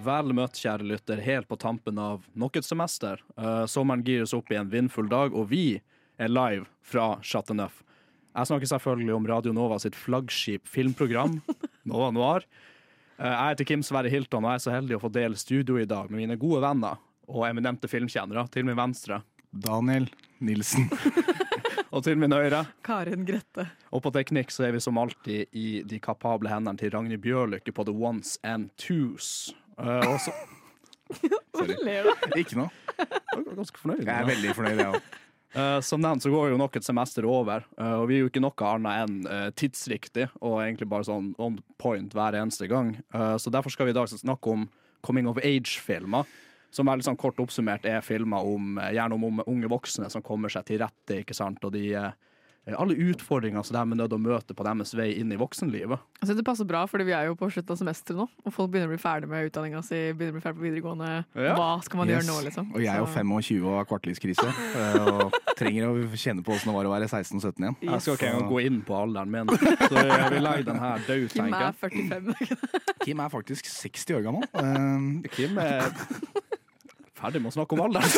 Vel 0.00 0.32
møtt, 0.36 0.56
kjære 0.60 0.86
lytter, 0.86 1.20
helt 1.24 1.48
på 1.50 1.58
tampen 1.60 1.98
av 2.00 2.24
nok 2.38 2.56
et 2.60 2.66
semester. 2.66 3.20
Uh, 3.36 3.66
sommeren 3.68 4.04
gires 4.06 4.32
opp 4.36 4.50
i 4.52 4.56
en 4.56 4.70
vindfull 4.72 5.10
dag, 5.10 5.34
og 5.36 5.50
vi 5.50 5.80
er 6.20 6.32
live 6.32 6.68
fra 6.86 7.18
Chateauneuf. 7.26 7.82
Jeg 8.30 8.48
snakker 8.48 8.70
selvfølgelig 8.70 9.14
om 9.16 9.26
Radio 9.28 9.52
Nova 9.52 9.80
sitt 9.82 9.98
flaggskip 9.98 10.68
filmprogram, 10.70 11.40
Nova 11.90 12.10
Noir. 12.14 12.46
Uh, 13.18 13.28
jeg 13.28 13.52
heter 13.52 13.68
Kim 13.72 13.84
Sverre 13.84 14.12
Hilton, 14.12 14.46
og 14.46 14.54
jeg 14.54 14.62
er 14.62 14.64
så 14.66 14.74
heldig 14.78 14.96
å 14.96 15.02
få 15.04 15.12
dele 15.12 15.40
studio 15.40 15.76
i 15.80 15.88
dag 15.88 16.08
med 16.08 16.22
mine 16.22 16.38
gode 16.40 16.62
venner 16.64 17.00
og 17.30 17.46
eminente 17.50 17.90
filmkjennere. 17.90 18.46
Til 18.54 18.66
min 18.66 18.78
venstre. 18.78 19.20
Daniel 19.50 20.08
Nilsen. 20.38 20.88
og 21.94 22.04
til 22.06 22.18
min 22.18 22.32
høyre. 22.32 22.64
Karin 22.86 23.26
Grette. 23.28 23.68
Og 23.90 24.02
på 24.04 24.12
teknikk 24.14 24.54
så 24.54 24.68
er 24.68 24.76
vi 24.76 24.82
som 24.82 24.98
alltid 25.00 25.50
i 25.52 25.82
de 25.86 26.00
kapable 26.02 26.50
hendene 26.52 26.78
til 26.80 26.94
Ragnhild 26.94 27.22
Bjørlykke 27.26 27.74
på 27.74 27.86
The 27.86 27.94
Ones 27.94 28.38
and 28.46 28.70
Twos. 28.80 29.50
Uh, 29.80 30.12
og 30.12 30.20
så 30.20 30.34
Hvorfor 31.50 31.72
ler 31.82 32.06
du? 32.06 32.36
Ikke 32.38 32.58
noe. 32.58 32.70
Jeg 33.00 33.40
er 33.40 33.56
ganske 33.56 33.80
fornøyd. 33.80 34.04
Jeg 34.04 34.14
er 34.14 34.28
veldig 34.28 34.54
fornøyd, 34.54 34.78
jeg 34.78 34.92
òg. 34.94 35.10
Uh, 35.50 35.80
som 35.82 35.98
nevnt 35.98 36.22
så 36.22 36.30
går 36.30 36.52
jo 36.52 36.58
nok 36.60 36.76
et 36.78 36.86
semester 36.86 37.26
over, 37.26 37.64
uh, 37.74 37.96
og 37.98 38.04
vi 38.06 38.20
er 38.20 38.22
jo 38.22 38.28
ikke 38.30 38.42
noe 38.42 38.66
annet 38.68 39.00
enn 39.02 39.16
uh, 39.26 39.48
tidsriktig 39.58 40.28
og 40.38 40.60
egentlig 40.62 40.86
bare 40.92 41.08
sånn 41.08 41.32
on 41.42 41.56
point 41.82 42.14
hver 42.14 42.38
eneste 42.38 42.68
gang. 42.70 42.92
så 43.10 43.50
derfor 43.50 43.74
skal 43.74 43.88
vi 43.88 43.94
i 43.94 43.96
dag 43.96 44.06
snakke 44.06 44.52
om 44.52 44.68
coming 45.02 45.26
of 45.26 45.40
age-filmer. 45.42 46.28
Som 46.70 46.86
veldig 46.86 47.02
sånn 47.02 47.18
kort 47.18 47.40
oppsummert 47.42 47.86
er 47.88 48.04
filmer 48.06 48.46
om, 48.46 48.76
gjerne 48.94 49.16
om 49.16 49.42
unge 49.42 49.70
voksne 49.72 50.06
som 50.12 50.22
kommer 50.22 50.52
seg 50.52 50.68
til 50.68 50.78
rette, 50.84 51.24
ikke 51.24 51.34
sant, 51.34 51.58
og 51.66 51.74
de 51.74 51.96
alle 52.76 52.94
utfordringer 52.94 53.64
som 53.64 53.74
de 53.74 53.80
er 53.80 53.98
nødt 53.98 54.12
til 54.12 54.18
å 54.18 54.22
møte 54.22 54.54
på 54.56 54.64
deres 54.66 54.92
vei 54.96 55.08
inn 55.18 55.32
i 55.32 55.38
voksenlivet. 55.40 56.02
Altså, 56.20 56.36
det 56.36 56.44
passer 56.46 56.68
bra, 56.68 56.84
fordi 56.90 57.06
vi 57.08 57.14
er 57.16 57.30
jo 57.30 57.36
på 57.38 57.48
slutten 57.50 57.74
av 57.74 57.80
semesteret 57.80 58.20
nå, 58.20 58.26
og 58.28 58.54
folk 58.54 58.70
begynner 58.72 58.90
å 58.90 58.92
bli 58.92 59.00
ferdig 59.00 59.30
med 59.30 59.48
utdanninga 59.48 59.80
si, 59.86 60.00
begynner 60.12 60.34
å 60.34 60.38
bli 60.38 60.44
ferdig 60.44 60.60
på 60.60 60.66
videregående. 60.66 61.10
Ja. 61.40 61.54
Hva 61.56 61.70
skal 61.86 62.02
man 62.02 62.12
yes. 62.12 62.20
gjøre 62.20 62.28
nå, 62.28 62.36
liksom? 62.48 62.68
Og 62.76 62.84
jeg 62.84 62.92
er 62.92 63.00
jo 63.00 63.08
25 63.08 63.64
og 63.64 63.78
har 63.78 63.88
kvartlivskrise, 63.90 64.52
eh, 64.82 65.08
og 65.08 65.40
trenger 65.58 65.88
å 65.88 66.20
kjenne 66.20 66.44
på 66.44 66.54
åssen 66.54 66.70
det 66.70 66.76
var 66.76 66.90
å 66.90 66.94
være 66.94 67.08
16-17 67.08 67.64
igjen. 67.64 67.78
Yes. 67.80 67.90
Jeg 67.90 68.04
skal 68.04 68.20
ikke 68.20 68.30
engang 68.34 68.52
gå 68.52 68.62
inn 68.68 68.78
på 68.86 68.98
alderen 69.00 69.34
min, 69.34 69.54
så 69.80 70.04
jeg 70.04 70.30
vil 70.36 70.46
legge 70.46 70.68
den 70.68 70.84
her 70.84 71.08
død, 71.08 71.26
tenker 71.34 71.66
jeg. 71.66 71.94
Kim 71.96 72.12
er 72.12 72.28
45. 72.36 72.94
Kim 73.06 73.24
er 73.24 73.32
faktisk 73.32 73.72
60 73.72 74.20
år 74.20 74.28
gammel. 74.28 74.46
Uh, 74.52 75.28
Kim 75.32 75.58
er 75.64 75.88
ferdig 77.20 77.42
med 77.42 77.52
å 77.52 77.56
snakke 77.58 77.76
om 77.76 77.82
alderen. 77.84 78.10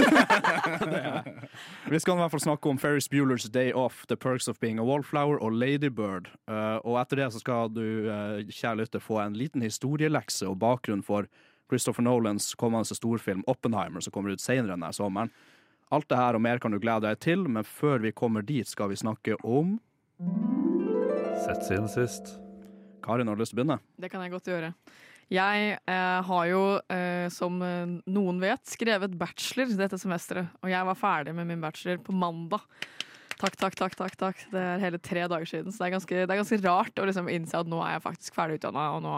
Vi 1.92 2.00
skal 2.00 2.16
i 2.16 2.22
hvert 2.22 2.34
fall 2.34 2.44
snakke 2.44 2.70
om 2.70 2.80
Ferris 2.80 3.08
Bueller's 3.12 3.48
Day 3.50 3.72
Off, 3.76 4.04
The 4.08 4.16
Perks 4.16 4.48
of 4.50 4.60
Being 4.62 4.80
a 4.80 4.86
Wallflower 4.86 5.40
og 5.42 5.56
Ladybird. 5.58 6.30
Uh, 6.50 6.78
og 6.86 7.00
etter 7.02 7.22
det 7.22 7.30
så 7.34 7.42
skal 7.42 7.72
du, 7.74 7.84
uh, 8.08 8.42
kjære 8.46 8.82
lytter, 8.84 9.02
få 9.02 9.20
en 9.24 9.38
liten 9.38 9.64
historielekse 9.64 10.48
og 10.50 10.60
bakgrunn 10.62 11.04
for 11.06 11.28
Christopher 11.72 12.04
Nolans 12.04 12.52
kommende 12.60 12.96
storfilm 12.96 13.42
Oppenheimer, 13.50 14.04
som 14.04 14.14
kommer 14.14 14.34
ut 14.34 14.44
senere 14.44 14.74
denne 14.74 14.92
sommeren. 14.96 15.32
Alt 15.92 16.08
det 16.08 16.16
her 16.20 16.36
og 16.36 16.44
mer 16.44 16.60
kan 16.60 16.72
du 16.72 16.80
glede 16.80 17.04
deg 17.04 17.20
til, 17.20 17.44
men 17.48 17.66
før 17.68 18.00
vi 18.04 18.14
kommer 18.16 18.44
dit, 18.44 18.68
skal 18.68 18.92
vi 18.92 19.00
snakke 19.00 19.36
om 19.44 19.78
Sett 21.42 21.64
siden 21.66 21.88
sist. 21.90 22.36
Karin, 23.02 23.26
har 23.26 23.34
du 23.34 23.42
lyst 23.42 23.50
til 23.50 23.58
å 23.58 23.62
begynne? 23.62 23.80
Det 23.98 24.12
kan 24.12 24.22
jeg 24.22 24.30
godt 24.30 24.46
gjøre. 24.46 24.68
Jeg 25.32 25.76
eh, 25.88 26.18
har 26.28 26.48
jo, 26.50 26.62
eh, 26.92 27.26
som 27.32 27.60
eh, 27.64 27.94
noen 28.12 28.40
vet, 28.42 28.62
skrevet 28.68 29.14
bachelor 29.16 29.70
dette 29.78 29.96
semesteret. 30.00 30.50
Og 30.60 30.72
jeg 30.72 30.88
var 30.88 30.98
ferdig 30.98 31.32
med 31.36 31.48
min 31.48 31.62
bachelor 31.62 32.02
på 32.04 32.12
mandag. 32.12 32.64
Takk, 33.38 33.56
takk, 33.56 33.78
takk. 33.78 33.96
takk, 33.96 34.18
takk. 34.20 34.42
Det 34.52 34.60
er 34.60 34.82
hele 34.82 35.00
tre 35.02 35.24
dager 35.30 35.48
siden, 35.48 35.72
så 35.72 35.82
det 35.82 35.88
er 35.88 35.94
ganske, 35.96 36.18
det 36.20 36.28
er 36.28 36.42
ganske 36.42 36.60
rart 36.62 37.00
å 37.00 37.06
liksom 37.08 37.30
innse 37.32 37.58
at 37.58 37.70
nå 37.70 37.80
er 37.82 37.96
jeg 37.96 38.04
faktisk 38.04 38.36
ferdig 38.36 38.60
utdanna, 38.60 38.90
og 38.98 39.00
nå 39.06 39.14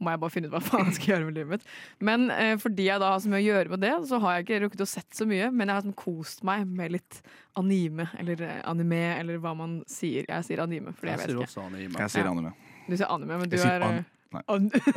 må 0.00 0.14
jeg 0.14 0.20
bare 0.22 0.32
finne 0.32 0.48
ut 0.48 0.54
hva 0.54 0.60
faen 0.68 0.86
jeg 0.88 0.96
skal 0.98 1.12
gjøre 1.14 1.26
med 1.30 1.40
livet 1.40 1.56
mitt. 1.56 1.72
Men 2.04 2.28
eh, 2.36 2.54
fordi 2.60 2.86
jeg 2.90 3.02
da 3.02 3.10
har 3.14 3.24
så 3.24 3.32
mye 3.32 3.40
å 3.40 3.48
gjøre 3.48 3.74
med 3.74 3.84
det, 3.84 3.94
så 4.12 4.20
har 4.22 4.36
jeg 4.36 4.46
ikke 4.46 4.60
rukket 4.66 4.84
å 4.84 4.90
sett 4.92 5.16
så 5.16 5.26
mye. 5.28 5.50
Men 5.52 5.68
jeg 5.68 5.76
har 5.76 5.88
sånn 5.88 5.98
kost 6.04 6.44
meg 6.46 6.68
med 6.68 6.96
litt 6.98 7.20
anime, 7.60 8.10
eller 8.20 8.46
eh, 8.46 8.62
anime, 8.68 9.02
eller 9.16 9.40
hva 9.40 9.56
man 9.56 9.80
sier. 9.88 10.28
Jeg 10.28 10.48
sier 10.48 10.64
anime, 10.64 10.94
fordi 10.96 11.14
jeg, 11.14 11.18
jeg 11.18 11.24
vet 11.24 11.34
ikke. 11.34 11.44
Jeg 11.44 11.48
Også 11.48 11.66
anime. 11.66 12.00
Jeg 12.04 12.16
sier 12.16 12.32
anime. 12.32 12.56
Du 12.86 12.96
sier 12.96 13.12
anime, 13.12 13.42
men 13.42 13.52
du 13.52 13.60
er 13.60 13.88
an 13.88 14.02
Nei. 14.30 14.42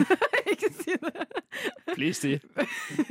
ikke 0.54 0.70
si 0.76 0.96
det! 1.02 1.26
Please 1.94 2.20
si. 2.20 2.34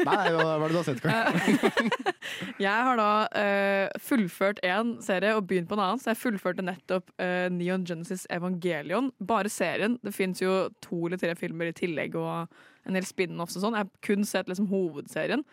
Nei, 0.02 0.16
hva 0.34 0.54
er 0.54 0.62
det 0.62 0.68
du 0.70 0.78
har 0.78 0.86
sett? 0.86 1.00
Karin? 1.02 1.90
jeg 2.66 2.86
har 2.88 2.98
da 3.00 3.08
uh, 3.26 4.02
fullført 4.02 4.62
én 4.66 4.94
serie 5.02 5.34
og 5.38 5.48
begynt 5.50 5.70
på 5.70 5.78
en 5.78 5.84
annen, 5.84 6.02
så 6.02 6.12
jeg 6.12 6.20
fullførte 6.22 6.64
nettopp 6.66 7.10
uh, 7.22 7.48
Neon 7.54 7.86
Genesis 7.88 8.26
Evangelion. 8.34 9.10
Bare 9.18 9.50
serien. 9.52 9.98
Det 10.02 10.14
fins 10.14 10.42
jo 10.42 10.68
to 10.84 11.04
eller 11.08 11.20
tre 11.22 11.34
filmer 11.38 11.72
i 11.72 11.76
tillegg 11.76 12.16
og 12.18 12.54
en 12.86 12.98
del 12.98 13.06
spin-offs 13.06 13.58
og 13.58 13.66
sånn. 13.66 13.78
Jeg 13.78 13.86
har 13.86 14.06
kun 14.06 14.26
sett 14.28 14.50
liksom 14.50 14.70
hovedserien. 14.70 15.46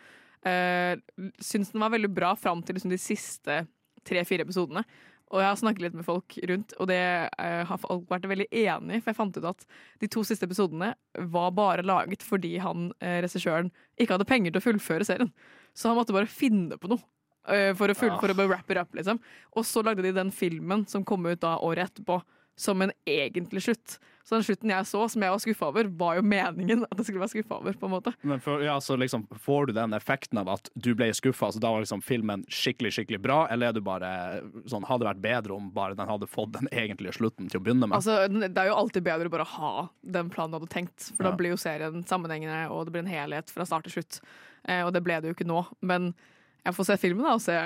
Uh, 0.46 0.94
syns 1.42 1.74
den 1.74 1.82
var 1.82 1.92
veldig 1.94 2.14
bra 2.14 2.34
fram 2.38 2.62
til 2.62 2.78
liksom, 2.78 2.94
de 2.94 3.00
siste 3.00 3.62
tre-fire 4.06 4.46
episodene. 4.46 4.86
Og 5.30 5.38
jeg 5.38 5.46
har 5.46 5.58
snakket 5.60 5.84
litt 5.84 5.94
med 5.94 6.06
folk 6.06 6.34
rundt, 6.50 6.72
og 6.82 6.88
det 6.90 6.98
uh, 7.38 7.62
har 7.68 7.78
folk 7.78 8.08
vært 8.10 8.26
veldig 8.30 8.48
enig 8.50 8.96
i. 8.98 9.02
For 9.02 9.12
jeg 9.12 9.18
fant 9.20 9.38
ut 9.38 9.46
at 9.52 9.62
de 10.02 10.08
to 10.10 10.24
siste 10.26 10.48
episodene 10.48 10.90
var 11.30 11.52
bare 11.54 11.86
laget 11.86 12.24
fordi 12.26 12.56
han, 12.62 12.90
uh, 12.98 13.16
regissøren, 13.22 13.70
ikke 13.94 14.16
hadde 14.16 14.26
penger 14.26 14.54
til 14.54 14.62
å 14.62 14.66
fullføre 14.66 15.06
serien. 15.06 15.30
Så 15.70 15.90
han 15.90 15.98
måtte 16.00 16.16
bare 16.16 16.30
finne 16.30 16.80
på 16.80 16.90
noe. 16.90 17.02
Uh, 17.46 17.70
for 17.78 17.88
å, 17.88 17.96
full, 17.96 18.12
for 18.20 18.34
å 18.34 18.48
wrap 18.50 18.74
it 18.74 18.82
up, 18.82 18.90
liksom. 18.98 19.22
Og 19.54 19.64
så 19.66 19.84
lagde 19.86 20.04
de 20.04 20.12
den 20.16 20.34
filmen 20.34 20.82
som 20.90 21.06
kom 21.06 21.24
ut 21.30 21.40
da 21.46 21.56
året 21.62 21.92
etterpå, 21.92 22.18
som 22.60 22.82
en 22.84 22.92
egentlig 23.08 23.64
slutt. 23.64 23.98
Så 24.30 24.36
den 24.36 24.44
slutten 24.44 24.70
jeg 24.70 24.86
så, 24.86 25.00
som 25.10 25.22
jeg 25.24 25.32
var 25.32 25.40
skuffa 25.42 25.68
over, 25.72 25.88
var 25.98 26.18
jo 26.18 26.22
meningen 26.22 26.84
at 26.86 27.00
jeg 27.00 27.08
skulle 27.08 27.22
være 27.22 27.32
skuffa 27.32 27.56
over. 27.56 27.74
på 27.80 27.88
en 27.88 27.92
måte. 27.96 28.12
Men 28.22 28.42
for, 28.44 28.62
ja, 28.62 28.76
så 28.84 28.94
liksom, 29.00 29.24
Får 29.42 29.66
du 29.66 29.72
den 29.74 29.96
effekten 29.96 30.38
av 30.38 30.52
at 30.52 30.70
du 30.74 30.92
ble 30.94 31.08
skuffa, 31.16 31.48
så 31.50 31.62
da 31.62 31.72
var 31.72 31.82
liksom 31.82 32.04
filmen 32.04 32.44
skikkelig 32.46 32.92
skikkelig 32.94 33.20
bra, 33.24 33.40
eller 33.50 33.70
er 33.70 33.78
du 33.78 33.80
bare 33.82 34.12
sånn 34.70 34.86
Hadde 34.90 35.08
vært 35.08 35.22
bedre 35.24 35.56
om 35.56 35.72
bare 35.74 35.96
den 35.98 36.08
hadde 36.10 36.28
fått 36.30 36.52
den 36.58 36.70
egentlige 36.70 37.16
slutten 37.16 37.50
til 37.50 37.58
å 37.58 37.64
begynne 37.64 37.88
med? 37.88 37.96
Altså, 37.98 38.28
Det 38.28 38.52
er 38.52 38.70
jo 38.70 38.78
alltid 38.78 39.08
bedre 39.08 39.30
å 39.30 39.34
bare 39.34 39.50
ha 39.56 39.74
den 40.18 40.30
planen 40.30 40.54
du 40.54 40.60
hadde 40.60 40.72
tenkt, 40.78 41.10
for 41.10 41.24
ja. 41.24 41.30
da 41.30 41.40
blir 41.40 41.54
jo 41.54 41.60
serien 41.60 42.04
sammenhengende, 42.06 42.68
og 42.70 42.86
det 42.86 42.94
blir 42.94 43.06
en 43.06 43.14
helhet 43.14 43.50
fra 43.50 43.66
start 43.66 43.88
til 43.88 43.98
slutt. 43.98 44.20
Eh, 44.68 44.84
og 44.84 44.92
det 44.94 45.02
ble 45.06 45.18
det 45.18 45.32
jo 45.32 45.38
ikke 45.38 45.48
nå. 45.48 45.64
Men 45.82 46.12
jeg 46.66 46.76
får 46.76 46.92
se 46.92 47.00
filmen 47.02 47.26
da, 47.26 47.34
og 47.38 47.44
se 47.44 47.56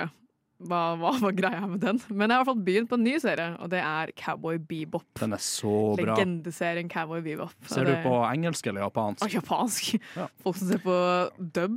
hva, 0.63 0.95
hva 0.99 1.11
var 1.19 1.33
greia 1.35 1.67
med 1.67 1.81
den. 1.83 1.99
Men 2.07 2.29
jeg 2.29 2.31
har 2.31 2.39
i 2.39 2.43
hvert 2.43 2.51
fall 2.51 2.65
begynt 2.67 2.89
på 2.91 2.97
en 2.99 3.03
ny 3.03 3.15
serie, 3.19 3.47
og 3.59 3.69
det 3.73 3.81
er 3.83 4.11
Cowboy 4.19 4.57
Bebop. 4.59 5.05
Den 5.19 5.33
er 5.35 5.41
så 5.43 5.95
bra. 5.99 6.13
Legendeserien 6.13 6.89
Cowboy 6.91 7.21
Bebop. 7.25 7.55
Ser 7.67 7.83
det... 7.87 7.95
du 7.97 8.01
på 8.07 8.13
engelsk 8.29 8.67
eller 8.71 8.81
japansk? 8.85 9.21
Ah, 9.25 9.29
japansk. 9.35 9.81
Ja. 10.15 10.25
Folk 10.45 10.57
som 10.61 10.67
ser 10.71 10.81
på 10.85 10.95
dub. 11.39 11.75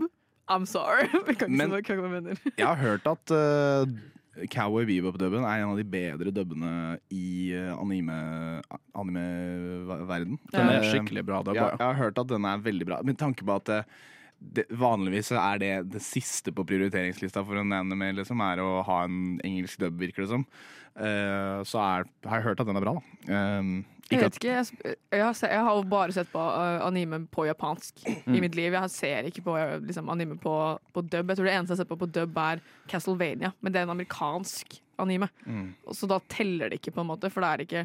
I'm 0.48 0.64
sorry. 0.64 1.08
Vi 1.26 1.34
kan 1.36 1.50
ikke 1.50 1.58
Men, 1.58 1.70
hva 1.74 1.80
jeg 1.82 2.12
mener. 2.12 2.34
jeg 2.54 2.66
har 2.66 2.76
hørt 2.80 3.06
at 3.10 3.30
uh, 3.34 3.84
Cowboy 4.48 4.84
Bebop-dubben 4.88 5.42
er 5.42 5.64
en 5.64 5.70
av 5.74 5.78
de 5.80 5.84
bedre 5.84 6.30
dubbene 6.32 6.98
i 7.12 7.52
uh, 7.58 7.82
anime-verden. 7.82 10.38
Anime 10.38 10.54
den 10.54 10.70
er 10.72 10.82
skikkelig 10.86 11.22
bra 11.26 11.42
dubba. 11.42 11.58
Ja, 11.58 11.66
jeg 11.74 11.84
har 11.84 11.98
hørt 11.98 12.18
at 12.22 12.28
den 12.30 12.44
er 12.48 12.56
veldig 12.62 12.86
bra, 12.88 13.02
med 13.04 13.18
tanke 13.20 13.44
på 13.44 13.52
at 13.58 13.68
uh, 13.74 13.82
det, 14.38 14.64
vanligvis 14.70 15.32
er 15.34 15.60
det 15.60 15.72
det 15.92 16.02
siste 16.04 16.52
på 16.54 16.64
prioriteringslista 16.66 17.42
for 17.46 17.60
en 17.60 17.74
anime, 17.74 18.12
liksom, 18.20 18.42
er 18.44 18.62
å 18.62 18.80
ha 18.86 19.02
en 19.06 19.38
engelsk 19.44 19.82
dub, 19.82 19.98
virker 20.00 20.24
det 20.24 20.32
som. 20.32 20.44
Uh, 20.98 21.62
så 21.66 21.78
er, 21.82 22.08
har 22.26 22.40
jeg 22.40 22.46
hørt 22.48 22.62
at 22.62 22.68
den 22.68 22.78
er 22.78 22.84
bra, 22.86 22.96
da. 22.98 23.38
Um, 23.58 23.72
jeg 24.08 24.22
vet 24.22 24.38
ikke, 24.38 24.52
jeg, 24.54 24.94
jeg, 25.12 25.20
har, 25.20 25.34
jeg, 25.36 25.64
har, 25.66 25.78
bare 25.90 26.14
sett 26.16 26.30
på 26.32 26.40
uh, 26.40 26.80
anime 26.86 27.26
på 27.28 27.44
japansk 27.44 28.00
mm. 28.06 28.38
i 28.38 28.40
mitt 28.40 28.56
liv. 28.56 28.72
Jeg 28.72 28.92
ser 28.94 29.28
ikke 29.28 29.44
på 29.50 29.56
liksom, 29.84 30.08
anime 30.08 30.38
på, 30.40 30.54
på, 30.94 31.04
dub. 31.04 31.28
Jeg 31.28 31.36
tror 31.36 31.48
det 31.50 31.54
eneste 31.58 31.74
jeg 31.74 31.76
har 31.76 31.82
sett 31.82 31.92
på 31.92 32.00
på 32.00 32.08
dub, 32.16 32.40
er 32.40 32.62
Castlevania, 32.88 33.52
men 33.60 33.74
det 33.74 33.82
er 33.82 33.88
en 33.88 33.92
amerikansk 33.98 34.78
anime. 34.98 35.28
Mm. 35.44 35.74
Så 35.92 36.08
da 36.10 36.22
teller 36.32 36.72
det 36.72 36.80
ikke, 36.80 36.94
på 36.96 37.04
en 37.04 37.10
måte, 37.10 37.30
for 37.30 37.44
det 37.44 37.50
er 37.50 37.66
ikke 37.66 37.84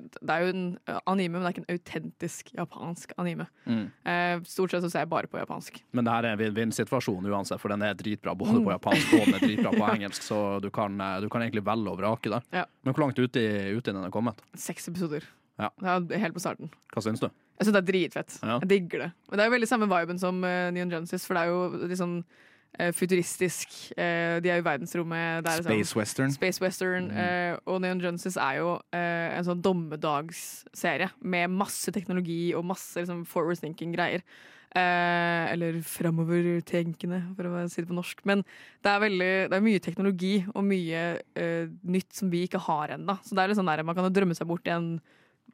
det 0.00 0.34
er 0.34 0.44
jo 0.44 0.52
en 0.52 0.64
anime, 1.10 1.36
men 1.36 1.44
det 1.44 1.48
er 1.50 1.54
ikke 1.54 1.62
en 1.64 1.74
autentisk 1.74 2.52
japansk 2.56 3.12
anime. 3.20 3.46
Mm. 3.66 3.84
Eh, 4.08 4.34
stort 4.48 4.72
sett 4.72 4.84
så 4.84 4.90
ser 4.92 5.04
jeg 5.04 5.10
bare 5.12 5.28
på 5.30 5.40
japansk. 5.40 5.82
Men 5.92 6.06
det 6.06 6.14
her 6.14 6.28
er 6.28 6.36
en 6.36 6.40
vinn-vinn-situasjon 6.40 7.28
uansett, 7.28 7.60
for 7.60 7.74
den 7.74 7.84
er 7.86 7.98
dritbra 7.98 8.34
både 8.38 8.58
på 8.60 8.64
mm. 8.70 8.72
japansk 8.76 9.14
og 9.18 9.26
den 9.26 9.38
er 9.38 9.44
dritbra 9.44 9.74
på 9.76 9.90
engelsk, 9.92 10.24
så 10.24 10.40
du 10.64 10.70
kan, 10.74 10.96
eh, 11.00 11.18
du 11.24 11.28
kan 11.32 11.44
egentlig 11.44 11.64
velge 11.66 11.92
og 11.92 12.00
vrake 12.00 12.32
der. 12.32 12.46
Ja. 12.62 12.66
Men 12.82 12.96
hvor 12.96 13.06
langt 13.06 13.20
ute 13.20 13.42
i, 13.42 13.80
den 13.82 14.02
er 14.02 14.14
kommet? 14.14 14.40
Seks 14.58 14.88
episoder. 14.92 15.26
Ja. 15.60 15.68
helt 15.78 16.34
på 16.34 16.40
starten. 16.42 16.72
Hva 16.94 17.02
syns 17.04 17.20
du? 17.20 17.28
Jeg 17.28 17.68
syns 17.68 17.76
det 17.76 17.82
er 17.82 17.90
dritfett. 17.90 18.38
Ja. 18.40 18.56
Jeg 18.62 18.70
digger 18.70 19.06
det. 19.06 19.10
Men 19.28 19.38
det 19.38 19.44
er 19.44 19.50
jo 19.50 19.56
veldig 19.58 19.68
samme 19.70 19.90
viben 19.92 20.18
som 20.18 20.40
uh, 20.42 20.70
Neon 20.74 20.90
Genesis, 20.90 21.26
for 21.28 21.36
det 21.36 21.44
er 21.44 21.52
jo 21.52 21.86
litt 21.90 22.00
sånn 22.00 22.22
Eh, 22.22 22.51
futuristisk. 22.96 23.74
Eh, 23.96 24.38
de 24.42 24.50
er 24.50 24.60
jo 24.60 24.64
i 24.64 24.68
verdensrommet. 24.68 25.42
Der, 25.46 25.64
Space 25.64 25.90
sånn, 25.90 26.00
Western. 26.00 26.32
Space 26.36 26.62
Western 26.62 27.10
mm. 27.10 27.18
Eh, 27.24 27.58
og 27.66 27.82
Neon 27.84 28.00
Genesis 28.02 28.38
er 28.40 28.62
jo 28.62 28.78
en 28.96 29.44
sånn 29.46 29.60
dommedagsserie 29.64 31.12
med 31.20 31.52
masse 31.52 31.92
teknologi 31.94 32.54
og 32.56 32.66
masse 32.68 33.02
liksom, 33.02 33.26
forward 33.28 33.60
thinking 33.60 33.94
greier. 33.96 34.24
Eh, 34.72 35.52
eller 35.52 35.76
framovertenkende, 35.84 37.18
for 37.36 37.44
å 37.44 37.64
si 37.68 37.82
det 37.82 37.90
på 37.90 37.96
norsk. 37.96 38.22
Men 38.28 38.40
det 38.44 38.88
er, 38.88 39.02
veldig, 39.02 39.32
det 39.52 39.58
er 39.58 39.64
mye 39.66 39.82
teknologi 39.84 40.32
og 40.54 40.64
mye 40.64 41.02
eh, 41.36 41.66
nytt 41.84 42.16
som 42.16 42.30
vi 42.32 42.46
ikke 42.46 42.62
har 42.70 42.94
ennå. 42.96 43.18
Så 43.20 43.36
det 43.36 43.42
er 43.42 43.52
litt 43.52 43.60
sånn 43.60 43.68
der, 43.68 43.84
man 43.84 43.98
kan 43.98 44.08
jo 44.08 44.14
drømme 44.16 44.36
seg 44.38 44.48
bort 44.48 44.68
i 44.68 44.72
en 44.72 44.94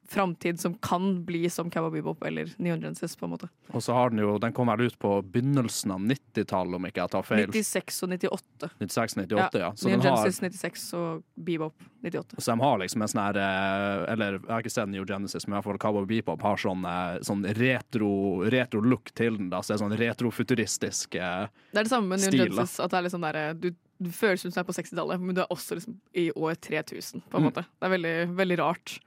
framtid 0.09 0.59
som 0.59 0.73
kan 0.81 1.23
bli 1.25 1.43
som 1.53 1.69
Cowboy 1.71 1.91
Bebop 1.99 2.23
eller 2.25 2.49
Neon 2.57 2.81
Genesis, 2.81 3.15
på 3.15 3.27
en 3.27 3.31
måte. 3.35 3.49
Og 3.69 3.83
så 3.85 3.93
har 3.93 4.09
den 4.09 4.19
jo 4.23 4.37
Den 4.41 4.53
kom 4.57 4.67
vel 4.71 4.81
ut 4.87 4.97
på 4.99 5.11
begynnelsen 5.21 5.91
av 5.93 5.99
90-tallet, 6.01 6.75
om 6.79 6.87
ikke 6.89 7.03
jeg 7.03 7.11
tar 7.13 7.23
feil. 7.27 7.45
96 7.53 7.99
og 8.03 8.09
98. 8.15 8.69
96-98, 8.79 9.37
ja. 9.37 9.49
ja. 9.61 9.71
Neon 9.85 10.01
har, 10.01 10.17
Genesis 10.25 10.41
96 10.41 10.87
og 10.97 11.23
Bebop 11.35 11.75
98. 12.03 12.39
så 12.39 12.51
de 12.55 12.59
har 12.63 12.79
liksom 12.81 13.01
en 13.05 13.11
sånn 13.11 13.21
her 13.25 13.37
eh, 13.43 14.13
Eller 14.13 14.37
jeg 14.39 14.49
har 14.49 14.63
ikke 14.63 14.73
sett 14.73 14.89
New 14.89 15.05
Genesis, 15.05 15.45
men 15.47 15.53
i 15.53 15.57
hvert 15.59 15.67
fall 15.69 15.81
Cowboy 15.85 16.07
Bebop 16.09 16.41
har 16.47 16.57
sånn, 16.57 16.85
eh, 16.89 17.19
sånn 17.27 17.45
retro, 17.59 18.09
retro 18.49 18.81
look 18.81 19.11
til 19.13 19.37
den. 19.37 19.49
da 19.53 19.61
Så 19.61 19.73
det 19.73 19.77
er 19.79 19.83
sånn 19.85 19.97
retrofuturistisk 19.99 21.15
eh, 21.19 21.45
Det 21.73 21.79
er 21.83 21.83
det 21.85 21.91
samme 21.93 22.07
med 22.15 22.23
Neon 22.23 22.31
Stil. 22.33 22.45
Genesis. 22.49 22.79
At 22.79 22.91
det 22.93 22.97
er 22.99 23.05
litt 23.05 23.15
sånn 23.15 23.27
der, 23.27 23.39
du, 23.59 23.69
du 23.99 24.09
føles 24.15 24.41
som 24.45 24.51
du 24.53 24.59
er 24.61 24.67
på 24.67 24.75
60-tallet, 24.77 25.21
men 25.21 25.35
du 25.37 25.41
er 25.43 25.51
også 25.53 25.77
liksom 25.79 25.99
i 26.17 26.29
år 26.33 26.55
3000. 26.55 27.21
På 27.29 27.37
en 27.37 27.43
Mm. 27.43 27.49
måte. 27.51 27.63
Det 27.79 27.87
er 27.87 27.93
veldig, 27.97 28.15
veldig 28.39 28.57
rart. 28.59 28.99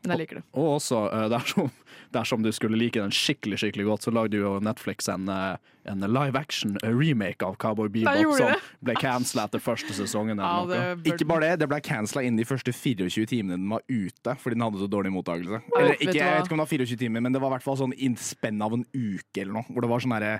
Men 0.00 0.14
jeg 0.14 0.22
liker 0.22 0.40
det. 0.40 0.44
Og 0.56 0.76
også, 0.78 1.00
eh, 1.12 1.26
dersom, 1.34 1.72
dersom 2.14 2.44
du 2.44 2.50
skulle 2.56 2.78
like 2.80 3.00
den 3.00 3.12
skikkelig 3.14 3.60
skikkelig 3.60 3.86
godt, 3.90 4.06
så 4.06 4.14
lagde 4.14 4.40
jo 4.40 4.54
Netflix 4.64 5.10
en, 5.12 5.28
eh, 5.28 5.58
en 5.90 6.06
live 6.06 6.38
action 6.40 6.78
remake 6.84 7.44
av 7.44 7.58
Cowboy 7.60 7.90
Bebop 7.92 8.36
som 8.38 8.54
det? 8.54 8.60
ble 8.88 8.96
cancela 9.00 9.44
etter 9.48 9.62
første 9.62 9.96
sesongen. 9.96 10.40
Ja, 10.40 10.64
noe. 10.64 10.96
det 11.02 11.14
Ikke 11.14 11.28
bare 11.28 11.50
det, 11.50 11.60
det 11.64 11.70
ble 11.72 11.82
cancela 11.84 12.24
innen 12.24 12.40
de 12.40 12.48
første 12.48 12.72
24 12.72 13.28
timene 13.30 13.58
den 13.58 13.68
var 13.68 13.84
ute, 13.90 14.36
fordi 14.40 14.56
den 14.56 14.66
hadde 14.66 14.80
så 14.80 14.90
dårlig 14.90 15.12
mottakelse. 15.18 15.62
Eller 15.76 15.94
ikke, 15.98 16.16
jeg 16.16 16.32
vet 16.38 16.48
ikke 16.48 16.56
om 16.56 16.64
det 16.64 16.68
var 16.68 16.74
24 16.78 17.04
timer, 17.04 17.26
men 17.26 17.36
det 17.36 17.44
var 17.44 17.52
i 17.52 17.58
hvert 17.58 17.68
fall 17.68 17.80
sånn 17.84 17.96
innspenn 17.96 18.64
av 18.64 18.76
en 18.78 18.88
uke 18.96 19.44
eller 19.44 19.60
noe. 19.60 19.68
Hvor 19.68 19.84
det 19.84 19.92
var 19.92 20.04
sånn 20.04 20.16
herre 20.16 20.34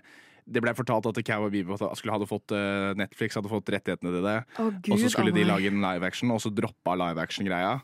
det 0.50 0.62
ble 0.64 0.72
fortalt 0.74 1.06
at 1.06 1.18
Cowboy 1.26 1.52
Bebop 1.52 1.80
skulle 1.98 2.14
hadde 2.16 2.26
fått 2.26 2.54
eh, 2.56 2.92
Netflix 2.98 3.36
hadde 3.38 3.50
fått 3.52 3.70
rettighetene 3.70 4.14
til 4.16 4.24
det. 4.24 4.36
Å, 4.58 4.64
Og 4.66 5.02
så 5.02 5.10
skulle 5.12 5.30
oh, 5.30 5.36
de 5.36 5.46
lage 5.46 5.70
en 5.70 5.82
live 5.84 6.06
action, 6.06 6.32
og 6.34 6.40
så 6.42 6.50
droppa 6.54 6.96
live 6.98 7.22
action-greia. 7.22 7.76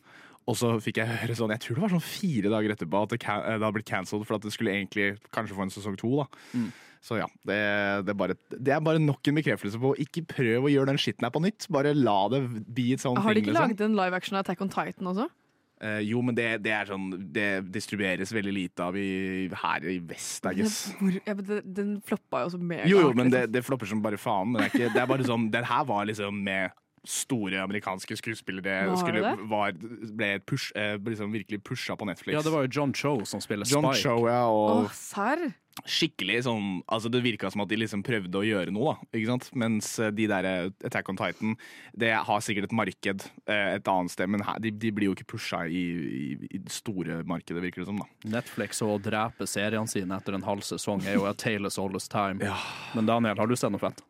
Og 0.46 0.54
så 0.58 0.72
fikk 0.82 1.00
jeg 1.00 1.10
høre 1.10 1.34
sånn, 1.34 1.52
jeg 1.56 1.64
tror 1.64 1.78
det 1.78 1.84
var 1.84 1.94
sånn 1.96 2.06
fire 2.06 2.50
dager 2.52 2.74
etterpå 2.76 3.02
at 3.02 3.14
det, 3.14 3.20
eh, 3.26 3.46
det 3.56 3.62
hadde 3.64 3.76
blitt 3.78 3.88
cancelled 3.88 4.26
for 4.28 4.38
at 4.38 4.44
det 4.46 4.52
skulle 4.54 4.74
egentlig 4.76 5.16
kanskje 5.34 5.56
få 5.58 5.66
en 5.66 5.72
sesong 5.74 5.96
to. 5.98 6.12
da. 6.22 6.26
Mm. 6.54 6.68
Så 7.06 7.20
ja, 7.20 7.26
det, 7.46 7.56
det, 8.06 8.12
er 8.14 8.18
bare, 8.18 8.36
det 8.50 8.72
er 8.74 8.82
bare 8.82 9.02
nok 9.02 9.28
en 9.30 9.38
bekreftelse 9.38 9.78
på 9.78 9.92
ikke 10.02 10.24
prøv 10.26 10.66
å 10.66 10.70
gjøre 10.72 10.90
den 10.90 11.00
skitten 11.02 11.26
her 11.26 11.34
på 11.34 11.42
nytt. 11.44 11.68
Bare 11.74 11.94
la 11.94 12.20
det 12.32 12.40
bli 12.46 12.92
et 12.94 13.02
sånt 13.02 13.18
ting. 13.18 13.26
Har 13.26 13.36
de 13.36 13.42
ikke 13.42 13.52
liksom. 13.52 13.66
laget 13.68 13.84
en 13.86 13.98
live 13.98 14.18
action 14.18 14.38
av 14.38 14.46
Attack 14.46 14.64
on 14.64 14.72
Titan 14.72 15.10
også? 15.12 15.28
Uh, 15.76 16.00
jo, 16.00 16.22
men 16.24 16.32
det, 16.32 16.46
det 16.64 16.70
er 16.72 16.88
sånn 16.88 17.10
Det 17.36 17.48
distribueres 17.68 18.30
veldig 18.32 18.52
lite 18.56 18.80
av 18.80 18.94
i, 18.96 19.44
her 19.60 19.84
i 19.84 19.98
vest, 20.08 20.46
I 20.48 20.54
guess. 20.62 20.78
Ja, 21.26 21.34
men 21.34 21.44
den, 21.44 21.60
den 21.76 21.90
floppa 22.06 22.40
jo 22.42 22.50
også 22.50 22.60
mega. 22.62 22.88
Jo, 22.88 23.02
jo, 23.04 23.12
men 23.12 23.28
det, 23.28 23.44
liksom. 23.44 23.52
det 23.58 23.64
flopper 23.66 23.90
som 23.90 24.00
bare 24.02 24.20
faen. 24.20 24.54
Men 24.54 24.62
det 24.62 24.70
er, 24.70 24.72
ikke, 24.72 24.94
det 24.94 25.02
er 25.02 25.10
bare 25.10 25.28
sånn 25.28 25.50
Den 25.52 25.68
her 25.68 25.84
var 25.90 26.08
liksom 26.08 26.40
med 26.48 26.72
store 27.10 27.60
amerikanske 27.62 28.16
skuespillere. 28.18 28.86
Var 28.90 28.96
Skulle, 29.00 29.34
var, 29.50 29.76
ble 30.16 30.32
push, 30.46 30.72
eh, 30.78 30.96
liksom 30.98 31.34
virkelig 31.34 31.62
pusha 31.64 31.96
på 31.96 32.08
Netflix. 32.08 32.34
Ja, 32.38 32.42
det 32.42 32.54
var 32.54 32.66
jo 32.66 32.72
John 32.80 32.94
Cho 32.94 33.18
som 33.24 33.40
spiller 33.40 33.68
John 33.68 33.88
Spike. 33.92 34.02
Cho, 34.02 34.26
ja, 34.28 34.42
og 34.48 34.90
serr? 34.96 35.48
skikkelig 35.84 36.38
sånn 36.46 36.78
Altså, 36.88 37.10
det 37.12 37.20
virka 37.20 37.50
som 37.52 37.60
at 37.60 37.68
de 37.68 37.76
liksom 37.76 38.00
prøvde 38.06 38.38
å 38.40 38.44
gjøre 38.46 38.72
noe, 38.72 38.94
da. 38.94 39.08
Ikke 39.18 39.28
sant? 39.28 39.50
Mens 39.58 39.90
eh, 40.00 40.12
de 40.14 40.28
der 40.30 40.48
eh, 40.48 40.70
Attack 40.88 41.10
on 41.12 41.18
Titan, 41.20 41.56
det 41.92 42.14
har 42.16 42.44
sikkert 42.44 42.70
et 42.70 42.76
marked 42.76 43.26
et 43.46 43.90
annet 43.92 44.12
sted, 44.12 44.30
men 44.32 44.44
her, 44.46 44.58
de, 44.62 44.72
de 44.72 44.92
blir 44.94 45.10
jo 45.10 45.16
ikke 45.16 45.28
pusha 45.36 45.66
i, 45.68 45.84
i, 46.16 46.48
i 46.56 46.62
store 46.72 47.20
markedet, 47.28 47.60
virker 47.62 47.84
det 47.84 47.90
som, 47.90 48.00
da. 48.00 48.08
Netflix 48.38 48.80
og 48.86 48.96
å 48.96 48.98
drepe 49.02 49.48
seriene 49.50 49.90
sine 49.90 50.16
etter 50.16 50.36
en 50.38 50.46
halv 50.46 50.64
sesong 50.66 51.04
er 51.06 51.18
jo 51.18 51.28
a 51.28 51.34
tale 51.36 51.68
as 51.68 51.78
old 51.82 51.98
as 51.98 52.08
time. 52.10 52.40
Ja. 52.44 52.56
Men 52.96 53.08
Daniel, 53.10 53.36
har 53.38 53.50
du 53.50 53.56
sett 53.58 53.74
noe 53.74 53.82
fett? 53.82 54.00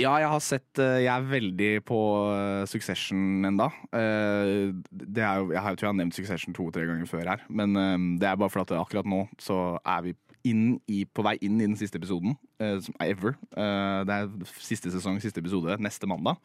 Ja, 0.00 0.14
jeg 0.18 0.30
har 0.30 0.42
sett 0.42 0.80
eh, 0.82 1.04
Jeg 1.04 1.12
er 1.12 1.28
veldig 1.28 1.70
på 1.86 1.98
eh, 2.32 2.64
Succession 2.70 3.46
enda. 3.46 3.68
Eh, 3.94 4.72
det 4.90 5.22
er 5.22 5.40
jo, 5.40 5.52
jeg 5.54 5.62
tror 5.62 5.86
jeg 5.86 5.92
har 5.92 5.98
nevnt 6.00 6.16
Succession 6.16 6.56
to-tre 6.56 6.86
ganger 6.88 7.08
før 7.10 7.30
her. 7.34 7.44
Men 7.48 7.76
det 8.18 8.28
er 8.28 8.38
bare 8.40 8.50
fordi 8.50 8.74
at 8.74 8.82
akkurat 8.82 9.08
nå 9.08 9.24
så 9.42 9.78
er 9.80 10.06
vi 10.08 10.14
i, 10.44 11.04
på 11.08 11.22
vei 11.24 11.38
inn 11.46 11.56
i 11.56 11.64
den 11.64 11.76
siste 11.80 11.96
episoden. 11.96 12.34
som 12.60 12.96
er 13.00 13.14
ever. 13.14 13.32
Det 13.48 14.16
er 14.16 14.50
siste 14.60 14.90
sesong, 14.92 15.16
siste 15.22 15.40
episode, 15.40 15.78
neste 15.80 16.08
mandag. 16.10 16.36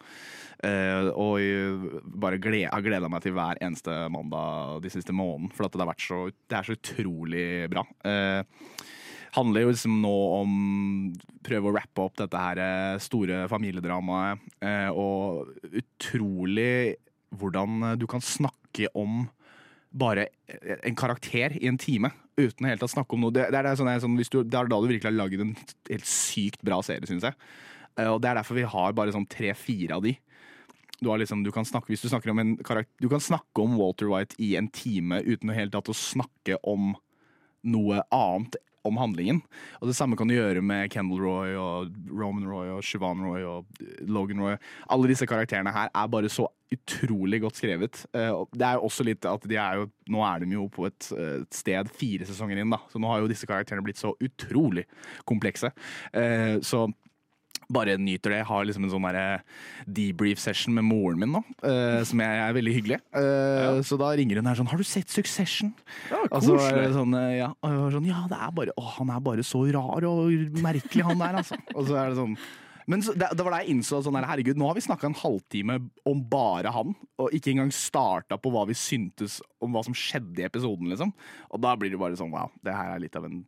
Og 1.20 1.34
jeg 1.44 2.00
bare 2.24 2.40
gled, 2.40 2.70
har 2.72 2.86
gleda 2.86 3.10
meg 3.12 3.26
til 3.26 3.36
hver 3.36 3.60
eneste 3.60 3.98
mandag 4.14 4.80
de 4.86 4.94
siste 4.94 5.12
månedene. 5.12 5.52
For 5.58 5.68
at 5.68 5.76
det 5.76 5.84
har 5.84 5.92
vært 5.92 6.06
så 6.06 6.22
Det 6.32 6.62
er 6.62 6.70
så 6.70 6.78
utrolig 6.80 7.44
bra. 7.74 7.84
Eh, 8.08 8.88
handler 9.36 9.66
jo 9.66 9.74
liksom 9.74 10.00
nå 10.04 10.16
om 10.40 10.54
prøve 11.46 11.70
å 11.70 11.76
rappe 11.76 12.06
opp 12.06 12.18
dette 12.22 12.44
her 12.44 12.62
eh, 12.64 13.02
store 13.04 13.44
familiedramaet, 13.52 14.48
eh, 14.66 14.90
og 14.90 15.52
utrolig 15.70 16.98
hvordan 17.38 17.94
du 18.00 18.08
kan 18.10 18.24
snakke 18.26 18.90
om 18.98 19.28
bare 19.90 20.28
en 20.86 20.98
karakter 20.98 21.56
i 21.58 21.68
en 21.70 21.78
time 21.82 22.12
uten 22.40 22.68
helt 22.70 22.84
å 22.86 22.90
snakke 22.90 23.16
om 23.16 23.26
noe. 23.26 23.34
Det, 23.36 23.48
det, 23.52 23.60
er, 23.62 23.78
sånn, 23.78 23.92
sånn, 24.02 24.18
du, 24.18 24.40
det 24.46 24.60
er 24.60 24.70
da 24.70 24.80
du 24.80 24.88
virkelig 24.88 25.10
har 25.10 25.18
laget 25.18 25.44
en 25.44 25.56
helt 25.90 26.08
sykt 26.08 26.64
bra 26.66 26.80
serie, 26.86 27.08
syns 27.10 27.28
jeg. 27.28 27.38
Eh, 27.98 28.08
Og 28.08 28.22
det 28.22 28.32
er 28.32 28.40
derfor 28.40 28.60
vi 28.60 28.68
har 28.70 28.98
bare 28.98 29.16
sånn 29.16 29.28
tre-fire 29.30 29.98
av 29.98 30.06
de. 30.06 30.16
Du, 31.00 31.12
liksom, 31.16 31.46
du, 31.46 31.52
kan 31.56 31.68
snakke, 31.68 31.96
du, 31.96 32.56
karakter, 32.68 32.92
du 33.00 33.08
kan 33.12 33.24
snakke 33.24 33.64
om 33.64 33.78
Walter 33.80 34.10
White 34.12 34.36
i 34.44 34.56
en 34.60 34.68
time 34.68 35.22
uten 35.24 35.54
helt 35.56 35.78
å 35.80 35.96
snakke 35.96 36.60
om 36.68 36.92
noe 37.64 38.02
annet 38.16 38.58
om 38.88 38.98
handlingen. 38.98 39.42
Og 39.82 39.90
det 39.90 39.96
samme 39.98 40.16
kan 40.20 40.28
du 40.30 40.36
gjøre 40.36 40.62
med 40.64 40.90
Kendall 40.94 41.20
Roy 41.24 41.56
og 41.60 41.96
Roman 42.12 42.48
Roy 42.48 42.70
og 42.78 42.84
Siobhan 42.86 43.24
Roy 43.26 43.44
og 43.44 43.66
Logan 44.08 44.40
Roy. 44.44 44.56
Alle 44.90 45.10
disse 45.12 45.28
karakterene 45.30 45.74
her 45.76 45.90
er 45.94 46.08
bare 46.12 46.30
så 46.32 46.48
utrolig 46.72 47.42
godt 47.42 47.58
skrevet. 47.58 48.04
Eh, 48.14 48.32
Det 48.54 48.62
er 48.66 48.78
jo 48.78 48.86
også 48.88 49.04
litt 49.08 49.26
at 49.26 49.42
de 49.50 49.56
er 49.58 49.80
jo 49.82 49.90
Nå 50.10 50.22
er 50.26 50.40
de 50.46 50.54
jo 50.56 50.68
på 50.74 50.86
eh, 50.88 51.42
et 51.42 51.54
sted 51.54 51.90
fire 51.94 52.26
sesonger 52.26 52.58
inn, 52.62 52.70
da. 52.70 52.80
Så 52.90 52.98
nå 53.02 53.10
har 53.12 53.20
jo 53.22 53.28
disse 53.30 53.46
karakterene 53.50 53.84
blitt 53.86 53.98
så 54.02 54.14
utrolig 54.22 54.86
komplekse. 55.26 55.72
Eh, 56.14 56.60
Så 56.62 56.88
bare 57.70 57.98
nyter 58.02 58.34
det. 58.34 58.40
Jeg 58.42 58.50
har 58.50 58.66
liksom 58.66 58.86
en 58.88 58.94
sånn 58.94 59.08
debrief 59.86 60.42
session 60.42 60.74
med 60.74 60.88
moren 60.88 61.20
min 61.22 61.34
nå, 61.36 61.42
uh, 61.64 62.02
som 62.08 62.22
jeg 62.24 62.42
er 62.46 62.56
veldig 62.58 62.74
hyggelig. 62.76 63.00
Eh, 63.14 63.82
Så 63.86 63.98
da 64.00 64.10
ringer 64.18 64.42
hun 64.42 64.50
her 64.50 64.56
sånn 64.56 64.70
'Har 64.70 64.78
du 64.78 64.84
sett 64.84 65.10
Succession?' 65.10 65.74
Ja, 66.10 66.26
koselig. 66.28 66.94
sånn, 66.94 67.14
eh, 67.16 67.38
ja, 67.38 67.54
og 67.62 67.70
jeg 67.70 67.80
var 67.80 67.92
sånn, 67.92 68.08
ja, 68.08 68.28
det 68.28 68.38
er 68.38 68.52
bare, 68.52 68.72
å, 68.78 68.84
han 68.98 69.10
er 69.10 69.20
bare 69.20 69.44
så 69.44 69.62
rar 69.72 70.04
og 70.04 70.32
merkelig, 70.62 71.04
han 71.04 71.18
der, 71.18 71.36
altså. 71.42 71.58
Og 71.76 71.86
så 71.86 71.96
er 71.96 72.10
det 72.10 72.18
sånn 72.18 72.38
men 72.90 73.04
så, 73.06 73.14
det, 73.14 73.28
det 73.38 73.46
var 73.46 73.54
da 73.54 73.60
jeg 73.62 73.76
innså 73.76 74.00
sånn 74.02 74.16
her, 74.18 74.26
herregud, 74.26 74.58
nå 74.58 74.66
har 74.66 74.74
vi 74.74 74.82
snakka 74.82 75.06
en 75.06 75.14
halvtime 75.14 75.76
om 76.10 76.24
bare 76.26 76.72
han, 76.74 76.96
og 77.22 77.30
ikke 77.38 77.52
engang 77.54 77.70
starta 77.70 78.40
på 78.42 78.50
hva 78.50 78.66
vi 78.66 78.74
syntes 78.74 79.44
om 79.62 79.76
hva 79.76 79.84
som 79.86 79.94
skjedde 79.94 80.42
i 80.42 80.48
episoden, 80.48 80.90
liksom. 80.90 81.14
Og 81.54 81.62
da 81.62 81.76
blir 81.78 81.94
det 81.94 82.02
bare 82.02 82.18
sånn 82.18 82.34
wow, 82.34 82.50
det 82.66 82.74
her 82.74 82.96
er 82.96 83.04
litt 83.04 83.16
av 83.20 83.26
en 83.30 83.46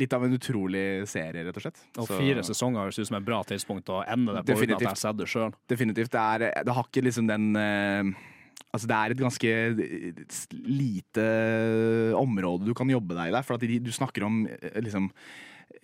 Litt 0.00 0.12
av 0.16 0.24
en 0.24 0.32
utrolig 0.32 1.06
serie, 1.10 1.44
rett 1.44 1.56
og 1.56 1.62
slett. 1.62 1.80
Og 1.98 2.08
Så- 2.08 2.18
fire 2.18 2.42
sesonger 2.46 2.86
høres 2.86 2.98
ut 2.98 3.06
som 3.06 3.16
et 3.16 3.24
bra 3.24 3.42
tidspunkt 3.44 3.88
å 3.92 4.02
ende 4.06 4.34
det 4.34 4.44
på 4.46 4.60
uten 4.62 4.74
at 4.74 4.80
jeg 4.80 4.88
har 4.88 4.96
sett 4.96 5.16
det 5.16 5.26
sjøl. 5.28 5.52
definitivt. 5.68 6.10
Det, 6.10 6.20
er, 6.20 6.64
det 6.64 6.72
har 6.74 6.84
ikke 6.84 7.04
liksom 7.04 7.26
den 7.28 7.56
uh, 7.56 8.12
Altså 8.72 8.88
Det 8.88 8.96
er 8.96 9.12
et 9.12 9.20
ganske 9.20 9.48
eh, 9.52 10.20
lite 10.64 11.24
område 12.16 12.68
du 12.68 12.74
kan 12.76 12.88
jobbe 12.88 13.16
deg 13.18 13.28
i 13.28 13.34
der. 13.34 13.44
For 13.44 13.60
de, 13.60 13.78
du 13.84 13.90
snakker 13.92 14.24
om 14.24 14.46
eh, 14.48 14.78
liksom 14.80 15.10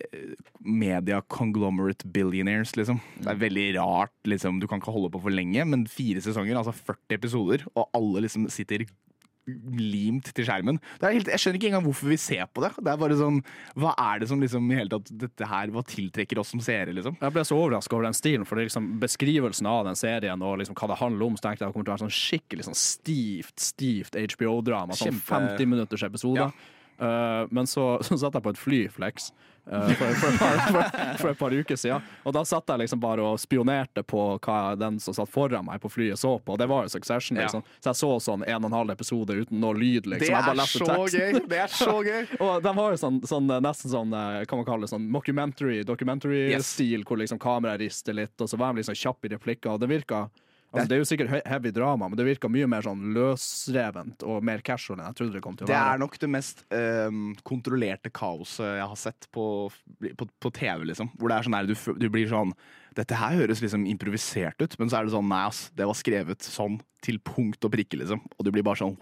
eh, 0.09 0.31
Media 0.65 1.21
conglomerate 1.21 2.09
billionaires, 2.09 2.73
liksom. 2.79 2.97
Det 3.21 3.29
er 3.29 3.43
veldig 3.45 3.67
rart. 3.77 4.15
liksom 4.25 4.59
Du 4.59 4.65
kan 4.67 4.81
ikke 4.81 4.95
holde 4.95 5.11
på 5.13 5.21
for 5.21 5.33
lenge, 5.33 5.65
men 5.69 5.85
fire 5.89 6.23
sesonger, 6.25 6.57
altså 6.57 6.73
40 6.73 7.19
episoder, 7.19 7.67
og 7.75 7.93
alle 7.93 8.25
liksom 8.25 8.49
sitter 8.49 8.87
limt 9.79 10.31
til 10.35 10.47
skjermen. 10.47 10.79
Det 10.99 11.07
er 11.07 11.17
helt, 11.17 11.31
jeg 11.33 11.43
skjønner 11.43 11.59
ikke 11.59 11.71
engang 11.71 11.85
hvorfor 11.87 12.11
vi 12.11 12.19
ser 12.21 12.45
på 12.51 12.63
det. 12.65 12.71
Det 12.79 12.91
er 12.91 13.01
bare 13.01 13.17
sånn 13.19 13.41
Hva 13.79 13.93
er 13.99 14.21
det 14.21 14.29
som 14.31 14.41
liksom 14.43 14.69
i 14.71 14.77
hele 14.77 14.91
tatt 14.93 15.11
Dette 15.21 15.49
her, 15.49 15.73
hva 15.73 15.83
tiltrekker 15.87 16.41
oss 16.41 16.53
som 16.53 16.63
seere, 16.63 16.93
liksom? 16.95 17.17
Jeg 17.19 17.35
ble 17.35 17.45
så 17.47 17.57
overraska 17.57 17.97
over 17.97 18.07
den 18.09 18.17
stilen, 18.17 18.47
for 18.47 18.57
det 18.57 18.65
er 18.65 18.71
liksom 18.71 18.89
beskrivelsen 19.01 19.69
av 19.69 19.85
den 19.89 19.99
serien 19.99 20.45
og 20.45 20.59
liksom 20.61 20.77
hva 20.79 20.91
det 20.91 20.99
handler 21.01 21.29
om, 21.29 21.37
så 21.37 21.47
tenkte 21.47 21.65
jeg 21.65 21.71
det 21.71 21.77
kommer 21.77 21.89
til 21.89 21.93
å 21.93 21.97
være 21.97 22.05
sånn 22.05 22.17
skikkelig 22.19 22.67
sånn 22.69 22.79
stivt 22.79 23.69
stivt 23.69 24.17
HBO-drama. 24.17 24.97
Sånn 24.97 25.13
Kjempe- 25.13 25.55
50 25.55 25.69
minutters 25.69 26.03
episoder. 26.07 26.51
Uh, 26.99 27.45
men 27.55 27.67
så, 27.69 27.93
så 28.03 28.17
satt 28.19 28.35
jeg 28.35 28.43
på 28.43 28.51
et 28.51 28.59
fly, 28.59 28.79
Flex, 28.91 29.31
eh, 29.65 29.91
for, 29.99 30.13
for, 30.21 30.33
et 30.33 30.39
par, 30.39 30.59
for, 30.59 31.17
for 31.21 31.31
et 31.31 31.39
par 31.39 31.55
uker 31.55 31.79
siden. 31.79 32.05
Og 32.23 32.35
da 32.35 32.43
satt 32.47 32.69
jeg 32.69 32.83
liksom 32.83 33.01
bare 33.03 33.25
og 33.25 33.39
spionerte 33.41 34.03
på 34.03 34.23
hva 34.37 34.59
den 34.79 34.99
som 35.03 35.15
satt 35.17 35.31
foran 35.31 35.67
meg 35.67 35.81
på 35.83 35.91
flyet, 35.91 36.19
så 36.19 36.35
på. 36.39 36.55
Og 36.55 36.61
det 36.61 36.69
var 36.69 36.87
jo 36.87 36.93
Succession. 36.93 37.37
Ja. 37.37 37.47
Liksom. 37.47 37.63
Så 37.79 37.91
jeg 37.91 37.99
så 38.01 38.11
sånn 38.29 38.45
en 38.47 38.63
og 38.63 38.69
en 38.71 38.77
halv 38.79 38.95
episode 38.95 39.37
uten 39.41 39.61
noe 39.63 39.77
lyd. 39.77 40.09
Liksom. 40.09 40.33
Jeg 40.33 40.47
bare 40.49 40.67
så 40.69 40.89
teksten. 40.89 41.41
Det 41.49 41.61
er 41.63 41.73
så 41.73 41.95
gøy! 42.05 42.27
Og 42.45 42.63
de 42.63 42.75
har 42.79 42.93
jo 42.93 42.99
sånn, 42.99 43.21
sånn 43.27 43.49
eh, 43.51 43.63
nesten 43.63 43.91
sånn 43.91 44.13
eh, 44.15 44.43
Kan 44.49 44.61
man 44.61 44.67
kalle 44.67 44.87
det 44.87 44.93
sånn 44.93 45.07
mockumentary, 45.11 45.81
documentary-stil, 45.87 47.05
hvor 47.07 47.19
liksom 47.19 47.41
kameraet 47.41 47.81
rister 47.83 48.15
litt, 48.15 48.35
og 48.39 48.49
så 48.49 48.59
var 48.59 48.73
de 48.73 48.83
liksom 48.83 48.97
kjappe 48.97 49.29
i 49.29 49.33
replikker. 49.35 49.73
Og 49.73 49.81
det 49.81 49.89
virka 49.91 50.27
Altså, 50.69 50.85
det 50.85 50.95
er 50.95 51.01
jo 51.01 51.07
sikkert 51.09 51.47
heavy 51.49 51.71
drama, 51.73 52.07
men 52.09 52.19
det 52.19 52.25
virker 52.27 52.51
mye 52.53 52.67
mer 52.69 52.85
sånn 52.85 53.07
løsrevent 53.15 54.25
og 54.27 54.43
mer 54.45 54.61
casual 54.65 54.99
enn 54.99 55.07
jeg 55.07 55.17
trodde 55.17 55.37
det 55.37 55.41
kom 55.45 55.55
til 55.57 55.65
å 55.65 55.69
være. 55.69 55.77
Det 55.79 55.93
er 55.95 56.03
nok 56.03 56.17
det 56.21 56.29
mest 56.29 56.61
ehm, 56.77 57.23
kontrollerte 57.47 58.11
kaoset 58.13 58.67
jeg 58.77 58.89
har 58.91 58.99
sett 59.01 59.29
på, 59.33 59.45
på, 60.19 60.27
på 60.29 60.51
TV, 60.53 60.85
liksom. 60.91 61.09
Hvor 61.17 61.31
det 61.31 61.39
er 61.39 61.47
sånn 61.47 61.57
her, 61.57 61.69
du, 61.69 61.73
du 61.97 62.07
blir 62.13 62.29
sånn 62.29 62.53
Dette 62.97 63.15
her 63.15 63.35
høres 63.37 63.61
liksom 63.61 63.83
improvisert 63.87 64.59
ut, 64.59 64.73
men 64.81 64.89
så 64.91 64.99
er 64.99 65.07
det 65.07 65.13
sånn 65.13 65.27
Nei, 65.29 65.41
ass, 65.47 65.59
det 65.77 65.85
var 65.87 65.97
skrevet 65.97 66.45
sånn 66.45 66.79
til 67.05 67.19
punkt 67.23 67.65
og 67.65 67.73
prikke, 67.73 67.99
liksom. 68.01 68.21
Og 68.37 68.45
du 68.45 68.51
blir 68.53 68.65
bare 68.65 68.81
sånn 68.81 68.97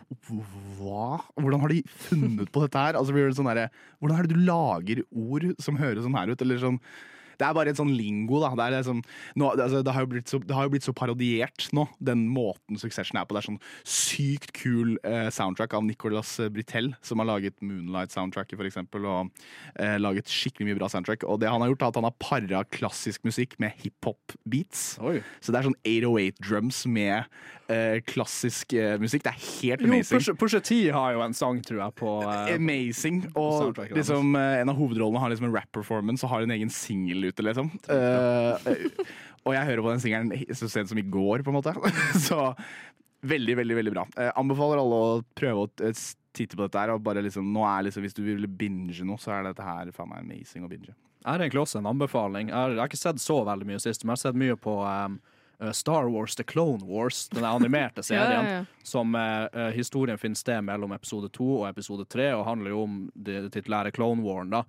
Hva? 0.77 1.17
Hvordan 1.35 1.63
har 1.63 1.73
de 1.73 1.83
funnet 2.07 2.51
på 2.53 2.63
dette 2.63 2.87
her? 2.87 2.99
Altså 2.99 3.15
blir 3.15 3.27
det 3.27 3.39
sånn 3.39 3.51
her, 3.51 3.67
Hvordan 3.99 4.19
er 4.19 4.27
det 4.27 4.35
du 4.35 4.47
lager 4.47 5.03
ord 5.11 5.49
som 5.63 5.79
høres 5.81 6.07
sånn 6.07 6.19
her 6.19 6.31
ut? 6.31 6.43
Eller 6.45 6.63
sånn 6.63 6.79
det 7.37 7.47
er 7.47 7.55
bare 7.57 7.73
en 7.73 7.79
sånn 7.79 7.93
lingo. 7.95 8.41
da 8.43 8.51
Det, 8.57 8.69
liksom, 8.77 9.01
nå, 9.39 9.51
altså, 9.53 9.81
det, 9.85 9.93
har 9.95 10.05
jo 10.05 10.21
så, 10.25 10.39
det 10.43 10.55
har 10.57 10.67
jo 10.67 10.73
blitt 10.73 10.87
så 10.87 10.95
parodiert 10.97 11.67
nå, 11.75 11.87
den 11.99 12.25
måten 12.31 12.79
Succession 12.81 13.19
er 13.19 13.27
på. 13.27 13.37
Det 13.37 13.43
er 13.43 13.49
sånn 13.51 13.61
sykt 13.87 14.53
kul 14.57 14.95
eh, 15.07 15.29
soundtrack 15.33 15.75
av 15.77 15.85
Nicolas 15.87 16.37
Britell, 16.53 16.93
som 17.05 17.21
har 17.21 17.29
laget 17.29 17.59
Moonlight-soundtracket, 17.61 18.57
for 18.57 18.69
eksempel, 18.69 19.07
og 19.09 19.31
eh, 19.75 19.97
laget 20.01 20.31
skikkelig 20.31 20.69
mye 20.69 20.79
bra 20.79 20.91
soundtrack. 20.91 21.27
Og 21.27 21.41
det 21.43 21.51
han 21.51 21.63
har 21.63 21.73
gjort, 21.73 21.85
er 21.85 21.93
at 21.93 22.01
han 22.01 22.09
har 22.09 22.17
para 22.21 22.63
klassisk 22.73 23.27
musikk 23.27 23.57
med 23.61 23.77
hiphop-beats. 23.83 24.87
Så 24.97 25.53
det 25.53 25.61
er 25.61 25.69
sånn 25.69 25.79
808 25.85 26.43
drums 26.43 26.83
med 26.89 27.25
eh, 27.71 27.99
klassisk 28.07 28.73
eh, 28.77 28.95
musikk. 29.01 29.25
Det 29.25 29.33
er 29.33 29.41
helt 29.61 29.85
amazing. 29.85 30.23
Jo, 30.25 30.35
Pusha 30.39 30.61
T 30.63 30.79
har 30.93 31.15
jo 31.15 31.23
en 31.25 31.35
sang, 31.37 31.61
tror 31.65 31.81
jeg, 31.81 31.95
på 31.99 32.13
eh, 32.23 32.55
Amazing. 32.55 33.21
Og 33.39 33.79
liksom, 33.93 34.35
eh, 34.39 34.61
en 34.61 34.71
av 34.73 34.79
hovedrollene 34.79 35.21
har 35.23 35.33
liksom 35.33 35.49
en 35.49 35.55
rap-performance 35.55 36.25
og 36.25 36.33
har 36.33 36.47
en 36.47 36.55
egen 36.57 36.71
singel 36.73 37.26
ute, 37.29 37.45
liksom. 37.45 37.71
Eh, 37.93 38.67
eh, 38.71 39.15
og 39.47 39.55
jeg 39.55 39.69
hører 39.69 39.83
på 39.85 39.93
den 39.93 40.03
singelen 40.03 40.55
så 40.57 40.69
sent 40.71 40.91
som 40.91 40.99
i 40.99 41.05
går, 41.07 41.45
på 41.45 41.53
en 41.53 41.59
måte. 41.59 41.73
så 42.27 42.53
veldig, 43.21 43.57
veldig 43.57 43.75
veldig 43.75 43.93
bra. 43.93 44.05
Uh, 44.17 44.31
anbefaler 44.35 44.81
alle 44.81 45.01
å 45.01 45.21
prøve 45.37 45.65
å 45.65 45.69
eh, 45.85 46.03
titte 46.37 46.57
på 46.57 46.65
dette 46.65 46.81
her. 46.81 46.93
Og 46.93 47.03
bare 47.05 47.23
liksom, 47.25 47.47
nå 47.53 47.65
er 47.67 47.87
liksom, 47.87 48.05
hvis 48.05 48.17
du 48.17 48.23
vil 48.25 48.47
binge 48.47 49.07
noe, 49.07 49.21
så 49.21 49.37
er 49.37 49.49
dette 49.49 49.65
her 49.65 49.91
faen 49.95 50.11
meg 50.11 50.25
amazing 50.25 50.67
å 50.67 50.71
binge. 50.71 50.93
Jeg 51.23 51.31
har 51.33 51.43
egentlig 51.43 51.63
også 51.63 51.81
en 51.81 51.89
anbefaling. 51.89 52.51
Jeg 52.51 52.57
har, 52.57 52.75
jeg 52.75 52.83
har 52.83 52.91
ikke 52.91 53.01
sett 53.01 53.23
så 53.23 53.41
veldig 53.47 53.67
mye 53.67 53.81
sist, 53.83 54.03
men 54.03 54.13
jeg 54.13 54.19
har 54.19 54.23
sett 54.29 54.39
mye 54.39 54.57
på 54.63 54.77
um, 54.85 55.17
uh, 55.59 55.71
Star 55.75 56.11
Wars 56.13 56.37
The 56.39 56.45
Clone 56.47 56.85
Wars, 56.87 57.25
den 57.33 57.47
animerte 57.47 58.03
serien. 58.09 58.47
ja, 58.47 58.59
ja. 58.59 58.65
Som 58.87 59.17
uh, 59.17 59.47
uh, 59.51 59.69
historien 59.75 60.19
finner 60.21 60.39
sted 60.39 60.63
mellom 60.67 60.93
episode 60.95 61.31
to 61.35 61.49
og 61.61 61.69
episode 61.71 62.07
tre, 62.07 62.29
og 62.37 62.45
handler 62.47 62.75
jo 62.75 62.83
om 62.85 62.99
det, 63.15 63.41
titulære 63.55 63.95
Clone 63.97 64.23
Waren. 64.23 64.53
da. 64.59 64.65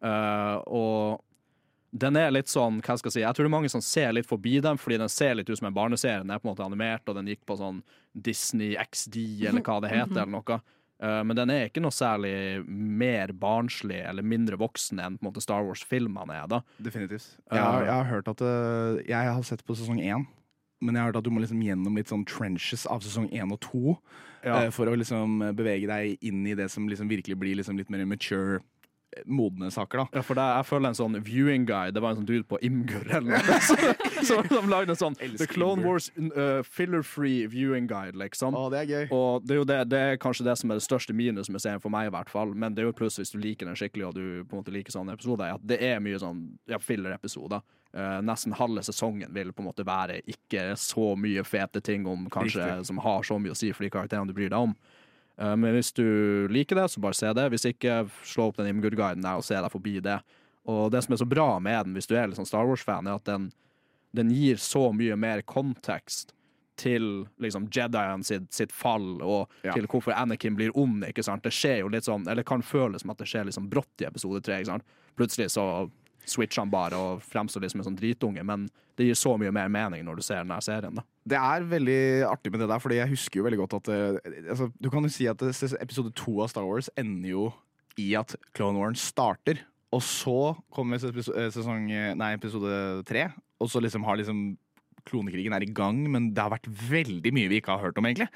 Uh, 0.00 0.56
og 0.72 1.20
den 1.92 2.16
er 2.16 2.30
litt 2.30 2.48
sånn, 2.48 2.80
hva 2.84 2.94
skal 2.98 3.08
jeg 3.10 3.16
si, 3.18 3.22
jeg 3.24 3.34
tror 3.34 3.44
det 3.46 3.50
er 3.50 3.56
mange 3.56 3.70
som 3.72 3.82
ser 3.82 4.12
litt 4.14 4.26
forbi 4.28 4.60
den, 4.62 4.78
fordi 4.78 4.98
den 5.02 5.08
ser 5.10 5.34
litt 5.34 5.48
ut 5.50 5.58
som 5.58 5.66
en 5.70 5.74
barneserie. 5.74 6.22
Den 6.22 6.30
er 6.30 6.38
på 6.38 6.46
en 6.48 6.52
måte 6.54 6.64
animert, 6.66 7.08
og 7.10 7.16
den 7.18 7.26
gikk 7.32 7.42
på 7.46 7.56
sånn 7.58 7.82
Disney 8.14 8.76
XD, 8.78 9.16
eller 9.48 9.62
hva 9.66 9.80
det 9.82 9.90
heter, 9.90 10.22
eller 10.22 10.36
noe. 10.36 10.60
Uh, 11.00 11.22
men 11.24 11.32
den 11.38 11.48
er 11.50 11.62
ikke 11.70 11.80
noe 11.80 11.94
særlig 11.96 12.60
mer 12.68 13.30
barnslig 13.32 14.02
eller 14.04 14.20
mindre 14.22 14.58
voksen 14.60 14.98
enn 15.00 15.14
på 15.16 15.24
en 15.24 15.30
måte 15.30 15.40
Star 15.40 15.64
Wars-filmene 15.64 16.34
er. 16.42 16.46
da. 16.52 16.58
Definitivt. 16.76 17.38
Jeg 17.50 17.62
har, 17.64 17.86
jeg 17.86 17.94
har 17.94 18.04
hørt 18.10 18.28
at 18.28 18.42
eh, 18.44 18.98
Jeg 19.08 19.30
har 19.32 19.42
sett 19.48 19.64
på 19.64 19.74
sesong 19.78 20.02
én. 20.04 20.26
Men 20.80 20.94
jeg 20.96 21.00
har 21.02 21.08
hørt 21.10 21.16
at 21.20 21.24
du 21.24 21.30
må 21.32 21.40
liksom 21.40 21.60
gjennom 21.64 21.96
litt 21.96 22.08
sånn 22.12 22.26
trenches 22.28 22.84
av 22.88 23.00
sesong 23.04 23.30
én 23.32 23.50
og 23.52 23.60
to 23.64 23.96
Ja. 24.44 24.62
eh, 24.66 24.70
for 24.72 24.88
å 24.88 24.96
liksom 24.96 25.40
bevege 25.56 25.88
deg 25.88 26.20
inn 26.24 26.46
i 26.46 26.54
det 26.56 26.70
som 26.72 26.86
liksom 26.88 27.08
virkelig 27.08 27.36
blir 27.36 27.56
liksom 27.56 27.76
litt 27.80 27.90
mer 27.92 28.04
mature, 28.08 28.60
eh, 28.60 28.79
modne 29.26 29.70
saker. 29.74 29.98
da 29.98 30.18
Ja, 30.20 30.22
for 30.22 30.38
det, 30.38 30.44
jeg 30.56 30.66
føler 30.68 30.88
en 30.92 30.94
sånn 30.98 31.16
viewing 31.26 31.64
guide 31.66 31.94
Det 31.96 32.02
var 32.02 32.12
en 32.14 32.20
sånn 32.20 32.26
dude 32.28 32.44
på 32.46 32.58
Imgur 32.62 33.08
eller 33.10 33.32
noe 33.32 33.60
så- 33.68 34.24
som 34.24 34.46
som 34.48 34.68
lagde 34.70 34.90
en 34.94 34.96
sånn 35.00 35.16
The 35.38 35.46
Clone 35.50 35.80
Imgur. 35.80 35.90
Wars 35.94 36.10
uh, 36.18 36.62
filler-free 36.62 37.46
viewing 37.50 37.86
guide, 37.90 38.14
liksom. 38.20 38.54
Å, 38.54 38.68
det 38.70 38.82
er 38.82 38.86
gøy. 38.90 39.06
Og 39.16 39.42
det 39.46 39.54
er 39.54 39.58
jo 39.60 39.64
det, 39.64 39.78
det 39.90 40.00
er 40.12 40.16
kanskje 40.20 40.44
det 40.46 40.56
som 40.60 40.70
er 40.70 40.78
det 40.80 40.84
største 40.84 41.14
minus 41.16 41.48
med 41.50 41.60
serien 41.62 41.80
for 41.82 41.90
meg, 41.90 42.06
i 42.10 42.14
hvert 42.14 42.30
fall. 42.30 42.52
Men 42.54 42.74
det 42.76 42.82
er 42.84 42.90
jo 42.90 42.96
pluss 43.00 43.16
hvis 43.18 43.32
du 43.32 43.38
liker 43.40 43.66
den 43.70 43.78
skikkelig, 43.80 44.06
og 44.10 44.14
du 44.14 44.44
på 44.44 44.54
en 44.56 44.60
måte 44.62 44.74
liker 44.74 44.92
sånne 44.94 45.14
episoder, 45.16 45.54
at 45.56 45.64
det 45.66 45.80
er 45.82 45.98
mye 46.04 46.20
sånn 46.20 46.44
ja, 46.70 46.78
filler-episoder. 46.78 47.64
Uh, 47.96 48.20
nesten 48.22 48.52
halve 48.54 48.84
sesongen 48.86 49.32
vil 49.34 49.50
på 49.50 49.64
en 49.64 49.70
måte 49.72 49.82
være 49.88 50.20
ikke 50.30 50.68
så 50.78 51.16
mye 51.18 51.42
fete 51.42 51.80
ting 51.82 52.04
om 52.06 52.28
kanskje 52.30 52.60
Riktig. 52.62 52.86
som 52.92 53.00
har 53.02 53.24
så 53.26 53.40
mye 53.42 53.50
å 53.56 53.58
si 53.58 53.72
for 53.74 53.82
de 53.82 53.90
karakterene 53.90 54.30
du 54.30 54.36
bryr 54.36 54.52
deg 54.52 54.60
om. 54.68 54.76
Eh, 55.40 55.54
men 55.56 55.74
hvis 55.76 55.92
du 55.96 56.04
liker 56.52 56.76
det, 56.76 56.88
så 56.92 57.00
bare 57.02 57.16
se 57.16 57.32
det. 57.36 57.46
Hvis 57.54 57.64
ikke, 57.70 58.02
slå 58.28 58.50
opp 58.50 58.60
den 58.60 58.68
Imgur-guiden 58.74 59.24
og 59.32 59.44
se 59.46 59.56
deg 59.56 59.72
forbi 59.72 59.98
det. 60.04 60.18
Og 60.68 60.90
det 60.92 61.02
som 61.06 61.14
er 61.16 61.22
så 61.22 61.28
bra 61.28 61.54
med 61.62 61.86
den, 61.86 61.94
hvis 61.96 62.06
du 62.10 62.14
er 62.18 62.28
sånn 62.36 62.46
Star 62.48 62.68
Wars-fan, 62.68 63.08
er 63.08 63.16
at 63.16 63.24
den, 63.24 63.48
den 64.16 64.30
gir 64.34 64.60
så 64.60 64.90
mye 64.94 65.16
mer 65.16 65.40
kontekst 65.48 66.34
til 66.80 67.26
liksom 67.40 67.66
Jedien 67.72 68.22
sitt, 68.24 68.46
sitt 68.56 68.72
fall, 68.72 69.18
og 69.20 69.50
Ja. 69.64 69.72
til 69.76 69.86
hvorfor 69.86 70.14
Anakin 70.16 70.56
blir 70.56 70.70
ond. 70.74 71.04
ikke 71.04 71.24
sant? 71.24 71.42
Det 71.44 71.52
skjer 71.52 71.80
jo 71.82 71.88
litt 71.92 72.04
sånn, 72.04 72.26
eller 72.28 72.42
kan 72.42 72.62
føles 72.62 73.02
som 73.02 73.10
at 73.10 73.18
det 73.18 73.26
skjer 73.28 73.44
liksom 73.48 73.68
brått 73.68 74.00
i 74.00 74.06
episode 74.08 74.40
tre. 74.42 74.62
Plutselig 75.16 75.50
så 75.52 75.90
switcher 76.24 76.62
han 76.62 76.70
bare 76.70 76.94
og 76.96 77.20
fremstår 77.22 77.60
liksom 77.64 77.82
som 77.82 77.92
en 77.92 77.96
sånn 77.96 78.00
dritunge, 78.00 78.44
men 78.44 78.68
det 79.00 79.08
gir 79.08 79.18
så 79.18 79.32
mye 79.40 79.52
mer 79.54 79.70
mening 79.72 80.04
når 80.04 80.20
du 80.20 80.24
ser 80.26 80.42
denne 80.42 80.60
serien. 80.64 81.00
da. 81.00 81.04
Det 81.32 81.40
er 81.40 81.66
veldig 81.72 82.00
artig 82.28 82.52
med 82.52 82.62
det 82.62 82.70
der, 82.70 82.82
Fordi 82.82 83.00
jeg 83.00 83.12
husker 83.14 83.40
jo 83.40 83.46
veldig 83.46 83.60
godt 83.62 83.76
at 83.80 83.90
eh, 83.92 84.30
altså, 84.52 84.70
Du 84.80 84.90
kan 84.92 85.04
jo 85.04 85.12
si 85.12 85.28
at 85.30 85.42
episode 85.80 86.12
to 86.16 86.40
av 86.44 86.52
Star 86.52 86.66
Wars 86.68 86.90
ender 87.00 87.32
jo 87.32 87.50
i 88.00 88.12
at 88.16 88.36
Clone 88.56 88.80
Wars 88.80 89.02
starter. 89.10 89.60
Og 89.92 90.02
så 90.06 90.54
kommer 90.72 91.00
eh, 91.00 91.50
sesong 91.52 91.90
eh, 91.90 92.12
Nei, 92.18 92.34
episode 92.38 93.02
tre, 93.08 93.28
og 93.60 93.70
så 93.70 93.82
liksom 93.82 94.06
har 94.06 94.20
liksom 94.20 94.50
Klonekrigen 95.08 95.54
er 95.56 95.64
i 95.64 95.72
gang, 95.72 96.02
men 96.12 96.28
det 96.36 96.42
har 96.44 96.52
vært 96.52 96.68
veldig 96.68 97.30
mye 97.32 97.48
vi 97.48 97.58
ikke 97.60 97.72
har 97.72 97.86
hørt 97.86 97.96
om, 97.98 98.04
egentlig. 98.04 98.28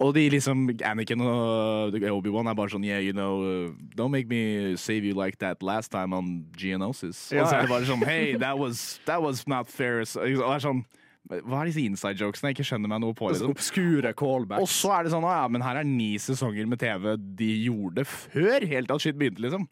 Og 0.00 0.14
de 0.16 0.22
liksom 0.32 0.70
Anakin 0.86 1.20
og 1.20 1.96
Obi-Wan 2.00 2.48
er 2.48 2.56
bare 2.56 2.72
sånn 2.72 2.86
Yeah, 2.88 3.02
you 3.04 3.12
know, 3.12 3.42
uh, 3.44 3.74
don't 3.96 4.12
make 4.14 4.30
me 4.30 4.76
save 4.80 5.04
you 5.04 5.12
like 5.12 5.36
that 5.44 5.62
last 5.62 5.92
time 5.92 6.16
on 6.16 6.46
Geonosis. 6.56 7.28
Og 7.36 7.44
så 7.44 7.58
er 7.58 7.66
det 7.66 7.72
bare 7.72 7.88
sånn 7.88 8.06
Hey, 8.08 8.32
that 8.40 8.56
was, 8.58 8.98
that 9.04 9.20
was 9.20 9.44
not 9.46 9.68
fair. 9.68 10.00
Og 10.00 10.24
det 10.24 10.40
er 10.40 10.64
sånn 10.64 10.82
Hva 11.28 11.60
er 11.60 11.68
disse 11.68 11.84
inside 11.84 12.16
jokesene 12.18 12.50
jeg 12.50 12.58
ikke 12.58 12.68
skjønner 12.72 12.90
meg 12.94 13.04
noe 13.04 13.14
på? 13.14 13.28
Liksom. 13.28 13.52
Obskure 13.52 14.14
callbacks. 14.16 14.64
Og 14.64 14.72
så 14.72 14.94
er 14.96 15.04
det 15.06 15.12
sånn, 15.12 15.28
ja, 15.28 15.44
men 15.52 15.62
her 15.62 15.82
er 15.82 15.86
ni 15.86 16.14
sesonger 16.18 16.66
med 16.66 16.80
TV 16.80 17.12
de 17.38 17.50
gjorde 17.68 18.06
før 18.08 18.66
helt 18.72 18.90
alt 18.90 19.04
shit 19.04 19.20
begynte, 19.20 19.44
liksom. 19.44 19.68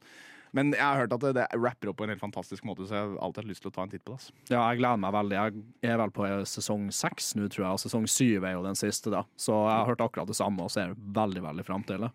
Men 0.56 0.72
jeg 0.72 0.80
har 0.84 0.96
hørt 1.02 1.12
at 1.12 1.20
det, 1.20 1.32
det 1.36 1.46
rapper 1.58 1.90
opp 1.90 1.98
på 2.00 2.04
en 2.06 2.12
helt 2.14 2.22
fantastisk 2.22 2.64
måte, 2.64 2.86
så 2.88 2.94
jeg 2.96 3.04
har 3.08 3.18
alltid 3.26 3.48
lyst 3.50 3.62
til 3.64 3.70
å 3.72 3.74
ta 3.74 3.82
en 3.84 3.90
titt 3.92 4.04
på 4.04 4.14
det. 4.14 4.20
Altså. 4.20 4.32
Ja, 4.48 4.62
jeg 4.72 4.80
gleder 4.80 5.00
meg 5.02 5.12
veldig. 5.16 5.36
Jeg 5.82 5.92
er 5.92 5.98
vel 6.00 6.14
på 6.14 6.28
sesong 6.48 6.86
seks 6.94 7.34
nå, 7.36 7.48
tror 7.52 7.64
jeg, 7.66 7.72
og 7.76 7.82
sesong 7.84 8.06
syv 8.08 8.46
er 8.48 8.56
jo 8.56 8.62
den 8.64 8.78
siste, 8.78 9.10
da. 9.12 9.24
Så 9.36 9.52
jeg 9.52 9.74
har 9.76 9.90
hørt 9.90 10.04
akkurat 10.06 10.30
det 10.30 10.38
samme 10.38 10.64
og 10.64 10.72
ser 10.72 10.94
veldig, 10.96 11.42
veldig 11.48 11.66
fram 11.68 11.84
til 11.88 12.06
det. 12.06 12.12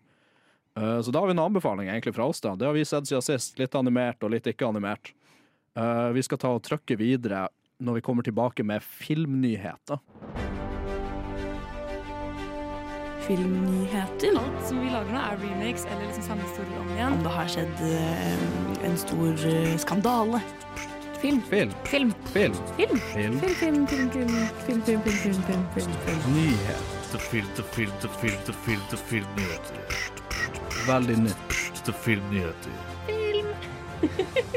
Eh, 0.76 1.00
Så 1.06 1.12
da 1.14 1.20
har 1.22 1.30
vi 1.30 1.36
en 1.36 1.44
anbefaling 1.46 1.88
egentlig 1.92 2.14
fra 2.16 2.26
oss, 2.26 2.40
da. 2.42 2.56
Det 2.58 2.66
har 2.66 2.74
vi 2.74 2.84
sett 2.84 3.06
siden 3.06 3.22
sist. 3.22 3.58
Litt 3.62 3.74
animert 3.78 4.22
og 4.26 4.30
litt 4.34 4.46
ikke 4.50 4.66
animert. 4.68 5.12
Eh, 5.76 6.08
Vi 6.12 6.22
skal 6.22 6.38
ta 6.38 6.54
og 6.54 6.62
trykke 6.66 6.98
videre 6.98 7.46
når 7.82 7.94
vi 8.00 8.00
kommer 8.06 8.22
tilbake 8.22 8.64
med 8.64 8.82
filmnyheter. 8.82 9.98
Filmnyheter. 13.26 14.38
Alt 14.38 14.68
som 14.68 14.80
vi 14.80 14.90
lager 14.92 15.12
nå, 15.14 15.20
er 15.20 15.38
remakes 15.40 15.86
eller 15.88 16.06
liksom 16.06 16.26
samme 16.26 16.42
historier 16.44 16.80
om 16.80 16.90
igjen. 16.92 17.12
Om 17.16 17.22
det 17.24 17.32
har 17.36 17.48
skjedd 17.54 17.82
eh, 17.88 18.84
en 18.88 18.98
stor 19.00 19.46
eh, 19.48 19.76
skandale. 19.80 20.40
Film. 21.22 21.40
Film. 21.48 21.72
Film. 21.84 22.12
Film. 22.34 22.54
Film. 22.76 23.00
Film. 23.14 23.40
Film, 23.40 23.40
film, 23.40 23.86
film, 23.86 24.10
film, 24.10 24.10
film, 24.10 24.28
film, 24.66 24.82
film, 24.82 25.02
film, 25.02 25.02
film, 25.02 25.42
film, 25.42 25.64
film. 25.74 25.90
Film, 27.14 27.48
film, 27.70 27.92
film, 28.12 28.42
film, 28.64 28.98
filmnyheter. 29.08 29.80
Veldig 30.86 31.18
nytt. 31.18 31.58
Filmnyheter. 32.04 32.72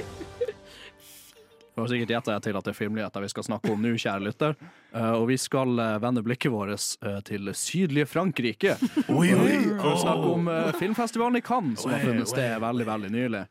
Du 1.77 1.83
har 1.83 1.91
sikkert 1.91 2.09
gjetta 2.09 2.33
deg 2.33 2.41
til 2.41 2.57
at 2.57 2.65
det 2.65 2.71
er 2.71 2.75
filmnyheter 2.79 3.21
vi 3.21 3.27
skal 3.29 3.43
snakke 3.45 3.69
om 3.69 3.83
nå, 3.85 3.91
kjære 4.01 4.25
lytter. 4.25 4.55
Uh, 4.95 5.11
og 5.19 5.27
vi 5.29 5.35
skal 5.37 5.77
uh, 5.77 5.99
vende 6.01 6.23
blikket 6.25 6.49
vårt 6.49 6.73
uh, 7.05 7.19
til 7.27 7.51
sydlige 7.53 8.07
Frankrike. 8.09 8.73
Oi, 9.13 9.27
oi, 9.35 9.59
For 9.77 9.91
å 9.91 9.99
snakke 10.01 10.31
om 10.31 10.49
filmfestivalen 10.79 11.37
i 11.37 11.43
Cannes, 11.45 11.83
som 11.83 11.93
har 11.93 12.01
funnet 12.01 12.31
sted 12.31 12.55
veldig 12.65 12.87
veldig 12.89 13.13
nylig. 13.13 13.43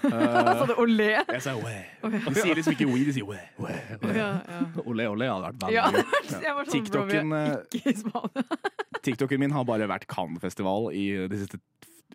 Sa 0.08 0.64
du 0.70 0.74
olé. 0.80 1.10
Jeg 1.18 1.44
sa 1.44 1.52
olé. 1.60 1.76
De 2.00 2.34
sier 2.38 2.56
liksom 2.56 2.78
ikke 2.78 2.88
oui, 2.88 3.04
de 3.04 3.18
sier 3.18 4.16
ja. 4.16 4.30
Olé 4.88 5.10
olé 5.12 5.28
hadde 5.28 5.50
vært 5.50 5.62
veldig 5.66 5.76
ja. 5.82 5.92
gøy. 5.92 6.02
Sånn, 6.32 6.72
TikToken. 6.72 7.36
TikToken 9.04 9.44
min 9.44 9.52
har 9.52 9.68
bare 9.68 9.92
vært 9.92 10.08
Cannes-festival 10.08 10.88
i 10.96 11.10
de 11.28 11.44
siste 11.44 11.60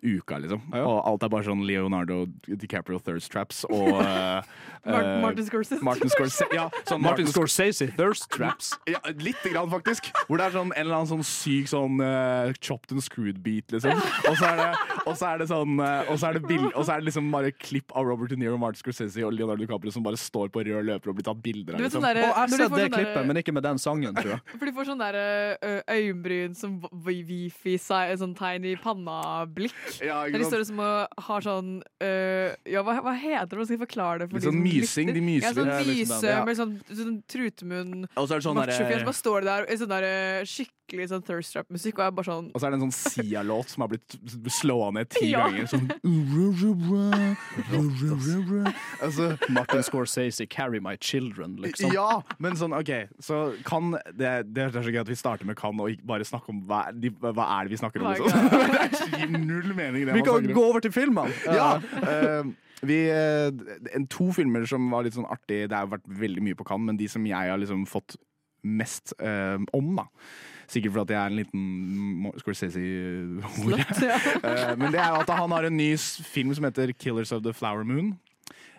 uka, 0.02 0.38
liksom. 0.40 0.62
Og 0.72 0.98
alt 1.04 1.24
er 1.24 1.32
bare 1.32 1.46
sånn 1.46 1.64
Leonardo 1.68 2.22
DiCaprio 2.48 3.00
thirst 3.04 3.30
traps 3.32 3.64
og, 3.68 4.00
eh, 4.00 4.42
Martin, 4.84 5.10
Eh, 5.10 5.20
Martin 5.22 5.44
Scorsese. 5.46 5.82
Martin 5.82 6.08
Scorsese. 6.10 6.46
Ja, 6.54 6.68
sånn 6.88 7.00
Martin 7.02 7.26
Martin 7.26 7.26
Scorsese. 7.32 7.88
Thirst 7.96 8.30
Traps. 8.32 8.72
Ja, 8.88 8.98
Lite 9.20 9.50
grann, 9.52 9.68
faktisk. 9.70 10.08
Hvor 10.28 10.38
det 10.40 10.46
er 10.48 10.54
sånn, 10.56 10.72
en 10.74 10.80
eller 10.86 10.96
annen 11.00 11.10
sånn 11.10 11.24
syk 11.26 11.68
sånn 11.70 12.00
uh, 12.00 12.52
chopped 12.60 12.92
and 12.94 13.02
screwed 13.04 13.42
beat, 13.44 13.70
liksom. 13.74 13.92
Og 14.30 14.36
så 14.40 14.46
er 14.50 14.56
det, 14.62 14.68
og 15.06 15.16
så 15.20 15.28
er 15.34 15.38
det 15.42 15.48
sånn 15.50 15.76
uh, 15.80 16.10
Og 16.10 16.18
så 16.20 16.30
er 16.30 16.38
det, 16.38 16.42
bild, 16.48 16.70
og 16.74 16.84
så 16.86 16.94
er 16.94 17.02
det 17.02 17.08
liksom 17.10 17.28
bare 17.34 17.52
klipp 17.52 17.92
av 17.96 18.06
Robert 18.08 18.30
De 18.32 18.38
Niro, 18.40 18.56
Martin 18.60 18.80
Scorsese 18.80 19.24
og 19.26 19.34
Leonardo 19.36 19.60
DiCaprio 19.64 19.92
som 19.94 20.04
bare 20.06 20.16
står 20.20 20.48
på 20.54 20.64
rød 20.66 20.86
løper 20.88 21.12
og 21.12 21.18
blir 21.20 21.26
tatt 21.28 21.42
bilder 21.44 21.76
Du 21.76 21.78
av. 21.78 21.84
vet 21.84 21.92
sånn 21.96 22.00
Liksom. 22.00 22.08
derre- 22.08 22.24
Og 22.24 22.30
jeg 22.30 22.38
har 22.40 22.48
sett 22.48 22.58
det 22.58 22.68
sånn 22.70 22.78
derre- 22.80 22.96
klippet, 22.96 23.26
men 23.30 23.36
ikke 23.42 23.52
med 23.56 23.62
den 23.68 23.78
sangen, 23.82 24.14
tror 24.16 24.32
jeg. 24.36 24.40
For 24.56 24.64
de 24.70 24.72
får 24.78 24.88
sånn 24.90 25.02
der 25.04 25.20
uh, 25.20 25.80
øyenbryn 25.94 26.56
som 26.56 26.78
wifi, 27.04 27.76
seg- 27.80 28.16
sånn 28.20 28.34
tegn 28.38 28.64
i 28.70 28.74
panna-blikk. 28.80 29.76
Ja, 30.04 30.22
Der 30.30 30.38
de 30.40 30.44
står 30.48 30.62
liksom 30.64 30.80
og 30.80 31.22
har 31.28 31.40
sånn 31.44 31.70
Ja, 32.00 32.82
hva, 32.86 32.96
hva 33.04 33.14
heter 33.18 33.50
det? 33.52 33.58
Hva 33.60 33.66
skal 33.68 33.76
jeg 33.78 33.84
forklare 33.86 34.18
det 34.24 34.30
for 34.30 34.38
Litt 34.38 34.44
de 34.44 34.48
sånn 34.50 34.58
som 34.60 34.69
mysing, 34.72 35.12
de 35.14 35.20
myser. 35.20 35.48
Ja, 35.48 35.52
sånn 35.54 35.66
Ja, 35.70 35.78
liksom 35.82 36.16
myse 36.16 36.20
den, 36.20 36.30
ja. 36.36 36.44
med 36.44 36.56
sånn, 36.56 36.80
sånn 37.00 37.22
trutemunn, 37.28 38.06
Og 38.16 38.28
så 38.28 38.32
er 38.34 38.38
det 38.38 38.44
sånn 38.48 38.56
machofjes. 38.60 39.02
Bare 39.08 39.14
står 39.20 39.40
det 39.40 39.46
der 39.50 39.62
i 39.70 39.76
sånn 39.80 39.88
der 39.94 40.04
skikkelig 40.50 41.06
sånn 41.12 41.22
thirst 41.26 41.52
trap-musikk, 41.54 41.94
og 42.00 42.04
er 42.06 42.10
bare 42.18 42.26
sånn 42.30 42.46
Og 42.54 42.58
så 42.60 42.64
er 42.66 42.70
det 42.74 42.78
en 42.80 42.84
sånn 42.90 42.98
Sia-låt 43.12 43.68
som 43.70 43.80
har 43.84 43.88
blitt 43.92 44.10
slåa 44.50 44.88
ned 44.96 45.06
ti 45.10 45.26
Ja. 45.34 45.38
ganger. 45.46 45.66
Sånn 45.70 45.86
altså, 49.02 49.36
Martin 49.48 49.82
Scorsese, 49.82 50.46
'Carry 50.46 50.80
My 50.80 50.96
Children', 51.00 51.56
liksom. 51.62 51.92
Ja, 51.94 52.22
men 52.38 52.56
sånn, 52.58 52.74
OK. 52.76 52.90
Så 53.22 53.54
kan 53.66 53.92
det, 54.14 54.52
det 54.54 54.62
er 54.68 54.72
så 54.74 54.82
gøy 54.92 55.00
at 55.02 55.08
vi 55.10 55.14
starter 55.18 55.46
med 55.48 55.56
kan 55.60 55.78
og 55.80 55.90
ikke 55.94 56.06
bare 56.06 56.24
snakke 56.26 56.48
om 56.52 56.62
hva, 56.68 56.84
de, 56.92 57.10
hva 57.10 57.46
er 57.60 57.64
det 57.68 57.72
vi 57.76 57.80
snakker 57.80 58.02
om. 58.02 58.06
Er 58.10 58.14
Liksom. 58.20 59.10
det 59.12 59.18
gir 59.20 59.30
null 59.38 59.70
mening. 59.74 60.04
Det 60.06 60.12
Vi 60.14 60.20
man 60.20 60.24
kan 60.26 60.34
snakker 60.40 60.50
om. 60.50 60.56
gå 60.56 60.64
over 60.70 60.80
til 60.84 60.92
filmene. 60.92 61.32
Ja, 61.46 61.70
eh, 62.02 62.42
vi, 62.86 62.98
eh, 63.12 63.50
en, 63.94 64.06
to 64.10 64.30
filmer 64.36 64.64
som 64.68 64.86
var 64.92 65.04
litt 65.04 65.16
sånn 65.16 65.28
artig 65.28 65.66
Det 65.68 65.76
har 65.76 65.90
vært 65.90 66.06
veldig 66.06 66.44
mye 66.44 66.58
på 66.58 66.66
Cannes, 66.68 66.86
men 66.88 67.00
de 67.00 67.08
som 67.12 67.26
jeg 67.26 67.52
har 67.52 67.60
liksom 67.60 67.84
fått 67.88 68.16
mest 68.64 69.14
eh, 69.20 69.58
om, 69.76 69.92
da. 69.96 70.06
Sikkert 70.70 70.94
fordi 70.94 71.16
jeg 71.16 71.20
er 71.20 71.32
en 71.32 71.38
liten 71.40 71.68
Mo- 72.24 72.34
Scorsese-hore. 72.40 73.80
ja. 73.80 74.18
Eh, 74.50 74.74
men 74.78 74.92
det 74.92 75.00
er 75.02 75.12
jo 75.12 75.22
at 75.22 75.32
han 75.34 75.52
har 75.52 75.66
en 75.66 75.76
ny 75.76 75.92
film 75.98 76.52
som 76.54 76.64
heter 76.64 76.92
'Killers 76.92 77.32
of 77.32 77.42
the 77.44 77.52
Flower 77.56 77.84
Moon'. 77.84 78.16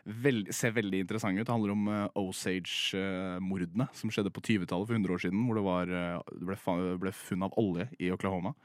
Veld, 0.06 0.50
ser 0.56 0.74
veldig 0.74 1.04
interessant 1.04 1.38
ut. 1.38 1.46
Det 1.46 1.54
handler 1.54 1.74
om 1.76 1.88
uh, 1.88 2.08
Osage-mordene 2.18 3.86
som 3.94 4.10
skjedde 4.10 4.32
på 4.34 4.42
20-tallet, 4.42 4.88
for 4.88 4.98
100 4.98 5.14
år 5.14 5.22
siden. 5.22 5.44
Hvor 5.46 5.60
det, 5.60 5.64
var, 5.68 5.92
uh, 5.94 6.32
det 6.40 6.48
ble, 6.48 6.98
ble 7.04 7.14
funn 7.14 7.46
av 7.46 7.54
olje 7.62 7.86
i 8.02 8.10
Oklahoma. 8.14 8.56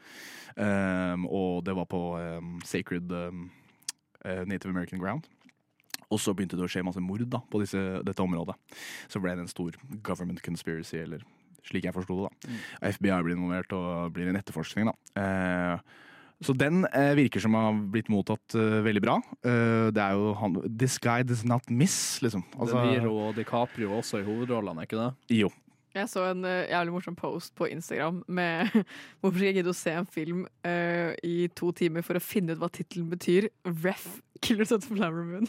Um, 0.56 1.26
og 1.28 1.66
det 1.66 1.76
var 1.76 1.88
på 1.92 2.00
um, 2.16 2.56
sacred 2.64 3.12
um, 3.12 3.50
eh, 3.50 3.65
Native 4.48 4.72
American 4.72 5.02
ground. 5.02 5.26
Og 6.12 6.20
så 6.22 6.34
begynte 6.36 6.58
det 6.58 6.66
å 6.66 6.70
skje 6.70 6.84
masse 6.86 7.02
mord 7.02 7.24
da, 7.30 7.40
på 7.50 7.60
disse, 7.62 7.80
dette 8.06 8.22
området. 8.22 8.54
Så 9.10 9.22
ble 9.22 9.34
det 9.34 9.46
en 9.46 9.50
stor 9.50 9.74
government 10.06 10.42
conspiracy, 10.44 11.00
eller 11.02 11.24
slik 11.66 11.88
jeg 11.88 11.96
forsto 11.96 12.20
det. 12.20 12.28
da. 12.30 12.58
FBI 12.94 13.22
blir 13.26 13.34
involvert 13.34 13.72
og 13.74 14.12
blir 14.14 14.30
en 14.30 14.38
etterforskning. 14.38 14.90
da. 14.90 15.22
Eh, 15.22 16.04
så 16.44 16.52
den 16.52 16.84
eh, 16.92 17.14
virker 17.16 17.40
som 17.40 17.56
har 17.56 17.76
blitt 17.92 18.10
mottatt 18.12 18.56
uh, 18.58 18.82
veldig 18.84 19.00
bra. 19.00 19.14
Uh, 19.40 19.88
det 19.94 20.02
er 20.02 20.18
jo 20.18 20.34
han 20.36 20.58
This 20.68 20.98
guy 21.00 21.24
does 21.24 21.46
not 21.48 21.64
miss, 21.72 22.20
liksom. 22.20 22.44
Altså, 22.58 22.82
De 22.84 22.90
Niro 22.92 23.14
og 23.24 23.38
DiCaprio 23.38 23.94
også 23.96 24.20
i 24.20 24.26
hovedrollene, 24.26 24.84
er 24.84 24.90
ikke 24.90 25.00
det? 25.00 25.38
jo. 25.40 25.48
Jeg 25.96 26.10
så 26.12 26.26
en 26.28 26.44
uh, 26.44 26.66
jævlig 26.68 26.92
morsom 26.92 27.16
post 27.16 27.54
på 27.56 27.70
Instagram 27.72 28.20
med 28.28 28.68
hvorfor 29.20 29.38
skal 29.38 29.48
jeg 29.48 29.58
gidde 29.60 29.72
å 29.72 29.78
se 29.78 29.94
en 29.96 30.08
film 30.18 30.42
uh, 30.68 31.12
i 31.24 31.48
to 31.56 31.70
timer 31.76 32.04
for 32.04 32.18
å 32.18 32.22
finne 32.22 32.52
ut 32.52 32.60
hva 32.60 32.68
tittelen 32.72 33.08
betyr. 33.12 33.48
Ref. 33.84 34.18
Killers 34.44 34.72
of 34.72 34.84
the 34.84 34.92
Flower 34.92 35.24
Moon. 35.24 35.48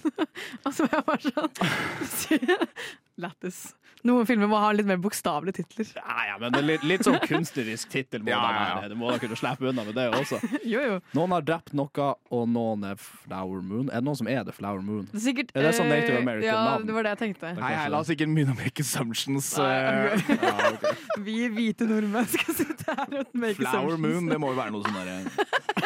altså, 0.64 0.88
jeg 0.94 1.04
var 1.08 1.26
sånn 1.28 1.52
Lættis. 3.18 3.74
Noen 4.06 4.28
filmer 4.30 4.46
må 4.52 4.60
ha 4.62 4.68
litt 4.78 4.86
mer 4.86 5.00
bokstavelige 5.02 5.64
titler. 5.64 5.88
Ja, 5.98 6.16
ja, 6.30 6.36
men 6.38 6.54
det 6.54 6.60
er 6.60 6.66
litt, 6.68 6.84
litt 6.86 7.06
sånn 7.08 7.18
kunstnerisk 7.24 7.90
tittel 7.90 8.22
må 8.22 8.30
Ja, 8.30 8.42
ja, 8.54 8.66
ja. 8.84 8.90
Du 8.92 8.96
må 9.00 9.10
da 9.10 9.18
kunne 9.24 9.38
slippe 9.40 9.66
unna 9.72 9.84
med 9.88 9.98
det 9.98 10.06
også. 10.14 10.38
Jo, 10.74 10.84
jo. 10.84 10.98
Noen 11.18 11.34
har 11.34 11.46
drept 11.48 11.74
noe, 11.78 12.08
og 12.30 12.44
noen 12.52 12.84
er 12.92 13.00
Flower 13.02 13.64
Moon. 13.66 13.90
Er 13.90 14.04
det 14.04 14.08
noen 14.08 14.20
som 14.20 14.30
er 14.30 14.44
The 14.46 14.54
Flower 14.54 14.84
Moon? 14.86 15.08
Det 15.10 15.18
er 15.18 15.24
sikkert 15.26 15.54
Er 15.58 15.66
det 15.66 15.74
sånn 15.80 15.90
Native 15.90 16.14
eh, 16.20 16.22
American 16.22 16.46
Ja, 16.50 16.60
navn? 16.70 16.86
det 16.90 16.98
var 16.98 17.08
det 17.08 17.14
jeg 17.16 17.22
tenkte. 17.24 17.54
Nei, 17.58 17.72
hei, 17.74 17.88
la 17.94 18.04
oss 18.06 18.12
ikke 18.14 18.28
begynne 18.30 18.54
å 18.54 18.60
make 18.60 18.86
assumptions. 18.86 19.50
Nei, 19.58 19.74
okay. 20.20 20.38
ja, 20.46 20.56
ok. 20.76 20.88
Vi 21.26 21.38
hvite 21.58 21.90
nordmenn 21.90 22.30
skal 22.36 22.60
sitte 22.62 22.98
her 23.02 23.18
og 23.24 23.34
make 23.34 23.58
Flower 23.58 23.96
assumptions. 23.96 24.06
Moon, 24.06 24.30
det 24.30 24.40
må 24.46 24.54
jo 24.54 24.60
være 24.62 24.76
noe 24.78 24.86
sånn 24.86 25.02
derre 25.02 25.18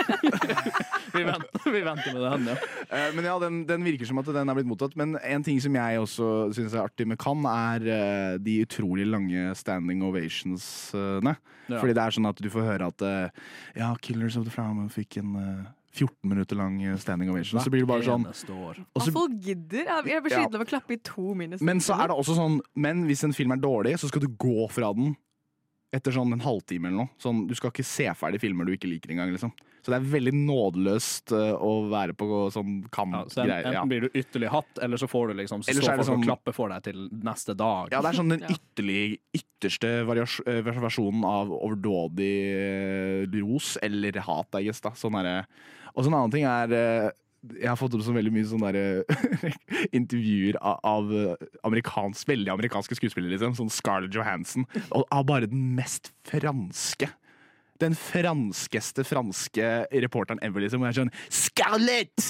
Vi 1.12 1.24
venter, 1.28 1.72
vi 1.72 1.82
venter 1.84 2.14
med 2.16 2.22
den, 2.24 2.46
ja. 2.52 2.56
Eh, 2.90 3.10
Men 3.16 3.26
ja, 3.28 3.34
den, 3.42 3.62
den 3.68 3.84
virker 3.86 4.08
som 4.08 4.20
at 4.22 4.30
den 4.32 4.50
er 4.52 4.58
blitt 4.58 4.70
mottatt. 4.70 4.96
Men 5.00 5.18
en 5.20 5.44
ting 5.46 5.60
som 5.64 5.76
jeg 5.76 6.00
også 6.02 6.28
syns 6.56 6.76
er 6.76 6.86
artig 6.86 7.08
med 7.10 7.20
Cannes, 7.22 7.52
er 7.76 7.88
eh, 7.94 8.38
de 8.42 8.58
utrolig 8.66 9.06
lange 9.10 9.52
standing 9.58 10.02
ovationsene. 10.08 11.36
Ja. 11.70 11.78
Fordi 11.78 11.94
det 11.96 12.04
er 12.04 12.18
sånn 12.18 12.30
at 12.32 12.42
du 12.42 12.50
får 12.52 12.66
høre 12.68 12.90
at 12.92 13.06
eh, 13.06 13.46
ja, 13.80 13.92
Killers 14.04 14.40
of 14.40 14.48
the 14.48 14.54
Flower 14.54 14.90
fikk 14.92 15.22
en 15.22 15.38
eh, 15.40 15.70
14 15.92 16.30
minutter 16.32 16.56
lang 16.56 16.78
standing 17.00 17.32
ovation. 17.34 17.60
Så 17.60 17.72
blir 17.74 17.84
det 17.84 17.90
bare 17.90 18.06
sånn 18.08 18.24
og 18.24 19.02
så, 19.04 19.12
folk 19.12 19.34
gidder. 19.44 19.90
Jeg 20.08 20.24
blir 20.24 20.32
sliten 20.32 20.56
av 20.56 20.64
å 20.64 20.70
klappe 20.70 20.96
i 20.96 21.02
to 21.04 21.34
minutter. 21.36 21.66
Men 21.68 21.84
så 21.84 21.98
er 22.00 22.12
det 22.12 22.16
også 22.16 22.38
sånn 22.38 22.62
Men 22.80 23.04
hvis 23.10 23.26
en 23.28 23.36
film 23.36 23.52
er 23.52 23.60
dårlig, 23.60 23.98
så 24.00 24.08
skal 24.08 24.24
du 24.24 24.30
gå 24.40 24.70
fra 24.72 24.94
den 24.96 25.18
etter 25.92 26.14
sånn 26.16 26.32
en 26.36 26.44
halvtime 26.44 26.88
eller 26.88 27.04
noe. 27.04 27.12
Sånn, 27.22 27.44
du 27.50 27.56
skal 27.58 27.74
ikke 27.74 27.86
se 27.88 28.08
ferdig 28.16 28.40
filmer 28.44 28.68
du 28.68 28.74
ikke 28.76 28.90
liker 28.90 29.12
engang. 29.12 29.34
Liksom. 29.36 29.52
Så 29.82 29.90
det 29.92 29.98
er 29.98 30.10
veldig 30.14 30.34
nådeløst 30.38 31.34
uh, 31.34 31.56
å 31.58 31.72
være 31.90 32.14
på 32.18 32.28
sånn 32.54 32.84
Ja, 32.94 33.44
en- 33.44 33.50
Ja. 33.50 33.82
Enten 33.82 33.90
blir 33.90 34.06
du 34.06 34.10
ytterlig 34.14 34.52
hatt, 34.54 34.80
eller 34.82 34.98
så 35.02 35.10
får 35.10 35.32
du 35.32 35.34
liksom 35.42 35.64
Så 35.66 35.74
står 35.74 35.98
folk 35.98 36.06
sånn, 36.06 36.22
og 36.22 36.30
klapper 36.30 36.54
for 36.54 36.70
deg 36.70 36.84
til 36.84 37.10
neste 37.12 37.56
dag. 37.58 37.90
Ja, 37.92 38.02
det 38.02 38.12
er 38.14 38.20
sånn 38.22 38.30
den 38.30 38.46
ytterlig, 38.46 39.20
ytterste 39.34 39.92
eh, 40.06 40.62
versjonen 40.70 41.26
av 41.26 41.50
overdådig 41.50 42.34
eh, 42.54 43.40
ros 43.42 43.78
eller 43.82 44.22
hat, 44.22 44.48
jeg 44.54 44.70
guess. 44.70 44.82
Da. 44.86 44.94
Sånn 44.96 45.18
og 45.92 46.06
så 46.06 46.08
en 46.08 46.14
annen 46.16 46.32
ting 46.32 46.46
er 46.48 47.12
Jeg 47.42 47.70
har 47.72 47.80
fått 47.80 47.96
opp 47.98 48.04
så 48.06 48.14
veldig 48.14 48.34
mye 48.36 48.46
sånne 48.46 48.70
derre 48.70 49.54
intervjuer 50.00 50.60
av, 50.62 50.78
av 50.86 51.14
eh, 51.16 51.48
amerikansk, 51.66 52.28
veldig 52.30 52.52
amerikanske 52.54 52.98
skuespillere, 53.00 53.34
liksom. 53.34 53.56
Sånn 53.58 53.74
Scarlett 53.74 54.14
Johansson. 54.14 54.68
Og 54.92 55.08
av 55.10 55.26
bare 55.30 55.50
den 55.50 55.72
mest 55.78 56.12
franske. 56.30 57.10
Den 57.82 57.98
franskeste 57.98 59.06
franske 59.08 59.72
reporteren 60.06 60.42
ever, 60.46 60.62
liksom. 60.62 60.84
Og 60.84 60.92
jeg 60.92 60.94
er 60.94 61.00
sånn 61.02 61.16
Scarlett! 61.34 62.30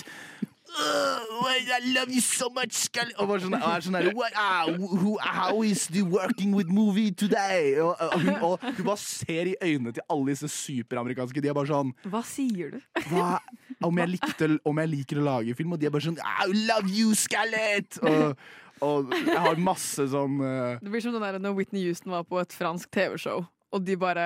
I 0.72 1.80
love 1.94 2.12
you 2.12 2.22
so 2.22 2.50
much! 2.50 2.88
Og 3.20 3.28
var 3.30 3.42
sånn, 3.44 3.56
er 3.56 3.84
sånn 3.84 3.98
ah, 4.40 4.70
who, 4.72 5.18
How 5.22 5.64
is 5.64 5.88
the 5.92 6.04
working 6.04 6.56
with 6.56 6.72
movie 6.72 7.12
today? 7.12 7.76
Og, 7.82 7.96
hun, 8.22 8.32
og 8.40 8.64
hun 8.64 8.86
bare 8.86 8.98
ser 9.02 9.52
i 9.52 9.56
øynene 9.62 9.94
til 9.96 10.06
alle 10.10 10.32
disse 10.32 10.50
superamerikanske. 10.52 11.44
De 11.44 11.52
er 11.52 11.58
bare 11.58 11.72
sånn 11.72 11.94
Hva 12.08 12.24
sier 12.28 12.76
du? 12.76 12.80
hva, 13.10 13.40
om, 13.84 14.00
jeg 14.02 14.14
likte, 14.16 14.50
om 14.68 14.82
jeg 14.84 14.92
liker 14.96 15.22
å 15.22 15.28
lage 15.28 15.56
film, 15.58 15.76
og 15.76 15.82
de 15.82 15.90
er 15.90 15.94
bare 15.94 16.08
sånn 16.08 16.20
I 16.22 16.50
love 16.70 16.92
you, 16.92 17.16
Scarlett! 17.18 18.00
Og, 18.02 18.36
og 18.82 19.14
jeg 19.20 19.44
har 19.44 19.60
masse 19.62 20.08
sånn 20.14 20.40
uh, 20.42 20.80
Det 20.82 20.92
blir 20.92 21.04
som 21.04 21.16
den 21.16 21.26
der 21.26 21.42
når 21.42 21.58
Whitney 21.60 21.86
Houston 21.88 22.16
var 22.16 22.26
på 22.28 22.40
et 22.42 22.56
fransk 22.56 22.92
TV-show, 22.94 23.46
og 23.72 23.86
de 23.88 24.00
bare 24.00 24.26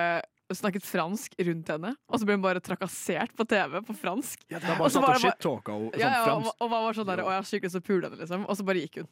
snakket 0.54 0.84
fransk 0.86 1.34
rundt 1.48 1.70
henne, 1.72 1.90
og 2.06 2.20
så 2.20 2.28
ble 2.28 2.36
hun 2.36 2.44
bare 2.44 2.62
trakassert 2.62 3.32
på 3.34 3.46
TV 3.50 3.80
på 3.88 3.96
fransk. 3.98 4.44
Det 4.46 4.60
er 4.60 4.76
Og 4.76 4.78
bare 4.78 4.92
satt 4.94 5.08
og 5.08 5.22
shit-talka 5.24 5.74
og 5.74 5.88
sånn 5.88 6.00
Ja, 6.04 6.12
ja, 6.14 6.36
og, 6.36 6.52
og 6.62 6.70
var 6.86 6.98
sånn 6.98 7.08
der, 7.10 7.24
å 7.24 7.32
jeg 7.32 7.40
har 7.40 7.48
så 7.74 7.82
og 7.82 8.10
henne, 8.12 8.20
liksom. 8.22 8.46
Og 8.46 8.58
så 8.58 8.66
bare 8.68 8.84
gikk 8.84 9.00
hun. 9.02 9.08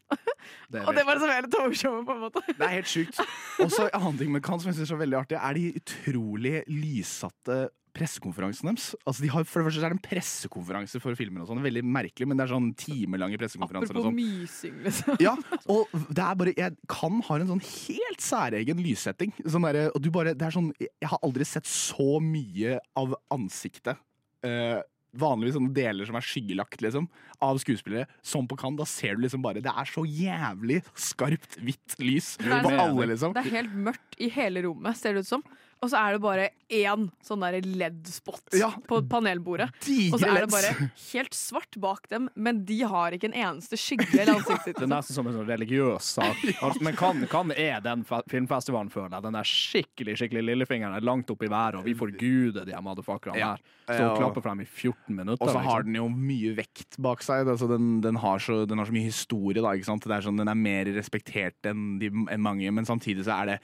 Det 0.70 0.85
Og 0.88 0.94
det 0.94 1.07
var 1.09 1.18
liksom 1.18 1.35
hele 1.35 1.51
talkshowet, 1.51 2.07
på 2.07 2.14
en 2.14 2.23
måte. 2.29 2.44
Det 2.51 2.68
er 2.68 2.77
helt 2.77 2.90
sjukt. 2.90 3.23
Og 3.64 3.73
så 3.73 3.88
en 3.88 3.97
annen 4.01 4.20
ting 4.20 4.35
med 4.35 4.44
Cannes 4.47 4.62
som 4.62 4.70
jeg 4.70 4.79
synes 4.79 4.94
er 4.94 5.03
veldig 5.03 5.20
artig, 5.25 5.40
er 5.40 5.59
de 5.59 5.64
utrolig 5.81 6.61
lyssatte 6.70 7.59
pressekonferansene 7.94 8.72
deres. 8.72 8.90
Altså 9.04 9.24
de 9.24 9.30
har, 9.33 9.46
for 9.48 9.62
det 9.62 9.68
første 9.68 9.83
er 9.83 9.94
det 9.94 9.98
en 9.98 10.04
pressekonferanse 10.04 11.00
for 11.02 11.18
filmer 11.18 11.44
og 11.44 11.50
sånn. 11.50 11.62
Veldig 11.64 11.85
merkelig, 11.87 12.28
men 12.30 12.40
det 12.40 12.46
er 12.46 12.54
sånn 12.54 12.70
timelange 12.78 13.40
pressekonferanser 13.40 13.94
Apropos 13.94 14.09
sånn. 14.11 14.18
mysing, 14.18 14.80
liksom. 14.87 15.20
Ja, 15.24 15.35
og 15.70 15.92
det 16.11 16.24
er 16.24 16.40
bare 16.40 16.54
Jeg 16.54 16.78
kan 16.90 17.20
ha 17.28 17.38
en 17.40 17.52
sånn 17.52 17.64
helt 17.64 18.24
særegen 18.24 18.83
lyssetting. 18.85 19.35
Sånn 19.44 19.68
der, 19.68 19.88
og 19.92 20.02
du 20.02 20.11
bare, 20.14 20.35
det 20.35 20.48
er 20.48 20.57
sånn 20.57 20.72
Jeg 20.83 21.11
har 21.11 21.22
aldri 21.24 21.46
sett 21.48 21.70
så 21.70 22.18
mye 22.22 22.80
av 22.98 23.14
ansiktet. 23.35 24.02
Uh, 24.44 24.83
vanligvis 25.18 25.57
sånne 25.57 25.72
deler 25.74 26.09
som 26.09 26.18
er 26.18 26.26
skyggelagt, 26.26 26.83
liksom, 26.85 27.07
av 27.44 27.59
skuespillere, 27.62 28.09
som 28.26 28.48
på 28.50 28.59
Cannes. 28.61 28.80
Da 28.80 28.87
ser 28.88 29.16
du 29.16 29.24
liksom 29.24 29.44
bare 29.44 29.62
Det 29.64 29.70
er 29.70 29.90
så 29.90 30.04
jævlig 30.04 30.80
skarpt 30.98 31.59
hvitt 31.62 31.98
lys 32.02 32.35
på 32.40 32.72
alle, 32.72 33.11
liksom. 33.12 33.35
Det 33.37 33.44
er 33.44 33.57
helt 33.61 33.76
mørkt 33.90 34.18
i 34.18 34.30
hele 34.35 34.64
rommet, 34.66 34.98
ser 34.98 35.14
det 35.14 35.24
ut 35.24 35.30
som. 35.30 35.46
Og 35.85 35.90
så 35.92 36.01
er 36.01 36.16
det 36.16 36.23
bare 36.25 36.49
én 36.75 37.05
sånn 37.25 37.42
der 37.44 37.59
LED-spot 37.62 38.57
Ja. 38.59 38.70
på 38.88 38.99
panelbordet. 39.11 39.68
Og 40.12 40.18
så 40.18 40.27
er 40.31 40.40
det 40.47 40.51
bare 40.51 40.90
helt 41.12 41.37
svart 41.37 41.77
bak 41.81 42.09
dem, 42.11 42.29
men 42.35 42.62
de 42.66 42.81
har 42.88 43.12
ikke 43.14 43.29
en 43.31 43.37
eneste 43.37 43.77
skygge 43.79 44.09
i 44.16 44.25
ansiktet 44.25 44.75
Det 44.81 44.87
er 44.88 44.90
nesten 44.94 45.14
som 45.18 45.29
en 45.29 45.37
sånn 45.37 45.49
religiøs 45.49 46.09
sak. 46.18 46.40
Men 46.85 46.97
kan, 46.99 47.20
kan 47.31 47.53
er 47.53 47.81
den 47.85 48.03
filmfestivalen, 48.05 48.90
føler 48.92 49.12
jeg. 49.14 49.25
Den 49.27 49.37
der 49.38 49.47
skikkelig 49.49 50.16
skikkelig 50.18 50.42
lillefingeren 50.49 50.97
er 50.97 51.05
langt 51.07 51.31
opp 51.33 51.42
i 51.44 51.51
været, 51.53 51.79
og 51.79 51.85
vi 51.87 51.94
forguder 51.99 52.64
de 52.66 52.75
her 52.75 52.83
motherfuckerne 52.85 53.38
Ja. 53.38 53.53
her. 53.55 53.62
Så 53.87 54.01
Ja. 54.01 54.14
klapper 54.16 54.40
frem 54.40 54.61
i 54.62 54.64
14 54.64 55.14
minutter. 55.14 55.44
Og 55.44 55.51
så 55.53 55.61
har 55.61 55.83
liksom. 55.85 55.92
den 55.92 56.01
jo 56.01 56.09
mye 56.09 56.55
vekt 56.57 56.97
bak 56.99 57.20
seg. 57.23 57.47
Altså 57.53 57.68
den, 57.68 58.01
den, 58.01 58.16
har 58.16 58.38
så, 58.40 58.62
den 58.66 58.79
har 58.81 58.87
så 58.88 58.92
mye 58.97 59.05
historie. 59.11 59.61
Da, 59.61 59.75
ikke 59.77 59.85
sant? 59.90 60.05
Det 60.09 60.16
er 60.16 60.25
sånn, 60.25 60.38
den 60.40 60.49
er 60.49 60.57
mer 60.57 60.88
respektert 60.97 61.68
enn, 61.68 61.99
de, 62.01 62.09
enn 62.33 62.40
mange, 62.44 62.70
men 62.73 62.85
samtidig 62.88 63.27
så 63.29 63.37
er 63.42 63.53
det, 63.53 63.59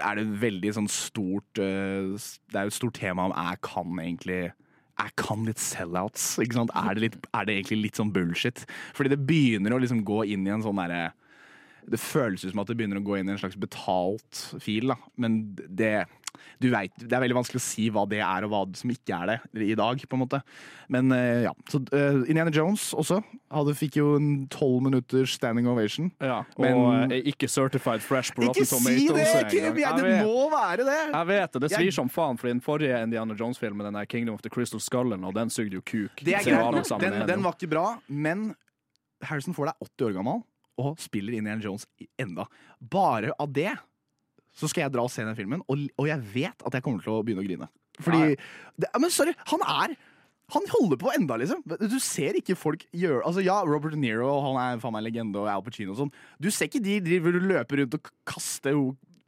er 0.00 0.14
det 0.16 0.26
veldig 0.40 0.72
sånn 0.78 0.88
stort 0.88 1.57
Det 1.58 2.58
er 2.58 2.68
jo 2.68 2.72
et 2.72 2.78
stort 2.78 2.98
tema 2.98 3.28
om 3.28 3.36
jeg 3.36 3.62
kan 3.66 4.00
egentlig 4.02 4.42
jeg 4.98 5.14
kan 5.20 5.44
litt 5.46 5.60
sellouts. 5.62 6.24
Ikke 6.42 6.58
sant? 6.58 6.72
Er, 6.74 6.96
det 6.96 7.04
litt, 7.04 7.16
er 7.30 7.46
det 7.46 7.54
egentlig 7.54 7.80
litt 7.84 8.00
sånn 8.00 8.10
bullshit? 8.14 8.64
Fordi 8.98 9.12
det 9.12 9.20
begynner 9.28 9.74
å 9.74 9.80
liksom 9.82 10.02
gå 10.06 10.24
inn 10.34 10.46
i 10.48 10.54
en 10.54 10.64
sånn 10.64 10.80
derre 10.80 11.12
Det 11.88 12.00
føles 12.02 12.42
ut 12.42 12.50
som 12.50 12.60
at 12.60 12.68
det 12.68 12.76
begynner 12.76 12.98
å 13.00 13.06
gå 13.06 13.16
inn 13.16 13.30
i 13.30 13.32
en 13.32 13.40
slags 13.40 13.56
betalt 13.56 14.42
fil, 14.60 14.90
da. 14.90 14.98
Men 15.16 15.38
det 15.54 16.08
du 16.58 16.68
vet, 16.72 16.92
Det 16.98 17.12
er 17.12 17.22
veldig 17.22 17.36
vanskelig 17.38 17.60
å 17.60 17.64
si 17.64 17.88
hva 17.94 18.04
det 18.08 18.20
er, 18.20 18.44
og 18.46 18.50
hva 18.52 18.60
som 18.76 18.90
ikke 18.92 19.16
er 19.16 19.30
det 19.52 19.68
i 19.68 19.76
dag. 19.78 20.00
på 20.08 20.16
en 20.16 20.22
måte 20.22 20.40
Men 20.88 21.12
uh, 21.12 21.42
ja. 21.46 21.52
Så 21.70 21.80
uh, 21.92 22.22
Indiana 22.28 22.50
Jones 22.54 22.92
også 22.94 23.20
hadde, 23.50 23.74
fikk 23.78 23.98
jo 24.00 24.16
en 24.16 24.46
tolv 24.52 24.82
minutters 24.84 25.34
standing 25.38 25.68
ovation. 25.68 26.10
Ja, 26.20 26.42
og 26.56 26.60
Men- 26.64 27.12
eh, 27.12 27.22
ikke 27.32 27.48
certified 27.48 28.02
fresh 28.04 28.34
på 28.34 28.42
Ikke 28.44 28.64
Rotten 28.64 28.66
si 28.66 29.06
Tomatoes 29.06 29.32
det! 29.32 29.62
Engang. 29.62 29.78
Ja, 29.80 29.92
det 29.96 30.04
vet. 30.04 30.26
må 30.26 30.50
være 30.52 30.84
det! 30.84 31.00
Jeg 31.12 31.26
vet 31.32 31.52
det. 31.52 31.62
Det 31.64 31.72
svir 31.72 31.92
som 31.94 32.08
faen, 32.12 32.38
for 32.38 32.48
i 32.48 32.52
den 32.52 32.60
forrige 32.64 33.02
Indiana 33.02 33.34
Jones-filmen, 33.34 33.84
den 33.88 33.94
der 33.94 34.06
Kingdom 34.06 34.34
of 34.34 34.42
the 34.42 34.50
Crystal 34.50 34.80
Skullen, 34.80 35.24
og 35.24 35.34
den 35.34 35.50
sugde 35.50 35.78
jo 35.78 35.82
kuk. 35.82 36.22
Det 36.24 36.34
er 36.34 36.44
greit. 36.44 36.92
Den, 37.00 37.26
den 37.28 37.42
var 37.44 37.56
ikke 37.56 37.70
bra, 37.70 37.86
men 38.08 38.54
Harrison 39.22 39.54
Ford 39.56 39.72
er 39.72 39.78
80 39.80 40.10
år 40.10 40.16
gammel 40.20 40.42
og 40.78 40.98
spiller 41.02 41.34
Indiana 41.34 41.62
Jones 41.62 41.86
enda. 42.20 42.46
Bare 42.78 43.32
av 43.38 43.50
det 43.52 43.72
så 44.58 44.70
skal 44.70 44.86
jeg 44.86 44.94
dra 44.94 45.06
og 45.06 45.12
se 45.14 45.24
den 45.26 45.38
filmen, 45.38 45.64
og, 45.70 45.88
og 45.98 46.10
jeg 46.10 46.22
vet 46.34 46.66
at 46.66 46.74
jeg 46.74 46.84
kommer 46.84 47.04
til 47.04 47.14
å 47.14 47.24
begynne 47.24 47.44
å 47.44 47.48
grine. 47.48 47.68
Fordi 48.02 48.36
det, 48.78 48.90
Men 48.98 49.10
sorry, 49.14 49.34
han 49.50 49.64
er 49.66 49.98
han 50.48 50.64
holder 50.72 50.96
på 50.96 51.10
enda, 51.12 51.36
liksom. 51.36 51.60
Du 51.76 51.98
ser 52.00 52.38
ikke 52.38 52.54
folk 52.56 52.86
gjøre 52.96 53.20
Altså 53.28 53.42
Ja, 53.44 53.58
Robert 53.68 53.92
De 53.92 53.98
Niro 54.00 54.30
han 54.46 54.56
er 54.62 54.78
faen 54.80 54.94
meg 54.96 55.04
legende, 55.04 55.42
og 55.42 55.50
Al 55.52 55.64
Pacino 55.66 55.92
og 55.92 55.98
sånn. 55.98 56.12
Du 56.40 56.48
ser 56.48 56.70
ikke 56.70 56.80
de 56.80 56.94
driver 57.04 57.36
og 57.36 57.44
løper 57.50 57.82
rundt 57.82 57.98
og 57.98 58.08
kaster 58.28 58.78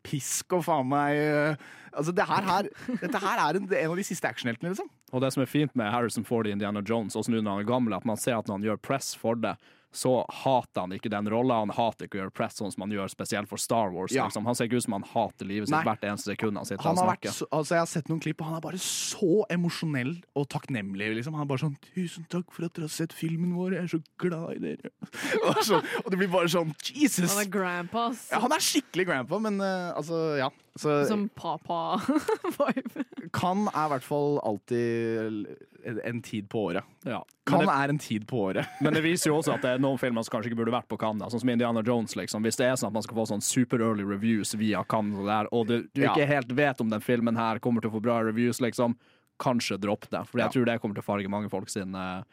pisk 0.06 0.56
og 0.56 0.64
faen 0.64 0.88
meg 0.88 1.18
eh, 1.20 1.68
Altså, 1.90 2.14
det 2.14 2.24
her, 2.24 2.46
her 2.46 2.70
Dette 3.02 3.20
her 3.20 3.42
er 3.42 3.58
en, 3.58 3.66
en 3.66 3.92
av 3.92 3.98
de 3.98 4.06
siste 4.06 4.28
actionheltene, 4.30 4.72
liksom. 4.72 4.88
Og 5.10 5.20
det 5.24 5.32
som 5.34 5.42
er 5.42 5.50
fint 5.50 5.74
med 5.76 5.90
Harrison 5.90 6.24
Ford 6.24 6.46
i 6.46 6.54
Indiana 6.54 6.80
Jones, 6.86 7.16
også 7.18 7.34
nå 7.34 7.40
når 7.42 7.56
han 7.58 7.64
er 7.64 7.68
gammel, 7.68 7.96
at 7.96 8.06
man 8.06 8.20
ser 8.20 8.38
at 8.38 8.46
når 8.48 8.60
han 8.60 8.66
gjør 8.68 8.82
press 8.86 9.10
for 9.18 9.36
det, 9.42 9.56
så 9.92 10.26
hater 10.44 10.84
han 10.84 10.92
ikke 10.94 11.10
den 11.10 11.26
rolla. 11.30 11.60
Han 11.64 11.72
hater 11.74 12.06
ikke 12.06 12.18
å 12.18 12.22
gjøre 12.22 12.34
press 12.34 12.58
sånn 12.60 12.70
som 12.70 12.84
han 12.84 12.92
gjør 12.94 13.10
spesielt 13.10 13.50
for 13.50 13.58
Star 13.58 13.90
Wars. 13.90 14.12
Ja. 14.14 14.28
Liksom. 14.28 14.46
Han 14.46 14.54
ser 14.54 14.68
ikke 14.68 14.78
ut 14.78 14.86
som 14.86 14.94
han 14.94 15.06
hater 15.10 15.48
livet 15.48 15.66
sitt 15.68 15.74
Nei. 15.74 15.82
hvert 15.88 16.04
eneste 16.06 16.30
sekund 16.30 16.60
han 16.60 16.68
sitter 16.68 16.86
Han 16.86 17.00
og 17.00 17.08
snakker. 17.08 17.34
så, 17.34 17.48
altså 17.50 17.74
Jeg 17.74 17.82
har 17.82 17.90
sett 17.90 18.12
noen 18.12 18.22
klipp, 18.22 18.40
og 18.40 18.50
han 18.50 18.60
er 18.60 18.64
bare 18.68 18.82
så 18.84 19.42
emosjonell 19.50 20.14
og 20.38 20.48
takknemlig. 20.54 21.10
Liksom. 21.18 21.34
Han 21.34 21.46
er 21.46 21.50
bare 21.50 21.64
sånn 21.64 21.76
'Tusen 21.90 22.28
takk 22.30 22.54
for 22.54 22.68
at 22.68 22.74
dere 22.78 22.86
har 22.86 22.94
sett 22.94 23.16
filmen 23.16 23.56
vår. 23.58 23.74
Jeg 23.78 23.82
er 23.82 23.92
så 23.96 24.02
glad 24.22 24.48
i 24.56 24.60
dere.' 24.68 24.92
og, 25.48 25.62
så, 25.66 25.82
og 26.04 26.10
det 26.10 26.20
blir 26.22 26.30
bare 26.30 26.50
sånn 26.52 26.74
Jesus! 26.86 27.26
Han 27.34 27.42
er 27.42 27.50
grandpa. 27.50 28.10
Ja, 28.30 28.42
han 28.46 28.54
er 28.54 28.62
skikkelig 28.62 29.08
grandpa, 29.10 29.42
men 29.42 29.58
uh, 29.58 29.90
altså, 29.98 30.20
ja. 30.38 30.50
Så 30.78 31.00
Som 31.10 31.26
papa-vibe. 31.34 33.02
kan 33.34 33.66
er 33.74 33.88
i 33.88 33.90
hvert 33.90 34.06
fall 34.06 34.38
alltid 34.46 35.48
en, 35.84 36.22
tid 36.22 36.48
på 36.48 36.64
året. 36.70 36.84
Ja. 37.04 37.24
Kan 37.46 37.64
det, 37.64 37.72
er 37.74 37.88
en 37.88 37.98
tid 37.98 38.26
på 38.28 38.38
året. 38.50 38.66
men 38.80 38.94
det 38.94 39.02
viser 39.04 39.30
jo 39.30 39.38
også 39.38 39.54
at 39.54 39.62
det 39.64 39.70
er 39.76 39.82
noen 39.82 39.98
filmer 40.00 40.24
som 40.26 40.36
kanskje 40.36 40.50
ikke 40.52 40.60
burde 40.62 40.74
vært 40.74 40.88
på 40.90 40.98
Cannes, 41.00 41.32
sånn 41.32 41.42
som 41.42 41.52
Indiana 41.52 41.82
Jones. 41.86 42.16
Liksom. 42.16 42.44
Hvis 42.46 42.58
det 42.60 42.66
er 42.68 42.76
sånn 42.80 42.90
at 42.90 42.98
man 42.98 43.06
skal 43.06 43.18
få 43.20 43.26
sånn 43.30 43.44
super 43.44 43.82
early 43.84 44.04
reviews 44.06 44.54
via 44.58 44.82
Cannes, 44.90 45.18
og, 45.18 45.26
der, 45.30 45.50
og 45.54 45.66
du, 45.70 45.76
du 45.94 46.04
Ja. 46.04 46.12
ikke 46.12 46.28
helt 46.28 46.52
vet 46.52 46.80
om 46.80 46.90
den 46.92 47.00
filmen 47.04 47.36
her 47.36 47.58
kommer 47.58 47.80
til 47.80 47.90
å 47.90 47.96
få 47.98 48.04
bra 48.04 48.20
reviews, 48.26 48.60
liksom, 48.60 48.96
kanskje 49.40 49.80
dropp 49.80 50.08
det. 50.10 50.24
For 50.28 50.38
jeg 50.38 50.46
Ja. 50.46 50.52
tror 50.52 50.64
det 50.68 50.80
kommer 50.80 50.94
til 50.94 51.02
å 51.04 51.10
farge 51.10 51.28
mange 51.32 51.50
folk 51.50 51.68
sine, 51.72 52.24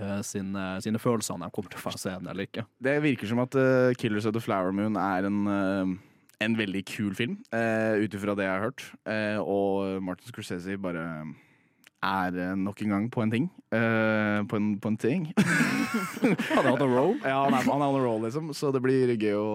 eh, 0.00 0.20
sine, 0.22 0.66
sine 0.82 0.98
følelser 0.98 1.38
når 1.38 1.50
de 1.50 1.56
kommer 1.58 1.70
til 1.70 1.90
å 1.92 1.98
se 1.98 2.10
den 2.10 2.26
eller 2.28 2.46
ikke. 2.46 2.66
Det 2.80 3.02
virker 3.02 3.26
som 3.26 3.38
at 3.40 3.54
uh, 3.54 3.92
'Killers 3.94 4.26
of 4.26 4.32
the 4.32 4.40
Flower 4.40 4.72
Moon' 4.72 4.96
er 4.96 5.26
en, 5.26 5.46
uh, 5.46 5.98
en 6.40 6.56
veldig 6.56 6.84
kul 6.86 7.14
film, 7.14 7.38
uh, 7.52 7.98
ut 7.98 8.14
ifra 8.14 8.34
det 8.34 8.46
jeg 8.46 8.54
har 8.54 8.64
hørt. 8.70 8.84
Uh, 9.04 9.38
og 9.42 10.02
Martin 10.02 10.30
Scorsese 10.32 10.78
bare 10.80 11.34
er 12.04 12.36
eh, 12.38 12.54
nok 12.56 12.82
en 12.84 12.92
gang 12.94 13.06
på 13.10 13.22
en 13.24 13.32
ting. 13.32 13.46
Uh, 13.74 14.44
på, 14.48 14.56
en, 14.56 14.68
på 14.80 14.88
en 14.92 14.96
ting. 15.00 15.24
Hadde 16.54 16.70
hatt 16.70 16.82
en 16.84 16.92
roll. 16.94 17.16
ja, 17.24 17.40
han 17.44 17.54
er, 17.56 17.64
han 17.66 17.82
on 17.82 17.96
a 17.98 18.02
roll, 18.04 18.22
liksom, 18.24 18.52
så 18.56 18.70
det 18.72 18.80
blir 18.84 19.10
gøy 19.18 19.34
å 19.36 19.48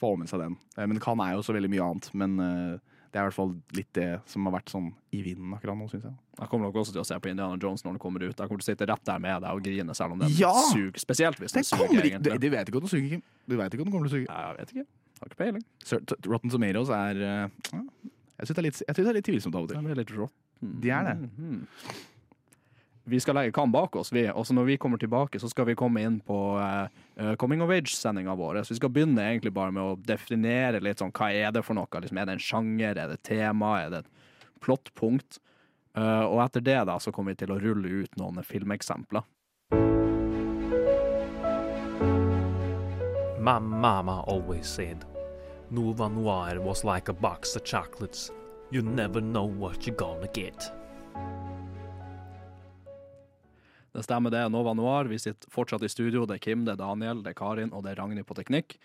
få 0.00 0.14
med 0.18 0.30
seg 0.30 0.40
den. 0.46 0.56
Uh, 0.78 0.86
men 0.88 1.00
Kan 1.02 1.20
er 1.22 1.36
jo 1.36 1.44
så 1.46 1.54
veldig 1.56 1.70
mye 1.72 1.84
annet. 1.84 2.08
Men 2.16 2.38
uh, 2.40 2.80
det 3.12 3.20
er 3.20 3.26
i 3.26 3.28
hvert 3.28 3.36
fall 3.36 3.52
litt 3.76 3.90
det 3.98 4.08
som 4.30 4.48
har 4.48 4.54
vært 4.56 4.72
sånn 4.72 4.88
i 5.12 5.20
vinden 5.26 5.52
akkurat 5.54 5.76
nå, 5.76 5.86
syns 5.92 6.06
jeg. 6.08 6.16
Jeg 6.40 6.48
kommer 6.48 6.70
nok 6.70 6.78
også 6.80 6.94
til 6.96 7.02
å 7.02 7.06
se 7.06 7.18
på 7.20 7.28
Indiana 7.28 7.58
Jones 7.60 7.84
når 7.84 7.98
den 7.98 8.02
kommer 8.02 8.24
ut. 8.24 8.32
Jeg 8.32 8.48
kommer 8.48 8.62
til 8.64 8.70
å 8.70 8.70
sitte 8.72 8.88
rett 8.88 9.04
der 9.06 9.20
med 9.22 9.44
deg 9.44 9.52
og 9.52 9.66
grine 9.66 9.94
selv 9.98 10.16
om 10.16 10.22
den 10.24 10.32
Ja! 10.40 10.52
suger. 10.72 10.96
Spesielt 11.02 11.36
hvis 11.42 11.52
den, 11.52 11.60
Den 11.60 11.68
suger, 11.68 11.92
ikke, 11.92 12.08
egentlig. 12.08 12.38
du 12.40 12.48
vet 12.56 12.72
ikke 12.72 12.80
om 12.80 12.86
den 12.88 12.94
suger, 12.94 13.10
Kim. 13.18 13.24
Du 13.52 13.58
vet 13.60 13.76
ikke 13.76 13.84
om 13.84 13.90
den 13.90 13.94
kommer 13.98 14.08
til 14.08 14.16
å 14.16 14.22
suge. 14.22 14.32
Jeg 14.32 14.56
vet 14.62 14.72
ikke. 14.78 14.86
Har 15.20 15.28
ikke 15.30 15.38
peiling. 15.44 15.66
Rotten 16.32 16.50
Tomatoes 16.56 16.90
er 16.96 17.20
Jeg 17.22 18.48
syns 18.48 18.56
det, 18.56 18.64
er 19.04 19.12
litt- 19.20 19.28
tvilsomt 19.28 19.54
av 19.60 19.68
og 19.68 19.70
til. 19.70 19.76
Det 19.78 19.84
blir 19.92 20.00
litt 20.00 20.14
råtten. 20.16 20.38
De 20.62 20.90
er 20.94 21.04
det. 21.10 21.14
Mhm. 21.18 21.66
Vi 23.04 23.18
skal 23.20 23.34
legge 23.34 23.52
Kan 23.52 23.72
bak 23.72 23.96
oss, 23.96 24.12
vi. 24.12 24.28
Og 24.30 24.46
så 24.46 24.54
når 24.54 24.64
vi 24.64 24.76
kommer 24.78 24.98
tilbake, 24.98 25.40
så 25.40 25.48
skal 25.50 25.66
vi 25.66 25.74
komme 25.74 26.04
inn 26.06 26.20
på 26.22 26.36
eh, 26.62 27.34
Coming 27.36 27.62
of 27.62 27.70
Age-sendinga 27.70 28.34
vår. 28.38 28.62
Så 28.62 28.74
vi 28.74 28.78
skal 28.78 28.92
begynne 28.94 29.24
egentlig 29.26 29.52
bare 29.52 29.74
med 29.74 29.82
å 29.82 29.96
definere 30.06 30.80
litt 30.80 31.02
sånn 31.02 31.10
hva 31.10 31.32
er 31.34 31.50
det 31.50 31.64
for 31.66 31.74
noe. 31.74 31.90
Liksom, 31.90 32.18
er 32.18 32.30
det 32.30 32.36
en 32.38 32.44
sjanger, 32.46 32.94
er 32.94 33.10
det 33.10 33.18
et 33.18 33.24
tema, 33.26 33.72
er 33.82 33.90
det 33.90 34.04
et 34.04 34.12
plottpunkt? 34.62 35.40
Uh, 35.98 36.24
og 36.24 36.38
etter 36.46 36.62
det 36.64 36.78
da, 36.88 36.96
så 37.02 37.12
kommer 37.12 37.34
vi 37.34 37.42
til 37.42 37.52
å 37.52 37.58
rulle 37.60 38.04
ut 38.04 38.14
noen 38.16 38.40
filmeksempler. 38.46 39.26
My 43.42 43.58
mama 43.58 44.22
always 44.28 44.68
said, 44.68 45.04
Nova 45.68 46.08
Noir 46.08 46.60
was 46.60 46.84
like 46.84 47.08
a 47.08 47.12
box 47.12 47.56
of 47.56 47.64
chocolates. 47.64 48.30
You 48.72 48.80
never 48.80 49.20
know 49.20 49.44
what 49.44 49.86
you're 49.86 49.96
gonna 49.96 50.26
get. 50.34 50.72
Det 53.92 54.02
stemmer, 54.02 54.30
det 54.30 54.48
Nova 54.48 54.72
Noir. 54.72 55.04
Vi 55.04 55.18
sitter 55.18 55.50
fortsatt 55.50 55.82
i 55.82 55.88
studio. 55.88 56.24
Det 56.24 56.38
er 56.38 56.40
Kim, 56.40 56.64
det 56.64 56.72
er 56.72 56.78
Daniel, 56.80 57.20
det 57.20 57.34
er 57.34 57.36
Karin 57.36 57.74
og 57.76 57.82
det 57.84 57.92
er 57.92 57.98
Ragnhild 58.00 58.24
på 58.24 58.36
teknikk. 58.38 58.78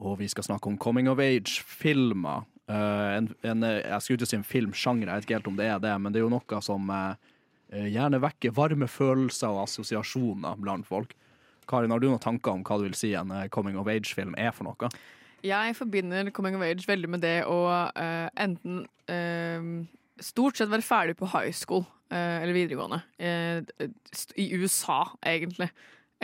Og 0.00 0.16
vi 0.22 0.30
skal 0.32 0.46
snakke 0.46 0.70
om 0.70 0.78
coming 0.80 1.10
of 1.12 1.20
age-filmer. 1.20 2.46
Uh, 2.64 3.18
en, 3.18 3.28
en, 3.44 3.66
jeg 3.68 3.98
skulle 4.00 4.16
ikke 4.16 4.30
si 4.30 4.38
en 4.38 4.48
filmsjanger, 4.48 5.10
jeg 5.10 5.14
vet 5.14 5.26
ikke 5.28 5.36
helt 5.36 5.50
om 5.52 5.58
det 5.60 5.66
er 5.68 5.82
det, 5.84 5.92
men 6.00 6.14
det 6.14 6.22
er 6.22 6.24
jo 6.24 6.32
noe 6.32 6.60
som 6.64 6.88
eh, 6.94 7.90
gjerne 7.92 8.22
vekker 8.24 8.54
varme 8.56 8.88
følelser 8.88 9.52
og 9.52 9.66
assosiasjoner 9.66 10.56
blant 10.64 10.88
folk. 10.88 11.12
Karin, 11.68 11.92
har 11.92 12.00
du 12.00 12.08
noen 12.08 12.24
tanker 12.24 12.56
om 12.56 12.64
hva 12.64 12.80
du 12.80 12.86
vil 12.86 12.96
si 12.96 13.12
en 13.12 13.36
coming 13.52 13.76
of 13.76 13.92
age-film 13.92 14.32
er 14.40 14.56
for 14.56 14.70
noe? 14.70 14.88
Jeg 15.44 15.76
forbinder 15.76 16.30
coming 16.32 16.56
of 16.56 16.62
age 16.64 16.86
veldig 16.88 17.10
med 17.12 17.20
det 17.24 17.42
å 17.44 17.58
uh, 17.68 18.28
enten 18.40 18.84
uh, 19.12 19.66
stort 20.22 20.56
sett 20.56 20.70
være 20.72 20.86
ferdig 20.86 21.18
på 21.18 21.28
high 21.34 21.52
school 21.52 21.82
uh, 21.84 22.40
eller 22.40 22.54
videregående. 22.56 23.02
I 24.40 24.46
USA, 24.56 25.02
egentlig. 25.26 25.68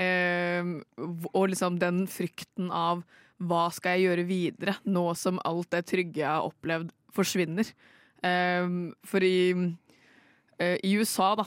Og 0.01 1.51
liksom 1.51 1.77
den 1.83 2.07
frykten 2.09 2.71
av 2.73 3.03
hva 3.45 3.67
skal 3.75 3.99
jeg 3.99 4.07
gjøre 4.07 4.25
videre, 4.29 4.75
nå 4.89 5.03
som 5.19 5.41
alt 5.49 5.69
det 5.75 5.83
trygge 5.91 6.23
jeg 6.23 6.29
har 6.31 6.47
opplevd, 6.47 6.93
forsvinner. 7.13 7.69
For 9.11 9.27
i 9.27 9.37
i 10.61 10.91
USA, 11.01 11.31
da 11.41 11.47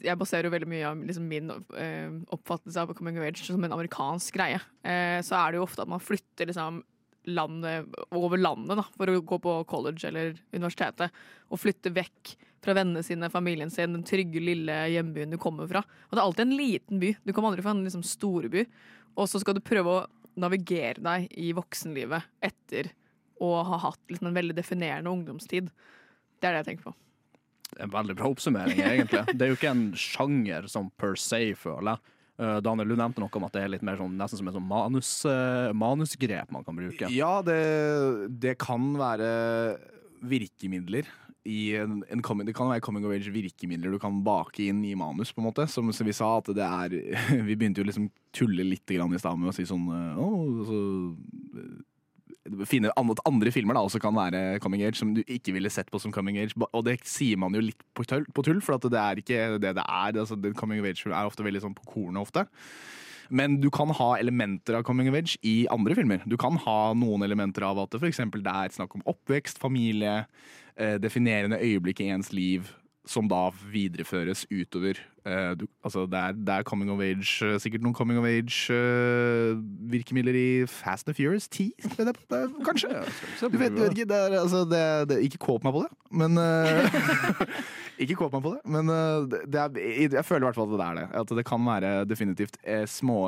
Jeg 0.00 0.16
baserer 0.16 0.48
jo 0.48 0.52
veldig 0.54 0.68
mye 0.68 0.84
av 0.88 1.00
liksom, 1.04 1.26
min 1.28 1.52
oppfattelse 2.32 2.82
av 2.82 2.92
coming 2.96 3.20
of 3.20 3.26
age 3.28 3.44
som 3.44 3.64
en 3.64 3.76
amerikansk 3.76 4.36
greie. 4.36 4.60
Så 5.24 5.36
er 5.36 5.52
det 5.52 5.60
jo 5.60 5.66
ofte 5.66 5.84
at 5.84 5.92
man 5.92 6.02
flytter 6.02 6.48
liksom 6.50 6.82
landet, 7.26 7.86
over 8.14 8.38
landet 8.38 8.78
da, 8.78 8.84
for 8.96 9.10
å 9.10 9.20
gå 9.20 9.38
på 9.42 9.54
college 9.70 10.06
eller 10.08 10.36
universitetet. 10.54 11.14
Og 11.50 11.60
flytte 11.60 11.92
vekk 11.94 12.34
fra 12.64 12.74
vennene 12.76 13.02
sine, 13.06 13.30
familien 13.30 13.70
sin, 13.70 13.94
den 13.94 14.04
trygge, 14.06 14.42
lille 14.42 14.76
hjembyen 14.90 15.34
du 15.34 15.38
kommer 15.40 15.68
fra. 15.70 15.84
Og 16.08 16.16
det 16.16 16.20
er 16.20 16.24
alltid 16.24 16.46
en 16.46 16.58
liten 16.58 17.02
by. 17.02 17.14
Du 17.22 17.32
kommer 17.32 17.52
aldri 17.52 17.64
fra 17.66 17.74
en 17.76 17.84
liksom, 17.86 18.04
storby. 18.06 18.66
Og 19.16 19.30
så 19.30 19.40
skal 19.42 19.56
du 19.56 19.64
prøve 19.64 19.92
å 19.92 20.04
navigere 20.36 21.00
deg 21.00 21.30
i 21.40 21.52
voksenlivet 21.56 22.26
etter 22.44 22.92
å 23.42 23.50
ha 23.68 23.80
hatt 23.86 24.02
liksom, 24.10 24.30
en 24.30 24.36
veldig 24.36 24.56
definerende 24.56 25.12
ungdomstid. 25.12 25.70
Det 26.40 26.48
er 26.48 26.56
det 26.56 26.62
jeg 26.64 26.70
tenker 26.72 26.90
på. 26.90 26.96
En 27.82 27.92
veldig 27.92 28.14
bra 28.16 28.30
oppsummering, 28.30 28.78
egentlig. 28.80 29.22
Det 29.34 29.46
er 29.46 29.50
jo 29.52 29.58
ikke 29.58 29.72
en 29.72 29.88
sjanger 29.98 30.68
som 30.70 30.90
per 31.00 31.16
se, 31.20 31.40
føler 31.58 31.96
jeg. 31.96 32.15
Eh, 32.36 32.56
Daniel, 32.60 32.92
du 32.92 32.98
nevnte 33.00 33.22
noe 33.22 33.38
om 33.38 33.46
at 33.48 33.54
det 33.56 33.62
er 33.64 33.70
litt 33.72 33.84
mer 33.86 33.96
sånn, 34.00 34.16
nesten 34.18 34.40
som 34.40 34.50
et 34.50 34.56
sånn 34.56 34.66
manus, 34.68 35.12
eh, 35.30 35.70
manusgrep 35.76 36.50
man 36.52 36.66
kan 36.66 36.76
bruke. 36.76 37.08
Ja, 37.12 37.38
det, 37.44 37.60
det 38.42 38.58
kan 38.60 38.92
være 39.00 39.30
virkemidler 40.26 41.08
i 41.46 41.76
en, 41.78 42.00
en 42.10 42.22
coming, 42.26 42.46
Det 42.48 42.56
kan 42.58 42.68
være 42.68 42.82
coming 42.82 43.06
of 43.06 43.14
age 43.14 43.30
virkemidler 43.30 43.92
du 43.94 44.00
kan 44.02 44.18
bake 44.26 44.66
inn 44.66 44.82
i 44.84 44.96
manus, 44.98 45.32
på 45.32 45.40
en 45.40 45.48
måte. 45.48 45.68
Som, 45.70 45.92
vi 45.94 46.14
sa, 46.16 46.36
at 46.40 46.50
det 46.56 46.66
er 46.66 46.96
Vi 47.48 47.56
begynte 47.56 47.80
jo 47.80 47.88
liksom 47.88 48.10
tulle 48.36 48.66
litt 48.66 48.90
i 48.90 48.98
stad 48.98 49.38
med 49.38 49.52
å 49.52 49.56
si 49.56 49.64
sånn 49.68 49.86
eh, 49.88 50.18
Å, 50.20 50.30
så 50.68 50.80
Finne 52.68 52.92
at 52.92 53.22
andre 53.28 53.52
filmer 53.54 53.76
da 53.76 53.84
også 53.86 54.00
kan 54.02 54.14
være 54.16 54.58
coming 54.62 54.84
age 54.86 55.00
som 55.00 55.14
du 55.16 55.22
ikke 55.22 55.54
ville 55.56 55.70
sett 55.72 55.90
på 55.92 56.00
som 56.02 56.12
coming 56.14 56.38
age. 56.38 56.54
Og 56.72 56.84
det 56.86 56.98
sier 57.08 57.40
man 57.40 57.54
jo 57.56 57.64
litt 57.64 57.80
på 57.96 58.06
tull, 58.08 58.26
på 58.34 58.44
tull 58.46 58.60
for 58.64 58.78
det 58.82 59.00
er 59.00 59.22
ikke 59.22 59.40
det 59.62 59.74
det 59.78 59.84
er. 59.84 60.12
Altså, 60.12 60.38
coming 60.58 60.80
of 60.80 60.88
age 60.90 61.08
er 61.08 61.24
ofte 61.24 61.46
veldig 61.46 61.64
sånn 61.64 61.76
på 61.76 61.88
kornet 61.94 62.22
ofte. 62.22 62.46
Men 63.30 63.58
du 63.60 63.70
kan 63.74 63.90
ha 63.90 64.12
elementer 64.20 64.78
av 64.78 64.84
coming 64.86 65.10
of 65.10 65.18
age 65.18 65.34
i 65.42 65.66
andre 65.72 65.96
filmer. 65.98 66.22
Du 66.30 66.36
kan 66.38 66.58
ha 66.62 66.94
noen 66.94 67.26
elementer 67.26 67.66
av 67.66 67.80
at 67.82 67.92
det 67.92 68.00
for 68.00 68.10
eksempel 68.10 68.44
det 68.44 68.52
er 68.52 68.74
snakk 68.74 68.94
om 68.94 69.04
oppvekst, 69.10 69.58
familie, 69.58 70.26
eh, 70.76 70.96
definerende 71.02 71.58
øyeblikk 71.58 72.04
i 72.04 72.10
ens 72.14 72.32
liv, 72.32 72.70
som 73.06 73.28
da 73.30 73.52
videreføres 73.70 74.42
utover. 74.50 74.98
Eh, 75.26 75.56
du, 75.58 75.66
altså 75.84 76.06
det, 76.10 76.18
er, 76.18 76.32
det 76.32 76.48
er 76.54 76.62
coming 76.66 76.90
of 76.92 77.00
age, 77.02 77.58
sikkert 77.62 77.82
noen 77.84 77.94
coming 77.96 78.18
of 78.20 78.26
age-virkemidler 78.28 80.34
i 80.38 80.66
Fast 80.70 81.08
and 81.10 81.16
Furious 81.18 81.48
10, 81.48 81.72
det, 81.98 82.16
eh, 82.34 82.46
kanskje? 82.66 82.88
Du 83.40 83.58
vet, 83.58 83.72
du 83.74 83.80
vet 83.82 83.92
ikke, 83.94 84.10
det 84.10 84.18
er, 84.18 84.30
altså, 84.42 84.60
det, 84.70 84.82
det, 85.10 85.16
ikke 85.26 85.44
kåp 85.46 85.62
meg 85.66 85.72
på 85.76 85.82
det, 85.86 85.92
men 86.22 86.30
eh, 86.42 86.84
Ikke 88.04 88.18
kåp 88.20 88.32
meg 88.36 88.42
på 88.44 88.50
det, 88.52 88.60
men 88.68 88.84
eh, 88.92 89.20
det, 89.32 89.38
det 89.54 89.60
er, 89.62 89.68
jeg, 90.18 90.26
føler 90.28 90.42
i 90.44 90.46
hvert 90.50 90.58
fall 90.58 90.68
at 90.68 90.76
det 90.76 90.86
er 90.86 90.96
det. 90.98 91.06
At 91.22 91.28
det 91.38 91.44
kan 91.48 91.62
være 91.64 91.90
definitivt 92.04 92.54
små 92.92 93.18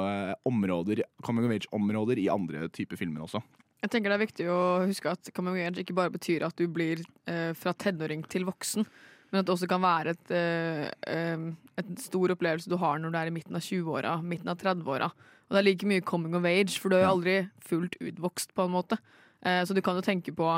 områder, 0.47 0.97
coming 1.25 1.45
of 1.49 1.55
age-områder 1.57 2.17
i 2.21 2.29
andre 2.33 2.59
typer 2.69 2.97
filmer 3.01 3.21
også. 3.25 3.41
Jeg 3.79 3.93
tenker 3.93 4.11
Det 4.11 4.17
er 4.17 4.25
viktig 4.25 4.47
å 4.51 4.61
huske 4.89 5.13
at 5.13 5.31
coming 5.37 5.55
of 5.55 5.63
age 5.63 5.85
ikke 5.85 5.97
bare 5.97 6.15
betyr 6.15 6.45
at 6.47 6.57
du 6.59 6.67
blir 6.71 7.03
eh, 7.31 7.53
fra 7.59 7.75
tenåring 7.79 8.25
til 8.31 8.47
voksen, 8.49 8.87
men 9.31 9.41
at 9.41 9.47
det 9.49 9.53
også 9.55 9.69
kan 9.69 9.83
være 9.85 10.15
et, 10.15 10.31
eh, 10.33 11.43
et 11.79 11.91
stor 12.01 12.33
opplevelse 12.33 12.71
du 12.71 12.79
har 12.81 12.99
når 12.99 13.13
du 13.13 13.19
er 13.21 13.31
i 13.31 13.35
midten 13.35 13.59
av 13.59 13.65
20-åra, 13.65 14.15
midten 14.25 14.49
av 14.49 14.57
30-åra. 14.61 15.11
Og 15.49 15.55
det 15.55 15.61
er 15.61 15.67
like 15.69 15.89
mye 15.89 16.05
coming 16.05 16.35
of 16.37 16.45
age, 16.49 16.79
for 16.81 16.89
du 16.89 16.97
er 16.97 17.05
jo 17.07 17.13
aldri 17.17 17.37
fullt 17.65 17.97
utvokst, 18.01 18.55
på 18.57 18.67
en 18.67 18.75
måte. 18.75 18.99
Eh, 19.45 19.63
så 19.65 19.77
du 19.77 19.83
kan 19.85 19.97
jo 19.97 20.05
tenke 20.05 20.33
på 20.37 20.49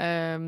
eh, 0.00 0.38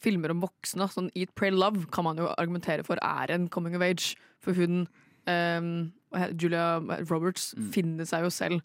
filmer 0.00 0.32
om 0.32 0.40
voksne. 0.44 0.88
Sånn 0.92 1.10
Eat, 1.14 1.34
Pray, 1.36 1.52
Love 1.52 1.86
kan 1.92 2.04
man 2.08 2.20
jo 2.20 2.28
argumentere 2.36 2.84
for 2.86 3.00
er 3.04 3.32
en 3.34 3.48
coming 3.48 3.76
of 3.76 3.84
age, 3.84 4.14
for 4.40 4.56
hun 4.56 4.86
eh, 5.28 5.60
Julia 6.32 6.80
Roberts 7.10 7.52
Mm. 7.56 7.72
finner 7.72 8.08
seg 8.08 8.24
jo 8.24 8.30
selv 8.34 8.62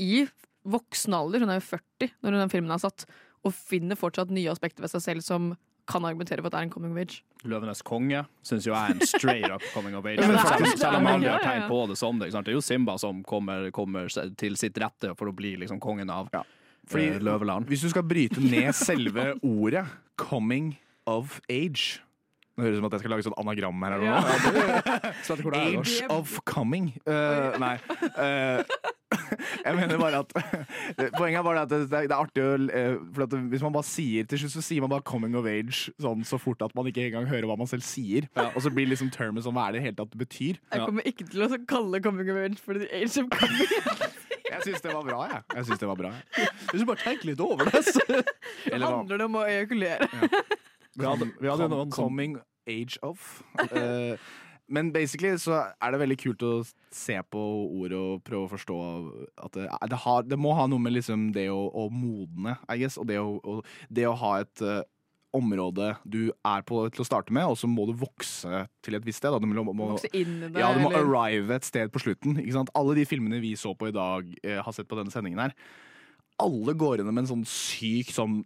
i 0.00 0.24
voksen 0.64 1.12
alder, 1.14 1.42
hun 1.42 1.50
er 1.50 1.58
jo 1.60 1.68
40 1.76 2.12
når 2.22 2.38
den 2.38 2.50
filmen 2.50 2.70
er 2.72 2.80
satt, 2.80 3.04
og 3.44 3.52
finner 3.52 3.98
fortsatt 3.98 4.30
nye 4.30 4.50
aspekter 4.50 4.80
ved 4.84 4.90
seg 4.92 5.02
selv 5.02 5.22
som 5.26 5.56
kan 5.88 6.04
argumentere 6.06 6.42
for 6.42 6.46
at 6.48 6.54
det 6.54 6.60
er 6.60 6.66
en 6.68 6.70
coming 6.70 6.92
of 6.94 6.98
age. 7.02 7.22
Løvenes 7.44 7.82
konge 7.82 8.20
syns 8.46 8.66
jo 8.68 8.72
jeg 8.74 8.92
er 8.92 8.94
en 8.94 9.06
straight 9.06 9.50
up 9.50 9.62
coming 9.74 9.96
of 9.98 10.06
age. 10.10 10.20
Ja, 10.22 10.28
selv, 10.28 10.38
faktisk, 10.46 10.78
selv 10.78 10.96
om 11.00 11.04
det 11.08 11.14
alle 11.16 11.32
har 11.34 11.46
tegn 11.46 11.64
på 11.70 11.80
det 11.90 11.98
som 11.98 12.18
det. 12.20 12.28
Ikke 12.30 12.36
sant? 12.38 12.46
Det 12.46 12.54
er 12.54 12.58
jo 12.60 12.64
Simba 12.64 12.96
som 13.02 13.22
kommer, 13.26 13.70
kommer 13.74 14.06
til 14.38 14.56
sitt 14.60 14.78
rette 14.78 15.14
for 15.18 15.32
å 15.32 15.34
bli 15.36 15.56
liksom 15.64 15.80
kongen 15.82 16.10
av 16.12 16.30
Ja. 16.34 16.44
Fordi 16.90 17.12
eh, 17.14 17.20
Løveland. 17.22 17.68
Hvis 17.70 17.84
du 17.86 17.90
skal 17.92 18.02
bryte 18.02 18.40
ned 18.42 18.72
selve 18.74 19.32
ordet 19.42 19.84
'coming 20.18 20.72
of 21.06 21.40
age' 21.50 22.00
Nå 22.52 22.66
høres 22.66 22.74
det 22.74 22.76
ut 22.76 22.82
som 22.82 22.86
at 22.86 22.92
jeg 22.92 23.00
skal 23.00 23.10
lage 23.14 23.24
sånn 23.24 23.38
anagram 23.40 23.82
her. 23.82 23.92
eller 23.96 24.06
noe. 24.12 25.12
Det 25.40 25.44
Lars? 25.72 25.92
Age 26.02 26.08
of 26.12 26.34
coming. 26.44 26.90
Uh, 27.08 27.56
nei. 27.56 27.78
eh, 28.26 28.60
jeg 29.66 29.78
mener 29.78 30.00
bare 30.02 30.22
at 30.24 30.34
Poenget 31.18 31.38
er 31.38 31.46
bare 31.46 31.62
at 31.62 31.70
det, 31.70 31.80
det 31.92 32.02
er- 32.02 32.16
artig 32.18 32.42
å 32.42 32.50
eh, 32.66 32.96
For 33.14 33.24
at 33.28 33.36
Hvis 33.52 33.62
man 33.62 33.74
bare 33.76 33.86
sier 33.86 34.26
Til 34.26 34.42
slutt 34.42 34.56
så 34.56 34.62
sier 34.64 34.82
man 34.82 34.90
bare 34.90 35.06
'coming 35.06 35.36
of 35.38 35.46
age' 35.46 35.86
sånn 36.02 36.24
så 36.26 36.38
fort 36.42 36.62
at 36.66 36.74
man 36.74 36.88
ikke 36.90 37.06
engang 37.06 37.28
hører 37.30 37.46
hva 37.46 37.56
man 37.58 37.68
selv 37.70 37.84
sier. 37.86 38.26
Og 38.54 38.62
så 38.64 38.70
blir 38.72 38.88
liksom 38.90 39.10
termen 39.14 39.42
sånn 39.44 39.54
hva 39.54 39.68
er 39.68 39.76
det 39.76 39.82
helt 39.84 39.92
hele 39.92 40.00
tatt 40.00 40.12
det 40.12 40.20
betyr. 40.26 40.58
Jeg 40.72 40.86
kommer 40.86 41.08
ikke 41.08 41.26
til 41.30 41.44
å 41.44 41.58
kalle 41.68 42.00
coming 42.02 42.30
of 42.32 42.36
age 42.40 42.58
for 42.60 42.78
the 42.78 42.88
age 42.94 43.16
of 43.20 43.28
coming. 43.30 43.68
Jeg 44.52 44.66
syns 44.66 44.82
det 44.84 44.92
var 44.92 45.02
bra, 45.06 45.18
jeg. 45.30 45.42
jeg 45.56 45.64
synes 45.64 45.78
det 45.80 45.86
var 45.88 45.96
bra, 45.96 46.08
jeg. 46.12 46.48
Hvis 46.70 46.82
du 46.82 46.86
bare 46.90 47.00
tenker 47.00 47.28
litt 47.30 47.40
over 47.40 47.70
det, 47.72 47.80
så 47.86 48.02
Eller? 48.68 48.84
Handler 48.84 49.22
det 49.22 49.24
om 49.24 49.38
å 49.40 49.44
ejakulere? 49.48 50.08
Vi 50.92 51.06
hadde, 51.08 51.28
vi 51.40 51.48
hadde 51.48 51.64
jo 51.64 51.70
noen 51.72 51.94
som 51.94 52.04
Coming 52.04 52.34
age 52.68 52.98
of. 53.00 53.40
Eh, 53.64 54.20
men 54.72 54.92
basically 54.94 55.34
så 55.40 55.58
er 55.76 55.92
det 55.92 56.00
veldig 56.00 56.16
kult 56.20 56.44
å 56.46 56.52
se 56.92 57.18
på 57.28 57.42
ordet 57.82 57.98
og 57.98 58.22
prøve 58.24 58.46
å 58.46 58.52
forstå 58.52 58.78
at 59.44 59.58
det, 59.58 59.66
det, 59.92 59.98
har, 60.04 60.24
det 60.28 60.38
må 60.40 60.54
ha 60.56 60.64
noe 60.70 60.82
med 60.82 60.96
liksom 60.96 61.28
det 61.36 61.48
å, 61.52 61.66
å 61.68 61.86
modne, 61.92 62.56
I 62.72 62.80
guess, 62.80 62.96
og 63.00 63.08
det 63.10 63.20
å, 63.20 63.36
og 63.38 63.68
det 63.92 64.08
å 64.08 64.16
ha 64.22 64.32
et 64.42 64.64
uh, 64.64 64.80
område 65.36 65.94
du 66.04 66.20
er 66.28 66.64
på 66.68 66.82
til 66.92 67.04
å 67.04 67.08
starte 67.08 67.34
med, 67.34 67.48
og 67.48 67.58
så 67.60 67.68
må 67.70 67.86
du 67.88 67.94
vokse 68.00 68.64
til 68.84 68.96
et 68.96 69.06
visst 69.06 69.22
sted. 69.22 69.32
Da. 69.32 69.40
Du 69.40 69.48
må, 69.48 69.64
må, 69.72 69.92
Vokse 69.94 70.10
inn 70.16 70.38
i 70.40 70.48
det? 70.48 70.60
ja, 70.60 70.72
du 70.76 70.82
må 70.84 70.92
eller- 70.92 71.16
arrive 71.22 71.56
et 71.56 71.68
sted 71.68 71.92
på 71.92 72.02
slutten. 72.04 72.40
Alle 72.76 72.96
de 72.98 73.08
filmene 73.08 73.40
vi 73.44 73.54
så 73.56 73.74
på 73.76 73.88
i 73.88 73.96
dag, 73.96 74.28
uh, 74.44 74.60
har 74.64 74.76
sett 74.76 74.88
på 74.88 74.98
denne 74.98 75.12
sendingen 75.12 75.46
her, 75.46 75.56
alle 76.42 76.74
går 76.74 77.00
gjennom 77.00 77.20
en 77.20 77.28
sånn 77.28 77.44
syk, 77.48 78.12
sånn 78.12 78.40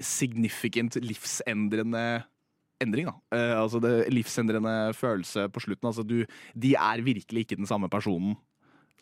significant, 0.00 0.96
livsendrende 1.04 2.22
endring. 2.82 3.08
Da. 3.10 3.16
Eh, 3.36 3.54
altså 3.60 3.80
det 3.82 3.94
livsendrende 4.12 4.92
følelse 4.96 5.48
på 5.52 5.62
slutten. 5.66 5.90
Altså 5.90 6.04
du, 6.06 6.24
de 6.54 6.74
er 6.74 7.02
virkelig 7.06 7.46
ikke 7.46 7.60
den 7.60 7.68
samme 7.70 7.90
personen 7.92 8.36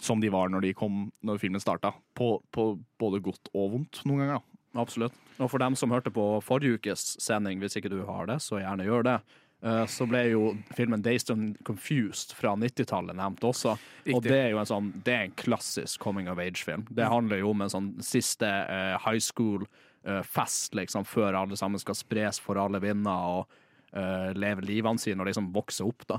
som 0.00 0.20
de 0.22 0.28
var 0.30 0.46
når 0.52 0.62
de 0.62 0.74
kom 0.78 1.08
Når 1.26 1.40
filmen 1.42 1.60
starta. 1.62 1.90
På, 2.14 2.38
på 2.54 2.70
både 3.00 3.18
godt 3.24 3.50
og 3.54 3.72
vondt 3.74 4.04
noen 4.06 4.24
ganger. 4.26 4.38
da 4.38 4.80
Absolutt. 4.82 5.14
Og 5.40 5.48
for 5.50 5.58
dem 5.58 5.74
som 5.78 5.90
hørte 5.90 6.12
på 6.14 6.24
forrige 6.44 6.76
ukes 6.78 7.16
sending, 7.22 7.58
hvis 7.58 7.78
ikke 7.80 7.90
du 7.90 8.02
har 8.06 8.28
det, 8.28 8.36
så 8.44 8.60
gjerne 8.60 8.84
gjør 8.86 9.06
det. 9.08 9.14
Eh, 9.64 9.84
Så 9.90 10.06
ble 10.06 10.20
jo 10.30 10.42
filmen 10.76 11.02
Dazed 11.02 11.32
and 11.34 11.56
Confused 11.66 12.34
fra 12.38 12.52
90-tallet 12.54 13.16
nevnt 13.18 13.42
også. 13.48 13.74
Og 14.14 14.22
det 14.22 14.36
er 14.36 14.50
jo 14.52 14.60
en 14.60 14.68
sånn 14.70 14.92
Det 15.02 15.14
er 15.16 15.24
en 15.26 15.34
klassisk 15.40 15.98
coming 16.04 16.28
of 16.30 16.38
age-film. 16.38 16.86
Det 16.94 17.08
handler 17.10 17.40
jo 17.42 17.50
om 17.50 17.64
en 17.64 17.72
sånn 17.72 17.88
siste 18.04 18.46
eh, 18.46 18.94
high 19.02 19.18
school-fest, 19.18 20.74
liksom, 20.78 21.04
før 21.08 21.40
alle 21.42 21.56
sammen 21.58 21.80
skal 21.82 21.98
spres 21.98 22.38
for 22.42 22.60
alle 22.60 22.80
vinder 22.84 23.32
og 23.40 23.58
leve 24.36 24.64
livene 24.66 25.00
sine 25.00 25.22
og 25.22 25.30
liksom 25.30 25.52
vokser 25.54 25.88
opp, 25.88 26.04
da. 26.08 26.18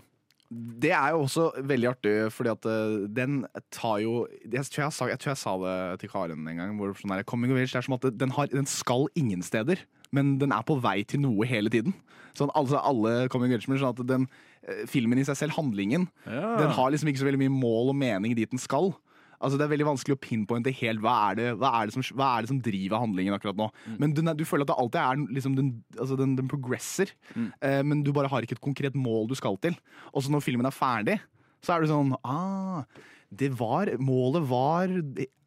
Det 0.49 0.89
er 0.89 1.11
jo 1.13 1.25
også 1.27 1.43
veldig 1.69 1.89
artig, 1.91 2.11
fordi 2.33 2.49
at 2.49 2.65
eh, 2.65 2.93
den 3.13 3.43
tar 3.69 3.99
jo 4.01 4.23
Jeg 4.41 4.65
tror 4.65 4.87
jeg, 4.87 4.93
sa, 4.95 5.07
jeg 5.11 5.21
tror 5.21 5.29
jeg 5.29 5.41
sa 5.43 5.51
det 5.61 5.75
til 6.01 6.09
Karen 6.09 6.47
en 6.49 6.61
gang. 6.61 6.71
Hvor 6.79 6.95
sånn 6.97 7.13
der, 7.13 7.25
coming 7.29 7.53
of 7.53 7.59
age, 7.61 7.69
det 7.69 7.77
er 7.77 7.85
som 7.85 7.97
at 7.99 8.07
den, 8.17 8.33
har, 8.33 8.49
den 8.49 8.69
skal 8.69 9.05
ingen 9.19 9.45
steder, 9.45 9.83
men 10.15 10.39
den 10.41 10.55
er 10.55 10.65
på 10.65 10.79
vei 10.81 11.03
til 11.05 11.21
noe 11.21 11.45
hele 11.45 11.69
tiden. 11.69 11.93
Sånn, 12.37 12.49
altså 12.57 12.81
alle 12.81 13.27
coming 13.29 13.53
of 13.53 13.61
age 13.61 13.69
sånn 13.69 13.91
at 13.91 14.01
den, 14.09 14.25
eh, 14.65 14.87
Filmen 14.89 15.21
i 15.21 15.27
seg 15.27 15.37
selv, 15.37 15.53
handlingen, 15.59 16.09
den 16.25 16.73
har 16.73 16.89
liksom 16.89 17.13
ikke 17.13 17.21
så 17.21 17.29
veldig 17.29 17.43
mye 17.45 17.53
mål 17.53 17.93
og 17.93 17.99
mening 18.01 18.33
dit 18.37 18.49
den 18.49 18.61
skal. 18.61 18.95
Altså 19.39 19.57
Det 19.59 19.65
er 19.65 19.71
veldig 19.73 19.87
vanskelig 19.87 20.17
å 20.17 20.21
pinpointe 20.21 20.73
helt 20.81 21.03
hva 21.03 21.15
er 21.29 21.39
det, 21.39 21.47
hva 21.61 21.71
er 21.79 21.89
det, 21.89 21.95
som, 21.95 22.03
hva 22.19 22.29
er 22.35 22.45
det 22.45 22.51
som 22.51 22.61
driver 22.63 23.03
handlingen 23.03 23.35
akkurat 23.35 23.59
nå. 23.59 23.69
Men 24.01 24.15
den 24.17 24.31
er, 24.31 24.37
du 24.37 24.45
føler 24.47 24.67
at 24.67 24.73
det 24.73 24.79
alltid 24.83 25.01
er 25.01 25.35
liksom 25.37 25.55
den, 25.57 25.69
altså 25.97 26.17
den, 26.19 26.35
den 26.39 26.49
progresser, 26.51 27.13
eh, 27.37 27.79
men 27.85 28.03
du 28.03 28.11
bare 28.15 28.31
har 28.31 28.43
ikke 28.43 28.57
et 28.57 28.65
konkret 28.65 28.97
mål 28.99 29.29
du 29.31 29.37
skal 29.39 29.55
til. 29.63 29.77
Og 30.11 30.25
så 30.25 30.33
når 30.33 30.43
filmen 30.43 30.67
er 30.67 30.75
ferdig, 30.75 31.19
så 31.63 31.75
er 31.75 31.83
du 31.83 31.91
sånn 31.91 32.13
ah, 32.23 32.83
det 33.29 33.51
var, 33.59 33.91
Målet 34.01 34.45
var 34.49 34.91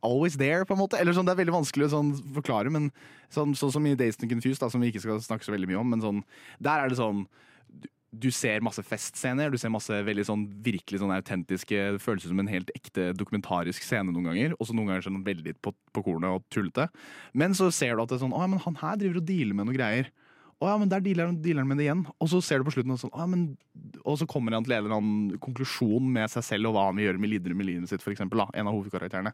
always 0.03 0.37
there, 0.39 0.65
på 0.65 0.77
en 0.77 0.83
måte. 0.83 0.99
Eller 1.01 1.15
sånn, 1.17 1.27
Det 1.27 1.35
er 1.35 1.43
veldig 1.43 1.59
vanskelig 1.61 1.89
å 1.89 1.95
sånn, 1.97 2.13
forklare, 2.37 2.71
men 2.73 2.91
sånn, 3.33 3.57
sånn 3.59 3.73
som 3.75 3.87
i 3.87 3.97
Days 3.99 4.21
and 4.21 4.31
Confused, 4.31 4.61
da, 4.63 4.71
som 4.71 4.83
vi 4.83 4.93
ikke 4.93 5.03
skal 5.05 5.23
snakke 5.23 5.47
så 5.47 5.55
veldig 5.55 5.71
mye 5.71 5.81
om, 5.81 5.91
men 5.95 6.05
sånn, 6.05 6.23
der 6.63 6.85
er 6.85 6.93
det 6.93 7.01
sånn 7.01 7.27
du, 8.13 8.29
ser 8.35 8.61
masse 8.65 8.83
festscener, 8.85 9.51
du 9.53 9.59
ser 9.61 9.73
masse 9.73 9.97
veldig 10.05 10.25
sånn 10.29 10.45
virkelig 10.65 11.01
sånn 11.01 11.15
autentiske 11.15 11.79
Det 11.97 12.03
føles 12.03 12.27
som 12.29 12.43
en 12.43 12.51
helt 12.51 12.73
ekte 12.77 13.11
dokumentarisk 13.17 13.85
scene 13.87 14.13
noen 14.13 14.29
ganger. 14.31 14.57
Og 14.59 14.69
så 14.69 14.77
noen 14.77 14.93
ganger 14.93 15.07
sånn 15.07 15.23
veldig 15.25 15.57
på, 15.65 15.73
på 15.73 16.05
kornet 16.05 16.37
og 16.37 16.45
tullete. 16.53 16.89
Men 17.33 17.57
så 17.57 17.71
ser 17.73 17.97
du 17.97 18.05
at 18.05 18.13
det 18.13 18.19
er 18.19 18.25
sånn 18.27 18.37
Å 18.37 18.45
men 18.53 18.61
han 18.67 18.77
her 18.83 19.01
driver 19.01 19.23
og 19.23 19.29
dealer 19.31 19.57
med 19.57 19.69
noe 19.69 19.79
greier. 19.79 20.13
Å 20.63 20.69
ja, 20.71 20.79
men 20.79 20.91
der 20.91 21.03
dealer 21.03 21.27
han, 21.27 21.39
dealer 21.43 21.65
han 21.65 21.71
med 21.73 21.81
det 21.81 21.89
igjen. 21.89 22.05
Og 22.23 22.29
så 22.31 22.39
ser 22.45 22.61
du 22.61 22.67
på 22.69 22.75
slutten 22.75 22.95
og 22.95 23.01
sånn 23.01 23.31
men 23.33 23.45
Og 24.07 24.19
så 24.21 24.29
kommer 24.31 24.55
han 24.55 24.63
til 24.67 24.77
en 24.77 24.85
eller 24.85 24.95
annen 24.95 25.41
konklusjon 25.43 26.07
med 26.15 26.31
seg 26.31 26.47
selv 26.47 26.71
og 26.71 26.77
hva 26.77 26.85
han 26.89 26.99
vil 26.99 27.09
gjøre 27.09 27.23
med 27.23 27.33
lidere 27.33 27.57
med 27.59 27.67
livet 27.69 27.91
sitt, 27.91 28.05
for 28.05 28.15
eksempel, 28.15 28.43
da. 28.45 28.47
En 28.55 28.71
av 28.71 28.77
hovedkarakterene. 28.77 29.33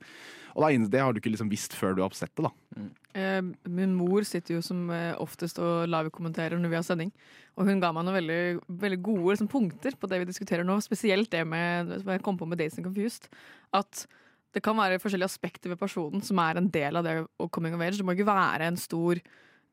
Og 0.54 0.64
da, 0.64 0.70
det 0.94 1.02
har 1.04 1.12
du 1.12 1.20
ikke 1.20 1.32
liksom 1.34 1.50
visst 1.52 1.76
før 1.76 1.96
du 1.96 2.02
har 2.04 2.16
sett 2.16 2.32
det, 2.38 2.48
da. 2.48 2.86
Eh, 3.18 3.42
min 3.68 3.96
mor 3.98 4.24
sitter 4.28 4.56
jo 4.56 4.62
som 4.64 4.88
eh, 4.94 5.12
oftest 5.20 5.60
og 5.62 5.88
live-kommenterer 5.90 6.60
når 6.60 6.72
vi 6.72 6.78
har 6.80 6.86
sending. 6.86 7.12
Og 7.58 7.68
hun 7.68 7.82
ga 7.82 7.90
meg 7.92 8.06
noen 8.06 8.18
veldig, 8.20 8.40
veldig 8.84 9.00
gode 9.02 9.34
liksom, 9.34 9.50
punkter 9.52 9.98
på 9.98 10.08
det 10.08 10.22
vi 10.22 10.30
diskuterer 10.30 10.64
nå. 10.66 10.78
Spesielt 10.84 11.32
det 11.34 11.44
med 11.48 11.98
jeg 11.98 12.24
kom 12.24 12.38
på 12.40 12.48
med 12.48 12.60
Days 12.60 12.78
and 12.78 12.88
Confused. 12.88 13.28
At 13.76 14.06
det 14.56 14.62
kan 14.64 14.78
være 14.78 15.00
forskjellige 15.02 15.28
aspekter 15.28 15.72
ved 15.72 15.80
personen 15.80 16.22
som 16.24 16.40
er 16.42 16.58
en 16.58 16.70
del 16.72 16.98
av 16.98 17.04
det 17.06 17.18
å 17.20 17.48
coming 17.52 17.76
of 17.76 17.84
age. 17.84 17.98
Det 17.98 18.06
må 18.06 18.16
ikke 18.16 18.28
være 18.28 18.70
en 18.70 18.80
stor, 18.80 19.20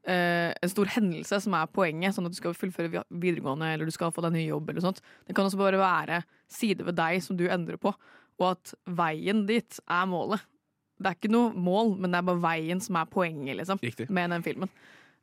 eh, 0.08 0.52
en 0.62 0.72
stor 0.72 0.90
hendelse 0.96 1.40
som 1.44 1.56
er 1.58 1.70
poenget, 1.74 2.16
sånn 2.16 2.28
at 2.30 2.36
du 2.36 2.40
skal 2.40 2.56
fullføre 2.58 3.04
videregående 3.10 3.74
eller 3.74 3.90
du 3.90 3.94
skal 3.96 4.14
få 4.16 4.24
deg 4.26 4.36
ny 4.38 4.48
jobb. 4.48 4.70
eller 4.70 4.86
sånt. 4.86 5.02
Det 5.28 5.36
kan 5.36 5.48
også 5.48 5.62
bare 5.62 5.82
være 5.82 6.24
sider 6.52 6.88
ved 6.88 7.00
deg 7.00 7.24
som 7.26 7.38
du 7.38 7.48
endrer 7.50 7.80
på, 7.82 7.94
og 8.40 8.52
at 8.52 8.76
veien 8.86 9.46
dit 9.50 9.80
er 9.86 10.06
målet. 10.12 10.44
Det 10.96 11.10
er 11.10 11.18
ikke 11.18 11.34
noe 11.34 11.52
mål, 11.52 11.98
men 12.00 12.14
det 12.14 12.22
er 12.22 12.30
bare 12.30 12.44
veien 12.44 12.80
som 12.84 12.96
er 12.96 13.10
poenget 13.12 13.58
liksom, 13.60 13.82
Riktig. 13.84 14.08
med 14.10 14.32
den 14.32 14.46
filmen. 14.46 14.72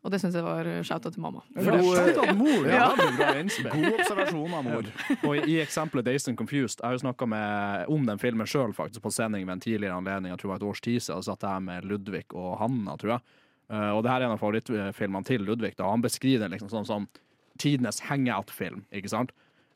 Og 0.03 0.11
det 0.11 0.19
syns 0.19 0.35
jeg 0.35 0.43
var 0.43 0.67
shouta 0.83 1.13
til 1.15 1.23
mamma. 1.23 1.45
At 1.55 2.33
mor, 2.35 2.67
ja. 2.67 2.89
God 2.91 3.93
observasjon 3.93 4.57
av 4.59 4.65
mor. 4.67 4.89
Og 5.29 5.47
i, 5.47 5.61
eksempelet 5.63 6.09
Dazed 6.09 6.33
and 6.33 6.41
Confused 6.41 6.81
Jeg 6.81 6.89
har 6.89 6.97
jo 6.97 7.03
snakka 7.05 7.29
om 7.87 8.09
den 8.09 8.19
filmen 8.19 8.49
sjøl 8.51 8.75
på 8.75 9.13
sending 9.15 9.47
ved 9.47 9.55
en 9.55 9.63
tidligere 9.63 10.01
anledning. 10.03 10.33
Jeg 10.35 10.43
tror 10.43 10.51
det 10.51 10.55
var 10.57 10.63
et 10.65 10.71
års 10.73 10.83
tid 10.83 10.99
siden. 10.99 11.21
og 11.21 11.29
satt 11.29 11.47
jeg 11.47 11.55
her 11.55 11.63
med 11.69 11.87
Ludvig 11.87 12.25
og 12.35 12.59
Hanna, 12.59 12.97
tror 12.99 13.15
jeg. 13.15 13.25
Eh, 13.73 13.91
og 13.91 14.03
det 14.05 14.13
her 14.13 14.21
er 14.21 14.29
en 14.29 14.37
av 14.37 14.43
favorittfilmene 14.43 15.27
til 15.27 15.47
Ludvig. 15.47 15.75
da 15.79 15.91
Han 15.91 16.05
beskriver 16.05 16.45
den 16.45 16.53
liksom 16.57 16.71
sånn 16.73 16.89
som 16.89 17.09
tidenes 17.59 18.01
hangout-film. 18.09 18.85
ikke 18.93 19.09
sant? 19.13 19.33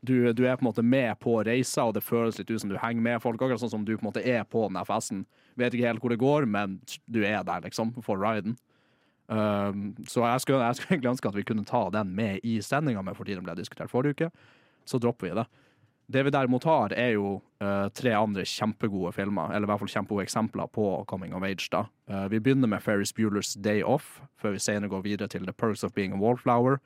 Du, 0.07 0.33
du 0.33 0.45
er 0.45 0.57
på 0.57 0.63
en 0.63 0.69
måte 0.69 0.85
med 0.85 1.17
på 1.19 1.39
reisa, 1.45 1.87
og 1.89 1.97
det 1.97 2.05
føles 2.05 2.39
litt 2.39 2.51
ut 2.51 2.61
som 2.61 2.71
du 2.71 2.79
henger 2.79 3.03
med 3.03 3.23
folk. 3.23 3.41
Akkurat 3.41 3.63
sånn 3.63 3.73
som 3.73 3.85
du 3.85 3.97
på 3.97 4.05
en 4.05 4.11
måte 4.11 4.23
er 4.23 4.45
på 4.45 4.67
den 4.69 4.79
festen. 4.87 5.25
Vet 5.57 5.75
ikke 5.75 5.89
helt 5.89 6.05
hvor 6.05 6.13
det 6.13 6.21
går, 6.21 6.47
men 6.47 6.79
du 7.09 7.23
er 7.25 7.43
der, 7.47 7.65
liksom, 7.65 7.95
for 8.05 8.21
riden. 8.21 8.59
Uh, 9.27 9.73
så 10.07 10.23
jeg 10.23 10.45
skulle, 10.45 10.63
jeg 10.63 10.79
skulle 10.79 10.93
egentlig 10.95 11.11
ønske 11.17 11.31
at 11.33 11.35
vi 11.35 11.47
kunne 11.49 11.65
ta 11.67 11.81
den 11.91 12.13
med 12.15 12.45
i 12.47 12.61
sendinga, 12.63 13.03
men 13.03 13.17
fordi 13.17 13.35
den 13.35 13.47
ble 13.47 13.57
diskutert 13.59 13.91
forrige 13.91 14.15
uke, 14.15 14.29
så 14.87 15.01
dropper 15.03 15.31
vi 15.31 15.39
det. 15.41 15.47
Det 16.07 16.23
vi 16.23 16.31
derimot 16.31 16.65
har, 16.65 16.93
er 16.95 17.17
jo 17.17 17.41
uh, 17.63 17.89
tre 17.91 18.13
andre 18.15 18.45
kjempegode 18.47 19.11
filmer, 19.13 19.51
eller 19.51 19.67
i 19.67 19.71
hvert 19.73 19.81
fall 19.83 19.91
kjempegode 19.91 20.23
eksempler 20.23 20.69
på 20.71 21.05
coming 21.11 21.35
of 21.35 21.43
age. 21.43 21.67
da. 21.73 21.87
Uh, 22.07 22.29
vi 22.31 22.39
begynner 22.39 22.71
med 22.71 22.83
Ferris 22.83 23.13
Bueller's 23.13 23.57
Day 23.59 23.83
Off, 23.83 24.21
før 24.39 24.55
vi 24.55 24.63
senere 24.63 24.89
går 24.89 25.03
videre 25.03 25.29
til 25.29 25.43
The 25.43 25.53
Perks 25.53 25.83
of 25.85 25.93
Being 25.93 26.15
a 26.15 26.17
Wallflower, 26.17 26.79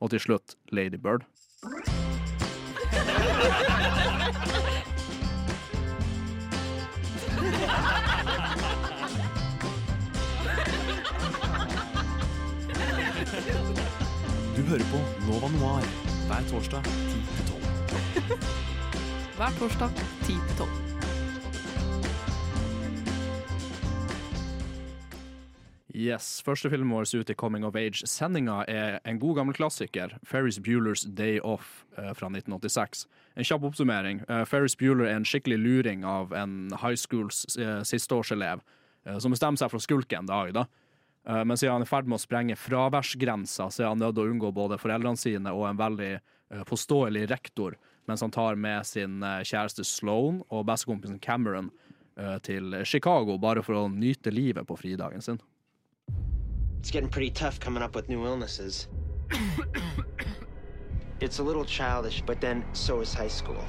og 0.00 0.10
til 0.10 0.20
slutt 0.20 0.54
Lady 0.70 0.94
Bird. 1.02 1.26
Du 14.56 14.62
hører 14.62 14.86
på 14.92 15.00
Nova 15.26 15.48
Noir 15.58 15.90
hver 16.28 16.46
torsdag 16.50 16.82
10-12. 16.86 17.19
Hver 19.38 19.58
torsdag 19.58 19.90
10 20.26 20.32
til 20.32 20.56
12. 20.58 20.90
Yes, 26.00 26.38
Første 26.46 26.70
filmen 26.72 26.92
vår 26.94 27.08
ut 27.18 27.30
i 27.30 27.34
Coming 27.36 27.64
of 27.66 27.76
Age-sendinga 27.76 28.62
er 28.70 29.00
en 29.04 29.18
god 29.20 29.40
gammel 29.40 29.56
klassiker, 29.56 30.14
Ferris 30.24 30.60
Bueller's 30.62 31.02
Day 31.04 31.40
Off 31.44 31.82
eh, 31.98 32.12
fra 32.16 32.30
1986. 32.30 33.04
En 33.36 33.44
kjapp 33.44 33.66
oppsummering. 33.68 34.22
Eh, 34.28 34.44
Ferris 34.48 34.78
Bueller 34.78 35.10
er 35.10 35.18
en 35.18 35.26
skikkelig 35.28 35.58
luring 35.60 36.06
av 36.08 36.32
en 36.32 36.70
high 36.80 36.96
schools 36.96 37.44
eh, 37.58 37.82
sisteårselev 37.84 38.62
som 39.16 39.32
bestemmer 39.32 39.56
seg 39.56 39.70
for 39.72 39.80
å 39.80 39.82
skulke 39.82 40.18
en 40.18 40.26
dag. 40.28 40.50
da. 40.52 40.66
Men 41.24 41.56
siden 41.56 41.72
han 41.72 41.82
er 41.86 41.88
i 41.88 41.88
ferd 41.88 42.08
med 42.08 42.18
å 42.18 42.20
sprenge 42.20 42.56
fraværsgrensa, 42.60 43.70
så 43.72 43.82
er 43.82 43.88
han 43.88 43.98
nødt 43.98 44.12
til 44.18 44.26
å 44.26 44.32
unngå 44.34 44.50
både 44.52 44.76
foreldrene 44.78 45.16
sine 45.16 45.54
og 45.56 45.64
en 45.70 45.78
veldig 45.80 46.10
påståelig 46.66 47.30
rektor, 47.30 47.78
mens 48.06 48.20
han 48.20 48.30
tar 48.30 48.54
med 48.54 48.86
sin 48.86 49.22
eh, 49.22 49.42
kjæreste 49.42 49.84
Sloan 49.84 50.42
og 50.48 50.66
bestekompisen 50.66 51.20
Cameron 51.22 51.70
eh, 52.16 52.38
til 52.38 52.74
Chicago 52.84 53.38
bare 53.38 53.62
for 53.62 53.78
å 53.78 53.88
nyte 53.88 54.32
livet 54.34 54.66
på 54.66 54.76
fridagen 54.76 55.22
sin. 55.22 55.40
It's 56.80 56.90
getting 56.90 57.10
pretty 57.10 57.30
tough 57.30 57.60
coming 57.60 57.82
up 57.82 57.94
with 57.94 58.08
new 58.08 58.24
illnesses. 58.24 58.88
it's 61.20 61.38
a 61.38 61.42
little 61.42 61.64
childish, 61.64 62.22
but 62.26 62.40
then 62.40 62.64
so 62.72 63.00
is 63.00 63.12
high 63.14 63.28
school. 63.28 63.62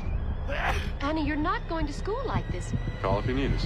Annie, 1.01 1.25
you're 1.25 1.35
not 1.35 1.61
going 1.69 1.87
to 1.87 1.93
school 1.93 2.21
like 2.25 2.49
this. 2.51 2.73
Call 3.01 3.19
if 3.19 3.27
you 3.27 3.33
need 3.33 3.51
us. 3.53 3.65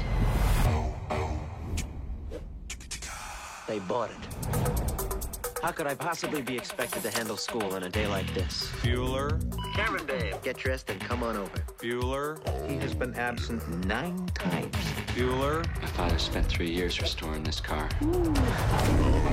They 3.67 3.79
bought 3.79 4.11
it. 4.11 5.24
How 5.65 5.71
could 5.71 5.87
I 5.87 5.95
possibly 5.95 6.43
be 6.43 6.55
expected 6.55 7.01
to 7.01 7.09
handle 7.09 7.37
school 7.37 7.73
on 7.73 7.81
a 7.81 7.89
day 7.89 8.05
like 8.05 8.31
this? 8.35 8.69
Bueller, 8.83 9.41
Cameron 9.73 10.05
Dave, 10.05 10.39
get 10.43 10.57
dressed 10.57 10.91
and 10.91 11.01
come 11.01 11.23
on 11.23 11.35
over. 11.35 11.57
Bueller, 11.79 12.37
He 12.69 12.77
has 12.77 12.93
been 12.93 13.15
absent 13.15 13.67
nine 13.87 14.27
times. 14.35 14.75
Bueller. 15.15 15.65
My 15.81 15.87
father 15.87 16.19
spent 16.19 16.45
three 16.45 16.69
years 16.69 17.01
restoring 17.01 17.41
this 17.41 17.59
car. 17.59 17.89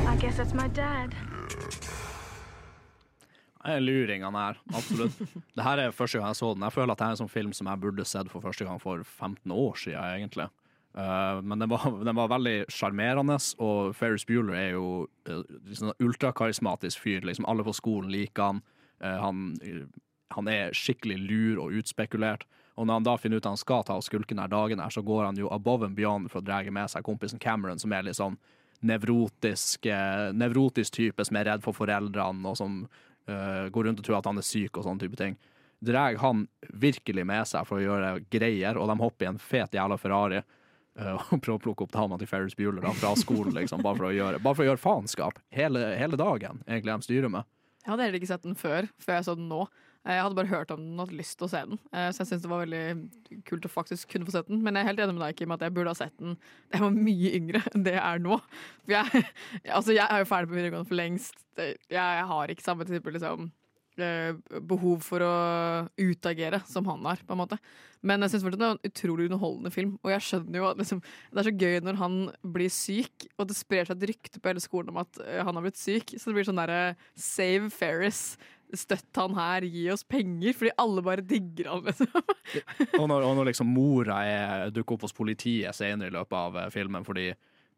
I 0.09 0.17
guess 0.19 0.39
that's 0.39 0.55
my 0.55 0.69
dad. 0.69 1.15
Jeg 3.67 3.77
er 3.77 3.81
luring, 3.81 4.25
han 4.25 4.35
her. 4.35 4.55
Absolutt. 4.75 5.13
det 5.57 5.65
her 5.65 5.77
er 5.79 5.91
første 5.91 6.19
gang 6.19 6.29
jeg 6.29 6.37
så 6.37 6.55
den. 6.55 6.63
Jeg 6.63 6.73
føler 6.73 6.93
at 6.93 6.99
det 6.99 7.05
er 7.05 7.11
en 7.11 7.21
sånn 7.27 7.31
film 7.31 7.53
som 7.53 7.69
jeg 7.69 7.81
burde 7.81 8.05
sett 8.09 8.33
for 8.33 8.41
første 8.41 8.65
gang 8.65 8.81
for 8.81 9.05
15 9.05 9.53
år 9.53 9.77
siden, 9.77 10.01
egentlig. 10.01 10.49
Uh, 10.93 11.41
men 11.41 11.63
den 11.63 11.71
var, 11.73 11.87
den 12.05 12.17
var 12.17 12.29
veldig 12.29 12.57
sjarmerende, 12.69 13.39
og 13.65 13.95
Ferris 13.97 14.27
Bueller 14.29 14.59
er 14.59 14.71
jo 14.75 14.87
uh, 15.29 15.45
liksom 15.69 15.95
ultrakarismatisk 16.05 17.01
fyr. 17.01 17.25
Liksom 17.25 17.49
alle 17.49 17.65
på 17.65 17.75
skolen 17.77 18.13
liker 18.13 18.51
han. 18.51 18.65
Uh, 19.05 19.19
han. 19.25 19.45
Han 20.33 20.49
er 20.49 20.73
skikkelig 20.73 21.19
lur 21.21 21.59
og 21.61 21.75
utspekulert. 21.77 22.47
Og 22.81 22.87
når 22.87 23.01
han 23.01 23.07
da 23.07 23.17
finner 23.21 23.37
ut 23.37 23.45
at 23.45 23.53
han 23.53 23.61
skal 23.61 23.85
ta 23.85 23.99
og 24.01 24.05
skulke 24.07 24.33
denne 24.33 24.49
dagen, 24.49 24.81
her, 24.81 24.93
så 24.93 25.03
går 25.05 25.27
han 25.27 25.37
jo 25.37 25.51
above 25.53 25.85
and 25.85 25.97
beyond 25.97 26.31
for 26.33 26.41
å 26.41 26.47
dra 26.47 26.63
med 26.73 26.89
seg 26.89 27.05
kompisen 27.05 27.41
Cameron, 27.43 27.81
som 27.83 27.93
er 27.93 28.07
litt 28.07 28.17
sånn 28.17 28.39
nevrotisk, 28.83 29.87
eh, 29.87 30.33
nevrotisk 30.35 30.97
type 30.97 31.25
som 31.25 31.39
er 31.39 31.51
redd 31.51 31.63
for 31.63 31.77
foreldrene, 31.77 32.49
og 32.49 32.57
som 32.59 32.81
eh, 33.29 33.69
går 33.71 33.87
rundt 33.87 34.01
og 34.01 34.07
tror 34.07 34.19
at 34.19 34.31
han 34.31 34.41
er 34.41 34.47
syk 34.47 34.79
og 34.79 34.87
sånne 34.87 35.05
type 35.05 35.21
ting. 35.21 35.37
Drar 35.83 36.17
han 36.23 36.47
virkelig 36.81 37.27
med 37.27 37.47
seg 37.51 37.69
for 37.69 37.79
å 37.79 37.85
gjøre 37.85 38.11
greier, 38.33 38.79
og 38.79 38.89
de 38.91 38.99
hopper 39.03 39.29
i 39.29 39.31
en 39.35 39.43
fet 39.43 39.77
jævla 39.77 39.99
Ferrari. 40.01 40.43
Eh, 40.99 41.13
og 41.33 41.41
prøve 41.45 41.59
å 41.61 41.65
plukke 41.69 41.87
opp 41.87 41.93
dama 41.95 42.19
til 42.21 42.29
Ferris 42.31 42.57
Bueller 42.59 42.83
da, 42.85 42.93
fra 42.99 43.15
skolen, 43.19 43.55
liksom, 43.57 43.83
bare 43.85 43.97
for 44.01 44.11
å 44.11 44.15
gjøre, 44.17 44.43
for 44.43 44.65
å 44.65 44.69
gjøre 44.71 44.83
faenskap 44.83 45.39
hele, 45.55 45.87
hele 46.01 46.17
dagen. 46.21 46.63
egentlig 46.69 46.93
de 46.99 47.09
styrer 47.09 47.33
med. 47.33 47.49
Jeg 47.83 47.91
hadde 47.91 48.05
heller 48.07 48.21
ikke 48.21 48.31
sett 48.31 48.45
den 48.47 48.55
før, 48.59 48.87
før 49.03 49.17
jeg 49.19 49.25
så 49.27 49.35
den 49.35 49.49
nå. 49.51 49.65
Eh, 50.05 50.15
Jeg 50.17 50.23
hadde 50.23 50.35
bare 50.39 50.51
hørt 50.51 50.71
om 50.75 50.81
den 50.83 50.99
og 51.01 51.09
hatt 51.09 51.15
lyst 51.19 51.37
til 51.39 51.47
å 51.47 51.51
se 51.51 51.61
den. 51.67 51.79
Eh, 51.95 52.09
Så 52.15 52.23
jeg 52.23 52.29
syns 52.33 52.43
det 52.43 52.51
var 52.51 52.63
veldig 52.65 53.43
kult 53.47 53.67
å 53.67 53.71
faktisk 53.71 54.09
kunne 54.13 54.27
få 54.27 54.35
sett 54.37 54.49
den. 54.51 54.63
Men 54.63 54.75
jeg 54.75 54.83
er 54.85 54.91
helt 54.93 55.03
enig 55.03 55.15
med 55.17 55.23
deg, 55.27 55.37
Kim, 55.39 55.51
at 55.55 55.61
jeg 55.63 55.75
burde 55.75 55.91
ha 55.91 55.99
sett 55.99 56.15
den 56.19 56.37
da 56.37 56.79
jeg 56.79 56.83
var 56.85 56.95
mye 56.97 57.33
yngre 57.39 57.63
enn 57.75 57.85
det 57.87 57.95
jeg 57.97 58.03
er 58.07 58.23
nå. 58.23 58.39
For 58.85 58.95
jeg, 58.97 59.25
altså 59.79 59.95
jeg 59.99 60.07
er 60.07 60.23
jo 60.23 60.31
ferdig 60.31 60.51
på 60.53 60.59
videregående 60.59 60.91
for 60.91 60.99
lengst. 60.99 61.35
Jeg, 61.59 61.77
Jeg 61.91 62.27
har 62.31 62.55
ikke 62.55 62.67
samme 62.67 62.87
type 62.87 63.15
liksom, 63.15 63.51
behov 63.97 65.03
for 65.05 65.25
å 65.25 65.33
utagere 66.01 66.63
som 66.69 66.87
han 66.89 67.05
har, 67.09 67.21
på 67.27 67.35
en 67.35 67.43
måte. 67.43 67.59
Men 68.03 68.25
jeg 68.25 68.33
syns 68.33 68.45
fortsatt 68.45 68.63
det 68.63 68.67
er 68.69 68.77
en 68.77 68.91
utrolig 68.91 69.27
underholdende 69.29 69.71
film. 69.75 69.93
Og 70.03 70.11
jeg 70.11 70.25
skjønner 70.27 70.59
jo 70.59 70.69
at 70.71 70.81
liksom, 70.81 71.03
det 71.03 71.43
er 71.43 71.47
så 71.49 71.55
gøy 71.55 71.77
når 71.87 72.01
han 72.01 72.17
blir 72.55 72.73
syk, 72.75 73.29
og 73.37 73.47
det 73.49 73.59
sprer 73.59 73.87
seg 73.87 74.01
et 74.01 74.09
rykte 74.11 74.43
på 74.43 74.51
hele 74.51 74.63
skolen 74.63 74.91
om 74.91 74.99
at 75.05 75.23
eh, 75.23 75.39
han 75.43 75.55
har 75.55 75.65
blitt 75.65 75.79
syk. 75.79 76.17
Så 76.17 76.31
det 76.31 76.37
blir 76.39 76.49
sånn 76.49 76.59
derre 76.59 76.97
Save 77.15 77.71
Ferris. 77.75 78.25
Støtt 78.73 79.21
han 79.21 79.37
her, 79.37 79.67
gi 79.69 79.85
oss 79.93 80.03
penger, 80.09 80.57
fordi 80.57 80.75
alle 80.81 81.05
bare 81.05 81.25
digger 81.29 81.71
han. 81.75 81.87
Liksom. 81.87 82.09
Og 83.03 83.07
når, 83.11 83.27
og 83.29 83.35
når 83.37 83.51
liksom 83.51 83.69
mora 83.71 84.23
er, 84.25 84.71
dukker 84.75 84.97
opp 84.97 85.07
hos 85.07 85.15
politiet 85.17 85.77
senere 85.77 86.11
i 86.11 86.17
løpet 86.17 86.39
av 86.39 86.59
eh, 86.59 86.71
filmen 86.75 87.07
fordi 87.07 87.31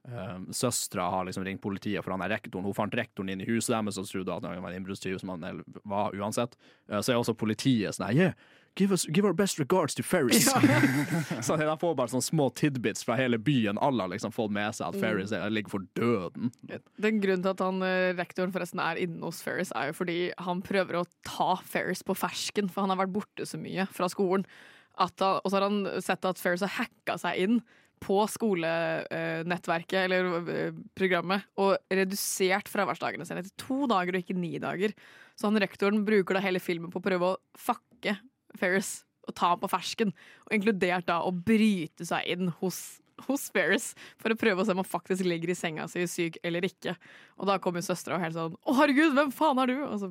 uh, 0.09 0.41
søstera 0.53 1.09
har 1.11 1.29
liksom 1.29 1.45
ringt 1.47 1.63
politiet 1.63 2.05
for 2.05 2.15
han 2.15 2.25
er 2.25 2.35
rektoren. 2.37 2.67
Hun 2.67 2.77
fant 2.77 2.95
rektoren 2.95 3.33
inn 3.33 3.45
i 3.45 3.49
huset 3.49 3.75
deres 3.75 4.01
og 4.01 4.11
trodde 4.11 4.35
at 4.35 4.45
han 4.49 4.63
var 4.63 4.73
en 4.73 4.83
innbruddstyv, 4.83 5.19
som 5.23 5.35
han 5.35 5.63
var 5.85 6.15
uansett. 6.17 6.59
Eh, 6.91 7.01
så 7.01 7.13
er 7.13 7.21
også 7.21 7.37
politiet 7.39 7.97
sånn 7.97 8.13
yeah, 8.15 8.35
give, 8.77 8.93
us, 8.93 9.07
give 9.07 9.25
our 9.25 9.33
best 9.33 9.59
regards 9.59 9.95
to 9.95 10.03
Ferris. 10.03 10.47
så 11.47 11.57
de 11.57 11.77
får 11.81 11.95
bare 11.97 12.13
sånne 12.13 12.27
små 12.27 12.49
tidbits 12.59 13.07
fra 13.07 13.17
hele 13.19 13.39
byen. 13.39 13.79
Alle 13.83 14.05
har 14.05 14.13
liksom 14.13 14.35
fått 14.35 14.55
med 14.55 14.75
seg 14.77 14.91
at 14.91 15.01
Ferris 15.01 15.33
mm. 15.33 15.47
ligger 15.55 15.75
for 15.77 15.87
døden. 15.99 16.53
Den 17.01 17.23
grunnen 17.23 17.45
til 17.45 17.55
at 17.55 17.65
han, 17.65 17.83
eh, 17.87 18.13
rektoren 18.19 18.55
forresten 18.55 18.83
er 18.83 19.01
inne 19.05 19.23
hos 19.25 19.43
Ferris, 19.45 19.73
er 19.77 19.93
jo 19.93 19.99
fordi 20.03 20.19
han 20.43 20.63
prøver 20.65 21.01
å 21.01 21.07
ta 21.27 21.55
Ferris 21.63 22.05
på 22.07 22.17
fersken, 22.19 22.71
for 22.71 22.85
han 22.85 22.95
har 22.95 23.05
vært 23.05 23.17
borte 23.17 23.49
så 23.49 23.61
mye 23.61 23.89
fra 23.93 24.11
skolen. 24.13 24.47
Han, 24.95 25.11
og 25.19 25.49
så 25.49 25.57
har 25.57 25.65
han 25.67 25.87
sett 26.05 26.27
at 26.29 26.39
Ferris 26.39 26.63
har 26.63 26.77
hacka 26.77 27.17
seg 27.19 27.41
inn 27.47 27.57
på 28.05 28.19
skolenettverket, 28.29 29.99
eller 30.05 30.51
eh, 30.53 30.83
programmet, 30.97 31.47
og 31.61 31.79
redusert 31.89 32.69
fraværsdagene 32.71 33.27
sine 33.29 33.45
til 33.47 33.55
to 33.61 33.89
dager 33.91 34.17
og 34.17 34.25
ikke 34.25 34.37
ni 34.39 34.59
dager. 34.63 34.93
Så 35.35 35.49
han 35.49 35.63
rektoren 35.63 36.05
bruker 36.07 36.37
da 36.37 36.45
hele 36.45 36.63
filmen 36.63 36.93
på 36.93 37.01
å 37.01 37.07
prøve 37.07 37.33
å 37.33 37.41
fucke 37.59 38.19
Ferris 38.61 39.01
og 39.25 39.33
ta 39.39 39.55
ham 39.55 39.63
på 39.63 39.71
fersken, 39.73 40.13
og 40.45 40.53
inkludert 40.53 41.09
da 41.09 41.23
å 41.25 41.33
bryte 41.33 42.05
seg 42.07 42.29
inn 42.37 42.53
hos 42.61 43.01
hos 43.29 43.47
Ferris 43.55 43.93
for 44.21 44.33
å 44.35 44.39
prøve 44.39 44.63
å 44.63 44.67
se 44.67 44.75
om 44.75 44.81
han 44.83 44.89
faktisk 44.89 45.27
ligger 45.27 45.53
i 45.53 45.59
senga 45.59 45.87
si 45.91 46.03
syk 46.11 46.39
eller 46.47 46.67
ikke. 46.67 46.97
Og 47.39 47.49
da 47.49 47.61
kommer 47.63 47.85
søstera 47.85 48.19
og 48.19 48.25
helt 48.25 48.35
sånn 48.35 48.57
'Å, 48.59 48.75
herregud, 48.81 49.15
hvem 49.15 49.31
faen 49.33 49.61
er 49.63 49.71
du?' 49.71 49.85
Og 49.87 49.99
så, 50.01 50.11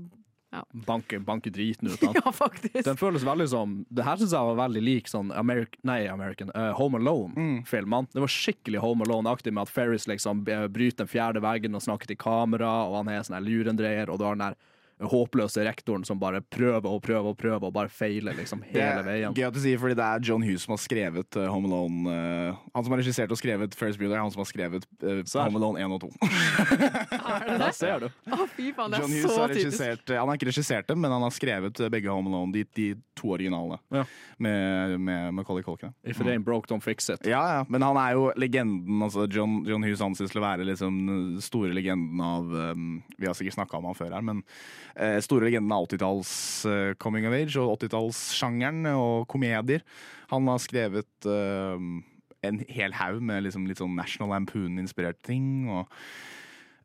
Banke, 0.86 1.20
banke 1.20 1.50
driten 1.54 1.88
ut 1.90 2.04
av 2.04 2.12
han. 2.12 2.22
ja, 2.26 2.32
faktisk. 2.32 2.84
Den 2.86 3.00
føles 3.00 3.26
veldig 3.26 3.48
som 3.50 3.76
Det 3.90 4.06
her 4.06 4.20
syns 4.22 4.36
jeg 4.36 4.50
var 4.50 4.60
veldig 4.60 4.84
lik 4.86 5.10
sånn 5.10 5.32
American, 5.34 5.80
nei, 5.88 6.04
American 6.12 6.52
uh, 6.54 6.72
Home 6.78 7.02
Alone-filmene. 7.02 8.12
Det 8.14 8.22
var 8.24 8.34
skikkelig 8.34 8.84
Home 8.84 9.08
Alone-aktig 9.08 9.54
med 9.54 9.66
at 9.66 9.74
Ferris 9.74 10.06
liksom 10.10 10.44
eh, 10.48 10.68
bryter 10.70 11.04
den 11.04 11.12
fjerde 11.12 11.42
veggen 11.44 11.78
og 11.78 11.84
snakker 11.86 12.12
til 12.12 12.20
kamera, 12.22 12.72
og 12.90 13.02
han 13.02 13.12
er 13.14 13.26
sånn 13.26 13.42
lurendreier, 13.44 14.12
og 14.12 14.22
du 14.22 14.28
har 14.28 14.38
den 14.38 14.48
der 14.48 14.60
håpløse 15.02 15.64
rektoren 15.66 16.04
som 16.06 16.20
bare 16.22 16.42
prøver 16.42 16.86
og 16.88 17.02
prøver 17.04 17.32
og 17.34 17.38
prøver 17.38 17.64
og 17.68 17.74
bare 17.74 17.90
feiler 17.90 18.36
liksom 18.38 18.62
Det 18.62 18.72
hele 18.78 19.00
er 19.02 19.04
veien. 19.08 19.34
gøy 19.36 19.48
at 19.48 19.54
du 19.54 19.60
sier, 19.60 19.78
fordi 19.82 19.96
det 19.98 20.06
er 20.06 20.20
John 20.24 20.44
Hughes 20.46 20.64
som 20.68 20.74
har 20.76 20.82
skrevet 20.84 21.36
uh, 21.40 21.48
Home 21.52 21.68
Alone. 21.68 22.08
uh, 22.08 22.56
han 22.76 22.84
som 22.86 22.94
har 22.94 23.02
regissert 23.02 23.32
og 23.34 23.38
skrevet 23.42 23.76
Ferris 23.76 23.98
Bueller, 23.98 24.16
er 24.18 24.22
han 24.24 24.32
som 24.32 24.44
har 24.44 24.50
skrevet 24.52 24.86
uh, 25.04 25.24
Home 25.44 25.58
Alone 25.60 25.82
1 25.82 25.96
og 25.98 26.02
2. 26.06 26.12
Er 26.24 27.48
det 27.48 27.58
Der 27.60 27.66
det? 27.68 27.72
ser 27.76 28.00
du. 28.06 28.08
Å, 28.34 28.48
fy 28.56 28.70
faen, 28.76 28.94
det 28.94 29.02
John 29.02 29.12
er 29.12 29.18
Hughes 29.18 29.34
så 29.34 29.42
har 29.42 29.54
typisk. 29.54 29.66
regissert 29.68 30.14
Han 30.18 30.28
har 30.32 30.40
ikke 30.40 30.50
regissert 30.52 30.88
dem, 30.94 31.02
men 31.04 31.12
han 31.12 31.26
har 31.26 31.34
skrevet 31.36 31.84
begge 31.94 32.10
Home 32.14 32.30
Alone, 32.32 32.54
de, 32.56 32.64
de 32.78 32.88
to 33.20 33.34
originalene, 33.36 33.80
Ja. 33.94 34.06
med, 34.38 34.96
med 35.00 35.34
Macaulay 35.34 35.64
Culkin. 35.64 35.94
If 36.04 36.20
it 36.22 36.28
ain't 36.28 36.44
broke, 36.46 36.68
don't 36.70 36.84
fix 36.84 37.10
it. 37.10 37.26
Ja, 37.28 37.42
ja, 37.60 37.66
men 37.70 37.82
han 37.86 37.98
er 37.98 38.14
jo 38.18 38.30
legenden. 38.40 39.02
Altså 39.06 39.28
John, 39.32 39.62
John 39.68 39.84
Hughes 39.86 40.02
anses 40.02 40.32
til 40.34 40.42
å 40.42 40.46
være 40.46 40.66
liksom 40.68 40.98
den 41.08 41.42
store 41.44 41.74
legenden 41.76 42.22
av 42.24 42.50
um, 42.74 43.02
Vi 43.18 43.28
har 43.30 43.36
sikkert 43.38 43.58
snakka 43.60 43.78
om 43.80 43.86
han 43.92 43.98
før 43.98 44.14
her, 44.18 44.22
men 44.26 44.42
store 45.26 45.48
legenden 45.48 45.74
av 45.74 45.88
80-talls 45.88 46.34
eh, 46.70 46.94
coming 47.02 47.26
of 47.30 47.34
age 47.38 47.58
og 47.62 47.78
80-tallssjangeren 47.80 48.92
og 48.94 49.28
komedier. 49.32 49.86
Han 50.34 50.50
har 50.52 50.62
skrevet 50.62 51.30
eh, 51.30 51.88
en 52.44 52.62
hel 52.70 52.96
haug 53.00 53.22
med 53.24 53.46
liksom 53.48 53.68
litt 53.70 53.82
sånn 53.82 53.96
National 53.98 54.34
Lampoon-inspirerte 54.36 55.24
ting. 55.32 55.70
og 55.72 55.88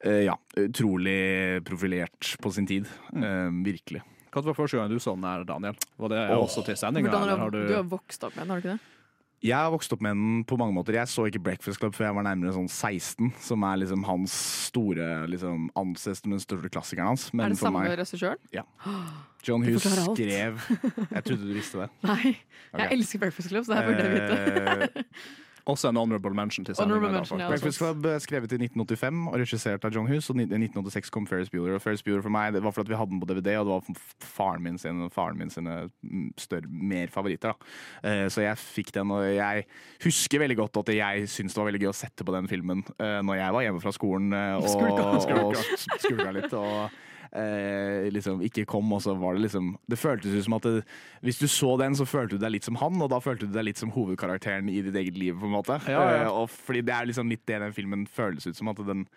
eh, 0.04 0.24
ja, 0.28 0.36
utrolig 0.56 1.64
profilert 1.66 2.36
på 2.42 2.52
sin 2.54 2.68
tid. 2.68 2.88
Eh, 3.14 3.48
virkelig. 3.66 4.04
Hva 4.28 4.44
var 4.44 4.56
første 4.56 4.78
gang 4.78 4.92
du 4.92 5.00
så 5.00 5.16
den 5.16 5.26
her, 5.26 5.44
Daniel? 5.48 5.76
Var 5.96 6.12
det 6.12 6.22
også 6.36 6.62
til 6.66 6.76
du, 6.76 7.00
du 7.00 7.60
du 7.72 7.74
har 7.74 7.88
vokst 7.88 8.24
opp 8.24 8.36
med 8.36 8.44
den, 8.44 8.50
har 8.52 8.60
du 8.60 8.66
ikke 8.66 8.76
det? 8.76 8.97
Jeg 9.44 9.54
har 9.54 9.70
vokst 9.70 9.92
opp 9.94 10.00
med 10.02 10.16
den 10.18 10.44
på 10.48 10.56
mange 10.58 10.74
måter. 10.74 10.96
Jeg 10.98 11.10
så 11.10 11.28
ikke 11.28 11.42
Breakfast 11.46 11.78
Club 11.78 11.94
før 11.94 12.08
jeg 12.08 12.16
var 12.16 12.26
nærmere 12.26 12.54
sånn 12.56 12.66
16, 12.66 13.30
som 13.44 13.66
er 13.68 13.80
liksom 13.84 14.02
hans 14.08 14.34
store 14.66 15.06
liksom, 15.30 15.68
anses 15.78 16.24
som 16.24 16.34
den 16.34 16.42
største 16.42 16.70
klassikeren 16.74 17.12
hans. 17.12 17.28
Men 17.32 17.46
er 17.46 17.54
det 17.54 17.60
samme 17.60 17.84
regissøren? 17.86 18.42
Ja. 18.54 18.66
John 19.46 19.62
Hughes 19.62 19.84
skrev 19.86 20.58
Jeg 20.66 21.22
trodde 21.22 21.44
du 21.46 21.52
visste 21.54 21.84
det. 21.84 21.90
Nei. 22.10 22.32
Jeg 22.34 22.80
Jeg 22.82 22.96
elsker 22.98 23.22
Breakfast 23.22 23.52
Club, 23.52 23.64
så 23.64 23.76
det 23.76 23.78
her 23.78 23.92
burde 23.92 24.08
jeg 24.08 24.16
vite. 24.18 25.04
Også 25.68 25.90
en 25.90 25.96
honorable 26.00 26.32
mention 26.32 26.64
til 26.64 26.74
Honorable 26.80 27.10
mention, 27.12 27.38
da, 27.42 27.48
Breakfast 27.50 27.78
Club 27.82 28.06
eh, 28.08 28.18
skrevet 28.24 28.52
i 28.56 28.58
1985 28.64 29.18
og 29.28 29.34
regissert 29.42 29.84
av 29.84 29.92
John 29.92 30.06
Hughes. 30.08 30.30
Og 30.32 30.38
i 30.40 30.46
1986 30.46 31.10
kom 31.12 31.26
Ferris 31.28 31.50
Bueller. 31.52 31.74
Og 31.76 31.82
Ferris 31.84 32.02
Bueller 32.02 32.22
for 32.24 32.32
meg 32.32 32.54
Det 32.56 32.62
var 32.64 32.72
fordi 32.72 32.94
vi 32.94 32.96
hadde 33.00 33.12
den 33.12 33.20
på 33.20 33.28
DVD, 33.28 33.58
og 33.60 33.68
det 33.68 33.74
var 33.76 34.00
faren 34.38 34.62
min 34.64 34.78
sine, 34.80 35.10
faren 35.12 35.36
min 35.38 35.50
sine 35.52 35.76
mm, 36.02 36.30
større, 36.40 36.70
mer 36.70 37.12
favoritter. 37.12 37.52
da 37.52 38.08
Eh, 38.08 38.28
Så 38.32 38.40
jeg 38.46 38.56
fikk 38.58 38.92
den, 38.96 39.10
og 39.12 39.22
jeg 39.28 39.66
husker 40.04 40.40
veldig 40.40 40.56
godt 40.56 40.76
at 40.80 40.94
jeg 40.96 41.28
syntes 41.28 41.52
det 41.54 41.60
var 41.62 41.68
veldig 41.70 41.82
gøy 41.84 41.92
å 41.92 41.98
sette 42.00 42.24
på 42.24 42.32
den 42.32 42.48
filmen 42.48 42.80
eh, 42.98 43.20
når 43.22 43.36
jeg 43.42 43.52
var 43.58 43.62
hjemme 43.68 43.80
fra 43.84 43.92
skolen 43.92 44.32
og, 44.32 44.68
Skulka. 44.72 45.44
og 45.44 45.54
s- 45.56 45.86
skulka 46.00 46.32
litt. 46.32 46.52
Og 46.56 46.88
eh, 47.36 48.08
liksom 48.14 48.42
ikke 48.44 48.66
kom, 48.68 48.92
og 48.92 49.02
så 49.04 49.14
var 49.18 49.36
det 49.36 49.46
liksom 49.46 49.72
Det 49.90 49.98
føltes 49.98 50.34
ut 50.34 50.46
som 50.46 50.56
at 50.58 50.68
det, 50.68 50.84
hvis 51.26 51.40
du 51.40 51.48
så 51.48 51.76
den, 51.80 51.96
så 51.98 52.06
følte 52.08 52.36
du 52.36 52.44
deg 52.44 52.56
litt 52.56 52.68
som 52.68 52.78
han, 52.80 53.00
og 53.02 53.10
da 53.12 53.20
følte 53.24 53.48
du 53.48 53.56
deg 53.56 53.70
litt 53.70 53.80
som 53.80 53.92
hovedkarakteren 53.94 54.70
i 54.72 54.80
ditt 54.86 54.96
eget 54.96 55.18
liv, 55.18 55.34
på 55.38 55.48
en 55.48 55.56
måte. 55.58 55.80
Ja, 55.88 56.04
ja. 56.04 56.22
Eh, 56.22 56.30
og 56.30 56.48
fordi 56.52 56.84
det 56.86 56.94
er 56.94 57.10
liksom 57.10 57.32
litt 57.32 57.46
det 57.48 57.60
den 57.64 57.76
filmen 57.76 58.06
føles 58.06 58.46
ut 58.48 58.56
som, 58.56 58.72
at 58.72 58.80
den 58.86 59.08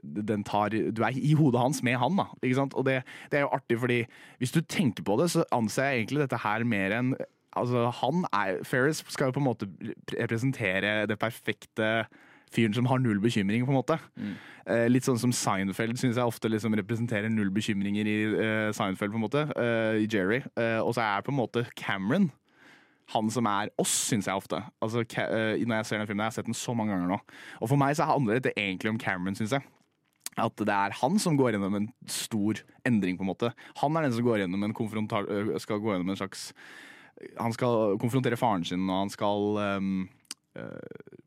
den 0.00 0.44
tar, 0.46 0.72
du 0.72 1.02
er 1.04 1.16
i 1.18 1.34
hodet 1.36 1.60
hans 1.60 1.82
med 1.84 1.98
han, 2.00 2.16
da. 2.16 2.30
Og 2.70 2.86
det, 2.86 3.00
det 3.28 3.40
er 3.40 3.44
jo 3.44 3.52
artig, 3.52 3.76
fordi 3.82 3.98
hvis 4.40 4.54
du 4.54 4.62
tenker 4.62 5.04
på 5.04 5.18
det, 5.20 5.26
så 5.34 5.44
anser 5.52 5.90
jeg 5.90 5.98
egentlig 5.98 6.22
dette 6.24 6.40
her 6.40 6.64
mer 6.64 6.96
enn 6.96 7.12
Altså, 7.58 7.88
han 7.98 8.20
er 8.30 8.60
Ferris 8.62 9.00
skal 9.10 9.26
jo 9.26 9.34
på 9.34 9.40
en 9.40 9.48
måte 9.48 9.66
representere 10.14 11.08
det 11.10 11.16
perfekte 11.18 11.88
fyren 12.54 12.74
som 12.74 12.88
har 12.90 12.98
null 12.98 13.20
bekymring, 13.22 13.64
på 13.66 13.72
en 13.72 13.78
måte. 13.78 13.98
Eh, 14.66 14.88
litt 14.90 15.06
sånn 15.06 15.18
som 15.20 15.32
Seinfeld 15.34 15.98
syns 15.98 16.18
jeg 16.18 16.26
ofte 16.26 16.50
liksom 16.50 16.74
representerer 16.78 17.30
null 17.32 17.50
bekymringer 17.54 18.06
i 18.10 18.18
eh, 18.26 18.72
Seinfeld, 18.76 19.14
på 19.14 19.20
en 19.20 19.26
måte. 19.26 19.46
eh, 19.56 20.02
I 20.04 20.08
Jerry. 20.10 20.42
Eh, 20.58 20.78
og 20.82 20.94
så 20.94 21.06
er 21.06 21.26
på 21.26 21.32
en 21.34 21.40
måte 21.40 21.66
Cameron 21.78 22.30
han 23.10 23.30
som 23.32 23.46
er 23.50 23.72
oss, 23.80 23.92
syns 24.10 24.28
jeg 24.28 24.38
ofte. 24.38 24.60
Altså, 24.82 25.02
eh, 25.02 25.58
når 25.66 25.80
jeg 25.80 25.86
ser 25.88 25.98
den 25.98 26.06
filmen, 26.06 26.22
jeg 26.22 26.30
har 26.30 26.36
sett 26.38 26.50
den 26.50 26.54
så 26.54 26.74
mange 26.78 26.94
ganger 26.94 27.10
nå. 27.10 27.18
Og 27.58 27.70
for 27.72 27.80
meg 27.80 27.96
så 27.98 28.06
handler 28.06 28.38
dette 28.38 28.54
egentlig 28.54 28.92
om 28.92 29.00
Cameron, 29.02 29.34
syns 29.38 29.56
jeg. 29.56 29.66
At 30.38 30.54
det 30.62 30.70
er 30.74 30.94
han 31.00 31.18
som 31.18 31.36
går 31.38 31.56
gjennom 31.56 31.74
en 31.74 31.88
stor 32.06 32.62
endring, 32.86 33.18
på 33.18 33.26
en 33.26 33.32
måte. 33.32 33.50
Han 33.82 33.98
er 33.98 34.06
den 34.06 34.14
som 34.14 34.26
går 34.26 34.44
gjennom 34.44 34.62
en 34.62 34.76
øh, 34.76 35.58
skal 35.58 35.82
gå 35.82 35.90
gjennom 35.92 36.10
en 36.10 36.16
slags 36.16 36.52
Han 37.36 37.52
skal 37.52 37.98
konfrontere 38.00 38.38
faren 38.38 38.64
sin, 38.64 38.88
og 38.88 39.02
han 39.02 39.10
skal 39.10 39.58
øh, 39.58 40.06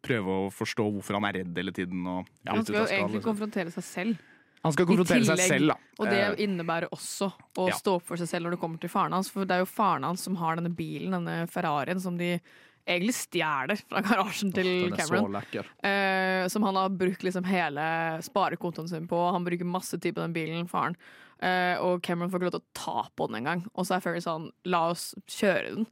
prøve 0.03 0.33
å 0.45 0.51
forstå 0.51 0.85
hvorfor 0.97 1.15
han 1.19 1.25
er 1.29 1.39
redd 1.41 1.57
hele 1.57 1.71
tiden. 1.75 2.03
Og, 2.07 2.27
ja, 2.43 2.51
Han 2.53 2.65
skal 2.65 2.75
jo 2.81 2.85
egentlig 2.89 3.21
skallen. 3.21 3.27
konfrontere 3.29 3.71
seg 3.71 3.83
selv. 3.87 4.17
han 4.63 4.71
skal 4.75 4.85
konfrontere 4.87 5.25
seg 5.27 5.39
selv, 5.39 5.67
da. 5.73 5.77
Og 5.99 6.09
det 6.11 6.19
Eh, 6.23 6.43
innebærer 6.45 6.89
også 6.91 7.31
å 7.59 7.67
ja. 7.69 7.75
stå 7.75 7.95
opp 7.97 8.05
for 8.07 8.17
seg 8.17 8.27
selv 8.27 8.45
når 8.47 8.51
det 8.55 8.59
kommer 8.61 8.79
til 8.79 8.89
faren 8.89 9.11
hans. 9.15 9.29
For 9.31 9.45
det 9.45 9.55
er 9.55 9.63
jo 9.63 9.65
faren 9.71 10.03
hans 10.03 10.21
som 10.23 10.35
har 10.39 10.55
denne 10.59 10.75
bilen, 10.75 11.11
denne 11.11 11.47
Ferrarien, 11.51 11.99
som 11.99 12.17
de 12.17 12.39
egentlig 12.85 13.15
stjeler 13.15 13.79
fra 13.87 14.01
garasjen 14.03 14.53
til 14.53 14.91
er 14.91 14.97
Cameron. 14.97 15.35
Eh, 15.83 16.47
som 16.51 16.63
han 16.63 16.75
har 16.75 16.89
brukt 16.89 17.23
liksom 17.23 17.45
hele 17.47 18.21
sparekontoen 18.21 18.89
sin 18.89 19.07
på. 19.07 19.19
Han 19.31 19.43
bruker 19.45 19.63
masse 19.65 19.99
tid 19.99 20.15
på 20.15 20.21
den 20.21 20.33
bilen, 20.35 20.67
faren. 20.67 20.95
Eh, 21.39 21.75
og 21.79 22.01
Cameron 22.03 22.29
får 22.31 22.39
ikke 22.39 22.49
lov 22.51 22.57
til 22.57 22.63
å 22.63 22.73
ta 22.73 23.09
på 23.15 23.27
den 23.27 23.39
engang. 23.43 23.65
Og 23.75 23.85
så 23.87 23.95
er 23.97 24.03
Ferry 24.03 24.19
sånn, 24.23 24.51
la 24.65 24.89
oss 24.91 25.13
kjøre 25.27 25.75
den. 25.75 25.87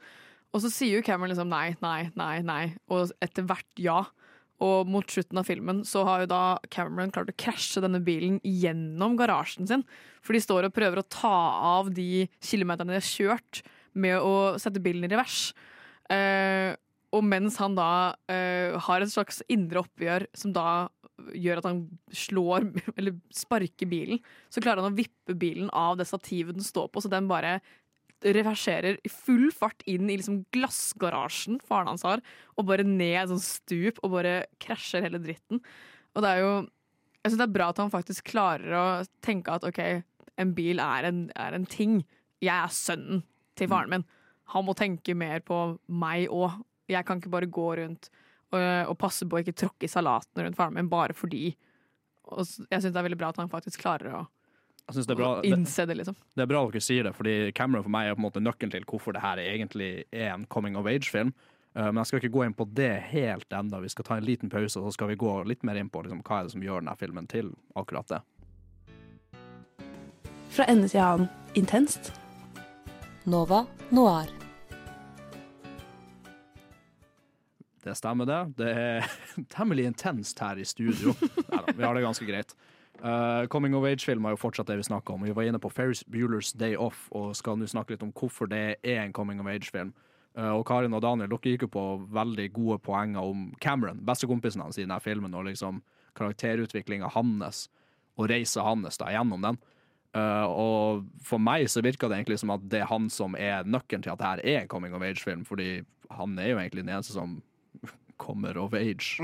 Og 0.51 0.63
så 0.63 0.71
sier 0.71 0.97
jo 0.97 1.05
Cameron 1.05 1.31
liksom 1.31 1.51
nei, 1.51 1.77
nei, 1.83 2.09
nei, 2.19 2.35
nei. 2.43 2.63
Og 2.91 3.13
etter 3.23 3.45
hvert 3.47 3.81
ja. 3.81 4.03
Og 4.61 4.89
mot 4.91 5.07
slutten 5.09 5.39
av 5.41 5.47
filmen 5.47 5.81
så 5.87 6.03
har 6.05 6.23
jo 6.23 6.29
da 6.29 6.43
Cameron 6.73 7.13
klart 7.13 7.31
å 7.31 7.37
krasje 7.39 7.81
denne 7.81 8.01
bilen 8.05 8.37
gjennom 8.45 9.15
garasjen 9.17 9.69
sin. 9.69 9.85
For 10.21 10.37
de 10.37 10.43
står 10.43 10.67
og 10.67 10.75
prøver 10.75 11.01
å 11.01 11.07
ta 11.07 11.35
av 11.71 11.89
de 11.95 12.27
kilometerne 12.43 12.93
de 12.93 12.99
har 12.99 13.07
kjørt 13.07 13.63
med 13.97 14.19
å 14.21 14.59
sette 14.61 14.83
bilen 14.83 15.07
i 15.07 15.11
revers. 15.11 15.49
Eh, 16.11 16.75
og 17.11 17.25
mens 17.27 17.57
han 17.59 17.75
da 17.75 18.13
eh, 18.31 18.77
har 18.85 19.03
et 19.03 19.11
slags 19.11 19.41
indre 19.51 19.81
oppgjør 19.81 20.27
som 20.37 20.53
da 20.55 20.89
gjør 21.37 21.61
at 21.61 21.67
han 21.67 21.81
slår 22.15 22.69
eller 22.97 23.17
sparker 23.35 23.89
bilen, 23.89 24.21
så 24.53 24.63
klarer 24.63 24.83
han 24.83 24.93
å 24.93 24.99
vippe 24.99 25.35
bilen 25.37 25.69
av 25.73 25.97
det 25.99 26.07
stativet 26.09 26.57
den 26.57 26.65
står 26.65 26.89
på, 26.91 27.03
så 27.03 27.11
den 27.11 27.29
bare 27.31 27.59
reverserer 28.21 28.99
i 29.03 29.09
full 29.11 29.49
fart 29.55 29.81
inn 29.89 30.09
i 30.09 30.17
liksom 30.19 30.43
glassgarasjen 30.53 31.59
faren 31.65 31.91
hans 31.91 32.05
har, 32.05 32.21
og 32.57 32.67
bare 32.69 32.85
ned 32.87 33.31
sånn 33.31 33.43
stup 33.43 34.01
og 34.03 34.15
bare 34.17 34.35
krasjer 34.61 35.07
hele 35.07 35.21
dritten. 35.23 35.61
Og 36.15 36.23
det 36.25 36.35
er 36.35 36.45
jo 36.45 36.53
Jeg 37.21 37.29
syns 37.29 37.37
det 37.37 37.45
er 37.45 37.53
bra 37.53 37.67
at 37.69 37.77
han 37.77 37.91
faktisk 37.93 38.31
klarer 38.31 38.71
å 38.73 38.85
tenke 39.21 39.53
at 39.53 39.65
OK, 39.67 39.77
en 40.41 40.53
bil 40.57 40.79
er 40.81 41.05
en, 41.05 41.19
er 41.37 41.53
en 41.53 41.67
ting. 41.69 41.99
Jeg 42.41 42.55
er 42.55 42.73
sønnen 42.73 43.21
til 43.53 43.69
faren 43.69 43.91
min. 43.91 44.05
Han 44.55 44.65
må 44.65 44.73
tenke 44.73 45.13
mer 45.13 45.43
på 45.45 45.59
meg 45.85 46.33
òg. 46.33 46.63
Jeg 46.89 47.05
kan 47.05 47.21
ikke 47.21 47.29
bare 47.29 47.45
gå 47.45 47.67
rundt 47.77 48.09
og, 48.51 48.57
og 48.89 48.97
passe 48.97 49.27
på 49.29 49.37
å 49.37 49.43
ikke 49.43 49.53
tråkke 49.53 49.85
i 49.85 49.91
salaten 49.91 50.41
rundt 50.41 50.57
faren 50.57 50.79
min 50.79 50.89
bare 50.89 51.13
fordi. 51.13 51.51
Og 52.31 52.41
jeg 52.41 52.81
syns 52.81 52.89
det 52.89 52.97
er 52.97 53.07
veldig 53.07 53.21
bra 53.21 53.29
at 53.29 53.39
han 53.43 53.51
faktisk 53.51 53.83
klarer 53.85 54.17
å, 54.17 54.23
Jeg 54.91 54.97
synes 54.97 55.07
det, 55.07 55.13
er 55.15 55.19
bra, 55.21 55.29
det, 55.39 55.51
innse 55.55 55.85
det, 55.87 55.95
liksom. 56.01 56.15
det 56.35 56.43
er 56.43 56.47
bra 56.51 56.61
dere 56.67 56.83
sier 56.83 57.05
det, 57.07 57.13
fordi 57.15 57.35
Cameron 57.55 57.85
for 57.85 57.93
meg 57.95 58.09
er 58.09 58.17
på 58.17 58.19
en 58.19 58.25
måte 58.25 58.41
nøkkelen 58.43 58.73
til 58.73 58.83
hvorfor 58.89 59.15
det 59.15 59.21
her 59.23 59.39
egentlig 59.39 60.03
er 60.11 60.33
en 60.33 60.43
coming 60.51 60.75
of 60.75 60.89
age-film. 60.91 61.31
Uh, 61.71 61.85
men 61.87 62.01
jeg 62.01 62.09
skal 62.09 62.19
ikke 62.19 62.33
gå 62.33 62.43
inn 62.43 62.57
på 62.57 62.67
det 62.75 62.91
helt 63.13 63.55
ennå. 63.55 63.79
Vi 63.85 63.93
skal 63.93 64.09
ta 64.09 64.17
en 64.19 64.27
liten 64.27 64.51
pause, 64.51 64.75
og 64.81 64.89
så 64.89 64.97
skal 64.97 65.13
vi 65.13 65.15
gå 65.21 65.31
litt 65.47 65.63
mer 65.63 65.79
inn 65.79 65.87
på 65.87 66.03
liksom, 66.03 66.19
hva 66.27 66.41
er 66.41 66.49
det 66.49 66.55
som 66.57 66.65
gjør 66.65 66.83
denne 66.83 66.97
filmen 66.99 67.31
til 67.31 67.53
akkurat 67.79 68.11
det. 68.11 68.19
Fra 70.51 70.67
ende 70.67 70.91
til 70.91 70.99
annen 70.99 71.31
intenst. 71.55 72.11
Nova 73.23 73.63
Noir. 73.95 74.27
Det 77.81 77.95
stemmer, 77.95 78.27
det. 78.27 78.41
Det 78.59 78.75
er 78.75 79.07
temmelig 79.55 79.87
intenst 79.93 80.43
her 80.43 80.59
i 80.59 80.67
studio. 80.67 81.15
Neida, 81.47 81.71
vi 81.71 81.87
har 81.87 81.95
det 81.95 82.03
ganske 82.03 82.27
greit. 82.27 82.51
Uh, 83.01 83.47
coming 83.49 83.73
of 83.73 83.85
age-film 83.85 84.25
er 84.25 84.35
jo 84.35 84.41
fortsatt 84.43 84.69
det 84.69 84.77
vi 84.77 84.85
snakker 84.85 85.15
om. 85.15 85.23
Vi 85.25 85.33
var 85.33 85.47
inne 85.49 85.59
på 85.59 85.71
Ferris 85.73 86.03
Bueller's 86.05 86.51
Day 86.57 86.75
Off 86.77 87.07
og 87.17 87.33
skal 87.35 87.57
nå 87.57 87.65
snakke 87.65 87.95
litt 87.95 88.05
om 88.05 88.13
hvorfor 88.13 88.49
det 88.51 88.77
er 88.83 89.01
en 89.01 89.13
coming 89.13 89.41
of 89.41 89.49
age-film. 89.49 89.93
Uh, 90.37 90.53
og 90.53 90.67
Karin 90.69 90.93
og 90.93 91.01
Daniel 91.03 91.31
dere 91.31 91.53
gikk 91.55 91.65
jo 91.65 91.71
på 91.73 91.85
veldig 92.13 92.45
gode 92.53 92.77
poenger 92.85 93.25
om 93.33 93.49
Cameron, 93.63 94.03
bestekompisen 94.05 94.61
hans 94.61 94.77
i 94.77 94.85
denne 94.85 94.99
filmen, 95.01 95.33
og 95.33 95.49
liksom 95.49 95.81
karakterutviklinga 96.15 97.09
hans 97.15 97.65
og 98.19 98.29
reisa 98.29 98.63
hans 98.67 98.99
da 99.01 99.09
gjennom 99.15 99.49
den. 99.49 99.57
Uh, 100.11 100.45
og 100.45 101.05
for 101.23 101.39
meg 101.41 101.69
så 101.71 101.81
virka 101.81 102.09
det 102.11 102.19
egentlig 102.19 102.41
som 102.41 102.51
at 102.53 102.63
det 102.69 102.83
er 102.83 102.89
han 102.91 103.09
som 103.09 103.33
er 103.39 103.63
nøkkelen 103.63 104.03
til 104.03 104.11
at 104.13 104.19
det 104.19 104.27
her 104.27 104.43
er 104.43 104.61
en 104.61 104.71
coming 104.71 104.93
of 104.93 105.01
age-film, 105.07 105.45
fordi 105.47 105.81
han 106.11 106.37
er 106.37 106.51
jo 106.51 106.59
egentlig 106.59 106.85
den 106.85 106.93
eneste 106.93 107.15
som 107.15 107.39
kommer 108.21 108.59
of 108.61 108.75
age. 108.77 109.17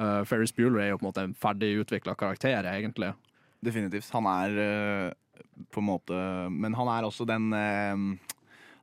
Uh, 0.00 0.22
Ferris 0.24 0.52
Bueller 0.56 0.80
er 0.80 0.92
jo 0.94 1.00
på 1.00 1.04
en 1.04 1.10
måte 1.10 1.26
en 1.26 1.36
ferdigutvikla 1.36 2.14
karakter, 2.16 2.64
egentlig. 2.64 3.12
Definitivt. 3.64 4.08
Han 4.16 4.28
er 4.30 4.56
uh, 4.56 5.44
på 5.72 5.82
en 5.82 5.88
måte 5.88 6.16
Men 6.52 6.76
han 6.76 6.88
er 6.88 7.04
også 7.04 7.26
den 7.28 7.50
uh, 7.52 8.36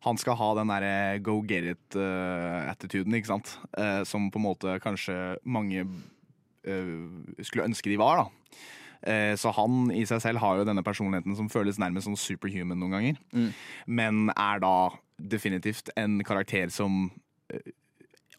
Han 0.05 0.18
skal 0.22 0.38
ha 0.38 0.49
den 0.59 0.70
derre 0.70 1.20
go 1.26 1.39
get 1.41 1.65
it-attituden, 1.74 3.18
ikke 3.18 3.32
sant? 3.32 3.57
Som 4.05 4.30
på 4.32 4.39
en 4.39 4.45
måte 4.45 4.78
kanskje 4.80 5.36
mange 5.43 5.84
skulle 7.41 7.65
ønske 7.65 7.89
de 7.89 7.97
var, 7.99 8.22
da. 8.22 9.36
Så 9.41 9.51
han 9.57 9.89
i 9.91 10.05
seg 10.07 10.22
selv 10.22 10.39
har 10.43 10.59
jo 10.59 10.68
denne 10.70 10.84
personligheten 10.86 11.36
som 11.36 11.49
føles 11.49 11.80
nærmest 11.82 12.07
som 12.07 12.15
superhuman 12.15 12.80
noen 12.80 12.93
ganger. 12.93 13.20
Mm. 13.34 13.49
Men 13.99 14.32
er 14.36 14.61
da 14.63 14.76
definitivt 15.18 15.89
en 15.97 16.22
karakter 16.24 16.72
som 16.72 17.09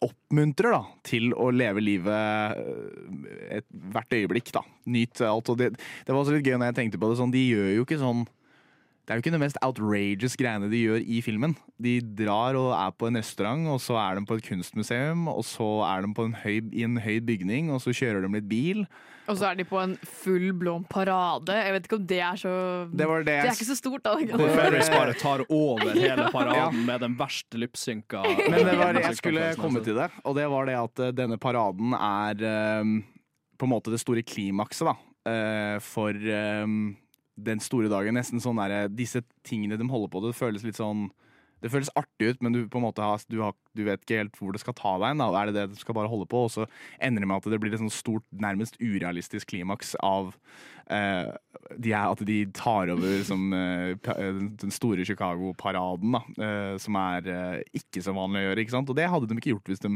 oppmuntrer 0.05 0.73
da, 0.73 0.81
til 1.07 1.33
å 1.35 1.49
leve 1.51 1.83
livet 1.83 2.59
eh, 2.59 3.59
et, 3.59 3.69
hvert 3.93 4.15
øyeblikk. 4.15 4.51
da. 4.55 4.63
Nyt 4.89 5.21
alt. 5.27 5.51
Og 5.51 5.59
det, 5.59 5.73
det 5.75 6.13
var 6.13 6.21
også 6.21 6.37
litt 6.37 6.47
gøy 6.47 6.57
når 6.57 6.71
jeg 6.71 6.79
tenkte 6.81 7.01
på 7.01 7.11
det. 7.11 7.19
sånn, 7.19 7.33
De 7.35 7.45
gjør 7.45 7.73
jo 7.77 7.87
ikke 7.87 8.01
sånn 8.01 8.27
det 9.09 9.15
er 9.15 9.17
jo 9.17 9.23
ikke 9.23 9.31
det 9.33 9.41
mest 9.41 9.57
outrageous 9.65 10.35
greiene 10.37 10.67
de 10.69 10.83
gjør 10.83 10.99
i 11.01 11.15
filmen. 11.25 11.55
De 11.81 11.95
drar 11.97 12.53
og 12.59 12.67
er 12.77 12.91
på 12.93 13.07
en 13.07 13.17
restaurant, 13.17 13.63
og 13.73 13.79
så 13.81 13.95
er 13.97 14.19
de 14.19 14.21
på 14.29 14.35
et 14.37 14.45
kunstmuseum, 14.45 15.23
og 15.31 15.41
så 15.49 15.69
er 15.87 16.05
de 16.05 16.11
på 16.13 16.27
en 16.27 16.35
høy, 16.37 16.59
i 16.69 16.83
en 16.85 16.99
høy 17.01 17.15
bygning, 17.25 17.71
og 17.73 17.81
så 17.81 17.89
kjører 17.89 18.21
de 18.21 18.29
litt 18.35 18.45
bil. 18.51 18.83
Og 19.29 19.37
så 19.37 19.49
er 19.51 19.59
de 19.59 19.65
på 19.69 19.77
en 19.77 19.91
full 20.03 20.47
blond 20.57 20.87
parade. 20.89 21.53
Jeg 21.53 21.73
vet 21.75 21.85
ikke 21.87 21.97
om 21.99 22.05
det 22.09 22.19
er 22.25 22.39
så 22.41 22.53
Det 22.89 23.07
var 23.09 23.25
det 23.27 23.35
jeg 23.37 23.51
er 23.51 23.57
ikke 23.59 23.67
så 23.69 23.77
stort, 23.77 24.03
da. 24.07 24.15
Hvor 24.33 24.53
Ferris 24.57 24.89
bare 24.89 25.13
tar 25.19 25.43
over 25.47 25.91
hele 25.93 26.25
Ja. 26.25 26.29
paraden 26.33 26.81
med 26.87 27.03
den 27.05 27.17
verste 27.19 27.59
lipsynka 27.61 28.23
Men 28.49 28.65
det 28.65 28.77
var 28.79 28.93
det 28.97 29.03
jeg 29.05 29.19
skulle 29.21 29.51
komme 29.59 29.83
til 29.85 29.95
det, 29.99 30.09
og 30.23 30.35
det 30.35 30.47
var 30.49 30.65
det 30.65 30.77
at 30.79 30.99
eh, 31.05 31.13
denne 31.13 31.37
paraden 31.37 31.93
er 31.93 32.81
um, 32.81 32.95
på 33.59 33.67
en 33.67 33.73
måte 33.75 33.93
det 33.93 34.01
store 34.01 34.23
klimakset 34.25 34.89
da, 34.89 34.95
Uh, 35.29 35.77
for 35.83 36.15
um, 36.15 36.95
den 37.37 37.59
store 37.61 37.89
dagen. 37.91 38.15
Nesten 38.15 38.39
sånn 38.41 38.57
derre 38.57 38.87
Disse 38.89 39.19
tingene 39.45 39.77
de 39.77 39.85
holder 39.91 40.09
på, 40.09 40.21
det 40.23 40.31
føles 40.33 40.63
litt 40.65 40.79
sånn 40.79 41.09
det 41.63 41.71
føles 41.73 41.91
artig 41.99 42.31
ut, 42.31 42.41
men 42.43 42.55
du, 42.55 42.61
måte 42.79 43.05
du, 43.27 43.39
har, 43.43 43.55
du 43.75 43.83
vet 43.87 44.03
ikke 44.03 44.21
helt 44.21 44.39
hvor 44.39 44.55
det 44.55 44.61
skal 44.63 44.75
ta 44.77 44.95
deg. 45.01 45.17
Da. 45.19 45.29
Er 45.35 45.49
det 45.49 45.55
det 45.57 45.65
du 45.73 45.81
skal 45.81 45.97
bare 45.97 46.11
holde 46.11 46.27
på? 46.29 46.45
Og 46.47 46.53
så 46.53 46.67
ender 47.03 47.23
det 47.23 47.29
med 47.29 47.41
at 47.41 47.51
det 47.51 47.59
blir 47.61 47.75
et 47.75 47.81
sånt 47.81 47.95
stort, 47.95 48.25
nærmest 48.31 48.79
urealistisk 48.79 49.51
klimaks 49.51 49.95
av 50.05 50.31
uh, 50.31 51.31
de 51.75 51.95
at 51.97 52.23
de 52.27 52.39
tar 52.55 52.93
over 52.93 53.23
som 53.27 53.49
uh, 53.53 53.93
den 54.63 54.73
store 54.73 55.05
Chicago-paraden, 55.05 56.15
eh, 56.39 56.75
som 56.81 56.95
er 56.99 57.27
ikke 57.75 58.01
så 58.03 58.13
vanlig 58.15 58.41
å 58.41 58.47
gjøre. 58.47 58.63
ikke 58.63 58.75
sant? 58.77 58.89
Og 58.91 58.97
det 58.97 59.09
hadde 59.11 59.29
de 59.29 59.37
ikke 59.37 59.53
gjort 59.53 59.69
hvis 59.69 59.83
de 59.83 59.93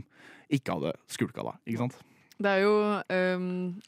ikke 0.53 0.77
hadde 0.77 0.93
skulka 1.11 1.45
da. 1.45 1.55
ikke 1.65 1.85
sant? 1.85 1.97
Det 2.43 2.49
er 2.49 2.63
jo 2.63 2.75
um, 3.39 3.81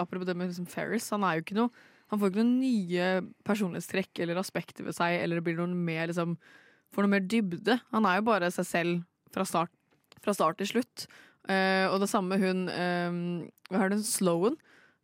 Apropos 0.00 0.26
det 0.28 0.36
med 0.36 0.50
liksom 0.50 0.68
Ferris, 0.68 1.08
han 1.12 1.24
er 1.24 1.36
jo 1.36 1.44
ikke 1.44 1.56
noe 1.58 1.70
Han 2.10 2.20
får 2.20 2.32
ikke 2.32 2.42
noen 2.42 2.56
nye 2.60 3.08
personlighetstrekk 3.46 4.22
eller 4.24 4.40
aspekter 4.40 4.86
ved 4.86 4.96
seg, 4.96 5.20
eller 5.20 5.38
det 5.38 5.46
blir 5.46 5.60
noen 5.60 5.76
mer 5.86 6.10
liksom 6.10 6.34
Får 6.94 7.06
noe 7.06 7.14
mer 7.14 7.26
dybde. 7.26 7.78
Han 7.94 8.06
er 8.08 8.18
jo 8.18 8.26
bare 8.28 8.50
seg 8.54 8.66
selv 8.68 9.02
fra 9.34 9.46
start, 9.46 9.72
fra 10.24 10.34
start 10.34 10.58
til 10.60 10.72
slutt. 10.72 11.06
Uh, 11.48 11.86
og 11.90 12.02
det 12.02 12.10
samme 12.10 12.36
hun 12.38 12.66
uh, 12.68 13.46
Hva 13.70 13.86
er 13.86 13.94
det, 13.94 14.02
Sloan? 14.06 14.58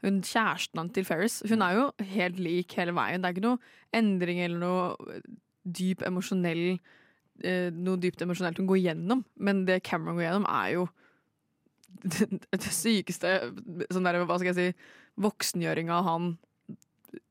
Hun 0.04 0.20
Kjæresten 0.22 0.92
til 0.94 1.06
Ferris. 1.08 1.40
Hun 1.48 1.64
er 1.64 1.78
jo 1.78 1.86
helt 2.12 2.38
lik 2.42 2.76
hele 2.76 2.94
veien. 2.94 3.22
Det 3.22 3.30
er 3.30 3.36
ikke 3.36 3.46
noe 3.46 3.96
endring 3.96 4.42
eller 4.44 4.60
noe 4.60 5.22
dyp 5.64 6.04
emosjonell 6.06 6.76
uh, 6.76 7.70
Noe 7.72 8.02
dypt 8.02 8.22
emosjonelt 8.22 8.60
hun 8.60 8.68
går 8.70 8.82
gjennom. 8.84 9.24
Men 9.40 9.64
det 9.68 9.82
Cameron 9.88 10.18
går 10.18 10.28
gjennom, 10.28 10.48
er 10.50 10.74
jo 10.76 10.86
det, 12.04 12.28
det 12.52 12.74
sykeste 12.74 13.38
sånn 13.90 14.06
der, 14.06 14.20
hva 14.26 14.38
skal 14.38 14.52
jeg 14.52 14.58
si, 14.58 14.90
voksengjøringa 15.22 16.02
han 16.06 16.34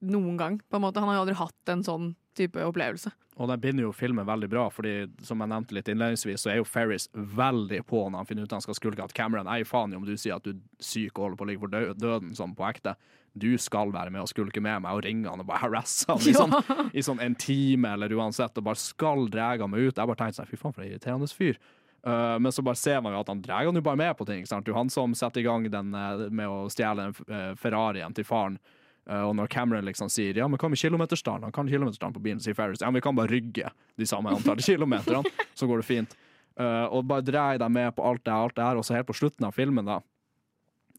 noen 0.01 0.37
gang. 0.37 0.59
på 0.69 0.77
en 0.77 0.85
måte. 0.85 0.99
Han 0.99 1.09
har 1.09 1.19
jo 1.19 1.25
aldri 1.25 1.37
hatt 1.39 1.71
en 1.73 1.83
sånn 1.85 2.13
type 2.35 2.59
opplevelse. 2.59 3.11
Og 3.35 3.49
den 3.51 3.59
binder 3.59 3.83
jo 3.83 3.91
filmen 3.95 4.27
veldig 4.27 4.47
bra, 4.51 4.69
fordi 4.71 4.93
som 5.27 5.41
jeg 5.43 5.51
nevnte 5.51 5.75
litt 5.75 5.89
innledningsvis, 5.91 6.45
så 6.45 6.53
er 6.53 6.61
jo 6.61 6.67
Ferris 6.67 7.09
veldig 7.13 7.81
på 7.87 8.05
når 8.07 8.21
han 8.21 8.29
finner 8.29 8.45
ut 8.45 8.51
at 8.51 8.57
han 8.57 8.63
skal 8.63 8.77
skulke 8.77 9.03
at 9.03 9.15
Cameron 9.15 9.49
gir 9.51 9.67
faen 9.67 9.91
i 9.91 9.97
om 9.99 10.05
du 10.07 10.13
sier 10.15 10.37
at 10.37 10.45
du 10.45 10.53
er 10.53 10.61
syk 10.79 11.17
og 11.17 11.25
holder 11.25 11.39
på 11.39 11.45
å 11.45 11.49
ligge 11.49 11.63
for 11.65 11.95
døden 11.99 12.31
sånn 12.37 12.55
på 12.55 12.67
ekte. 12.69 12.95
Du 13.35 13.49
skal 13.59 13.91
være 13.91 14.13
med 14.15 14.23
og 14.23 14.31
skulke 14.31 14.63
med 14.63 14.85
meg, 14.85 14.95
og 14.95 15.03
ringe 15.03 15.27
han 15.27 15.43
og 15.43 15.49
bare 15.49 15.65
harasse 15.65 16.07
han 16.07 16.23
i 16.23 16.35
sånn, 16.39 16.55
i 16.95 17.03
sånn 17.03 17.19
en 17.23 17.35
time 17.35 17.91
eller 17.97 18.15
uansett, 18.15 18.55
og 18.55 18.69
bare 18.69 18.79
skal 18.79 19.27
han 19.27 19.67
meg 19.73 19.89
ut. 19.89 19.97
Jeg 19.97 20.07
bare 20.07 20.21
tenkte 20.21 20.39
sånn, 20.39 20.51
fy 20.53 20.61
faen 20.61 20.77
for 20.77 20.85
en 20.85 20.93
irriterende 20.93 21.31
fyr. 21.31 21.59
Uh, 22.05 22.37
men 22.39 22.51
så 22.53 22.61
bare 22.61 22.77
ser 22.77 23.01
man 23.01 23.15
jo 23.15 23.19
at 23.23 23.29
han 23.33 23.41
drar 23.41 23.65
jo 23.65 23.73
bare 23.81 23.97
med 23.97 24.15
på 24.15 24.27
ting. 24.29 24.45
Sant? 24.47 24.67
Jo 24.69 24.77
han 24.77 24.91
som 24.93 25.15
setter 25.17 25.41
i 25.41 25.45
gang 25.47 25.65
den 25.73 25.91
uh, 25.91 26.29
med 26.29 26.47
å 26.47 26.69
stjele 26.69 27.09
uh, 27.11 27.51
Ferrarien 27.57 28.13
til 28.15 28.27
faren. 28.27 28.59
Uh, 29.05 29.27
og 29.27 29.35
når 29.37 29.51
Cameron 29.53 29.85
liksom 29.85 30.09
sier 30.09 30.37
ja, 30.39 30.47
men 30.49 30.57
hva 30.57 30.71
med 30.71 30.81
kilometerstand? 30.81 31.45
Han 31.45 31.53
kan 31.53 31.69
kilometerstand 31.69 32.15
på 32.15 32.23
bilen, 32.25 32.41
sier 32.41 32.57
Ferris. 32.57 32.81
Ja, 32.81 32.89
men 32.89 32.99
vi 32.99 33.05
kan 33.05 33.17
bare 33.17 33.29
rygge 33.29 33.69
de 33.99 34.07
samme 34.09 34.33
antall 34.33 34.63
kilometerne, 34.65 35.23
så 35.53 35.69
går 35.69 35.83
det 35.83 35.89
fint. 35.89 36.17
Uh, 36.57 36.87
og 36.89 37.05
bare 37.05 37.25
dreier 37.25 37.61
dem 37.61 37.75
med 37.75 37.93
på 37.95 38.05
alt 38.07 38.23
det, 38.25 38.33
alt 38.33 38.55
det 38.57 38.65
her, 38.65 38.79
og 38.79 38.87
så 38.87 38.97
helt 38.97 39.09
på 39.09 39.17
slutten 39.17 39.45
av 39.45 39.53
filmen, 39.53 39.85
da, 39.85 39.99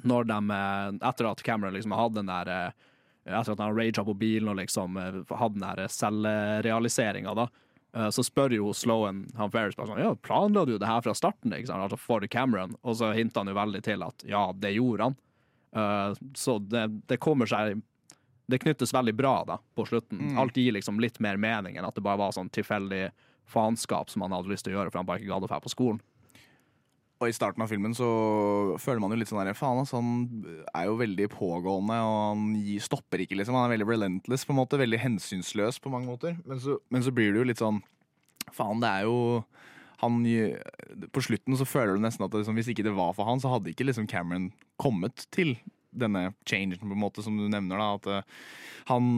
når 0.05 0.25
de, 0.25 0.39
eh, 0.51 1.09
etter 1.09 1.31
at 1.31 1.43
Cameron 1.43 1.75
liksom 1.75 1.93
har 1.93 2.07
hatt 2.07 2.15
den 2.15 2.33
der 2.33 2.53
eh, 2.53 2.71
Etter 3.27 3.57
at 3.57 3.59
han 3.59 3.75
raga 3.75 4.05
på 4.07 4.15
bilen 4.15 4.53
og 4.53 4.59
liksom 4.61 4.97
eh, 5.03 5.23
hadde 5.35 5.59
den 5.59 5.65
der 5.65 5.89
selvrealiseringa, 5.91 7.33
da, 7.35 7.49
eh, 7.97 8.11
så 8.15 8.23
spør 8.23 8.55
jo 8.55 8.71
Sloan 8.77 9.25
han 9.35 9.51
Ferris 9.51 9.75
bare 9.79 9.91
sånn 9.91 10.03
Ja, 10.03 10.13
planla 10.15 10.63
du 10.69 10.77
det 10.79 10.87
her 10.87 11.03
fra 11.03 11.15
starten, 11.17 11.55
ikke 11.57 11.73
sant? 11.73 11.83
Altså 11.83 11.99
for 11.99 12.23
Cameron? 12.31 12.77
Og 12.87 13.01
så 13.01 13.11
hinter 13.17 13.43
han 13.43 13.51
jo 13.51 13.59
veldig 13.59 13.83
til 13.83 14.07
at 14.07 14.27
ja, 14.29 14.45
det 14.55 14.77
gjorde 14.77 15.11
han. 15.11 15.19
Eh, 15.75 16.23
så 16.39 16.59
det, 16.63 16.87
det 17.11 17.19
kommer 17.23 17.51
seg 17.51 17.81
Det 18.47 18.61
knyttes 18.63 18.95
veldig 18.95 19.15
bra 19.19 19.37
da, 19.47 19.57
på 19.75 19.87
slutten. 19.89 20.21
Mm. 20.23 20.37
Alt 20.39 20.59
gir 20.59 20.75
liksom 20.77 21.01
litt 21.03 21.19
mer 21.23 21.39
mening 21.41 21.79
enn 21.79 21.87
at 21.89 21.97
det 21.97 22.05
bare 22.07 22.21
var 22.21 22.35
sånn 22.37 22.51
tilfeldig 22.55 23.09
faenskap 23.51 24.11
som 24.11 24.23
han 24.23 24.35
hadde 24.35 24.51
lyst 24.51 24.67
til 24.67 24.75
å 24.75 24.81
gjøre 24.81 24.93
for 24.93 25.03
han 25.03 25.09
bare 25.09 25.23
ikke 25.23 25.33
gadd 25.33 25.47
å 25.47 25.51
dra 25.51 25.59
på 25.63 25.73
skolen. 25.73 25.99
Og 27.17 27.31
i 27.31 27.35
starten 27.35 27.63
av 27.65 27.71
filmen 27.73 27.95
så 27.97 28.07
føler 28.83 29.01
man 29.01 29.15
jo 29.15 29.19
litt 29.23 29.31
sånn 29.31 29.41
der, 29.41 29.57
faen 29.57 29.81
altså, 29.81 30.03
han 30.03 30.67
er 30.77 30.91
jo 30.91 30.99
veldig 31.01 31.29
pågående, 31.33 31.97
og 32.05 32.17
han 32.27 32.43
stopper 32.85 33.23
ikke, 33.25 33.39
liksom. 33.41 33.57
Han 33.57 33.71
er 33.71 33.73
veldig 33.79 33.89
relentless, 33.89 34.45
på 34.45 34.53
en 34.53 34.61
måte. 34.61 34.81
Veldig 34.83 35.01
hensynsløs 35.01 35.81
på 35.81 35.93
mange 35.93 36.11
måter. 36.11 36.37
Men 36.45 36.61
så, 36.61 36.77
men 36.93 37.07
så 37.07 37.15
blir 37.17 37.33
det 37.33 37.41
jo 37.41 37.51
litt 37.53 37.63
sånn 37.63 37.83
Faen, 38.55 38.79
det 38.79 38.87
er 38.87 39.09
jo 39.09 39.41
han, 39.99 40.21
På 41.11 41.23
slutten 41.25 41.57
så 41.59 41.65
føler 41.67 41.97
du 41.97 42.05
nesten 42.05 42.23
at 42.23 42.31
det, 42.31 42.45
liksom, 42.45 42.61
hvis 42.61 42.69
ikke 42.71 42.85
det 42.87 42.93
var 42.95 43.17
for 43.17 43.27
han, 43.27 43.41
så 43.43 43.51
hadde 43.51 43.73
ikke 43.73 43.89
liksom 43.89 44.07
Cameron 44.11 44.53
kommet 44.79 45.25
til 45.35 45.57
denne 45.99 46.29
changen, 46.49 46.77
på 46.81 46.89
en 46.89 47.03
måte, 47.03 47.25
som 47.25 47.37
du 47.39 47.47
nevner. 47.49 47.81
da, 47.81 47.89
at 47.97 48.09
eh, 48.13 48.39
han, 48.87 49.11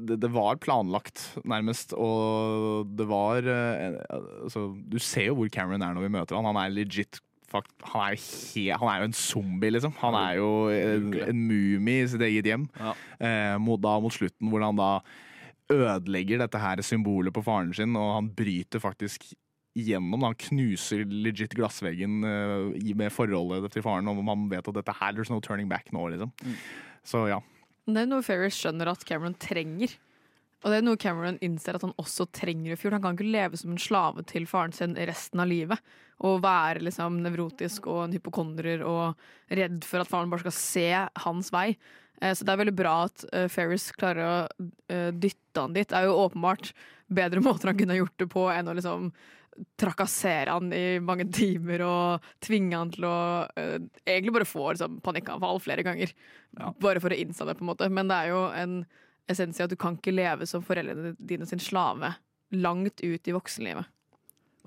det, 0.00 0.18
det 0.22 0.30
var 0.32 0.60
planlagt, 0.62 1.26
nærmest, 1.44 1.92
og 1.92 2.88
det 2.96 3.06
var 3.10 3.44
eh, 3.44 4.00
altså, 4.40 4.70
Du 4.88 4.96
ser 5.02 5.28
jo 5.28 5.38
hvor 5.38 5.52
Cameron 5.52 5.84
er 5.84 5.96
når 5.96 6.06
vi 6.06 6.14
møter 6.16 6.38
han. 6.38 6.48
Han 6.48 6.60
er 6.62 6.74
legit 6.74 7.20
han, 7.54 8.00
er 8.02 8.16
he, 8.18 8.64
han 8.74 8.88
er 8.90 9.02
jo 9.02 9.10
en 9.10 9.14
zombie, 9.14 9.70
liksom. 9.70 9.92
Han 10.00 10.16
er 10.18 10.40
jo 10.40 10.48
en, 10.74 11.12
en 11.28 11.44
mumie 11.46 12.02
i 12.02 12.08
sitt 12.10 12.24
eget 12.26 12.48
hjem. 12.50 12.64
Eh, 13.20 13.54
mot, 13.62 13.78
da, 13.78 13.92
mot 14.02 14.14
slutten, 14.14 14.50
hvor 14.50 14.64
han 14.64 14.80
da 14.80 14.90
ødelegger 15.70 16.42
dette 16.42 16.60
her 16.60 16.82
symbolet 16.84 17.34
på 17.34 17.44
faren 17.46 17.70
sin, 17.76 17.94
og 17.96 18.16
han 18.18 18.32
bryter 18.36 18.82
faktisk 18.82 19.30
igjennom. 19.74 20.22
Han 20.26 20.36
knuser 20.38 21.04
legit 21.10 21.54
glassveggen 21.58 22.22
eh, 22.24 22.94
med 22.96 23.12
forholdet 23.14 23.72
til 23.74 23.84
faren, 23.84 24.08
og 24.10 24.22
man 24.26 24.46
vet 24.52 24.68
at 24.70 24.78
dette 24.78 24.94
her 25.00 25.12
there's 25.16 25.32
no 25.32 25.40
turning 25.44 25.68
back 25.70 25.90
nå, 25.94 26.06
liksom. 26.14 26.32
Så 27.04 27.26
ja. 27.30 27.40
Det 27.84 28.00
er 28.04 28.08
noe 28.08 28.24
Ferris 28.24 28.56
skjønner 28.56 28.88
at 28.94 29.02
Cameron 29.04 29.34
trenger. 29.36 29.92
Og 30.64 30.72
det 30.72 30.78
er 30.78 30.84
noe 30.86 30.96
Cameron 30.96 31.36
innser 31.44 31.76
at 31.76 31.82
han 31.84 31.92
også 32.00 32.24
trenger 32.32 32.72
i 32.72 32.78
fjor. 32.80 32.94
Han 32.96 33.02
kan 33.04 33.18
ikke 33.18 33.28
leve 33.34 33.58
som 33.60 33.74
en 33.74 33.82
slave 33.82 34.22
til 34.30 34.46
faren 34.48 34.72
sin 34.72 34.94
resten 34.96 35.42
av 35.42 35.50
livet. 35.50 35.82
Og 36.24 36.38
være 36.40 36.80
liksom 36.86 37.18
nevrotisk 37.20 37.90
og 37.92 38.06
en 38.06 38.14
hypokondrer 38.16 38.80
og 38.88 39.20
redd 39.52 39.84
for 39.84 40.00
at 40.00 40.08
faren 40.08 40.32
bare 40.32 40.46
skal 40.46 40.56
se 40.56 40.86
hans 41.26 41.52
vei. 41.52 41.66
Eh, 42.22 42.32
Så 42.32 42.46
det 42.46 42.54
er 42.54 42.62
veldig 42.62 42.76
bra 42.78 42.94
at 43.10 43.26
eh, 43.34 43.50
Ferris 43.52 43.90
klarer 43.92 44.24
å 44.24 44.70
dytte 45.12 45.60
han 45.60 45.76
dit. 45.76 45.90
Det 45.90 45.98
er 46.00 46.08
jo 46.08 46.16
åpenbart 46.24 46.72
bedre 47.12 47.44
måter 47.44 47.68
han 47.74 47.82
kunne 47.82 48.00
gjort 48.00 48.16
det 48.24 48.30
på 48.32 48.46
enn 48.54 48.70
å 48.72 48.78
liksom 48.80 49.10
trakassere 49.80 50.54
han 50.54 50.72
i 50.74 50.98
mange 51.02 51.26
timer 51.34 51.84
og 51.86 52.28
tvinge 52.42 52.78
han 52.78 52.92
til 52.94 53.06
å 53.08 53.16
uh, 53.46 53.78
egentlig 54.04 54.34
bare 54.34 54.48
få 54.48 54.68
liksom, 54.72 55.00
panikkanfall 55.04 55.62
flere 55.62 55.86
ganger. 55.86 56.14
Bare 56.82 57.02
for 57.02 57.14
å 57.14 57.18
innse 57.18 57.46
det, 57.46 57.56
på 57.58 57.66
en 57.66 57.72
måte. 57.72 57.90
Men 57.92 58.10
det 58.10 58.20
er 58.20 58.32
jo 58.34 58.44
en 58.54 58.78
essens 59.30 59.60
i 59.60 59.64
at 59.64 59.72
du 59.72 59.78
kan 59.80 59.98
ikke 59.98 60.14
leve 60.14 60.46
som 60.48 60.64
foreldrene 60.64 61.14
dine 61.18 61.48
sin 61.48 61.62
slave 61.62 62.14
langt 62.54 63.02
ut 63.02 63.28
i 63.28 63.34
voksenlivet. 63.34 63.90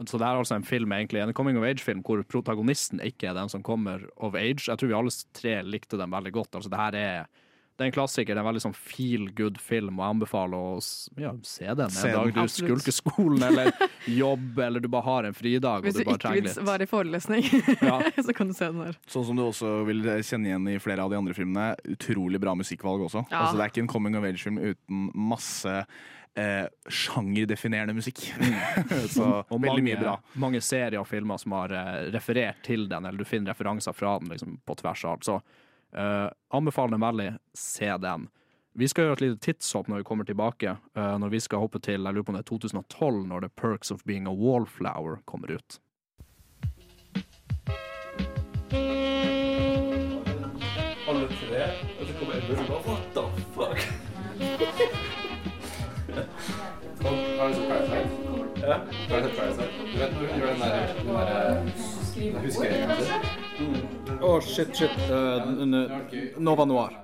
Så 0.05 0.19
det 0.21 0.27
er 0.27 0.37
altså 0.37 0.53
en 0.53 0.65
film 0.67 0.91
egentlig, 0.93 1.23
en 1.23 1.33
coming 1.33 1.57
of 1.57 1.65
age-film 1.65 2.03
hvor 2.05 2.21
protagonisten 2.29 3.01
ikke 3.01 3.31
er 3.31 3.37
den 3.37 3.49
som 3.49 3.63
kommer 3.65 4.03
of 4.21 4.35
age. 4.37 4.67
Jeg 4.67 4.77
tror 4.77 4.91
vi 4.91 4.97
alle 4.97 5.13
tre 5.33 5.55
likte 5.65 5.97
den 5.97 6.13
veldig 6.13 6.33
godt. 6.35 6.57
Altså 6.59 6.69
det 6.69 6.81
her 6.81 6.97
er, 6.99 7.46
det 7.77 7.83
er 7.85 7.89
en 7.91 7.93
klassiker, 7.93 8.33
det 8.33 8.39
er 8.39 8.41
en 8.41 8.47
veldig 8.49 8.61
sånn 8.63 8.73
feel 8.73 9.27
good 9.37 9.59
film, 9.61 9.99
og 9.99 10.03
jeg 10.07 10.15
anbefaler 10.15 10.57
å 10.57 10.79
ja, 11.21 11.31
se 11.45 11.67
den 11.77 11.91
en 11.93 12.15
dag 12.15 12.31
du 12.33 12.39
Absolutt. 12.41 12.81
skulker 12.81 12.95
skolen 12.95 13.43
eller 13.45 13.69
jobb, 14.09 14.57
eller 14.65 14.81
du 14.81 14.87
bare 14.89 15.05
har 15.05 15.27
en 15.29 15.37
fridag 15.37 15.85
Hvis 15.85 15.99
og 15.99 16.01
du 16.01 16.03
du 16.03 16.09
bare 16.09 16.33
ikke 16.41 16.55
vil 16.57 16.67
være 16.71 16.87
i 16.87 16.89
forelesning, 16.89 17.45
Ja. 17.85 17.99
så 18.25 18.33
kan 18.33 18.49
du 18.49 18.55
se 18.57 18.71
den 18.71 18.81
der. 18.81 18.97
Sånn 19.13 19.27
som 19.29 19.37
du 19.37 19.45
også 19.45 19.75
vil 19.85 20.01
kjenne 20.25 20.49
igjen 20.49 20.67
i 20.73 20.77
flere 20.81 21.05
av 21.05 21.13
de 21.13 21.19
andre 21.21 21.37
filmene. 21.37 21.67
Utrolig 21.93 22.41
bra 22.41 22.55
musikkvalg 22.57 23.05
også. 23.11 23.27
Ja. 23.29 23.43
Altså, 23.45 23.59
det 23.61 23.67
er 23.67 23.73
ikke 23.75 23.85
en 23.85 23.91
coming 23.93 24.17
of 24.17 24.25
age-film 24.25 24.57
uten 24.57 25.07
masse 25.29 25.75
eh, 26.37 26.65
sjangerdefinerende 26.89 27.93
musikk. 27.97 28.23
Så 29.15 29.27
og 29.43 29.53
veldig 29.53 29.69
mange, 29.69 29.85
mye 29.91 30.01
bra. 30.01 30.17
mange 30.41 30.61
serier 30.65 30.99
og 31.01 31.07
filmer 31.09 31.37
som 31.41 31.55
har 31.57 31.73
eh, 31.77 32.09
referert 32.15 32.61
til 32.65 32.87
den, 32.89 33.05
eller 33.05 33.21
du 33.21 33.27
finner 33.27 33.53
referanser 33.53 33.93
fra 33.97 34.17
den 34.21 34.33
liksom, 34.33 34.57
på 34.65 34.77
tvers 34.81 35.05
av 35.05 35.15
alt. 35.17 35.29
Så 35.29 35.39
Eh, 35.93 36.29
anbefaler 36.49 36.91
den 36.91 37.01
veldig. 37.01 37.29
Se 37.53 37.97
den. 37.97 38.27
Vi 38.77 38.87
skal 38.87 39.07
gjøre 39.07 39.17
et 39.17 39.21
lite 39.21 39.39
tidshopp 39.41 39.87
når 39.89 39.97
vi 39.97 40.05
kommer 40.05 40.25
tilbake. 40.27 40.75
Uh, 40.93 41.17
når 41.17 41.31
vi 41.33 41.39
skal 41.41 41.63
hoppe 41.63 41.79
til 41.81 42.03
jeg 42.05 42.13
lurer 42.13 42.23
på 42.27 42.29
om 42.29 42.37
det 42.37 42.43
er 42.43 42.49
2012, 42.51 43.23
når 43.25 43.39
The 43.47 43.49
Perks 43.57 43.91
of 43.91 44.03
Being 44.05 44.27
a 44.29 44.33
Wallflower 44.33 45.17
kommer 45.25 45.49
ut. 45.49 45.79
Alle 51.07 51.27
tre, 51.39 51.63
og 51.97 52.05
så 52.05 52.13
kommer 52.19 52.37
Edmund 52.37 52.69
og 52.69 52.85
What 52.85 53.03
the 53.17 53.25
fuck? 53.57 53.79
Har 57.39 57.47
du 57.47 57.53
sett 57.53 57.69
Parasite? 57.69 58.09
Ja. 58.61 58.77
Har 59.09 59.17
du 59.17 59.27
sett 59.27 59.37
Parasite? 59.37 59.71
Du 59.93 59.97
vet 59.97 60.11
når 60.13 60.19
hun 60.19 60.39
gjør 60.39 60.53
den 60.53 60.61
der, 60.61 60.93
den 61.01 61.15
der 62.27 62.41
Husker 62.45 62.65
jeg 62.65 63.46
Å, 64.21 64.39
shit, 64.41 64.75
shit. 64.75 66.39
Nova 66.39 66.65
Noir. 66.65 66.95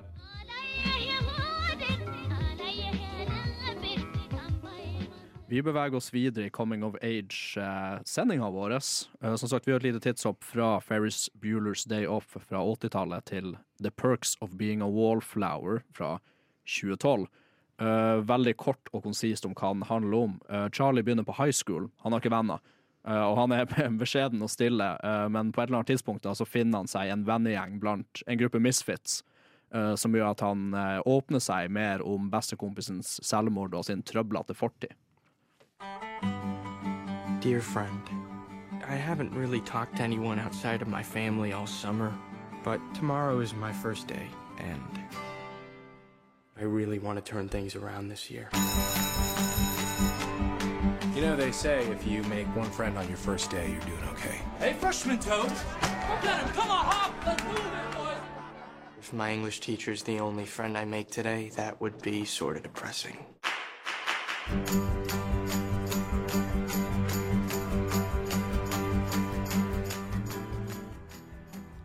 Vi 5.54 5.62
beveger 5.62 5.96
oss 6.00 6.10
videre 6.10 6.48
i 6.48 6.50
Coming 6.50 6.82
of 6.84 6.96
Age-sendinga 7.06 8.48
vår. 8.50 8.74
Eh, 8.74 9.36
som 9.36 9.50
sagt, 9.50 9.68
vi 9.68 9.76
har 9.76 9.84
et 9.84 9.86
lite 9.86 10.02
tidshopp 10.02 10.42
fra 10.42 10.80
Ferris 10.82 11.28
Bueller's 11.38 11.86
Day 11.86 12.08
Off 12.10 12.34
fra 12.42 12.64
80-tallet 12.66 13.28
til 13.30 13.54
The 13.78 13.92
Perks 13.92 14.34
of 14.42 14.56
Being 14.58 14.82
a 14.82 14.90
Wallflower 14.90 15.84
fra 15.94 16.16
2012. 16.66 17.28
Eh, 17.78 18.24
veldig 18.26 18.56
kort 18.58 18.90
og 18.94 19.06
konsist 19.06 19.46
om 19.46 19.54
hva 19.54 19.76
den 19.76 19.86
handler 19.92 20.26
om. 20.26 20.40
Eh, 20.50 20.70
Charlie 20.74 21.06
begynner 21.06 21.28
på 21.28 21.38
high 21.38 21.54
school. 21.54 21.92
Han 22.02 22.14
har 22.16 22.24
ikke 22.24 22.34
venner. 22.34 22.73
Eh, 23.08 23.24
og 23.24 23.38
han 23.38 23.52
er 23.52 23.66
beskjeden 24.04 24.42
og 24.44 24.52
stille, 24.52 24.94
eh, 25.04 25.28
men 25.30 25.52
på 25.52 25.62
et 25.62 25.68
eller 25.68 25.82
annet 25.82 25.94
tidspunkt 25.94 26.24
da, 26.24 26.36
så 26.36 26.48
finner 26.48 26.84
han 26.84 26.92
seg 26.92 27.12
en 27.12 27.26
vennegjeng 27.28 27.80
blant 27.84 28.24
en 28.28 28.40
gruppe 28.40 28.64
misfits. 28.64 29.24
eh, 29.74 29.96
som 29.96 30.14
gjør 30.14 30.28
at 30.36 30.42
han 30.46 30.76
åpner 31.10 31.42
seg 31.42 31.72
mer 31.74 32.04
om 32.06 32.28
bestekompisens 32.30 33.16
selvmord 33.26 33.74
og 33.74 33.88
sin 33.88 34.04
trøblete 34.06 34.54
fortid. 34.54 34.94
Dear 37.42 37.60
friend, 37.60 38.06
I 38.88 38.96
haven't 38.96 39.34
really 39.34 39.62
talked 39.62 39.98
to 39.98 40.04
anyone 40.04 40.40
outside 40.40 40.84
of 40.84 40.88
my 40.88 41.02
family 41.02 41.52
all 41.54 41.66
summer, 41.66 42.14
but 42.64 42.80
tomorrow 42.94 43.40
is 43.40 43.56
my 43.56 43.74
first 43.74 44.08
day, 44.08 44.30
and 44.60 45.00
I 46.56 46.66
really 46.66 47.00
want 47.00 47.18
to 47.18 47.26
turn 47.26 47.50
things 47.50 47.76
around 47.76 48.10
this 48.10 48.30
year. 48.30 48.50
You 51.24 51.30
know, 51.30 51.36
they 51.38 51.54
say 51.54 51.88
if 51.88 52.06
you 52.06 52.22
make 52.24 52.54
one 52.54 52.70
friend 52.70 52.98
on 52.98 53.08
your 53.08 53.16
first 53.16 53.50
day, 53.50 53.72
you're 53.72 53.80
doing 53.80 54.04
okay. 54.10 54.42
Hey, 54.60 54.74
freshman 54.74 55.20
toad! 55.20 55.48
Come 55.80 56.22
get 56.22 56.38
him! 56.38 56.50
Come 56.50 56.70
on, 56.70 56.84
hop! 56.84 57.14
Let's 57.26 57.42
move 57.46 57.60
it, 57.60 57.96
boys! 57.96 58.18
If 59.00 59.14
my 59.14 59.32
English 59.32 59.62
teacher's 59.62 60.04
the 60.04 60.20
only 60.20 60.46
friend 60.46 60.78
I 60.78 60.84
make 60.84 61.10
today, 61.10 61.50
that 61.56 61.80
would 61.80 62.02
be 62.02 62.26
sort 62.26 62.58
of 62.58 62.64
depressing. 62.64 63.26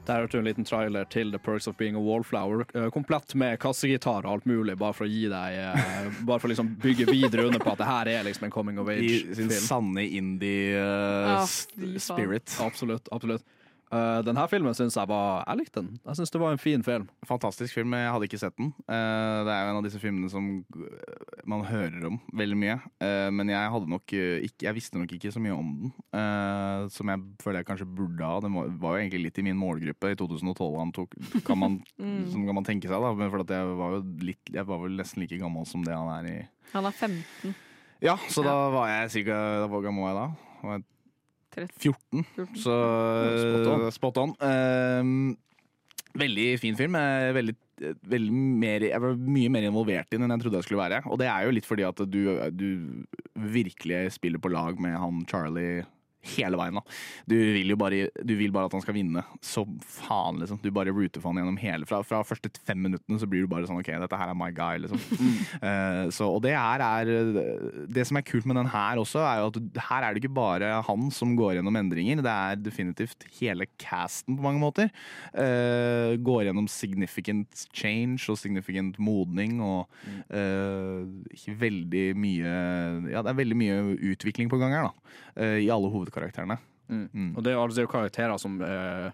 Der 0.08 0.22
hørte 0.22 0.38
du 0.38 0.40
en 0.40 0.46
liten 0.48 0.64
trailer 0.64 1.04
til 1.12 1.30
The 1.34 1.38
Perks 1.38 1.66
of 1.68 1.76
Being 1.76 1.96
a 1.96 2.00
Wallflower. 2.00 2.64
eh, 2.74 2.86
komplett 2.94 3.34
med 3.36 3.58
kassegitar 3.60 4.24
og 4.24 4.30
alt 4.38 4.46
mulig, 4.48 4.78
bare 4.80 4.96
for 4.96 5.04
å 5.04 5.10
gi 5.12 5.26
deg 5.28 5.58
eh, 5.60 6.08
Bare 6.24 6.40
for 6.40 6.48
å 6.48 6.52
liksom 6.54 6.70
bygge 6.80 7.10
videre 7.12 7.44
under 7.44 7.60
på 7.60 7.74
at 7.74 7.82
det 7.82 7.88
her 7.90 8.08
er 8.14 8.24
liksom 8.24 8.48
en 8.48 8.54
coming 8.54 8.78
of 8.80 8.88
I 8.88 8.96
sin 9.04 9.50
age-film. 9.50 9.50
sanne 9.68 10.06
indie 10.08 10.80
uh, 10.80 11.28
Ja. 11.28 11.42
Absolutt. 12.64 13.06
absolutt. 13.12 13.44
Uh, 13.88 14.18
den 14.26 14.36
her 14.36 14.48
filmen 14.52 14.74
syns 14.76 14.96
jeg 14.98 15.08
var 15.08 15.44
Jeg 15.48 15.58
likte 15.62 15.80
den. 15.80 15.94
Jeg 16.04 16.18
syns 16.18 16.32
det 16.34 16.40
var 16.42 16.52
en 16.52 16.60
fin 16.60 16.82
film. 16.84 17.06
Fantastisk 17.28 17.72
film. 17.78 17.94
Jeg 17.96 18.10
hadde 18.12 18.26
ikke 18.28 18.40
sett 18.42 18.56
den. 18.58 18.72
Uh, 18.84 19.44
det 19.48 19.52
er 19.54 19.62
jo 19.64 19.70
en 19.72 19.78
av 19.80 19.86
disse 19.86 20.00
filmene 20.02 20.28
som 20.32 20.48
eh, 20.60 21.38
man 21.48 21.64
hører 21.64 22.04
om 22.10 22.18
veldig 22.36 22.58
mye. 22.60 22.76
Uh, 23.00 23.28
men 23.32 23.48
jeg 23.54 23.72
hadde 23.72 23.88
nok 23.88 24.12
eh, 24.18 24.44
ikke 24.48 24.66
Jeg 24.68 24.76
visste 24.76 25.00
nok 25.00 25.14
ikke 25.16 25.32
så 25.32 25.40
mye 25.40 25.56
om 25.56 25.70
den 25.78 25.92
eh, 26.18 26.84
som 26.92 27.08
jeg 27.12 27.22
føler 27.42 27.62
jeg 27.62 27.68
kanskje 27.70 27.88
burde 27.96 28.28
ha. 28.28 28.40
Den 28.44 28.56
var, 28.58 28.68
var 28.82 28.96
jo 28.96 29.02
egentlig 29.06 29.22
litt 29.26 29.40
i 29.40 29.46
min 29.48 29.58
målgruppe 29.60 30.12
i 30.12 30.18
2012. 30.20 30.68
Han 30.82 30.92
tok, 30.96 31.16
kan 31.48 31.58
man, 31.60 31.78
Mm. 31.98 32.28
Som 32.30 32.44
kan 32.46 32.54
man 32.54 32.66
tenke 32.66 32.86
seg, 32.86 32.94
da. 33.02 33.10
Men 33.16 33.30
for 33.32 33.42
at 33.42 33.50
jeg 33.52 33.72
var 33.78 33.96
jo 33.96 34.02
litt 34.22 34.52
Jeg 34.54 34.66
var 34.68 34.78
vel 34.84 34.94
nesten 34.98 35.22
like 35.24 35.38
gammel 35.40 35.64
som 35.66 35.82
det 35.86 35.96
han 35.96 36.10
er 36.20 36.28
i 36.30 36.36
Han 36.74 36.86
er 36.86 36.94
15. 36.94 37.54
Ja, 38.04 38.14
så 38.30 38.44
da 38.46 38.54
var 38.70 38.86
jeg 38.92 39.10
cirka 39.16 39.38
Hvor 39.70 39.82
gammel 39.82 40.04
var 40.06 40.12
jeg 40.12 40.18
da? 40.20 40.52
Var 40.62 40.76
jeg 40.78 40.84
14. 41.56 42.24
Så 42.58 42.74
Spot 43.38 43.70
on. 43.72 43.86
spot 43.94 44.20
on. 44.22 44.34
Uh, 44.42 45.34
veldig 46.18 46.46
fin 46.62 46.76
film. 46.78 46.96
Veldig, 47.38 47.54
veldig 48.10 48.32
mer, 48.64 48.86
jeg 48.88 49.02
var 49.04 49.18
mye 49.36 49.52
mer 49.52 49.68
involvert 49.68 50.10
i 50.10 50.16
den 50.18 50.26
enn 50.26 50.36
jeg 50.36 50.46
trodde 50.46 50.60
jeg 50.62 50.68
skulle 50.68 50.82
være. 50.84 51.02
Og 51.08 51.20
det 51.20 51.28
er 51.30 51.46
jo 51.46 51.54
litt 51.54 51.68
fordi 51.68 51.86
at 51.88 52.02
du, 52.10 52.22
du 52.52 52.68
virkelig 53.38 54.04
spiller 54.18 54.42
på 54.42 54.52
lag 54.52 54.80
med 54.82 54.98
han 54.98 55.22
Charlie 55.30 55.84
hele 56.34 56.58
veien. 56.58 56.78
da 56.78 56.82
Du 57.30 57.36
vil 57.36 57.72
jo 57.72 57.76
bare, 57.78 58.08
du 58.10 58.34
vil 58.38 58.52
bare 58.54 58.68
at 58.68 58.76
han 58.76 58.82
skal 58.84 58.96
vinne. 58.96 59.22
Så 59.44 59.64
faen, 59.84 60.40
liksom. 60.42 60.60
Du 60.62 60.70
bare 60.74 60.92
rooter 60.94 61.22
for 61.22 61.30
han 61.32 61.40
gjennom 61.42 61.58
hele 61.60 61.86
Fra, 61.88 62.02
fra 62.06 62.22
første 62.26 62.50
fem 62.66 62.80
minuttene 62.88 63.20
så 63.20 63.28
blir 63.30 63.44
du 63.44 63.50
bare 63.50 63.68
sånn 63.68 63.80
OK, 63.80 63.90
dette 64.02 64.18
her 64.18 64.32
er 64.32 64.38
my 64.38 64.50
guy, 64.54 64.80
liksom. 64.82 65.00
uh, 65.62 66.08
så, 66.16 66.28
og 66.28 66.42
det 66.44 66.54
her 66.56 66.84
er 66.84 67.12
Det 67.88 68.06
som 68.08 68.18
er 68.18 68.26
kult 68.26 68.48
med 68.48 68.58
den 68.58 68.70
her 68.72 69.00
også, 69.00 69.22
er 69.24 69.42
jo 69.42 69.50
at 69.52 69.58
du, 69.58 69.82
her 69.88 70.04
er 70.04 70.14
det 70.14 70.22
ikke 70.22 70.34
bare 70.38 70.72
han 70.88 71.08
som 71.14 71.34
går 71.38 71.58
gjennom 71.58 71.78
endringer. 71.78 72.22
Det 72.24 72.34
er 72.34 72.62
definitivt 72.62 73.26
hele 73.38 73.68
casten 73.80 74.36
på 74.38 74.44
mange 74.44 74.62
måter. 74.62 74.92
Uh, 75.32 76.16
går 76.24 76.48
gjennom 76.48 76.68
significant 76.70 77.66
change 77.76 78.26
og 78.32 78.38
significant 78.40 78.98
modning 79.02 79.62
og 79.64 79.88
uh, 80.34 81.06
veldig 81.58 82.06
mye 82.18 82.52
Ja, 83.12 83.22
det 83.22 83.30
er 83.32 83.38
veldig 83.38 83.56
mye 83.58 83.78
utvikling 84.12 84.50
på 84.50 84.58
gang 84.60 84.74
her, 84.74 84.88
da. 84.88 85.14
eh, 85.42 85.58
I 85.64 85.70
alle 85.72 85.90
hovedkarakterene. 86.08 86.58
Mm. 86.88 87.36
Og 87.36 87.44
det 87.44 87.52
er 87.52 87.60
altså 87.60 87.86
karakterer 87.86 88.38
som 88.40 88.60
eh, 88.64 89.10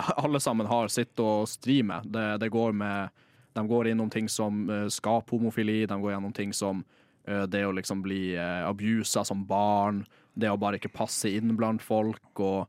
alle 0.22 0.40
sammen 0.40 0.66
har 0.70 0.88
sitt 0.88 1.18
å 1.20 1.44
stri 1.46 1.82
med. 1.82 2.06
Det, 2.06 2.38
det 2.40 2.50
går 2.50 2.72
med 2.72 3.10
De 3.52 3.66
går 3.66 3.88
innom 3.90 4.10
ting 4.10 4.28
som 4.28 4.68
eh, 4.70 4.86
skaper 4.88 5.36
homofili, 5.36 5.86
de 5.86 6.00
går 6.00 6.12
gjennom 6.12 6.32
ting 6.32 6.52
som 6.52 6.84
eh, 7.26 7.46
det 7.50 7.64
å 7.66 7.74
liksom 7.74 8.02
bli 8.02 8.36
eh, 8.36 8.66
abusa 8.68 9.24
som 9.24 9.44
barn, 9.46 10.04
det 10.34 10.50
å 10.50 10.56
bare 10.60 10.78
ikke 10.78 10.92
passe 10.94 11.28
inn 11.28 11.56
blant 11.58 11.82
folk, 11.82 12.30
og 12.38 12.68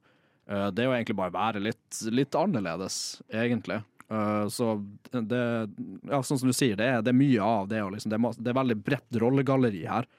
eh, 0.49 0.71
det 0.73 0.87
å 0.87 0.95
egentlig 0.95 1.19
bare 1.19 1.35
være 1.35 1.61
litt, 1.61 2.01
litt 2.09 2.35
annerledes, 2.35 3.21
egentlig. 3.29 3.83
Eh, 4.09 4.47
så 4.49 4.73
det 5.11 5.43
Ja, 6.09 6.23
sånn 6.23 6.41
som 6.41 6.49
du 6.49 6.55
sier, 6.57 6.75
det 6.75 6.89
er, 6.89 7.05
det 7.05 7.13
er 7.13 7.21
mye 7.21 7.45
av 7.45 7.69
det. 7.69 7.83
Liksom, 7.93 8.09
det, 8.09 8.17
er, 8.17 8.41
det 8.41 8.51
er 8.51 8.59
veldig 8.63 8.79
bredt 8.89 9.21
rollegalleri 9.21 9.85
her. 9.85 10.09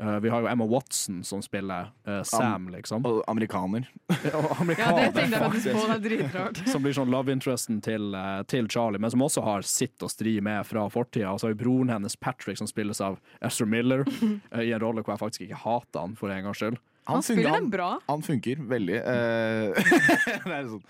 Eh, 0.00 0.18
vi 0.22 0.28
har 0.30 0.40
jo 0.44 0.46
Emma 0.46 0.64
Watson 0.70 1.24
som 1.26 1.40
spiller 1.42 1.88
uh, 2.08 2.22
Sam, 2.22 2.68
liksom. 2.70 3.06
Og 3.06 3.22
amerikaner. 3.26 3.88
Ja, 4.24 4.38
Ja, 4.78 4.92
det 4.94 5.08
tenkte 5.14 5.22
jeg 5.22 5.40
faktisk 5.42 5.72
på. 5.74 5.82
Det 5.88 5.94
er 5.96 6.02
dritrart. 6.04 6.60
Som 6.70 6.84
blir 6.84 6.94
sånn 6.94 7.10
love 7.10 7.34
interesten 7.34 7.80
til, 7.82 8.12
uh, 8.14 8.42
til 8.46 8.68
Charlie, 8.70 9.00
men 9.02 9.10
som 9.10 9.24
også 9.26 9.42
har 9.42 9.66
sitt 9.66 10.02
å 10.06 10.10
stri 10.10 10.36
med 10.44 10.62
fra 10.68 10.86
fortida. 10.92 11.32
Og 11.32 11.40
så 11.42 11.48
har 11.48 11.56
vi 11.56 11.62
broren 11.64 11.90
hennes 11.90 12.14
Patrick, 12.16 12.60
som 12.60 12.70
spilles 12.70 13.00
av 13.02 13.18
Esther 13.42 13.66
Miller, 13.66 14.06
i 14.62 14.70
en 14.70 14.80
rolle 14.84 15.02
hvor 15.02 15.16
jeg 15.16 15.24
faktisk 15.24 15.48
ikke 15.48 15.62
hater 15.64 16.06
han, 16.06 16.14
for 16.18 16.30
en 16.30 16.46
gangs 16.46 16.62
skyld. 16.62 16.78
Han 17.08 17.22
spiller 17.24 17.56
den 17.56 17.70
bra. 17.72 17.94
Han 18.06 18.22
funker 18.22 18.58
veldig. 18.68 18.98
eh, 19.00 19.92
det 20.44 20.52
er 20.58 20.66
sånn 20.68 20.82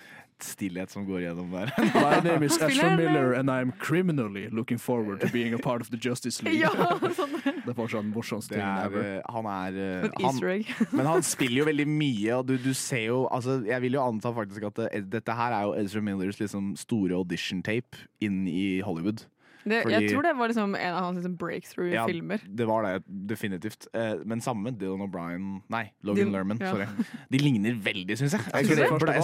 stillhet 0.44 0.90
som 0.90 1.06
går 1.06 1.20
gjennom 1.26 1.50
der. 1.52 1.72
My 1.94 2.20
name 2.24 2.42
is 2.46 2.58
en, 2.60 2.96
Miller, 2.96 3.32
and 3.34 3.50
I'm 3.50 3.72
criminally 3.78 4.48
looking 4.48 4.78
forward 4.78 5.20
to 5.20 5.28
being 5.32 5.54
a 5.54 5.58
part 5.58 5.80
of 5.80 5.90
the 5.90 5.96
Justice 5.96 6.42
League. 6.42 6.60
Ja, 6.60 6.70
sånn. 7.16 7.34
Det 7.44 7.72
er 7.72 7.76
fortsatt 7.76 8.04
den 8.04 8.12
tingen 8.48 8.66
er, 8.66 8.86
ever. 8.86 9.08
eh, 9.18 9.32
han 9.34 9.48
er 9.52 9.80
eh, 9.84 10.10
han. 10.24 10.42
Men 10.98 11.06
han 11.06 11.24
spiller 11.26 11.62
jo 11.62 11.68
veldig 11.68 11.88
mye, 11.90 12.36
og 12.38 12.46
du, 12.48 12.56
du 12.62 12.72
ser 12.74 13.08
jo 13.08 13.24
altså, 13.34 13.58
Jeg 13.68 13.82
vil 13.84 13.98
jo 13.98 14.04
anta 14.04 14.32
faktisk 14.34 14.68
at 14.70 14.78
det, 14.80 15.02
dette 15.18 15.36
her 15.38 15.56
er 15.56 15.66
jo 15.68 15.74
Ezra 15.80 16.02
Millers 16.04 16.40
liksom 16.40 16.74
store 16.78 17.18
audition-tape 17.18 18.06
inn 18.24 18.46
i 18.50 18.80
Hollywood. 18.86 19.26
Det, 19.64 19.82
Fordi- 19.84 19.92
jeg 19.98 20.10
tror 20.12 20.22
det 20.22 20.36
var 20.38 20.48
liksom 20.48 20.74
en 20.78 20.94
av 20.94 21.04
hans 21.04 21.16
liksom 21.18 21.36
breakthrough-filmer. 21.36 22.40
Ja, 22.44 22.54
det 22.60 22.66
var 22.66 22.82
det 22.86 23.02
definitivt. 23.28 23.86
Eh, 23.92 24.14
men 24.24 24.40
samme 24.40 24.70
Dylan 24.78 25.00
O'Brien 25.08 25.60
Nei, 25.68 25.90
Logan 26.02 26.26
Dylan- 26.28 26.32
Lerman. 26.32 26.58
ja. 26.60 26.70
Sorry. 26.72 26.86
De 27.30 27.38
ligner 27.38 27.74
veldig, 27.82 28.16
syns 28.18 28.32
jeg. 28.32 28.40
Jeg 28.52 28.68
jeg, 28.68 28.78
jeg 28.78 28.88
tror 28.88 28.98
det. 28.98 29.14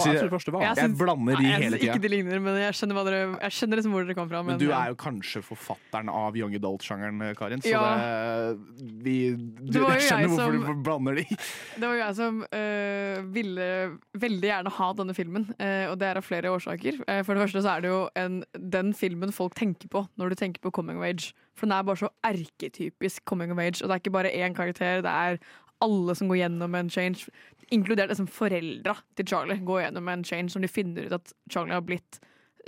Jeg, 0.77 0.97
blander 0.97 1.35
de 1.39 1.45
hele 1.45 1.77
tida. 1.77 1.93
Ikke 1.93 2.01
de 2.01 2.07
ligner, 2.11 2.39
men 2.43 2.55
jeg 2.59 2.73
skjønner, 2.77 2.95
hva 2.97 3.03
dere, 3.07 3.21
jeg 3.41 3.51
skjønner 3.51 3.79
liksom 3.79 3.91
hvor 3.95 4.05
dere 4.05 4.15
kom 4.17 4.29
fra. 4.29 4.41
Men 4.43 4.55
Men, 4.55 4.59
du 4.59 4.71
er 4.71 4.87
jo 4.91 4.95
kanskje 4.95 5.41
forfatteren 5.43 6.09
av 6.09 6.35
young 6.37 6.53
adult-sjangeren, 6.55 7.35
Karin. 7.35 7.61
Så 7.61 7.71
Ja. 7.71 7.95
det, 7.97 8.59
vi, 9.03 9.35
du, 9.35 9.71
Det 9.71 9.81
jeg 9.81 10.01
skjønner 10.01 10.19
jeg 10.21 10.29
hvorfor 10.29 10.51
som- 10.51 10.75
du 10.75 10.83
blander 10.83 11.15
de. 11.15 11.25
Det 11.25 11.81
var 11.81 11.93
jo 11.95 12.03
jeg 12.05 12.15
som 12.15 12.45
øh, 12.51 13.33
ville 13.33 13.97
veldig 14.17 14.49
gjerne 14.49 14.71
ha 14.71 14.93
denne 14.93 15.13
filmen, 15.15 15.45
øh, 15.59 15.91
og 15.91 15.99
det 15.99 16.07
er 16.07 16.17
av 16.17 16.23
flere 16.23 16.51
årsaker. 16.53 17.01
Eh, 17.07 17.21
for 17.23 17.33
det 17.35 17.43
første 17.45 17.61
så 17.63 17.77
er 17.77 17.81
det 17.81 17.89
jo 17.89 18.09
en, 18.15 18.43
den 18.57 18.93
filmen 18.93 19.31
folk 19.31 19.53
tenker 19.55 19.87
på 19.89 20.07
når 20.17 20.24
du 20.29 20.39
tenker 20.39 20.61
på 20.63 20.71
Coming 20.71 20.97
of 20.97 21.05
Age. 21.07 21.33
For 21.55 21.67
den 21.67 21.75
er 21.75 21.85
bare 21.87 22.01
så 22.03 22.09
erketypisk 22.23 23.25
Coming 23.25 23.51
of 23.51 23.59
Age, 23.59 23.81
og 23.81 23.89
det 23.89 23.95
er 23.95 24.03
ikke 24.03 24.15
bare 24.17 24.33
én 24.33 24.55
karakter, 24.55 25.01
det 25.05 25.11
er 25.11 25.37
alle 25.83 26.15
som 26.15 26.29
går 26.29 26.39
gjennom 26.43 26.75
en 26.75 26.89
change. 26.89 27.27
Inkludert 27.73 28.11
liksom 28.11 28.29
foreldra 28.31 28.95
til 29.17 29.27
Charlie 29.27 29.59
går 29.65 29.85
gjennom 29.85 30.07
en 30.11 30.23
change 30.23 30.53
som 30.53 30.63
de 30.63 30.71
finner 30.71 31.07
ut 31.07 31.17
at 31.17 31.33
Charlie 31.51 31.75
har 31.75 31.85
blitt 31.85 32.19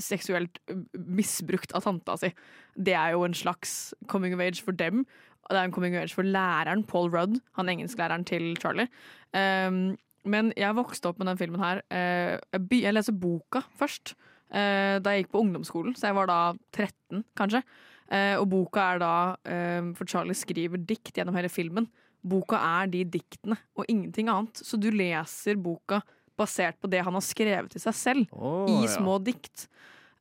seksuelt 0.01 0.59
misbrukt 0.93 1.73
av 1.77 1.85
tanta 1.85 2.17
si. 2.21 2.31
Det 2.75 2.93
er 2.93 3.15
jo 3.15 3.23
en 3.25 3.37
slags 3.37 3.93
coming 4.11 4.35
of 4.35 4.43
age 4.43 4.61
for 4.63 4.75
dem. 4.77 5.05
Og 5.47 5.55
det 5.55 5.61
er 5.61 5.69
en 5.69 5.71
coming 5.71 5.95
of 5.95 6.03
age 6.03 6.15
for 6.15 6.27
læreren, 6.27 6.83
Paul 6.83 7.09
Rudd, 7.13 7.39
han 7.55 7.69
engelsklæreren 7.69 8.25
til 8.27 8.57
Charlie. 8.59 8.87
Um, 9.33 9.97
men 10.27 10.51
jeg 10.57 10.75
vokste 10.75 11.07
opp 11.07 11.19
med 11.19 11.29
den 11.31 11.39
filmen 11.39 11.63
her. 11.63 11.81
Uh, 11.91 12.35
jeg, 12.51 12.81
jeg 12.83 12.93
leser 12.93 13.15
boka 13.15 13.63
først, 13.79 14.15
da 14.47 15.11
jeg 15.11 15.25
gikk 15.25 15.33
på 15.33 15.41
ungdomsskolen. 15.43 15.95
Så 15.97 16.07
jeg 16.07 16.15
var 16.15 16.29
da 16.29 16.39
13, 16.71 17.25
kanskje. 17.37 17.61
Uh, 18.07 18.39
og 18.39 18.45
boka 18.47 18.83
er 18.93 19.01
da 19.01 19.13
uh, 19.35 19.87
For 19.97 20.07
Charlie 20.07 20.37
skriver 20.37 20.79
dikt 20.79 21.17
gjennom 21.17 21.35
hele 21.35 21.51
filmen. 21.51 21.89
Boka 22.27 22.59
er 22.79 22.91
de 22.91 23.03
diktene, 23.17 23.57
og 23.75 23.87
ingenting 23.91 24.31
annet. 24.31 24.61
Så 24.63 24.79
du 24.79 24.87
leser 24.93 25.59
boka 25.59 26.01
basert 26.37 26.77
på 26.81 26.89
det 26.91 27.01
han 27.05 27.15
har 27.17 27.25
skrevet 27.25 27.73
til 27.73 27.81
seg 27.81 27.95
selv, 27.97 28.35
oh, 28.35 28.67
i 28.69 28.83
ja. 28.85 28.91
små 28.97 29.17
dikt. 29.23 29.67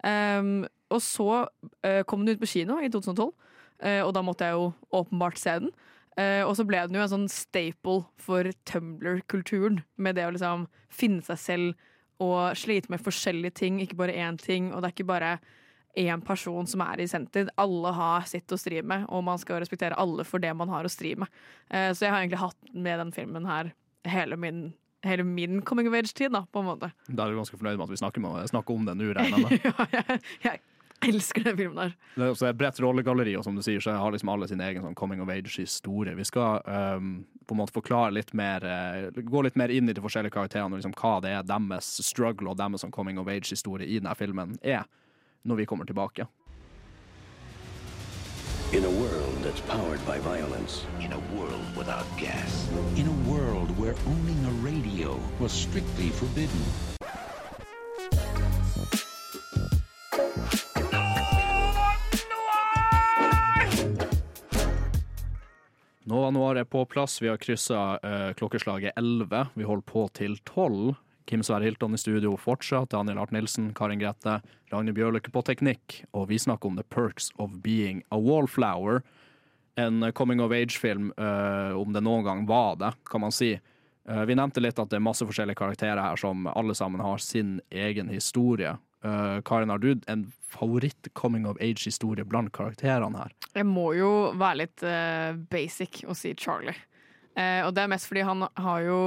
Um, 0.03 0.64
og 0.93 1.03
så 1.05 1.45
uh, 1.45 2.03
kom 2.09 2.24
den 2.24 2.37
ut 2.37 2.43
på 2.43 2.51
kino 2.51 2.79
i 2.81 2.91
2012, 2.93 3.27
uh, 3.27 4.03
og 4.07 4.14
da 4.16 4.22
måtte 4.24 4.49
jeg 4.49 4.57
jo 4.57 4.70
åpenbart 4.97 5.41
se 5.41 5.59
den. 5.66 5.74
Uh, 6.16 6.43
og 6.47 6.55
så 6.57 6.64
ble 6.64 6.81
den 6.87 6.97
jo 6.97 7.05
en 7.05 7.12
sånn 7.12 7.29
staple 7.33 8.07
for 8.22 8.49
Tumblr-kulturen, 8.68 9.83
med 10.01 10.16
det 10.16 10.24
å 10.29 10.33
liksom 10.37 10.64
finne 10.89 11.24
seg 11.27 11.43
selv 11.43 11.91
og 12.23 12.57
sliter 12.57 12.93
med 12.93 13.03
forskjellige 13.05 13.59
ting, 13.62 13.81
ikke 13.83 13.99
bare 13.99 14.17
én 14.17 14.39
ting. 14.41 14.73
Og 14.73 14.81
det 14.81 14.91
er 14.91 14.97
ikke 14.97 15.09
bare 15.09 15.33
én 15.97 16.23
person 16.25 16.69
som 16.69 16.85
er 16.85 17.03
i 17.03 17.09
senter. 17.11 17.51
Alle 17.61 17.93
har 17.97 18.27
sitt 18.29 18.53
å 18.53 18.59
stri 18.61 18.83
med, 18.85 19.07
og 19.09 19.25
man 19.27 19.41
skal 19.41 19.61
respektere 19.62 19.97
alle 20.01 20.27
for 20.29 20.43
det 20.43 20.53
man 20.57 20.73
har 20.73 20.87
å 20.87 20.93
stri 20.93 21.14
med. 21.19 21.31
Uh, 21.73 21.91
så 21.93 22.07
jeg 22.07 22.12
har 22.12 22.23
egentlig 22.23 22.43
hatt 22.43 22.75
med 22.75 23.01
den 23.03 23.12
filmen 23.17 23.49
her 23.49 23.73
hele 24.07 24.39
min, 24.41 24.69
hele 25.07 25.25
min 25.27 25.62
coming 25.67 25.89
of 25.89 25.97
age-tid, 25.99 26.33
da, 26.37 26.45
på 26.53 26.62
en 26.62 26.71
måte. 26.71 26.93
Da 27.09 27.25
er 27.25 27.33
du 27.33 27.41
ganske 27.41 27.59
fornøyd 27.59 27.81
med 27.81 27.89
at 27.89 27.95
vi 27.97 28.01
snakker, 28.03 28.25
med, 28.25 28.49
snakker 28.53 28.77
om 28.77 28.89
den 28.89 29.01
nå, 29.03 29.12
regner 29.17 29.41
jeg 29.41 29.47
med. 29.49 29.67
ja, 29.67 29.89
jeg, 29.97 30.21
jeg 30.45 30.64
elsker 31.12 31.44
den 31.44 31.57
filmen 31.57 31.80
der. 31.80 31.94
Det 32.14 32.24
er 32.24 32.34
også 32.34 32.48
et 32.50 32.59
bredt 32.59 32.80
rollegalleri, 32.82 33.36
og 33.38 33.44
som 33.46 33.57
du 33.57 33.62
sier, 33.64 33.82
så 33.82 33.96
har 33.96 34.14
liksom 34.14 34.32
alle 34.32 34.48
sin 34.50 34.62
egen 34.64 34.84
sånn 34.84 34.96
coming 34.98 35.22
of 35.22 35.32
age-historie. 35.32 36.16
Vi 36.18 36.26
skal 36.28 36.62
um, 36.66 37.12
på 37.46 37.57
en 37.57 37.62
måte 37.62 37.76
forklare 37.76 38.14
litt 38.16 38.32
mer 38.36 38.64
uh, 38.66 39.11
Gå 39.16 39.42
litt 39.46 39.59
mer 39.59 39.72
inn 39.72 39.88
i 39.88 39.94
de 39.96 40.02
forskjellige 40.02 40.34
karakterene 40.34 40.74
og 40.74 40.80
liksom 40.80 40.96
hva 40.98 41.18
det 41.24 41.34
er 41.36 41.46
deres 41.46 41.92
struggle 42.07 42.52
og 42.52 42.59
deres 42.61 42.84
sånn 42.84 42.94
coming 42.94 43.20
of 43.22 43.30
age-historie 43.30 43.86
i 43.86 44.00
denne 44.00 44.16
filmen 44.18 44.59
er, 44.62 44.84
når 45.46 45.62
vi 45.62 45.70
kommer 45.70 45.88
tilbake. 45.88 46.26
In 48.72 48.84
a 48.84 48.90
world 48.90 49.36
that's 49.44 49.61
powered 49.61 50.04
by 50.04 50.18
violence. 50.18 50.84
In 51.00 51.12
a 51.12 51.22
world 51.36 51.64
without 51.76 52.04
gas. 52.18 52.68
In 52.96 53.07
a 53.07 53.30
world 53.30 53.70
where 53.78 53.94
owning 54.09 54.44
a 54.44 54.50
radio 54.61 55.18
was 55.38 55.52
strictly 55.52 56.11
forbidden. 56.11 56.95
Noir 66.35 66.61
er 66.61 66.66
på 66.68 66.85
plass. 66.89 67.18
Vi 67.22 67.29
har 67.31 67.41
kryssa 67.43 67.99
uh, 68.03 68.31
klokkeslaget 68.39 68.97
11. 68.97 69.53
Vi 69.55 69.66
holder 69.66 69.87
på 69.87 70.07
til 70.16 70.39
12. 70.45 70.95
Kim 71.27 71.43
Sverre 71.43 71.66
Hilton 71.66 71.95
i 71.95 71.99
studio 71.99 72.37
fortsatt. 72.39 72.91
Daniel 72.95 73.18
Art 73.18 73.33
Nilsen, 73.35 73.72
Karin 73.74 73.99
Grete, 73.99 74.39
Ragnhild 74.70 74.97
Bjørløkke 74.97 75.33
på 75.35 75.43
teknikk. 75.47 76.01
Og 76.14 76.29
vi 76.31 76.39
snakker 76.39 76.70
om 76.70 76.79
The 76.79 76.87
Perks 76.87 77.33
of 77.43 77.59
Being 77.64 78.05
a 78.14 78.18
Wallflower. 78.18 79.03
En 79.77 80.03
eh, 80.03 80.12
coming 80.12 80.41
of 80.41 80.55
age-film, 80.55 81.11
uh, 81.18 81.74
om 81.77 81.93
det 81.93 82.05
noen 82.07 82.24
gang 82.24 82.47
var 82.49 82.79
det, 82.81 82.93
kan 83.11 83.27
man 83.27 83.35
si. 83.35 83.57
Uh, 84.09 84.22
vi 84.24 84.39
nevnte 84.39 84.62
litt 84.62 84.79
at 84.79 84.93
det 84.93 85.01
er 85.01 85.05
masse 85.05 85.27
forskjellige 85.27 85.59
karakterer 85.59 86.01
her 86.01 86.16
som 86.20 86.47
alle 86.55 86.74
sammen 86.79 87.03
har 87.03 87.18
sin 87.20 87.59
egen 87.74 88.09
historie. 88.14 88.77
Eh, 89.05 89.40
Karin, 89.44 89.80
du 89.80 90.01
en 90.07 90.24
favoritt-coming 90.49 91.47
of 91.47 91.59
age-historie 91.61 92.24
blant 92.24 92.53
karakterene 92.57 93.20
her? 93.20 93.32
Jeg 93.57 93.68
må 93.68 93.90
jo 93.97 94.11
være 94.38 94.62
litt 94.62 94.84
uh, 94.86 95.36
basic 95.53 96.03
og 96.07 96.16
si 96.18 96.32
Charlie. 96.38 96.76
Uh, 97.36 97.66
og 97.66 97.74
det 97.76 97.84
er 97.84 97.90
mest 97.92 98.09
fordi 98.09 98.24
han 98.24 98.47
har 98.57 98.84
jo 98.86 99.01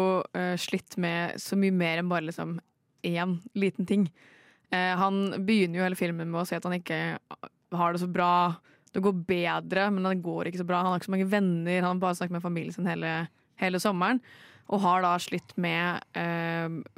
slitt 0.61 0.99
med 1.01 1.39
så 1.41 1.57
mye 1.57 1.73
mer 1.73 2.01
enn 2.01 2.11
bare 2.11 2.27
liksom 2.27 2.59
én 3.07 3.39
liten 3.57 3.87
ting. 3.89 4.09
Han 4.69 5.31
begynner 5.47 5.79
jo 5.79 5.85
hele 5.87 5.97
filmen 5.97 6.29
med 6.29 6.43
å 6.43 6.45
si 6.45 6.53
at 6.53 6.65
han 6.67 6.75
ikke 6.75 6.97
har 7.73 7.95
det 7.95 8.01
så 8.03 8.09
bra. 8.11 8.59
Det 8.93 9.01
går 9.01 9.23
bedre, 9.25 9.87
men 9.89 10.05
det 10.05 10.19
går 10.21 10.49
ikke 10.49 10.59
så 10.61 10.67
bra. 10.67 10.83
Han 10.83 10.91
har 10.91 10.99
ikke 10.99 11.07
så 11.07 11.13
mange 11.15 11.29
venner. 11.31 11.79
Han 11.79 11.95
har 11.95 12.03
bare 12.03 12.19
snakket 12.19 12.35
med 12.35 12.43
familien 12.43 12.75
sin 12.75 12.89
hele, 12.89 13.13
hele 13.57 13.81
sommeren. 13.81 14.21
Og 14.69 14.83
har 14.83 15.01
da 15.01 15.15
slitt 15.17 15.55
med, 15.57 16.05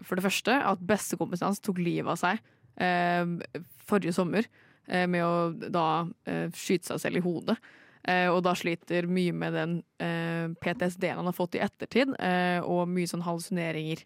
for 0.03 0.19
det 0.19 0.25
første, 0.25 0.57
at 0.73 0.83
bestekompisen 0.89 1.47
hans 1.47 1.63
tok 1.63 1.79
livet 1.79 2.11
av 2.11 2.19
seg 2.19 2.43
forrige 2.79 4.13
sommer. 4.15 4.47
eh, 4.87 5.07
med 5.07 5.23
å 5.25 5.69
da 5.71 5.87
eh, 6.27 6.49
skyte 6.55 6.91
seg 6.91 7.01
selv 7.03 7.21
i 7.21 7.25
hodet. 7.25 7.57
Eh, 8.09 8.27
og 8.31 8.41
da 8.45 8.55
sliter 8.57 9.05
mye 9.09 9.33
med 9.35 9.53
den 9.53 9.75
eh, 10.01 10.47
PTSD-en 10.61 11.19
han 11.21 11.29
har 11.29 11.37
fått 11.37 11.57
i 11.57 11.63
ettertid, 11.63 12.15
eh, 12.17 12.59
og 12.65 12.89
mye 12.89 13.09
sånn 13.09 13.25
hallusineringer 13.25 14.03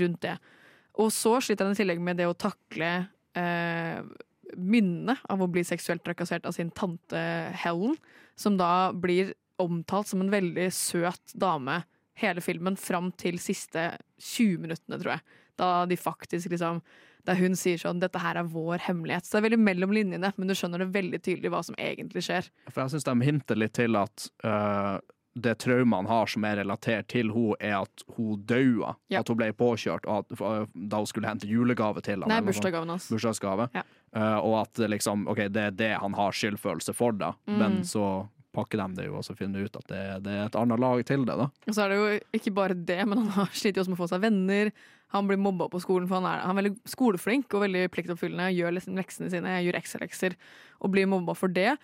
rundt 0.00 0.22
det. 0.24 0.36
Og 0.96 1.10
så 1.12 1.36
sliter 1.44 1.68
han 1.68 1.76
i 1.76 1.80
tillegg 1.80 2.00
med 2.00 2.16
det 2.20 2.28
å 2.30 2.36
takle 2.38 2.92
eh, 3.36 3.98
minnet 4.56 5.20
av 5.28 5.42
å 5.42 5.50
bli 5.52 5.64
seksuelt 5.66 6.04
trakassert 6.06 6.46
av 6.48 6.56
sin 6.56 6.70
tante 6.72 7.20
Helen, 7.60 7.98
som 8.38 8.56
da 8.56 8.90
blir 8.96 9.34
omtalt 9.60 10.08
som 10.08 10.22
en 10.24 10.32
veldig 10.32 10.70
søt 10.72 11.36
dame 11.36 11.82
hele 12.20 12.40
filmen 12.44 12.76
fram 12.80 13.10
til 13.20 13.36
siste 13.40 13.90
20 14.16 14.62
minuttene, 14.64 14.96
tror 15.00 15.16
jeg. 15.18 15.36
Da 15.60 15.68
de 15.88 15.96
faktisk 16.00 16.48
liksom 16.52 16.80
Da 17.26 17.34
hun 17.34 17.56
sier 17.58 17.80
sånn 17.80 18.00
'Dette 18.00 18.22
her 18.22 18.38
er 18.38 18.46
vår 18.50 18.86
hemmelighet'. 18.86 19.26
Så 19.26 19.36
det 19.36 19.42
er 19.42 19.48
veldig 19.50 19.64
mellom 19.66 19.92
linjene, 19.96 20.32
men 20.36 20.48
du 20.48 20.54
skjønner 20.54 20.84
det 20.84 20.92
veldig 20.94 21.20
tydelig 21.22 21.52
hva 21.52 21.64
som 21.66 21.76
egentlig 21.78 22.22
skjer. 22.26 22.50
For 22.70 22.84
jeg 22.84 22.96
syns 22.96 23.08
de 23.08 23.16
hinter 23.26 23.58
litt 23.58 23.74
til 23.74 23.98
at 23.98 24.28
uh, 24.46 24.98
det 25.36 25.58
traumet 25.60 25.96
han 25.98 26.06
har 26.08 26.30
som 26.32 26.44
er 26.48 26.56
relatert 26.62 27.10
til 27.12 27.28
henne, 27.34 27.56
er 27.60 27.82
at 27.82 28.04
hun 28.16 28.40
daua. 28.48 28.94
Ja. 29.12 29.20
At 29.20 29.28
hun 29.28 29.36
ble 29.36 29.50
påkjørt 29.52 30.06
at, 30.08 30.32
øh, 30.32 30.64
da 30.72 31.02
hun 31.02 31.10
skulle 31.10 31.28
hente 31.28 31.48
julegave 31.50 32.00
til 32.00 32.22
ham. 32.24 32.30
Nei, 32.32 32.40
bursdagsgaven 32.46 32.94
hans. 32.94 33.10
Bursdagsgave. 33.12 33.68
Ja. 33.76 33.82
Uh, 34.16 34.38
og 34.40 34.54
at 34.62 34.80
liksom, 34.88 35.26
ok, 35.28 35.44
det 35.52 35.66
er 35.66 35.76
det 35.76 35.92
han 36.00 36.16
har 36.16 36.32
skyldfølelse 36.32 36.94
for, 36.96 37.12
da. 37.12 37.34
Mm. 37.44 37.58
Men 37.60 37.78
så 37.84 38.06
pakker 38.56 38.80
de 38.80 39.00
det 39.02 39.10
jo, 39.10 39.18
og 39.18 39.26
så 39.26 39.36
finner 39.36 39.60
de 39.60 39.68
ut 39.68 39.76
at 39.76 39.90
det, 39.90 40.02
det 40.24 40.32
er 40.32 40.46
et 40.46 40.56
annet 40.56 40.80
lag 40.80 41.02
til 41.04 41.26
det, 41.28 41.36
da. 41.36 41.50
Og 41.52 41.76
så 41.76 41.84
er 41.84 41.92
det 41.92 41.98
jo 42.00 42.38
ikke 42.38 42.54
bare 42.56 42.78
det, 42.88 43.02
men 43.04 43.26
han 43.26 43.34
har 43.36 43.52
sliter 43.52 43.82
jo 43.82 43.84
også 43.84 43.92
med 43.92 43.98
å 43.98 44.02
få 44.04 44.08
seg 44.14 44.24
venner. 44.24 44.72
Han 45.14 45.28
blir 45.28 45.38
mobba 45.38 45.68
på 45.70 45.80
skolen, 45.82 46.08
for 46.08 46.18
han 46.18 46.26
er, 46.28 46.42
han 46.42 46.56
er 46.56 46.64
veldig 46.64 46.90
skoleflink 46.90 47.54
og 47.54 47.62
veldig 47.62 47.84
pliktoppfyllende. 47.94 48.50
Gjør 48.56 48.74
liksom 48.74 48.98
leksene 48.98 49.30
sine, 49.32 49.60
gjør 49.62 49.78
ekstralekser 49.78 50.34
og 50.82 50.92
blir 50.94 51.08
mobba 51.10 51.36
for 51.38 51.52
det. 51.52 51.76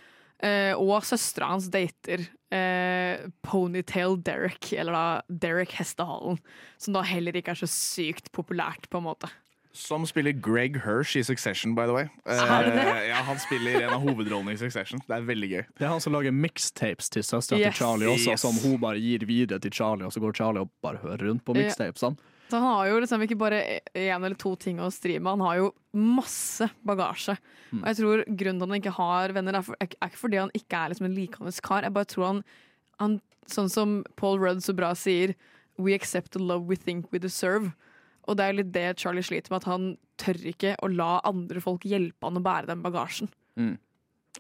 Eh, 0.43 0.73
og 0.75 1.05
søstera 1.07 1.53
hans 1.53 1.69
dater 1.71 2.25
eh, 2.51 3.29
Ponytail 3.47 4.17
Derek, 4.27 4.73
eller 4.75 4.97
da 4.97 5.05
Derek 5.45 5.77
Hestehalen, 5.79 6.41
som 6.83 6.97
da 6.97 7.05
heller 7.07 7.39
ikke 7.39 7.55
er 7.55 7.63
så 7.63 7.71
sykt 7.71 8.33
populært, 8.35 8.89
på 8.91 8.99
en 8.99 9.07
måte. 9.07 9.31
Som 9.75 10.05
spiller 10.07 10.33
Greg 10.37 10.77
Hersh 10.85 11.17
i 11.17 11.23
Succession, 11.25 11.75
by 11.75 11.87
the 11.89 11.95
way. 11.97 12.09
Er 12.29 12.65
det 12.67 12.73
det? 12.77 12.83
Eh, 12.89 13.07
ja, 13.09 13.23
Han 13.25 13.39
spiller 13.41 13.79
en 13.87 13.95
av 13.97 14.03
hovedrollene 14.05 14.53
i 14.53 14.59
Succession. 14.61 15.01
Det 15.07 15.17
er 15.17 15.23
veldig 15.25 15.49
gøy. 15.49 15.63
Det 15.79 15.87
er 15.87 15.89
han 15.95 16.01
som 16.05 16.13
lager 16.13 16.31
mixtapes 16.37 17.09
til 17.09 17.23
søstera 17.25 17.59
Yes. 17.59 17.73
til 17.73 17.85
Charlie 17.87 18.09
også, 18.11 18.31
Yes. 18.35 18.41
som 18.45 18.55
hun 18.61 18.79
bare 18.81 19.01
gir 19.01 19.25
videre 19.25 19.59
til 19.59 19.71
Charlie, 19.73 20.05
og 20.05 20.13
så 20.13 20.21
går 20.21 20.35
Charlie 20.37 20.61
og 20.61 20.69
bare 20.83 20.99
hører 20.99 21.25
rundt 21.31 21.45
på 21.45 21.57
Ja. 21.57 21.63
mixtapesene. 21.65 22.19
Så 22.51 22.59
han 22.61 22.63
har 22.69 22.87
jo 22.91 23.01
liksom 23.01 23.23
ikke 23.23 23.39
bare 23.39 23.81
én 23.97 24.23
eller 24.25 24.35
to 24.37 24.55
ting 24.57 24.77
å 24.79 24.93
stri 24.93 25.19
med, 25.19 25.31
han 25.39 25.41
har 25.41 25.57
jo 25.57 25.75
masse 25.95 26.69
bagasje. 26.85 27.39
Og 27.73 27.85
jeg 27.87 27.97
tror 27.97 28.25
grunnen 28.29 28.61
til 28.61 28.63
at 28.63 28.69
han 28.69 28.81
ikke 28.83 28.93
har 28.99 29.29
venner, 29.33 29.55
er, 29.57 29.63
for, 29.63 29.75
er 29.81 29.87
ikke 29.89 30.21
fordi 30.21 30.37
han 30.37 30.51
ikke 30.53 30.77
er 30.77 30.89
liksom 30.91 31.07
en 31.07 31.15
likandes 31.17 31.61
kar. 31.63 31.81
Jeg 31.83 31.95
bare 31.95 32.05
tror 32.05 32.27
han, 32.27 32.45
han 33.01 33.21
Sånn 33.49 33.69
som 33.69 34.05
Paul 34.17 34.39
Rudd 34.39 34.59
så 34.63 34.73
bra 34.75 34.93
sier, 34.95 35.35
We 35.77 35.95
accept 35.95 36.31
the 36.33 36.39
love 36.39 36.67
we 36.69 36.77
think 36.77 37.11
we 37.11 37.19
deserve. 37.19 37.73
Og 38.31 38.39
det 38.39 38.47
er 38.47 38.57
litt 38.57 38.73
det 38.75 38.89
Charlie 39.03 39.25
sliter 39.27 39.53
med, 39.53 39.63
at 39.63 39.71
han 39.71 39.87
tør 40.23 40.39
ikke 40.53 40.77
å 40.83 40.91
la 40.93 41.17
andre 41.27 41.63
folk 41.63 41.87
hjelpe 41.89 42.29
han 42.29 42.39
å 42.39 42.45
bære 42.45 42.71
den 42.71 42.85
bagasjen. 42.85 43.31
Mm. 43.59 43.77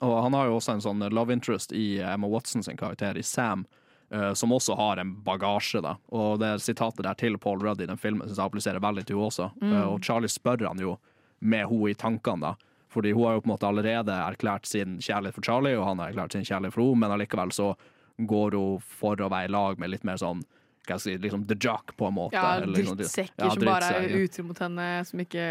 Og 0.00 0.16
han 0.24 0.34
har 0.34 0.48
jo 0.48 0.58
også 0.58 0.76
en 0.76 0.84
sånn 0.84 1.04
love 1.12 1.34
interest 1.34 1.74
i 1.76 2.00
Emma 2.00 2.30
Watson 2.30 2.64
sin 2.64 2.78
karakter, 2.80 3.18
i 3.18 3.24
Sam, 3.26 3.66
uh, 4.14 4.32
som 4.38 4.54
også 4.54 4.76
har 4.78 5.02
en 5.02 5.14
bagasje. 5.24 5.82
da. 5.84 5.96
Og 6.14 6.38
det 6.42 6.54
sitatet 6.64 7.04
der 7.06 7.18
til 7.18 7.38
Paul 7.38 7.62
Rudd 7.62 7.82
i 7.82 7.90
den 7.90 8.00
filmen 8.00 8.26
synes 8.26 8.38
jeg 8.38 8.46
appliserer 8.46 8.82
veldig 8.82 9.06
til 9.06 9.18
henne 9.18 9.30
også. 9.32 9.50
Mm. 9.60 9.72
Uh, 9.72 9.86
og 9.92 10.04
Charlie 10.06 10.32
spør 10.32 10.68
han 10.68 10.82
jo 10.82 10.96
med 11.40 11.66
henne 11.66 11.90
i 11.90 11.98
tankene, 11.98 12.52
da. 12.52 12.70
Fordi 12.92 13.14
hun 13.16 13.24
har 13.24 13.36
jo 13.36 13.42
på 13.42 13.48
en 13.48 13.54
måte 13.54 13.68
allerede 13.68 14.14
erklært 14.14 14.68
sin 14.68 14.98
kjærlighet 15.00 15.38
for 15.38 15.46
Charlie, 15.46 15.78
og 15.78 15.86
han 15.88 16.00
har 16.00 16.12
erklært 16.12 16.36
sin 16.36 16.44
kjærlighet 16.44 16.76
for 16.76 16.84
henne, 16.84 17.02
men 17.04 17.14
allikevel 17.14 17.54
så 17.54 17.72
går 18.18 18.58
hun 18.58 18.82
for 18.84 19.20
å 19.20 19.30
være 19.32 19.48
i 19.48 19.52
lag 19.52 19.80
med 19.80 19.94
litt 19.94 20.04
mer 20.04 20.20
sånn 20.20 20.42
hva 20.82 20.98
skal 20.98 21.12
jeg 21.12 21.20
si, 21.20 21.22
liksom 21.26 21.46
the 21.46 21.56
jock, 21.58 21.94
på 21.96 22.08
en 22.08 22.16
måte. 22.16 22.34
Ja, 22.38 22.60
drittsekker 22.66 23.44
Ja, 23.46 23.50
som 23.54 23.64
bare 23.66 23.92
er 24.00 24.16
utro 24.18 24.44
mot 24.48 24.58
henne, 24.58 24.88
som 25.06 25.22
ikke 25.22 25.46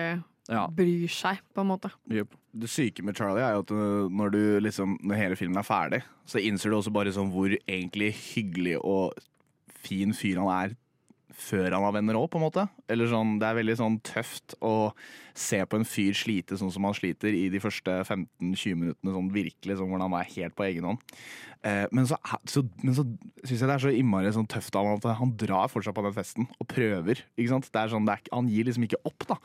Ja. 0.49 0.65
bryr 0.67 1.07
seg, 1.07 1.39
på 1.55 1.61
en 1.61 1.67
måte. 1.71 1.91
Det 2.09 2.67
syke 2.69 3.03
med 3.03 3.15
Charlie 3.15 3.43
er 3.45 3.53
jo 3.55 3.63
at 3.63 3.71
uh, 3.71 4.09
når, 4.11 4.31
du 4.31 4.59
liksom, 4.59 4.97
når 5.03 5.15
hele 5.15 5.35
filmen 5.39 5.57
er 5.57 5.63
ferdig, 5.63 6.01
så 6.27 6.41
innser 6.43 6.69
du 6.69 6.75
også 6.81 6.91
bare 6.91 7.13
sånn 7.15 7.31
hvor 7.31 7.53
egentlig 7.67 8.11
hyggelig 8.35 8.77
og 8.83 9.13
fin 9.81 10.11
fyr 10.13 10.41
han 10.41 10.51
er 10.51 10.75
før 11.37 11.71
han 11.75 11.85
har 11.85 11.95
venner 11.95 12.17
òg, 12.19 12.29
på 12.31 12.39
en 12.39 12.45
måte. 12.45 12.67
Eller 12.91 13.09
sånn, 13.11 13.37
Det 13.39 13.47
er 13.47 13.59
veldig 13.59 13.77
sånn 13.79 13.99
tøft 14.05 14.55
å 14.61 14.91
se 15.37 15.61
på 15.63 15.79
en 15.79 15.87
fyr 15.87 16.15
slite 16.17 16.57
sånn 16.59 16.71
som 16.73 16.83
han 16.83 16.95
sliter 16.97 17.31
i 17.35 17.45
de 17.51 17.61
første 17.63 18.01
15-20 18.03 18.75
minuttene, 18.75 19.13
sånn 19.15 19.31
virkelig 19.31 19.77
sånn 19.79 19.91
hvordan 19.91 20.09
han 20.09 20.19
er 20.19 20.33
helt 20.35 20.57
på 20.57 20.65
egen 20.67 20.89
hånd. 20.89 21.05
Eh, 21.63 21.85
men 21.93 22.07
så, 22.09 22.17
så, 22.49 22.63
så 22.65 23.05
syns 23.45 23.61
jeg 23.61 23.69
det 23.69 23.75
er 23.75 23.83
så 23.83 23.93
innmari 23.93 24.33
sånn 24.33 24.49
tøft 24.49 24.75
av 24.75 24.87
ham 24.89 24.99
at 24.99 25.19
han 25.19 25.33
drar 25.39 25.71
fortsatt 25.71 25.95
på 25.97 26.03
den 26.07 26.15
festen 26.15 26.49
og 26.57 26.69
prøver. 26.71 27.23
ikke 27.37 27.53
sant? 27.53 27.69
Det 27.71 27.83
er 27.83 27.93
sånn, 27.93 28.07
det 28.07 28.17
er, 28.17 28.31
han 28.33 28.49
gir 28.51 28.67
liksom 28.67 28.87
ikke 28.87 29.01
opp, 29.07 29.27
da. 29.29 29.39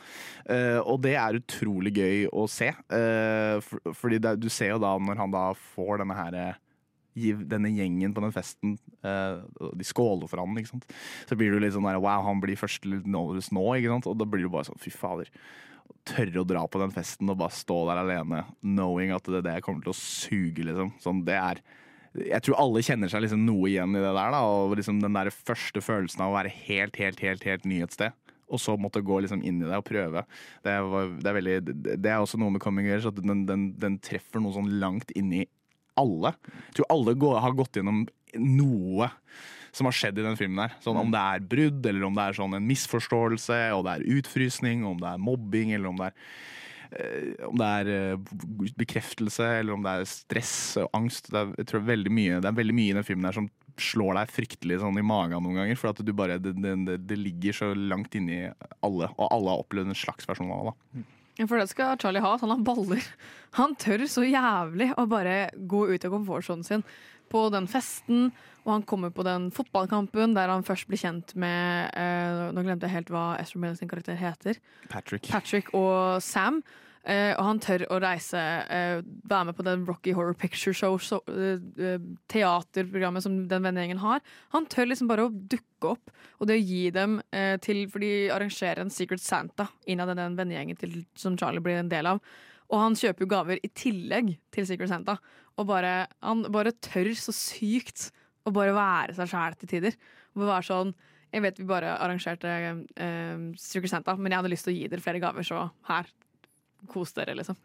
Eh, 0.51 0.80
og 0.80 1.03
det 1.05 1.16
er 1.20 1.41
utrolig 1.41 1.95
gøy 1.97 2.26
å 2.32 2.47
se. 2.51 2.72
Eh, 2.72 3.57
for, 3.64 3.97
fordi 4.03 4.22
det, 4.24 4.37
du 4.43 4.49
ser 4.53 4.74
jo 4.74 4.82
da 4.82 4.97
når 4.99 5.20
han 5.22 5.34
da 5.34 5.51
får 5.74 6.03
denne 6.03 6.16
her 6.18 6.41
eh, 6.41 6.62
denne 7.16 7.72
gjengen 7.72 8.14
på 8.14 8.22
den 8.24 8.34
festen 8.34 8.74
eh, 9.00 9.38
De 9.72 9.86
skåler 9.86 10.28
for 10.28 10.42
han, 10.42 10.58
ikke 10.60 10.74
sant. 10.74 10.90
Så 11.28 11.38
blir 11.38 11.54
du 11.54 11.60
litt 11.62 11.74
sånn 11.76 11.88
der 11.88 12.00
Wow, 12.02 12.26
han 12.26 12.42
blir 12.42 12.60
første 12.60 13.00
Norris 13.08 13.52
nå, 13.54 13.64
ikke 13.78 13.94
sant. 13.94 14.10
Og 14.10 14.18
da 14.20 14.28
blir 14.28 14.46
du 14.46 14.52
bare 14.52 14.68
sånn 14.68 14.82
Fy 14.82 14.92
fader. 14.94 15.30
Tørre 16.06 16.42
å 16.42 16.46
dra 16.46 16.66
på 16.70 16.80
den 16.82 16.94
festen 16.94 17.32
og 17.32 17.40
bare 17.40 17.54
stå 17.54 17.80
der 17.88 18.02
alene, 18.04 18.44
knowing 18.62 19.14
at 19.14 19.26
det, 19.30 19.42
det 19.46 19.58
kommer 19.64 19.82
til 19.82 19.94
å 19.94 19.98
suge, 19.98 20.66
liksom. 20.66 20.92
Sånn, 21.02 21.24
det 21.26 21.40
er 21.40 21.64
jeg 22.16 22.44
tror 22.46 22.60
alle 22.62 22.80
kjenner 22.84 23.10
seg 23.12 23.26
liksom 23.26 23.42
noe 23.44 23.66
igjen 23.68 23.92
i 23.92 24.00
det 24.00 24.12
der. 24.16 24.30
da, 24.32 24.38
og 24.40 24.76
liksom 24.78 25.02
Den 25.02 25.16
der 25.18 25.28
første 25.34 25.82
følelsen 25.84 26.22
av 26.24 26.32
å 26.32 26.38
være 26.38 26.54
helt, 26.64 26.96
helt, 26.96 27.20
helt, 27.20 27.44
helt 27.44 27.66
ny 27.68 27.82
et 27.84 27.92
sted. 27.92 28.14
Og 28.46 28.62
så 28.62 28.76
måtte 28.78 29.02
gå 29.04 29.18
liksom 29.20 29.42
inn 29.42 29.58
i 29.60 29.66
det 29.66 29.76
og 29.76 29.84
prøve. 29.88 30.22
Det, 30.64 30.76
var, 30.86 31.10
det, 31.18 31.28
er, 31.28 31.36
veldig, 31.40 31.56
det 31.98 32.12
er 32.12 32.22
også 32.22 32.38
noe 32.40 32.54
med 32.54 32.62
Coming 32.62 32.86
Years, 32.88 33.08
at 33.08 33.18
den, 33.18 33.44
den, 33.48 33.68
den 33.80 33.98
treffer 34.02 34.40
noe 34.42 34.54
sånn 34.54 34.70
langt 34.80 35.10
inni 35.18 35.44
alle. 36.01 36.32
Jeg 36.68 36.80
tror 36.80 36.90
alle 36.94 37.14
går, 37.18 37.38
har 37.44 37.57
gått 37.59 37.78
gjennom 37.78 38.05
noe 38.36 39.11
som 39.76 39.88
har 39.88 39.97
skjedd 39.97 40.18
i 40.20 40.24
den 40.24 40.38
filmen 40.38 40.64
her. 40.64 40.76
Sånn, 40.80 40.99
om 40.99 41.12
det 41.12 41.20
er 41.20 41.47
brudd, 41.53 41.84
eller 41.84 42.09
om 42.09 42.16
det 42.16 42.24
er 42.24 42.38
sånn 42.38 42.57
en 42.57 42.68
misforståelse, 42.68 43.59
og 43.76 43.84
det 43.86 43.97
er 43.97 44.07
utfrysning, 44.18 44.86
om 44.88 45.01
det 45.03 45.11
er 45.11 45.20
mobbing, 45.22 45.74
eller 45.76 45.90
om 45.90 46.01
det 46.01 46.09
er 46.09 46.16
eh, 46.97 47.44
om 47.44 47.61
det 47.61 47.68
er 47.80 47.90
eh, 47.92 48.72
bekreftelse, 48.78 49.51
eller 49.61 49.76
om 49.76 49.84
det 49.84 49.92
er 49.92 50.09
stress 50.09 50.57
og 50.80 50.88
angst. 50.97 51.28
Det 51.32 51.42
er, 51.42 51.53
jeg 51.61 51.70
tror 51.72 51.84
veldig 51.90 52.14
mye, 52.20 52.40
det 52.40 52.51
er 52.51 52.61
veldig 52.62 52.76
mye 52.78 52.94
i 52.94 52.99
den 53.01 53.09
filmen 53.09 53.28
her 53.28 53.36
som 53.36 53.51
slår 53.76 54.16
deg 54.16 54.32
fryktelig 54.32 54.80
sånn 54.80 54.97
i 54.97 55.05
magen 55.05 55.44
noen 55.44 55.61
ganger. 55.61 55.80
For 55.80 55.92
at 55.92 56.01
du 56.01 56.14
bare, 56.16 56.38
det, 56.40 56.55
det, 56.62 56.97
det 57.05 57.20
ligger 57.20 57.61
så 57.61 57.70
langt 57.76 58.16
inni 58.16 58.47
alle, 58.80 59.11
og 59.12 59.28
alle 59.28 59.53
har 59.53 59.66
opplevd 59.66 59.92
en 59.92 60.05
slags 60.07 60.28
versjon 60.30 60.55
av 60.57 60.70
det. 60.70 61.05
For 61.45 61.61
det 61.61 61.68
skal 61.68 61.99
Charlie 62.01 62.24
ha. 62.24 62.37
Han 62.41 62.55
har 62.55 62.64
baller. 62.64 63.05
Han 63.59 63.76
tør 63.80 64.07
så 64.09 64.24
jævlig 64.24 64.91
å 64.97 65.07
bare 65.09 65.51
gå 65.57 65.87
ut 65.93 66.05
av 66.05 66.12
komfortsonen 66.12 66.64
sin 66.64 66.84
på 67.32 67.47
den 67.53 67.68
festen. 67.68 68.30
Og 68.66 68.72
han 68.72 68.84
kommer 68.89 69.12
på 69.14 69.22
den 69.26 69.49
fotballkampen 69.55 70.34
der 70.34 70.51
han 70.51 70.64
først 70.66 70.89
blir 70.91 70.99
kjent 70.99 71.37
med 71.39 71.93
eh, 71.95 72.49
Nå 72.51 72.64
glemte 72.66 72.89
jeg 72.89 72.97
helt 72.97 73.12
hva 73.14 73.37
Esther 73.39 73.62
Miller 73.62 73.78
sin 73.78 73.91
karakter 73.91 74.18
heter. 74.18 74.59
Patrick. 74.91 75.28
Patrick 75.30 75.70
og 75.76 76.18
Sam. 76.24 76.62
Eh, 77.07 77.32
og 77.36 77.44
han 77.46 77.61
tør 77.62 77.84
å 77.94 78.00
reise, 78.02 78.40
eh, 78.66 79.00
være 79.30 79.46
med 79.46 79.57
på 79.57 79.64
den 79.66 79.84
Rocky 79.86 80.11
Horror 80.16 80.34
Picture 80.34 80.74
Show, 80.74 80.96
så, 80.98 81.20
eh, 81.30 81.98
teaterprogrammet 82.28 83.22
som 83.22 83.46
den 83.46 83.62
vennegjengen 83.62 83.98
har. 83.98 84.20
Han 84.50 84.66
tør 84.66 84.88
liksom 84.88 85.07
bare 85.07 85.28
å 85.28 85.48
dukke 85.48 85.92
opp, 85.92 86.11
og 86.40 86.48
det 86.48 86.59
å 86.59 86.66
gi 86.66 86.90
dem 86.90 87.20
til 87.62 87.86
For 87.86 88.00
de 88.00 88.28
arrangerer 88.28 88.80
en 88.80 88.90
Secret 88.90 89.20
Santa 89.20 89.68
innad 89.86 90.11
i 90.11 90.14
den 90.14 90.36
vennegjengen 90.36 91.07
som 91.14 91.36
Charlie 91.36 91.61
blir 91.61 91.78
en 91.78 91.88
del 91.88 92.07
av. 92.07 92.20
Og 92.70 92.80
han 92.80 92.94
kjøper 92.94 93.20
jo 93.20 93.30
gaver 93.30 93.61
i 93.62 93.68
tillegg 93.68 94.36
til 94.50 94.66
Secret 94.66 94.88
Santa. 94.88 95.18
Og 95.57 95.66
bare, 95.66 96.09
han 96.22 96.42
bare 96.50 96.72
tør 96.72 97.12
så 97.14 97.32
sykt 97.32 98.11
å 98.44 98.52
bare 98.52 98.74
være 98.74 99.14
seg 99.14 99.30
sjæl 99.30 99.59
til 99.61 99.68
tider. 99.68 99.96
Og 100.34 100.48
være 100.48 100.66
sånn 100.66 100.94
Jeg 101.34 101.42
vet 101.42 101.59
vi 101.59 101.64
bare 101.68 101.98
arrangerte 102.00 102.48
eh, 102.48 103.40
Secret 103.59 103.90
Santa, 103.90 104.14
men 104.16 104.32
jeg 104.32 104.38
hadde 104.38 104.50
lyst 104.52 104.64
til 104.64 104.72
å 104.72 104.76
gi 104.76 104.86
dere 104.88 105.02
flere 105.02 105.20
gaver, 105.20 105.42
så 105.44 105.66
her, 105.88 106.07
kos 106.91 107.14
dere, 107.16 107.37
liksom. 107.39 107.59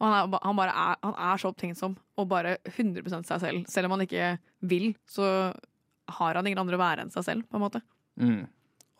Og 0.00 0.06
han 0.06 0.14
er, 0.16 0.38
han 0.46 0.60
er, 0.64 0.70
han 1.04 1.18
er 1.28 1.40
så 1.40 1.50
opptenksom 1.52 1.96
og 2.16 2.28
bare 2.30 2.56
100 2.70 3.10
seg 3.28 3.42
selv. 3.42 3.66
Selv 3.68 3.88
om 3.88 3.96
han 3.96 4.06
ikke 4.06 4.30
vil, 4.64 4.94
så 5.08 5.26
har 6.16 6.38
han 6.38 6.48
ingen 6.48 6.62
andre 6.62 6.78
å 6.78 6.80
være 6.80 7.04
enn 7.04 7.12
seg 7.12 7.26
selv, 7.26 7.46
på 7.50 7.58
en 7.58 7.64
måte. 7.66 7.82
Mm. 8.20 8.48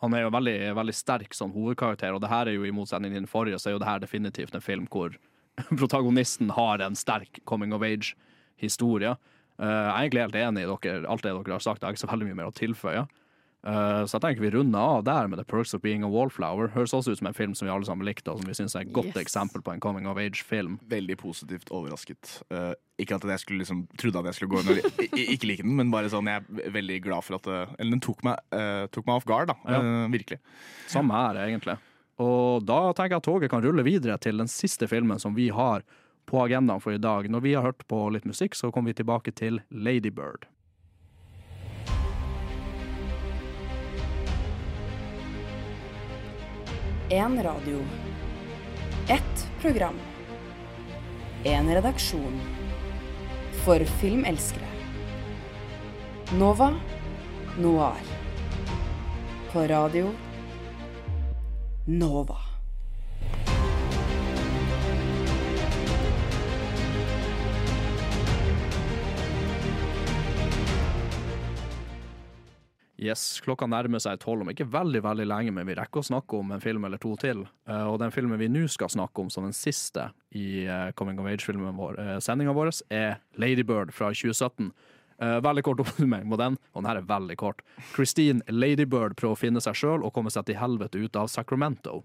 Han 0.01 0.15
er 0.17 0.23
jo 0.23 0.33
veldig, 0.33 0.57
veldig 0.77 0.95
sterk 0.97 1.35
som 1.37 1.53
hovedkarakter, 1.53 2.13
og 2.13 2.23
det 2.23 2.31
her 2.31 2.49
er 2.49 2.57
jo 2.57 2.65
i 2.65 2.73
motsetning 2.73 3.13
til 3.13 3.21
den 3.21 3.29
forrige, 3.29 3.59
så 3.61 3.69
er 3.69 3.75
jo 3.75 3.81
det 3.83 3.89
her 3.89 4.01
definitivt 4.01 4.55
en 4.57 4.63
film 4.65 4.87
hvor 4.93 5.17
protagonisten 5.81 6.53
har 6.57 6.81
en 6.81 6.97
sterk 6.97 7.41
coming 7.49 7.73
of 7.77 7.85
age-historie. 7.85 9.13
Eh, 9.61 9.67
jeg 9.67 9.91
er 9.91 9.99
egentlig 10.05 10.25
helt 10.25 10.39
enig 10.41 10.63
i 10.65 10.69
dere, 10.71 11.03
alt 11.05 11.25
det 11.25 11.33
dere 11.35 11.57
har 11.57 11.65
sagt, 11.65 11.81
jeg 11.81 11.89
har 11.89 11.97
ikke 11.97 12.05
så 12.05 12.13
veldig 12.13 12.29
mye 12.29 12.39
mer 12.39 12.49
å 12.49 12.57
tilføye. 12.57 13.05
Eh, 13.61 14.03
så 14.09 14.15
jeg 14.17 14.23
tenker 14.23 14.41
vi 14.41 14.49
runder 14.55 14.79
av 14.81 15.03
der 15.05 15.27
med 15.29 15.37
The 15.37 15.45
Perks 15.45 15.75
of 15.77 15.83
Being 15.83 16.01
a 16.03 16.09
Wallflower. 16.09 16.71
Høres 16.73 16.95
også 16.97 17.13
ut 17.13 17.19
som 17.19 17.27
en 17.29 17.37
film 17.37 17.53
som 17.53 17.67
vi 17.67 17.73
alle 17.73 17.85
sammen 17.85 18.07
likte, 18.07 18.31
og 18.33 18.41
som 18.41 18.49
vi 18.49 18.55
syns 18.57 18.73
er 18.75 18.87
et 18.87 18.93
godt 18.93 19.11
Yes. 19.13 19.21
eksempel 19.21 19.61
på 19.61 19.73
en 19.75 19.79
coming 19.83 20.07
of 20.09 20.17
age-film. 20.17 20.79
Veldig 20.89 21.17
positivt 21.21 21.69
overrasket. 21.69 22.41
Uh, 22.49 22.73
ikke 22.97 23.15
at 23.19 23.27
jeg 23.29 23.39
skulle 23.43 23.61
liksom 23.61 23.83
trodde 23.97 24.19
at 24.19 24.25
jeg 24.31 24.39
skulle 24.39 24.55
gå 24.55 24.61
inn 24.61 24.73
og 24.73 25.05
ikke 25.35 25.47
like 25.49 25.63
den, 25.63 25.75
men 25.77 25.91
bare 25.93 26.09
sånn 26.09 26.25
jeg 26.29 26.41
er 26.41 26.73
veldig 26.73 26.97
glad 27.05 27.23
for 27.25 27.37
at 27.37 27.43
det, 27.49 27.61
Eller 27.79 27.91
den 27.91 28.01
tok 28.01 28.23
meg, 28.23 28.37
tok 28.91 29.05
meg 29.07 29.15
off 29.15 29.25
guard, 29.25 29.47
da. 29.53 29.55
Ja. 29.65 30.07
Virkelig. 30.13 30.39
Samme 30.87 31.13
her, 31.17 31.39
egentlig. 31.47 31.77
Og 32.21 32.61
da 32.65 32.93
tenker 32.93 33.15
jeg 33.15 33.21
at 33.23 33.25
toget 33.25 33.49
kan 33.49 33.63
rulle 33.65 33.83
videre 33.83 34.17
til 34.21 34.37
den 34.37 34.47
siste 34.51 34.85
filmen 34.87 35.17
som 35.21 35.33
vi 35.33 35.49
har 35.49 35.81
på 36.29 36.37
agendaen 36.43 36.81
for 36.83 36.93
i 36.93 37.01
dag. 37.01 37.25
Når 37.29 37.41
vi 37.41 37.53
har 37.57 37.63
hørt 37.65 37.81
på 37.89 38.03
litt 38.13 38.25
musikk, 38.29 38.53
så 38.53 38.69
kommer 38.71 38.93
vi 38.93 38.99
tilbake 39.01 39.33
til 39.33 39.61
Ladybird. 39.73 40.45
En 47.13 47.43
radio. 47.43 47.79
Ett 49.07 49.51
program. 49.61 49.95
En 51.43 51.73
redaksjon. 51.73 52.39
For 53.65 53.85
filmelskere. 53.85 54.67
Nova 56.39 56.73
Noir. 57.59 58.01
På 59.51 59.59
radio 59.59 60.11
Nova. 61.85 62.50
Yes, 73.01 73.41
klokka 73.41 73.65
nærmer 73.65 73.97
seg 74.03 74.19
tolv 74.21 74.43
om 74.43 74.51
ikke 74.51 74.67
veldig 74.69 74.99
veldig 75.01 75.25
lenge, 75.25 75.53
men 75.55 75.65
vi 75.65 75.73
rekker 75.79 76.03
å 76.03 76.05
snakke 76.05 76.37
om 76.37 76.53
en 76.53 76.61
film 76.61 76.85
eller 76.85 77.01
to 77.01 77.15
til. 77.21 77.47
Eh, 77.65 77.85
og 77.89 77.97
den 78.03 78.13
filmen 78.13 78.37
vi 78.37 78.49
nå 78.51 78.67
skal 78.69 78.91
snakke 78.93 79.23
om 79.23 79.31
som 79.33 79.47
den 79.47 79.57
siste 79.57 80.11
i 80.37 80.67
uh, 80.69 80.91
Coming 80.95 81.17
of 81.19 81.25
Age-filmen 81.27 81.73
vår, 81.75 81.97
uh, 81.97 82.17
sendinga 82.21 82.53
vår, 82.53 82.69
er 82.93 83.17
Ladybird 83.41 83.89
fra 83.97 84.13
2017. 84.13 84.69
Eh, 85.21 85.39
veldig 85.41 85.63
kort 85.63 85.79
oppsummering 85.79 86.29
på 86.29 86.37
den, 86.41 86.55
og 86.73 86.81
den 86.81 86.89
her 86.89 86.97
er 86.97 87.05
veldig 87.05 87.35
kort. 87.37 87.61
Christine 87.93 88.41
Ladybird 88.49 89.13
prøver 89.19 89.37
å 89.37 89.41
finne 89.41 89.61
seg 89.61 89.77
sjøl 89.77 90.01
og 90.01 90.13
komme 90.15 90.33
seg 90.33 90.47
til 90.47 90.57
helvete 90.57 90.97
ut 90.97 91.19
av 91.19 91.29
Sacramento. 91.29 91.99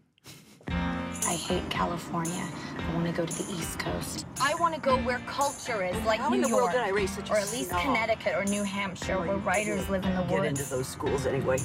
I 0.69 1.35
hate 1.35 1.69
California. 1.71 2.45
I 2.79 2.95
want 2.95 3.07
to 3.07 3.13
go 3.13 3.27
to 3.27 3.43
the 3.43 3.53
East 3.53 3.79
Coast. 3.79 4.27
I 4.41 4.55
want 4.55 4.75
to 4.75 4.81
go 4.81 4.97
where 4.99 5.19
culture 5.27 5.85
is, 5.85 5.97
like 6.05 6.21
How 6.21 6.29
New 6.29 6.37
in 6.37 6.41
the 6.43 6.49
world 6.49 6.73
York, 6.73 6.73
did 6.73 6.83
I 6.83 6.91
raise 6.91 7.15
such 7.15 7.31
or 7.31 7.37
at 7.37 7.51
least 7.53 7.71
snob? 7.71 7.83
Connecticut 7.83 8.35
or 8.37 8.45
New 8.45 8.63
Hampshire, 8.63 9.19
where 9.19 9.37
writers 9.39 9.89
live 9.89 10.05
in 10.05 10.15
the 10.15 10.23
woods. 10.23 10.31
Get 10.31 10.41
woods. 10.41 10.61
into 10.61 10.71
those 10.71 10.87
schools 10.87 11.27
anyway. 11.27 11.59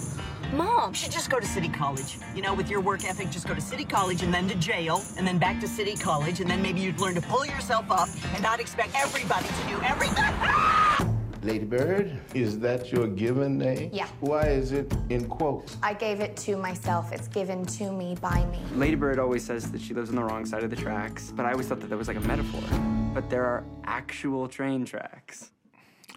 Mom, 0.54 0.90
You 0.90 0.96
should 0.96 1.12
just 1.12 1.30
go 1.30 1.40
to 1.40 1.46
city 1.46 1.70
college. 1.70 2.18
You 2.36 2.42
know, 2.42 2.54
with 2.54 2.70
your 2.70 2.82
work 2.82 3.06
ethic, 3.06 3.30
just 3.30 3.48
go 3.48 3.54
to 3.54 3.62
city 3.62 3.86
college 3.86 4.24
and 4.24 4.34
then 4.34 4.48
to 4.48 4.56
jail 4.56 5.04
and 5.18 5.28
then 5.28 5.38
back 5.38 5.60
to 5.62 5.68
city 5.68 5.96
college 5.96 6.40
and 6.40 6.50
then 6.50 6.62
maybe 6.62 6.80
you'd 6.80 7.00
learn 7.00 7.16
to 7.16 7.22
pull 7.22 7.46
yourself 7.46 7.90
up 7.92 8.10
and 8.34 8.42
not 8.42 8.60
expect 8.60 8.92
everybody 8.96 9.48
to 9.48 9.68
do 9.68 9.82
everything. 9.84 11.18
Ladybird, 11.44 12.12
is 12.36 12.60
that 12.60 12.92
your 12.92 13.08
given 13.08 13.58
name? 13.58 13.90
Yeah. 13.92 14.08
Why 14.20 14.44
is 14.44 14.74
it 14.74 14.94
in 15.10 15.28
quotes? 15.28 15.76
I 15.82 15.94
gave 15.94 16.20
it 16.20 16.38
to 16.38 16.56
myself. 16.56 17.12
It's 17.12 17.28
given 17.28 17.66
to 17.78 17.92
me 17.92 18.16
by 18.22 18.46
me. 18.46 18.60
Ladybird 18.76 19.18
always 19.18 19.44
says 19.44 19.72
that 19.72 19.82
she 19.82 19.96
lives 19.96 20.10
on 20.10 20.18
the 20.18 20.24
wrong 20.24 20.46
side 20.46 20.64
of 20.64 20.70
the 20.70 20.76
tracks, 20.76 21.34
but 21.36 21.48
I 21.48 21.54
always 21.54 21.68
thought 21.68 21.80
that 21.82 21.90
that 21.90 21.98
was 21.98 22.08
like 22.08 22.18
a 22.18 22.22
metaphor. 22.22 22.62
But 23.16 23.32
there 23.32 23.44
are 23.44 23.64
actual 23.86 24.48
train 24.48 24.86
tracks. 24.86 25.52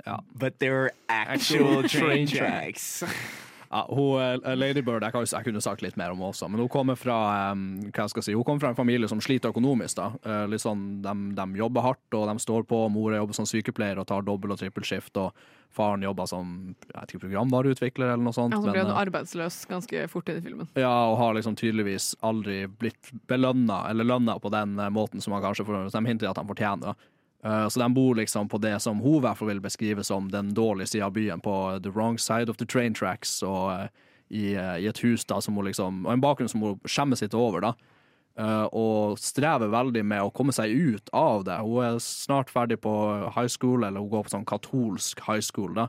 Ja. 0.07 0.18
But 0.37 0.59
there 0.59 0.85
are 0.85 0.93
actual 1.09 1.83
train 1.89 2.27
tracks. 2.27 3.03
Ja, 3.75 3.87
hun, 3.91 4.22
eh, 4.22 4.55
Ladybird 4.55 5.03
jeg, 5.03 5.11
kan, 5.11 5.25
jeg 5.27 5.47
kunne 5.49 5.61
sagt 5.64 5.83
litt 5.83 5.97
mer 5.99 6.12
om 6.12 6.20
henne 6.20 6.31
også, 6.31 6.47
men 6.47 6.62
hun 6.62 6.70
kommer 6.70 6.95
fra 6.99 7.16
hva 7.51 8.05
jeg 8.07 8.22
si, 8.22 8.35
hun 8.37 8.47
kommer 8.47 8.62
fra 8.62 8.70
en 8.70 8.79
familie 8.79 9.09
som 9.11 9.18
sliter 9.25 9.51
økonomisk. 9.51 9.99
da. 9.99 10.12
Eh, 10.22 10.45
litt 10.53 10.62
sånn, 10.62 11.03
de, 11.03 11.14
de 11.35 11.47
jobber 11.59 11.83
hardt 11.83 12.14
og 12.14 12.29
de 12.31 12.37
står 12.39 12.68
på. 12.70 12.85
Mora 12.95 13.18
jobber 13.18 13.35
som 13.35 13.49
sykepleier 13.51 13.99
og 13.99 14.07
tar 14.07 14.22
dobbel- 14.22 14.55
og 14.55 14.61
trippelskift. 14.62 15.18
og 15.18 15.35
Faren 15.75 16.07
jobber 16.07 16.29
som 16.31 16.53
jeg 16.85 16.95
vet 16.95 17.14
ikke, 17.16 17.25
programvareutvikler 17.25 18.12
eller 18.12 18.22
noe 18.22 18.37
sånt. 18.37 18.55
Han 18.55 18.62
men, 18.62 18.77
ble 18.77 18.85
eh, 18.87 19.01
arbeidsløs 19.01 19.64
ganske 19.66 20.05
fort 20.12 20.31
i 20.31 20.39
filmen. 20.39 20.70
ja, 20.79 20.95
og 21.11 21.18
har 21.18 21.35
liksom 21.35 21.59
tydeligvis 21.59 22.12
aldri 22.22 22.68
blitt 22.70 23.11
belønna 23.27 23.89
eller 23.91 24.07
lønna 24.07 24.39
på 24.39 24.55
den 24.55 24.79
måten 24.95 25.25
som 25.25 25.35
han 25.35 25.43
kanskje 25.43 25.66
får, 25.66 25.91
de 25.91 26.07
hinter 26.07 26.31
at 26.31 26.39
han 26.39 26.47
fortjener. 26.47 26.95
Så 27.45 27.80
de 27.80 27.86
bor 27.92 28.14
liksom 28.16 28.49
på 28.49 28.57
det 28.59 28.78
som 28.80 29.03
hun 29.05 29.18
i 29.18 29.24
hvert 29.26 29.36
fall 29.36 29.51
vil 29.51 29.61
beskrive 29.61 30.05
som 30.07 30.30
den 30.32 30.55
dårlige 30.57 30.95
sida 30.95 31.11
av 31.11 31.12
byen, 31.12 31.42
på 31.45 31.78
the 31.84 31.90
wrong 31.92 32.16
side 32.18 32.49
of 32.49 32.57
the 32.57 32.64
train 32.64 32.95
tracks, 32.97 33.42
og 33.45 33.72
eh, 33.72 33.88
i, 34.28 34.55
eh, 34.55 34.78
i 34.84 34.88
et 34.88 35.03
hus 35.05 35.26
da, 35.28 35.40
som 35.45 35.59
hun 35.59 35.68
liksom, 35.68 36.05
og 36.07 36.14
en 36.14 36.24
bakgrunn 36.24 36.49
som 36.49 36.64
hun 36.64 36.80
skjemmes 36.88 37.22
litt 37.22 37.36
over. 37.36 37.61
da. 37.61 37.74
Eh, 38.34 38.64
og 38.74 39.18
strever 39.22 39.70
veldig 39.70 40.03
med 40.11 40.24
å 40.24 40.32
komme 40.34 40.55
seg 40.55 40.72
ut 40.72 41.12
av 41.14 41.45
det. 41.47 41.61
Hun 41.62 41.84
er 41.84 42.01
snart 42.03 42.51
ferdig 42.51 42.80
på 42.82 42.95
high 43.36 43.51
school, 43.51 43.84
eller 43.84 44.03
hun 44.03 44.11
går 44.11 44.26
på 44.26 44.34
sånn 44.34 44.49
katolsk 44.49 45.22
high 45.28 45.45
school. 45.45 45.74
da. 45.74 45.88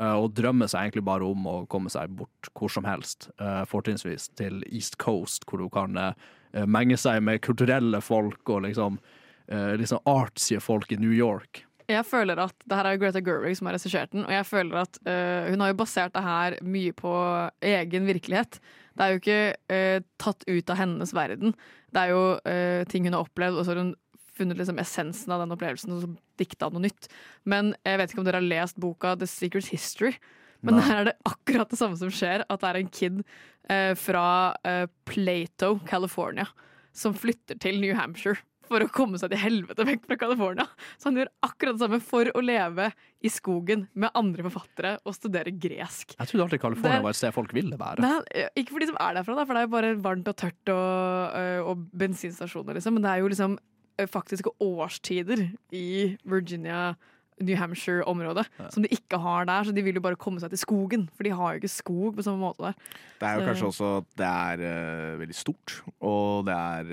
Eh, 0.00 0.16
og 0.16 0.34
drømmer 0.36 0.68
seg 0.68 0.88
egentlig 0.88 1.06
bare 1.08 1.24
om 1.28 1.46
å 1.48 1.56
komme 1.70 1.92
seg 1.92 2.12
bort 2.18 2.52
hvor 2.56 2.72
som 2.72 2.84
helst, 2.88 3.30
fortrinnsvis 3.70 4.30
til 4.36 4.62
East 4.68 4.98
Coast, 4.98 5.46
hvor 5.46 5.62
hun 5.64 5.72
kan 5.72 5.96
eh, 5.96 6.66
menge 6.66 6.98
seg 7.00 7.22
med 7.22 7.42
kulturelle 7.44 8.02
folk 8.04 8.48
og 8.48 8.66
liksom, 8.66 8.98
liksom 9.50 9.98
artsy 10.06 10.60
folk 10.62 10.92
i 10.94 10.98
New 11.00 11.10
York. 11.10 11.64
Jeg 11.90 12.06
føler 12.06 12.38
at, 12.38 12.54
Det 12.62 12.76
her 12.76 12.86
er 12.86 12.94
jo 12.94 13.00
Greta 13.02 13.22
Gerwig 13.24 13.56
som 13.58 13.66
har 13.66 13.74
regissert 13.74 14.12
den, 14.12 14.22
og 14.22 14.30
jeg 14.30 14.46
føler 14.46 14.76
at 14.78 14.98
øh, 15.02 15.48
hun 15.50 15.64
har 15.64 15.72
jo 15.72 15.78
basert 15.80 16.14
det 16.14 16.22
her 16.22 16.56
mye 16.62 16.92
på 16.94 17.14
egen 17.66 18.06
virkelighet. 18.06 18.60
Det 18.94 19.02
er 19.02 19.10
jo 19.10 19.18
ikke 19.18 19.40
øh, 19.74 20.04
tatt 20.22 20.46
ut 20.46 20.70
av 20.70 20.78
hennes 20.78 21.14
verden. 21.16 21.56
Det 21.90 22.04
er 22.04 22.12
jo 22.14 22.84
ting 22.86 23.08
hun 23.08 23.16
har 23.16 23.26
opplevd, 23.26 23.58
og 23.58 23.66
så 23.66 23.74
har 23.74 23.82
hun 23.82 23.94
funnet 24.40 24.60
liksom 24.60 24.80
essensen 24.80 25.32
av 25.34 25.42
den 25.42 25.54
opplevelsen 25.54 25.94
og 25.96 26.18
dikta 26.40 26.70
noe 26.72 26.84
nytt. 26.86 27.08
Men 27.48 27.74
jeg 27.86 28.00
vet 28.00 28.12
ikke 28.12 28.22
om 28.22 28.28
dere 28.28 28.40
har 28.40 28.48
lest 28.48 28.80
boka 28.80 29.16
The 29.20 29.28
Secret 29.28 29.70
History. 29.72 30.14
Men 30.64 30.76
Nei. 30.76 30.84
der 30.84 30.98
er 30.98 31.08
det 31.10 31.16
akkurat 31.28 31.72
det 31.72 31.80
samme 31.80 31.98
som 32.00 32.12
skjer. 32.12 32.44
At 32.48 32.62
det 32.62 32.70
er 32.70 32.80
en 32.80 32.92
kid 32.92 33.22
eh, 33.72 33.92
fra 33.98 34.26
eh, 34.66 34.86
Plato, 35.08 35.78
California, 35.88 36.48
som 36.96 37.16
flytter 37.16 37.60
til 37.60 37.80
New 37.82 37.96
Hampshire 37.96 38.40
for 38.70 38.84
å 38.84 38.90
komme 38.94 39.18
seg 39.20 39.32
til 39.32 39.40
helvete 39.42 39.86
vekk 39.86 40.06
fra 40.06 40.18
California. 40.20 40.66
Så 40.96 41.10
han 41.10 41.18
gjør 41.18 41.30
akkurat 41.46 41.76
det 41.76 41.84
samme 41.84 42.00
for 42.04 42.30
å 42.30 42.42
leve 42.44 42.90
i 43.20 43.32
skogen 43.32 43.86
med 43.98 44.14
andre 44.18 44.46
forfattere 44.46 44.94
og 45.04 45.16
studere 45.16 45.52
gresk. 45.52 46.14
Jeg 46.16 46.30
trodde 46.30 46.46
alltid 46.46 46.62
California 46.62 47.02
var 47.04 47.16
et 47.16 47.20
sted 47.20 47.34
folk 47.36 47.54
ville 47.56 47.78
være. 47.80 48.04
Nei, 48.04 48.46
ikke 48.60 48.76
for 48.76 48.82
de 48.82 48.90
som 48.92 49.00
er 49.02 49.18
derfra, 49.18 49.36
da, 49.40 49.46
for 49.48 49.56
det 49.56 49.62
er 49.62 49.68
jo 49.68 49.74
bare 49.74 49.94
varmt 50.06 50.30
og 50.30 50.38
tørt 50.38 50.74
og, 50.74 51.38
øh, 51.40 51.70
og 51.72 51.86
bensinstasjoner, 52.04 52.78
liksom. 52.78 52.96
Men 52.96 53.06
det 53.06 53.12
er 53.12 53.24
jo 53.24 53.32
liksom 53.34 53.56
øh, 53.58 54.10
faktiske 54.10 54.54
årstider 54.64 55.46
i 55.76 55.90
Virginia, 56.24 56.92
New 57.40 57.56
Hampshire-området 57.56 58.44
som 58.70 58.82
de 58.84 58.90
ikke 58.92 59.18
har 59.18 59.44
der. 59.48 59.64
Så 59.64 59.72
de 59.74 59.82
vil 59.82 59.94
jo 59.96 60.02
bare 60.04 60.16
komme 60.20 60.40
seg 60.42 60.50
til 60.52 60.60
skogen, 60.60 61.08
for 61.16 61.24
de 61.26 61.32
har 61.34 61.54
jo 61.54 61.60
ikke 61.62 61.72
skog 61.72 62.16
på 62.16 62.22
samme 62.26 62.40
måte 62.44 62.62
der. 62.68 62.74
Det 63.20 63.28
er 63.28 63.34
jo 63.34 63.40
Så- 63.40 63.48
kanskje 63.50 63.68
også 63.70 63.90
at 63.98 64.08
det 64.20 64.26
er 64.26 64.64
uh, 65.14 65.20
veldig 65.20 65.34
stort, 65.36 65.82
og 66.00 66.46
det 66.46 66.54
er 66.54 66.84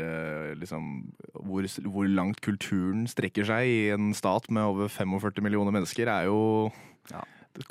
uh, 0.52 0.54
liksom 0.60 0.90
hvor, 1.34 1.68
hvor 1.90 2.08
langt 2.08 2.42
kulturen 2.42 3.08
strekker 3.08 3.46
seg 3.46 3.68
i 3.68 3.90
en 3.96 4.14
stat 4.14 4.50
med 4.52 4.62
over 4.64 4.88
45 4.88 5.42
millioner 5.44 5.72
mennesker, 5.72 6.08
er 6.08 6.26
jo 6.32 6.72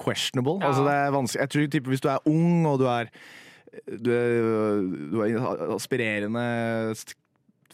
questionable. 0.02 0.58
Ja. 0.60 0.68
Altså 0.70 0.84
det 0.84 0.94
er 0.94 1.10
vanskelig. 1.14 1.40
Jeg 1.40 1.50
tror 1.50 1.66
typ, 1.70 1.86
Hvis 1.86 2.00
du 2.00 2.08
er 2.08 2.18
ung 2.26 2.66
og 2.66 2.78
du 2.80 2.86
er, 2.90 3.10
du 4.04 4.10
er, 4.10 4.80
du 5.12 5.20
er 5.22 5.74
aspirerende 5.76 6.94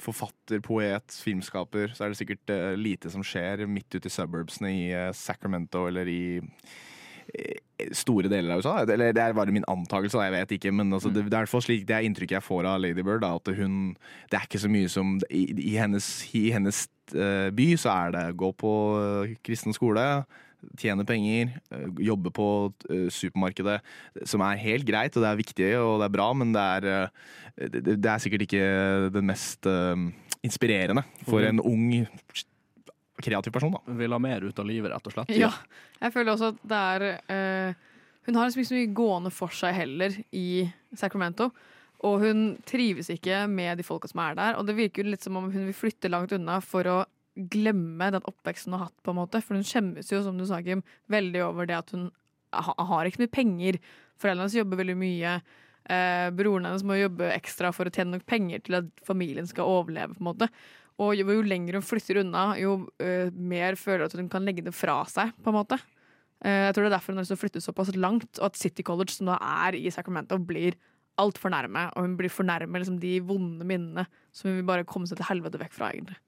forfatter, 0.01 0.62
poet, 0.64 1.18
filmskaper, 1.24 1.93
så 1.97 2.05
er 2.05 2.12
det 2.12 2.20
sikkert 2.20 2.53
uh, 2.53 2.72
lite 2.78 3.11
som 3.12 3.24
skjer 3.26 3.66
midt 3.70 3.93
ute 3.95 4.09
i 4.09 4.12
suburbsene 4.12 4.72
i 4.72 4.86
uh, 4.95 5.11
Sacramento 5.16 5.84
eller 5.90 6.09
i 6.09 6.22
eh, 6.40 7.90
store 7.97 8.30
deler 8.32 8.55
av 8.55 8.62
USA. 8.62 8.76
Eller 8.84 9.14
det 9.14 9.24
er 9.24 9.36
bare 9.36 9.55
min 9.55 9.66
antakelse, 9.70 10.20
jeg 10.24 10.36
vet 10.36 10.57
ikke. 10.59 10.74
Men 10.74 10.93
altså, 10.93 11.12
det, 11.12 11.26
det 11.30 11.38
er 11.38 11.49
i 11.49 11.64
slik 11.66 11.86
det 11.88 11.99
er 11.99 12.09
inntrykket 12.09 12.38
jeg 12.38 12.49
får 12.49 12.70
av 12.70 12.80
Lady 12.82 13.05
Bird. 13.05 13.24
Da, 13.24 13.34
at 13.36 13.53
hun 13.59 13.97
Det 14.30 14.38
er 14.38 14.49
ikke 14.49 14.62
så 14.64 14.72
mye 14.72 14.93
som 14.93 15.18
I, 15.30 15.45
i 15.72 15.76
hennes, 15.76 16.09
i 16.34 16.49
hennes 16.55 16.86
uh, 17.14 17.51
by 17.55 17.68
så 17.80 17.97
er 17.97 18.16
det 18.16 18.24
gå 18.40 18.53
på 18.59 18.72
kristen 19.45 19.76
skole. 19.76 20.24
Tjene 20.78 21.04
penger, 21.06 21.52
eh, 21.74 21.86
jobbe 22.06 22.32
på 22.34 22.46
eh, 22.88 23.08
supermarkedet. 23.12 23.80
Som 24.28 24.44
er 24.46 24.60
helt 24.62 24.86
greit, 24.88 25.16
og 25.16 25.24
det 25.24 25.30
er 25.30 25.40
viktig 25.40 25.70
og 25.80 26.00
det 26.00 26.08
er 26.08 26.14
bra, 26.14 26.28
men 26.38 26.54
det 26.54 26.64
er, 26.78 26.88
eh, 27.58 27.78
det, 27.80 27.98
er 27.98 28.22
sikkert 28.22 28.46
ikke 28.46 28.66
det 29.14 29.24
mest 29.26 29.68
inspirerende 30.42 31.04
for 31.28 31.44
en 31.46 31.60
ung, 31.62 32.04
kreativ 33.22 33.54
person. 33.54 33.74
da 33.74 33.96
Vil 33.98 34.14
ha 34.14 34.20
mer 34.22 34.46
ut 34.46 34.58
av 34.58 34.68
livet, 34.68 34.90
rett 34.92 35.10
og 35.10 35.16
slett. 35.16 35.34
Ja. 35.36 35.52
Jeg 36.00 36.14
føler 36.14 36.34
også 36.34 36.52
at 36.54 36.62
det 36.66 36.80
er 36.94 37.04
uh, 37.30 37.90
Hun 38.26 38.38
har 38.38 38.48
liksom 38.48 38.62
ikke 38.62 38.70
så 38.70 38.78
mye 38.78 38.94
gående 38.96 39.30
for 39.34 39.54
seg 39.54 39.76
heller 39.76 40.16
i 40.34 40.64
Sacramento. 40.98 41.50
Og 42.02 42.24
hun 42.24 42.42
trives 42.66 43.10
ikke 43.14 43.44
med 43.50 43.78
de 43.78 43.86
folka 43.86 44.10
som 44.10 44.22
er 44.24 44.38
der. 44.38 44.58
Og 44.58 44.66
det 44.66 44.78
virker 44.78 45.04
jo 45.04 45.12
litt 45.12 45.22
som 45.22 45.38
om 45.38 45.50
hun 45.50 45.68
vil 45.68 45.76
flytte 45.76 46.10
langt 46.10 46.34
unna 46.34 46.58
for 46.64 46.88
å 46.90 47.02
glemme 47.37 48.11
den 48.12 48.26
oppveksten 48.28 48.72
hun 48.72 48.78
har 48.80 48.87
hatt. 48.91 49.03
på 49.03 49.12
en 49.12 49.20
måte 49.20 49.41
For 49.43 49.57
hun 49.57 49.64
skjemmes 49.66 50.11
jo, 50.12 50.22
som 50.22 50.39
du 50.39 50.45
sa, 50.47 50.61
Kim, 50.62 50.83
veldig 51.09 51.45
over 51.47 51.66
det 51.66 51.78
at 51.78 51.91
hun 51.95 52.11
ha, 52.53 52.74
har 52.76 53.09
ikke 53.09 53.24
mye 53.24 53.33
penger. 53.33 53.78
Foreldrene 54.20 54.45
hennes 54.45 54.59
jobber 54.61 54.83
veldig 54.83 54.99
mye. 55.01 55.39
Eh, 55.89 56.28
broren 56.37 56.68
hennes 56.68 56.85
må 56.87 56.99
jobbe 57.01 57.33
ekstra 57.33 57.72
for 57.74 57.89
å 57.89 57.95
tjene 57.95 58.18
nok 58.18 58.26
penger 58.28 58.62
til 58.62 58.78
at 58.83 58.93
familien 59.07 59.49
skal 59.49 59.66
overleve. 59.70 60.14
på 60.14 60.22
en 60.22 60.30
måte 60.30 60.49
Og 61.01 61.16
jo, 61.16 61.24
jo 61.26 61.43
lenger 61.43 61.74
hun 61.78 61.83
flytter 61.89 62.20
unna, 62.20 62.53
jo 62.61 62.89
eh, 63.01 63.30
mer 63.33 63.74
føler 63.80 64.05
hun 64.05 64.11
at 64.12 64.20
hun 64.20 64.28
kan 64.28 64.45
legge 64.45 64.62
det 64.62 64.74
fra 64.76 65.03
seg. 65.09 65.33
på 65.43 65.51
en 65.51 65.61
måte 65.62 65.80
Eh, 66.43 66.66
Jeg 66.66 66.74
tror 66.74 66.87
det 66.87 66.91
er 66.91 66.97
derfor 66.97 67.12
hun 67.12 67.20
har 67.20 67.24
lyst 67.24 67.33
til 67.35 67.39
å 67.39 67.43
flytte 67.45 67.62
såpass 67.62 67.95
langt, 67.97 68.41
og 68.41 68.49
at 68.51 68.59
City 68.59 68.83
College, 68.83 69.14
som 69.14 69.30
da 69.30 69.39
er 69.39 69.78
i 69.78 69.91
Sacramento, 69.95 70.39
blir 70.39 70.74
altfor 71.20 71.53
nærme. 71.55 71.87
Og 71.95 72.07
hun 72.07 72.16
blir 72.18 72.33
for 72.33 72.47
nærme 72.49 72.80
liksom, 72.80 72.99
de 73.03 73.20
vonde 73.20 73.66
minnene 73.68 74.07
som 74.35 74.51
hun 74.51 74.59
vil 74.59 74.66
bare 74.66 74.89
komme 74.89 75.07
seg 75.07 75.20
til 75.20 75.28
helvete 75.28 75.61
vekk 75.61 75.76
fra. 75.76 75.93
egentlig 75.93 76.18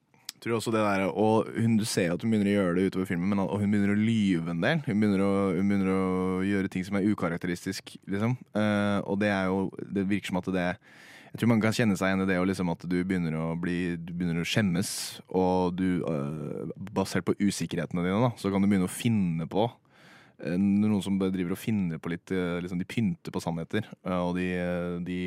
Tror 0.44 0.58
også 0.58 0.72
det 0.74 0.82
der, 0.84 1.06
og 1.08 1.46
hun, 1.56 1.78
Du 1.78 1.86
ser 1.88 2.12
at 2.12 2.22
hun 2.22 2.28
begynner 2.30 2.50
å 2.50 2.56
gjøre 2.58 2.74
det 2.76 2.90
utover 2.90 3.08
filmen, 3.08 3.30
men 3.32 3.40
og 3.40 3.56
hun 3.62 3.70
begynner 3.72 3.94
å 3.94 3.96
lyve 3.96 4.52
en 4.52 4.60
del. 4.60 4.82
Hun 4.84 5.00
begynner 5.00 5.22
å, 5.24 5.32
hun 5.56 5.70
begynner 5.70 5.88
å 5.88 6.42
gjøre 6.44 6.68
ting 6.68 6.84
som 6.84 6.98
er 6.98 7.06
ukarakteristisk, 7.08 7.94
liksom. 8.12 8.36
Uh, 8.52 9.00
og 9.08 9.16
det 9.22 9.30
er 9.32 9.48
jo 9.48 9.70
Det 9.80 10.04
virker 10.10 10.28
som 10.28 10.42
at 10.42 10.50
det 10.52 10.66
Jeg 10.66 11.40
tror 11.40 11.50
man 11.50 11.62
kan 11.64 11.72
kjenne 11.72 11.96
seg 11.96 12.12
igjen 12.12 12.26
i 12.26 12.28
det 12.28 12.36
og 12.38 12.46
liksom 12.50 12.68
at 12.74 12.84
du 12.84 12.98
begynner 13.00 13.38
å 13.40 13.46
bli 13.56 13.96
Du 13.96 14.12
begynner 14.12 14.44
å 14.44 14.48
skjemmes, 14.48 14.90
og 15.32 15.78
du 15.80 16.04
uh, 16.04 16.68
Basert 16.92 17.24
på 17.24 17.38
usikkerhetene 17.40 18.04
dine, 18.04 18.20
da, 18.28 18.34
så 18.36 18.52
kan 18.52 18.60
du 18.60 18.68
begynne 18.68 18.90
å 18.90 18.92
finne 18.92 19.48
på 19.48 19.70
noen 20.52 21.02
som 21.04 21.16
driver 21.18 21.54
og 21.54 21.60
finner 21.60 22.00
på 22.02 22.10
litt 22.12 22.30
eh, 22.34 22.58
liksom, 22.64 22.80
De 22.80 22.86
pynter 22.88 23.32
på 23.34 23.40
sannheter. 23.42 23.86
eh, 24.04 24.18
Og 24.20 24.34
de, 24.36 24.48
eh, 24.60 24.96
de 25.06 25.18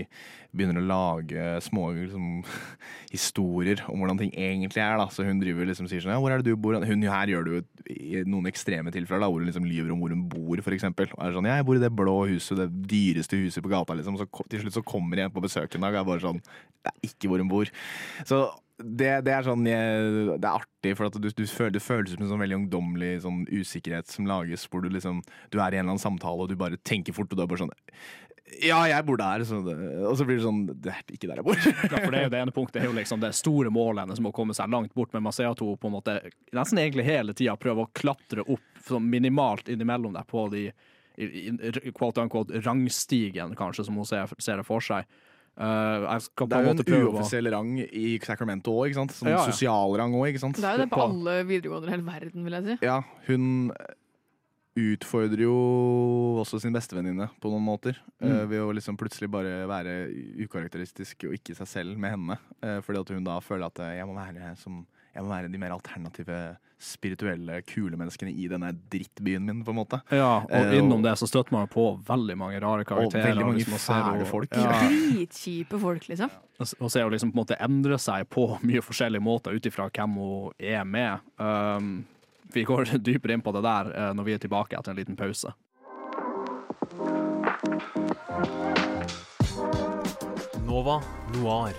begynner 0.54 0.80
å 0.82 0.88
lage 0.88 1.48
små 1.66 1.90
liksom, 1.96 2.44
historier 3.16 3.82
om 3.90 4.02
hvordan 4.02 4.22
ting 4.22 4.32
egentlig 4.34 4.84
er. 4.84 4.98
Da. 5.00 5.08
Så 5.14 5.26
hun 5.28 5.42
driver 5.42 5.68
liksom 5.70 5.90
sier 5.90 6.04
sånn 6.04 6.14
Ja, 6.16 6.20
hvor 6.22 6.34
er 6.34 6.44
det 6.44 6.52
du 6.52 6.60
bor? 6.60 6.78
Hun 6.78 7.08
her 7.08 7.34
gjør 7.34 7.48
det 7.48 7.56
jo 7.56 7.64
i 7.88 8.24
noen 8.28 8.50
ekstreme 8.52 8.94
tilfeller, 8.94 9.26
da, 9.26 9.32
hvor 9.32 9.42
hun 9.42 9.50
liksom 9.50 9.68
lyver 9.68 9.94
om 9.96 10.04
hvor 10.04 10.14
hun 10.14 10.28
bor, 10.30 10.62
for 10.66 10.76
eksempel. 10.76 11.10
Og 11.18 11.26
er 11.26 11.36
sånn 11.38 11.50
jeg 11.50 11.68
bor 11.68 11.80
i 11.80 11.84
det 11.84 11.94
blå 11.96 12.18
huset, 12.30 12.60
det 12.60 12.70
dyreste 12.92 13.40
huset 13.42 13.64
på 13.66 13.72
gata, 13.74 13.98
liksom. 13.98 14.20
Så 14.20 14.30
til 14.52 14.64
slutt 14.66 14.78
så 14.80 14.86
kommer 14.86 15.24
jeg 15.24 15.34
på 15.34 15.44
besøk 15.44 15.76
en 15.76 15.88
dag 15.88 15.96
og 15.98 16.04
er 16.04 16.10
bare 16.14 16.26
sånn 16.28 16.42
Det 16.44 16.94
er 16.94 17.12
ikke 17.12 17.32
hvor 17.32 17.44
hun 17.44 17.52
bor. 17.52 17.72
Så 18.28 18.46
det, 18.78 19.10
det 19.26 19.34
er 19.34 19.46
sånn 19.46 19.66
jeg, 19.66 20.38
Det 20.38 20.46
er 20.46 20.54
artig, 20.62 20.94
for 21.00 21.10
du, 21.18 21.30
du 21.34 21.44
føler, 21.50 21.74
det 21.74 21.82
føles 21.82 22.14
som 22.14 22.24
en 22.24 22.30
sånn 22.30 22.42
veldig 22.44 22.60
ungdommelig 22.62 23.24
sånn 23.26 23.44
usikkerhet 23.50 24.10
som 24.12 24.30
lages, 24.30 24.68
hvor 24.70 24.84
du 24.86 24.92
liksom 24.94 25.24
Du 25.50 25.58
er 25.58 25.74
i 25.74 25.80
en 25.80 25.86
eller 25.88 25.96
annen 25.96 26.04
samtale, 26.04 26.46
og 26.46 26.52
du 26.52 26.58
bare 26.60 26.80
tenker 26.86 27.16
fort, 27.18 27.32
og 27.32 27.40
du 27.40 27.44
er 27.44 27.50
bare 27.50 27.64
sånn 27.64 27.74
Ja, 28.64 28.80
jeg 28.88 29.04
bor 29.08 29.18
der. 29.20 29.44
Så 29.44 29.60
det, 29.66 29.74
og 30.08 30.14
så 30.20 30.28
blir 30.28 30.38
det 30.38 30.46
sånn 30.46 30.62
Det 30.70 30.94
er 30.94 31.02
ikke 31.16 31.32
der 31.32 31.42
jeg 31.42 31.48
bor. 31.48 31.64
Ja, 31.64 32.04
for 32.04 32.14
det 32.14 32.20
er 32.20 32.28
jo 32.28 32.34
det 32.36 32.44
ene 32.46 32.56
punktet 32.56 32.84
er 32.84 32.90
jo 32.92 32.98
liksom 32.98 33.24
det 33.24 33.34
store 33.36 33.74
målet 33.74 34.06
hennes 34.06 34.22
å 34.22 34.36
komme 34.36 34.56
seg 34.58 34.70
langt 34.74 34.94
bort, 34.98 35.12
men 35.16 35.26
man 35.26 35.36
ser 35.36 35.50
at 35.50 35.64
hun 35.64 35.80
på 35.82 35.90
en 35.90 35.98
måte 35.98 36.20
nesten 36.56 36.84
egentlig 36.84 37.08
hele 37.10 37.36
tida 37.38 37.58
prøver 37.60 37.88
å 37.88 37.94
klatre 37.98 38.46
opp 38.46 38.86
sånn 38.88 39.10
minimalt 39.10 39.74
innimellom 39.74 40.14
der 40.16 40.30
på 40.30 40.46
de 40.54 40.70
quote 41.98 42.22
unquote 42.22 42.62
rangstigen, 42.62 43.56
kanskje, 43.58 43.88
som 43.88 43.98
hun 43.98 44.06
ser, 44.06 44.30
ser 44.38 44.62
det 44.62 44.68
for 44.68 44.84
seg. 44.86 45.08
Uh, 45.58 46.06
jeg 46.06 46.26
skal 46.28 46.50
Det 46.52 46.58
er 46.58 46.68
jo 46.68 46.74
en 46.76 46.82
prøve 46.86 47.06
å 47.08 47.14
uoffisiell 47.16 47.50
rang 47.50 47.72
i 47.82 48.10
Sacramento 48.22 48.76
òg, 48.78 48.92
ikke 48.92 49.00
sant? 49.00 49.16
Sånn 49.18 49.32
Ja, 49.32 49.40
ja. 49.40 49.46
sosial 49.50 49.96
rang 49.98 50.14
òg, 50.14 50.28
ikke 50.30 50.44
sant? 50.44 50.60
Det 50.60 50.68
er 50.70 50.78
jo 50.78 50.84
det 50.84 50.92
på 50.92 51.02
alle 51.02 51.40
videregående 51.50 51.90
i 51.90 51.96
hele 51.96 52.06
verden, 52.06 52.44
vil 52.46 52.58
jeg 52.60 52.68
si. 52.68 52.78
Ja, 52.86 53.00
hun 53.26 53.48
utfordrer 54.78 55.42
jo 55.42 55.56
også 56.44 56.60
sin 56.62 56.76
bestevenninne 56.76 57.30
på 57.42 57.50
noen 57.50 57.66
måter. 57.66 57.98
Mm. 58.22 58.28
Uh, 58.30 58.44
ved 58.52 58.62
å 58.62 58.70
liksom 58.78 59.00
plutselig 59.00 59.32
bare 59.34 59.64
være 59.70 59.96
ukarakteristisk 60.46 61.26
og 61.30 61.34
ikke 61.40 61.58
seg 61.58 61.72
selv 61.72 61.98
med 62.02 62.14
henne. 62.14 62.38
Uh, 62.62 62.78
fordi 62.86 63.02
at 63.02 63.16
hun 63.16 63.26
da 63.26 63.40
føler 63.42 63.72
at 63.72 63.82
eh, 63.82 63.96
jeg 63.98 64.10
må 64.10 64.18
være 64.18 64.54
som 64.62 64.84
jeg 65.18 65.26
må 65.26 65.34
være 65.34 65.50
de 65.50 65.62
mer 65.62 65.74
alternative, 65.74 66.38
spirituelle, 66.80 67.62
kule 67.66 67.98
menneskene 67.98 68.32
i 68.32 68.48
denne 68.52 68.70
drittbyen 68.92 69.46
min, 69.46 69.64
på 69.66 69.74
en 69.74 69.80
måte. 69.80 70.02
Ja, 70.14 70.44
og 70.46 70.52
Eh, 70.52 70.78
innom 70.78 71.02
det 71.02 71.16
så 71.18 71.28
støtter 71.28 71.54
man 71.54 71.68
på 71.68 72.00
veldig 72.08 72.38
mange 72.38 72.60
rare 72.62 72.86
karakterer. 72.86 73.24
Og 73.24 73.28
veldig 73.30 73.46
mange 73.46 73.64
liksom, 73.64 73.80
fæle 73.82 74.26
folk. 74.26 74.52
Ja. 74.54 74.76
Dritkjipe 74.90 75.80
folk, 75.80 76.08
liksom. 76.10 76.30
Og 76.80 76.92
ser 76.92 77.02
jo 77.02 77.10
liksom 77.10 77.32
på 77.32 77.38
en 77.38 77.44
måte 77.44 77.58
endre 77.62 77.98
seg 78.02 78.30
på 78.30 78.50
mye 78.68 78.84
forskjellige 78.86 79.24
måter 79.24 79.58
ut 79.58 79.66
ifra 79.66 79.90
hvem 79.90 80.20
hun 80.22 80.54
er 80.60 80.84
med. 80.84 81.26
Um, 81.38 82.06
vi 82.54 82.64
går 82.64 82.94
dypere 83.08 83.34
inn 83.34 83.46
på 83.46 83.54
det 83.58 83.64
der 83.66 83.92
eh, 83.94 84.14
når 84.14 84.30
vi 84.30 84.38
er 84.38 84.44
tilbake 84.46 84.78
etter 84.78 84.94
en 84.94 85.02
liten 85.02 85.18
pause. 85.18 85.54
Nova 90.68 91.02
Noir. 91.34 91.74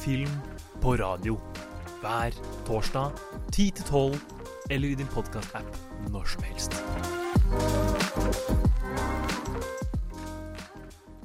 Film 0.00 0.32
på 0.80 0.96
radio. 0.96 1.36
Hver 2.00 2.32
torsdag 2.64 3.10
10 3.52 3.70
til 3.76 3.84
12, 3.84 4.14
eller 4.70 4.88
i 4.88 4.94
din 4.96 5.08
podkast-app 5.12 5.74
når 6.08 6.24
som 6.32 6.42
helst. 6.48 6.72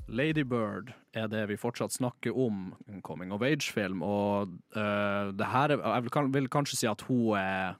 Lady 0.07 0.43
Bird 0.43 0.91
er 1.13 1.30
det 1.32 1.45
vi 1.47 1.55
fortsatt 1.55 1.95
snakker 1.95 2.36
om, 2.36 2.73
en 2.91 2.99
coming 3.01 3.32
of 3.32 3.41
age-film. 3.41 4.03
Og 4.03 4.51
uh, 4.76 5.32
det 5.32 5.47
her 5.47 5.78
er, 5.78 5.80
Jeg 5.93 6.03
vil, 6.03 6.34
vil 6.34 6.49
kanskje 6.51 6.82
si 6.82 6.91
at 6.91 7.07
hun 7.07 7.38
er 7.39 7.80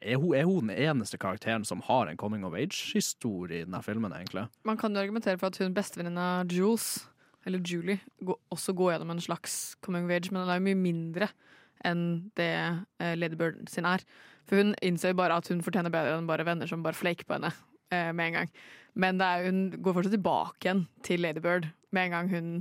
er 0.00 0.16
hun, 0.16 0.34
er 0.34 0.44
hun 0.44 0.68
den 0.68 0.76
eneste 0.76 1.18
karakteren 1.18 1.64
som 1.64 1.82
har 1.84 2.08
en 2.08 2.16
coming 2.16 2.46
of 2.46 2.54
age-historie 2.54 3.60
i 3.60 3.64
denne 3.64 3.82
filmen, 3.82 4.12
egentlig? 4.12 4.48
Man 4.64 4.76
kan 4.76 4.96
jo 4.96 5.00
argumentere 5.00 5.38
for 5.38 5.46
at 5.46 5.58
hun 5.58 5.74
bestevenninna 5.74 6.44
Jules, 6.48 7.08
eller 7.44 7.60
Julie, 7.60 8.00
også 8.50 8.72
går 8.72 8.92
gjennom 8.92 9.10
en 9.10 9.20
slags 9.20 9.76
coming 9.80 10.04
of 10.04 10.10
age, 10.10 10.32
men 10.32 10.42
den 10.42 10.50
er 10.50 10.54
jo 10.54 10.68
mye 10.68 10.80
mindre 10.80 11.28
enn 11.88 12.04
det 12.38 12.52
eh, 13.00 13.14
Lady 13.18 13.38
Bird 13.38 13.64
sin 13.70 13.88
er. 13.88 14.04
For 14.48 14.60
hun 14.60 14.74
innser 14.84 15.14
jo 15.14 15.20
bare 15.20 15.38
at 15.40 15.48
hun 15.52 15.62
fortjener 15.64 15.92
bedre 15.92 16.18
enn 16.18 16.28
bare 16.28 16.46
venner 16.46 16.68
som 16.70 16.84
bare 16.84 16.98
flaker 16.98 17.28
på 17.28 17.38
henne 17.38 17.52
eh, 17.94 18.12
med 18.12 18.30
en 18.30 18.38
gang. 18.40 18.54
Men 18.94 19.24
er, 19.24 19.48
hun 19.48 19.66
går 19.74 19.96
fortsatt 19.96 20.14
tilbake 20.14 20.68
igjen 20.68 20.86
til 21.06 21.24
Lady 21.24 21.42
Bird 21.44 21.70
med 21.94 22.08
en 22.08 22.16
gang 22.16 22.30
hun 22.32 22.54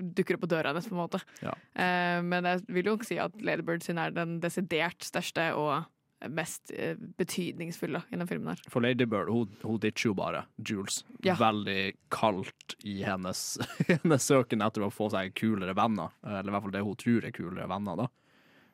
dukker 0.00 0.38
opp 0.38 0.46
på 0.46 0.48
døra 0.48 0.70
hennes, 0.70 0.86
på 0.88 0.96
en 0.96 1.02
måte. 1.02 1.20
Ja. 1.44 1.52
Eh, 1.76 2.18
men 2.24 2.48
jeg 2.48 2.64
vil 2.72 2.88
jo 2.88 2.98
ikke 2.98 3.10
si 3.10 3.20
at 3.20 3.36
Lady 3.44 3.64
Bird 3.66 3.84
sin 3.84 4.00
er 4.00 4.14
den 4.16 4.38
desidert 4.42 5.04
største 5.04 5.50
og 5.58 5.82
mest 6.28 6.68
betydningsfulle 7.16 8.02
i 8.12 8.16
den 8.18 8.28
filmen 8.28 8.50
her. 8.52 8.60
For 8.68 8.84
Lady 8.84 9.06
Bird 9.08 9.30
hun, 9.32 9.54
hun 9.64 9.78
ditcher 9.80 10.10
jo 10.10 10.16
bare 10.18 10.42
Jules. 10.60 10.98
Ja. 11.24 11.32
Veldig 11.40 11.94
kaldt 12.12 12.74
i 12.84 12.98
hennes, 13.06 13.56
hennes 13.88 14.26
søken 14.28 14.60
etter 14.64 14.84
å 14.84 14.90
få 14.92 15.08
seg 15.14 15.32
kulere 15.38 15.72
venner. 15.76 16.12
Eller 16.26 16.50
i 16.50 16.56
hvert 16.56 16.66
fall 16.66 16.74
det 16.76 16.84
hun 16.84 16.98
tror 17.00 17.24
er 17.24 17.36
kulere 17.36 17.68
venner. 17.72 18.02
da. 18.04 18.08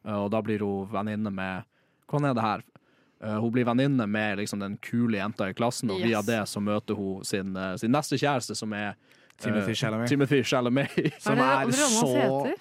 Eh, 0.06 0.14
Og 0.14 0.30
da 0.30 0.40
blir 0.42 0.62
hun 0.64 0.88
venninne 0.92 1.32
med 1.34 1.64
Hvordan 2.06 2.30
er 2.30 2.34
det 2.38 2.42
her? 2.42 2.62
Eh, 3.24 3.38
Hun 3.40 3.52
blir 3.52 3.64
venninne 3.66 4.06
med 4.06 4.38
liksom, 4.38 4.60
den 4.60 4.76
kule 4.78 5.18
jenta 5.18 5.48
i 5.50 5.54
klassen, 5.54 5.90
og 5.90 5.98
via 6.04 6.22
det 6.22 6.44
så 6.48 6.60
møter 6.62 6.94
hun 6.94 7.24
sin, 7.24 7.56
eh, 7.56 7.74
sin 7.76 7.90
neste 7.90 8.18
kjæreste, 8.20 8.54
som 8.54 8.72
er 8.72 8.94
Timothy 9.38 9.74
Chalamet. 9.74 10.08
Timothy 10.08 10.42
Chalamet. 10.44 10.88
Som 11.20 11.38
er, 11.38 11.70
så 11.70 12.54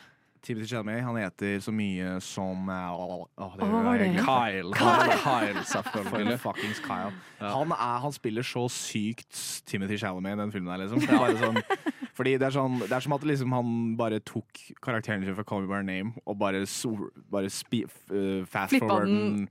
Timothy 0.45 0.67
Chalamet, 0.67 1.01
han 1.03 1.15
heter 1.15 1.59
så 1.63 1.71
mye 1.73 2.19
som 2.21 2.67
oh? 2.69 3.23
Kyle. 3.37 4.73
Kyle, 4.75 5.15
Kyle, 5.23 5.63
selvfølgelig. 5.65 6.39
Fuckings 6.39 6.79
Kyle. 6.83 7.13
Han, 7.39 7.71
er, 7.71 7.99
han 8.03 8.13
spiller 8.13 8.45
så 8.45 8.67
sykt 8.69 9.63
Timothy 9.65 9.97
Chalamet 9.97 10.35
i 10.35 10.41
den 10.43 10.51
filmen 10.51 10.69
der, 10.73 10.83
liksom. 10.83 10.99
Det 10.99 11.09
er 11.09 11.23
bare 11.23 11.39
sånn, 11.39 11.61
fordi 12.15 12.37
det 12.39 12.47
er, 12.47 12.55
sånn, 12.55 12.79
det 12.85 12.93
er 12.95 13.03
som 13.03 13.15
at 13.17 13.25
liksom 13.27 13.53
han 13.55 13.71
bare 13.99 14.21
tok 14.23 14.61
karakteren 14.83 15.25
sin 15.25 15.35
fra 15.35 15.45
Call 15.47 15.65
Me 15.65 15.71
By 15.71 15.81
Name 15.83 16.13
og 16.23 16.39
bare, 16.39 16.63
so, 16.69 17.09
bare 17.31 17.51
spi, 17.51 17.83
uh, 18.11 18.45
fast 18.47 18.71
Flippa 18.71 18.87
forward 18.87 19.11
den 19.11 19.47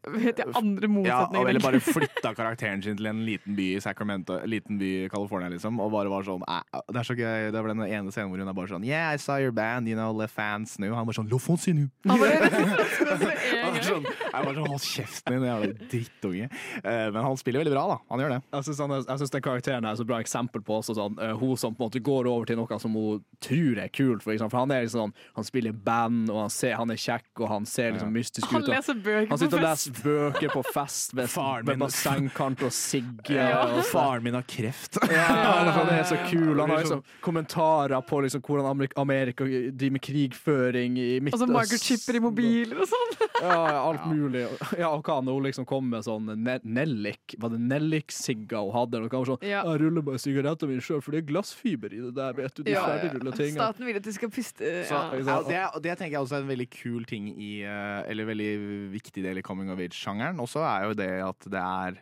Vet 0.08 0.38
jeg, 0.40 0.48
andre 0.56 0.88
motsetninger. 0.88 1.44
Ja, 1.44 1.48
eller 1.50 1.60
bare 1.60 1.80
flytta 1.84 2.32
karakteren 2.36 2.80
sin 2.82 2.96
til 2.96 3.08
en 3.10 3.20
liten 3.26 3.56
by 3.56 3.66
i 3.76 3.80
Sacramento, 3.84 4.38
liten 4.48 4.78
by 4.80 4.88
i 5.04 5.08
California, 5.12 5.50
liksom. 5.52 5.76
Og 5.84 5.90
bare 5.92 6.08
var 6.08 6.24
sånn 6.24 6.44
Det 6.88 6.96
er 7.02 7.06
så 7.06 7.16
gøy. 7.18 7.50
Det 7.52 7.60
var 7.60 7.68
den 7.74 7.82
ene 7.84 8.14
scenen 8.14 8.30
hvor 8.32 8.40
hun 8.40 8.48
er 8.48 8.56
bare 8.56 8.72
sånn 8.72 8.86
Yeah, 8.86 9.12
I 9.12 9.20
saw 9.20 9.36
your 9.42 9.52
band, 9.52 9.90
you 9.90 9.96
know, 9.98 10.14
Le 10.16 10.28
Fans 10.30 10.78
New. 10.80 10.94
Han 10.96 11.08
bare 11.08 11.18
sånn 11.20 11.28
Le 11.28 11.40
Fans 11.42 11.68
New. 11.68 11.90
Han 12.08 12.24
er 12.24 13.84
sånn, 13.90 14.08
jeg 14.08 14.32
bare 14.32 14.56
sånn, 14.56 14.70
Hold 14.70 14.84
kjeften 14.86 15.36
din, 15.36 15.46
jævla 15.48 15.70
drittunge. 15.90 16.48
Eh, 16.80 17.06
men 17.12 17.20
han 17.20 17.38
spiller 17.40 17.64
veldig 17.64 17.74
bra, 17.74 17.84
da. 17.92 17.98
Han 18.12 18.24
gjør 18.24 18.34
det. 18.36 18.40
Jeg 18.56 18.68
syns, 18.70 18.82
jeg 19.10 19.30
den 19.36 19.44
karakteren 19.44 19.88
er 19.88 19.96
et 19.96 20.00
så 20.00 20.06
bra 20.08 20.20
eksempel 20.22 20.64
på 20.64 20.78
også 20.80 20.96
sånn, 20.96 21.20
eh, 21.20 21.34
hun 21.40 21.56
som 21.60 21.76
på 21.76 21.84
en 21.84 21.90
måte 21.90 22.02
går 22.04 22.28
over 22.30 22.48
til 22.48 22.60
noe 22.60 22.80
som 22.80 22.96
hun 22.96 23.20
tror 23.44 23.80
er 23.84 23.92
kult. 23.92 24.24
For, 24.24 24.36
for 24.46 24.62
han 24.62 24.72
er 24.74 24.86
liksom 24.86 25.10
sånn, 25.10 25.14
han 25.36 25.48
spiller 25.48 25.76
band, 25.76 26.30
og 26.32 26.44
han, 26.46 26.52
ser, 26.54 26.76
han 26.80 26.92
er 26.92 27.00
kjekk, 27.00 27.28
og 27.42 27.50
han 27.52 27.68
ser 27.68 27.94
liksom 27.96 28.12
mystisk 28.16 28.48
ut. 28.48 28.56
Han 28.60 28.68
leser 28.70 29.00
bøker 29.00 29.50
på 29.50 29.60
bøker 30.02 30.52
på 30.52 30.62
fest 30.74 31.14
ved, 31.14 31.28
ved 31.66 31.78
bassengkant 31.80 32.62
og 32.66 32.72
sigger. 32.72 33.34
Ja. 33.36 33.60
og 33.76 33.84
Faren 33.88 34.22
min 34.24 34.34
har 34.34 34.42
kreft. 34.48 34.98
Ja, 35.10 35.26
han 35.76 35.88
er- 35.94 36.04
så 36.10 36.16
kul. 36.30 36.58
Han 36.60 36.70
har 36.70 36.78
liksom- 36.84 37.02
kommentarer 37.22 38.00
på 38.06 38.20
liksom 38.24 38.40
hvordan 38.42 38.66
Amerika, 38.70 39.00
Amerika 39.00 39.44
driver 39.44 39.90
med 39.92 40.00
krigføring 40.02 40.98
i 40.98 41.08
Og 41.32 41.38
så 41.38 41.46
microchipper 41.50 42.16
i 42.16 42.22
mobiler 42.24 42.80
og 42.84 42.88
sånn. 42.88 43.16
Ja, 43.42 43.58
alt 43.88 44.06
mulig. 44.10 44.46
Ja, 44.78 44.88
og 44.94 45.02
hva 45.06 45.20
når 45.24 45.32
hun 45.38 45.46
liksom 45.48 45.66
kom 45.68 45.88
med 45.90 46.04
sånn 46.04 46.28
ne 46.36 46.58
nellik 46.64 47.36
Var 47.40 47.48
det 47.54 47.60
Nellik, 47.60 48.12
Sigga 48.12 48.60
hun 48.64 48.72
hadde? 48.74 49.00
Og 49.00 49.08
hun 49.10 49.24
var 49.24 49.30
sånn 49.34 49.46
Ja. 49.48 49.62
'Jeg 49.64 49.80
ruller 49.80 50.02
bare 50.06 50.18
sigaretter 50.20 50.68
mine 50.68 50.80
sjøl, 50.84 51.00
for 51.02 51.12
det 51.12 51.22
er 51.24 51.28
glassfiber 51.32 51.92
i 51.92 52.00
det 52.04 52.14
der', 52.14 52.34
vet 52.36 52.54
du. 52.54 52.62
De 52.64 52.70
Ja, 52.72 52.84
ferdigrulla 52.86 53.32
tingene. 53.32 53.56
Staten 53.58 53.86
vil 53.86 53.96
at 53.96 54.02
de 54.02 54.12
skal 54.12 54.28
puste. 54.30 54.70
Så, 54.86 54.94
Ja. 54.94 55.18
ja, 55.18 55.70
det, 55.72 55.82
det 55.82 55.98
tenker 55.98 56.18
jeg 56.18 56.20
også 56.24 56.36
er 56.36 56.42
en 56.44 56.48
veldig 56.52 56.68
kul 56.70 57.04
ting 57.04 57.28
i 57.40 57.62
eh, 57.64 58.10
Eller 58.10 58.24
veldig 58.26 58.92
viktig 58.92 59.22
del 59.24 59.38
i 59.38 59.42
coming 59.42 59.70
of 59.70 59.79
age-sjangeren. 59.86 60.42
Også 60.42 60.62
er 60.64 60.90
jo 60.90 60.98
det 60.98 61.10
at 61.26 61.50
det 61.52 61.64
er 61.64 61.98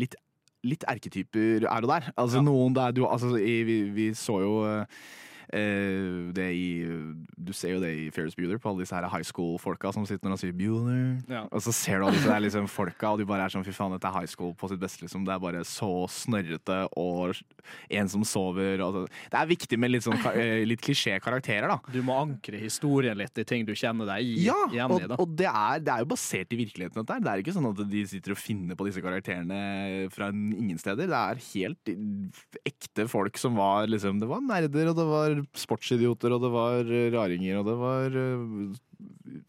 litt 0.00 0.18
Litt 0.62 0.84
erketyper 0.86 1.64
er 1.66 1.82
og 1.82 1.88
der. 1.90 2.04
Altså 2.14 2.38
noen 2.38 2.70
der 2.76 2.92
du 2.94 3.00
Altså, 3.02 3.32
vi, 3.34 3.80
vi 3.90 4.04
så 4.14 4.36
jo 4.44 4.52
det 4.62 4.86
i 5.52 6.62
Du 7.36 7.52
ser 7.56 7.74
jo 7.76 7.80
det 7.82 7.90
i 7.98 8.10
Ferris 8.14 8.36
Bueller, 8.38 8.60
på 8.62 8.70
alle 8.70 8.84
disse 8.84 8.94
her 8.96 9.08
high 9.10 9.26
school-folka 9.26 9.92
som 9.94 10.06
sitter 10.08 10.26
når 10.26 10.36
han 10.36 10.42
sier 10.42 10.56
Bueller. 10.56 11.16
Ja. 11.30 11.44
Og 11.50 11.64
så 11.64 11.74
ser 11.74 12.00
du 12.00 12.06
alle 12.06 12.16
disse 12.16 12.30
der 12.30 12.44
liksom 12.44 12.68
folka, 12.70 13.12
og 13.12 13.20
de 13.20 13.26
bare 13.28 13.46
er 13.46 13.54
sånn 13.54 13.66
fy 13.66 13.74
faen, 13.76 13.94
dette 13.96 14.08
er 14.08 14.16
high 14.16 14.30
school 14.30 14.54
på 14.58 14.70
sitt 14.70 14.82
beste. 14.82 15.04
Liksom. 15.04 15.26
Det 15.26 15.34
er 15.34 15.42
bare 15.42 15.64
så 15.68 15.90
snørrete 16.12 16.78
og 17.00 17.36
en 17.92 18.12
som 18.12 18.24
sover. 18.26 18.82
Og, 18.84 19.02
det 19.32 19.40
er 19.40 19.50
viktig 19.50 19.78
med 19.80 19.94
litt 19.94 20.06
sånn 20.06 20.18
eh, 20.34 20.62
litt 20.68 20.82
klisjé-karakterer, 20.84 21.68
da. 21.70 21.78
Du 21.92 22.00
må 22.06 22.16
ankre 22.22 22.60
historien 22.62 23.18
litt 23.18 23.38
i 23.38 23.46
ting 23.48 23.66
du 23.68 23.74
kjenner 23.78 24.08
deg 24.14 24.26
i, 24.32 24.46
Ja, 24.48 24.58
igjen 24.72 24.92
og, 24.94 25.02
i. 25.02 25.10
da 25.10 25.18
og 25.22 25.36
det, 25.38 25.48
er, 25.48 25.82
det 25.84 25.94
er 25.94 26.04
jo 26.04 26.10
basert 26.12 26.54
i 26.54 26.60
virkeligheten. 26.60 27.00
Dette. 27.02 27.16
her. 27.16 27.24
Det 27.24 27.32
er 27.32 27.42
ikke 27.44 27.56
sånn 27.56 27.70
at 27.70 27.82
de 27.92 28.04
sitter 28.10 28.34
og 28.34 28.40
finner 28.40 28.78
på 28.78 28.86
disse 28.88 29.02
karakterene 29.04 29.60
fra 30.12 30.30
ingen 30.32 30.78
steder. 30.80 31.10
Det 31.10 31.20
er 31.20 31.42
helt 31.52 31.92
ekte 32.68 33.06
folk 33.10 33.38
som 33.40 33.56
var 33.58 33.88
liksom 33.90 34.20
Det 34.22 34.28
var 34.30 34.42
nerder, 34.44 34.90
og 34.92 34.98
det 34.98 35.06
var 35.08 35.31
sportsidioter, 35.58 36.34
og 36.34 36.44
det 36.44 36.52
var 36.52 36.92
eh, 36.92 37.08
raringer, 37.14 37.60
og 37.60 37.68
det 37.68 37.76
var 37.80 38.18
eh, 38.22 39.40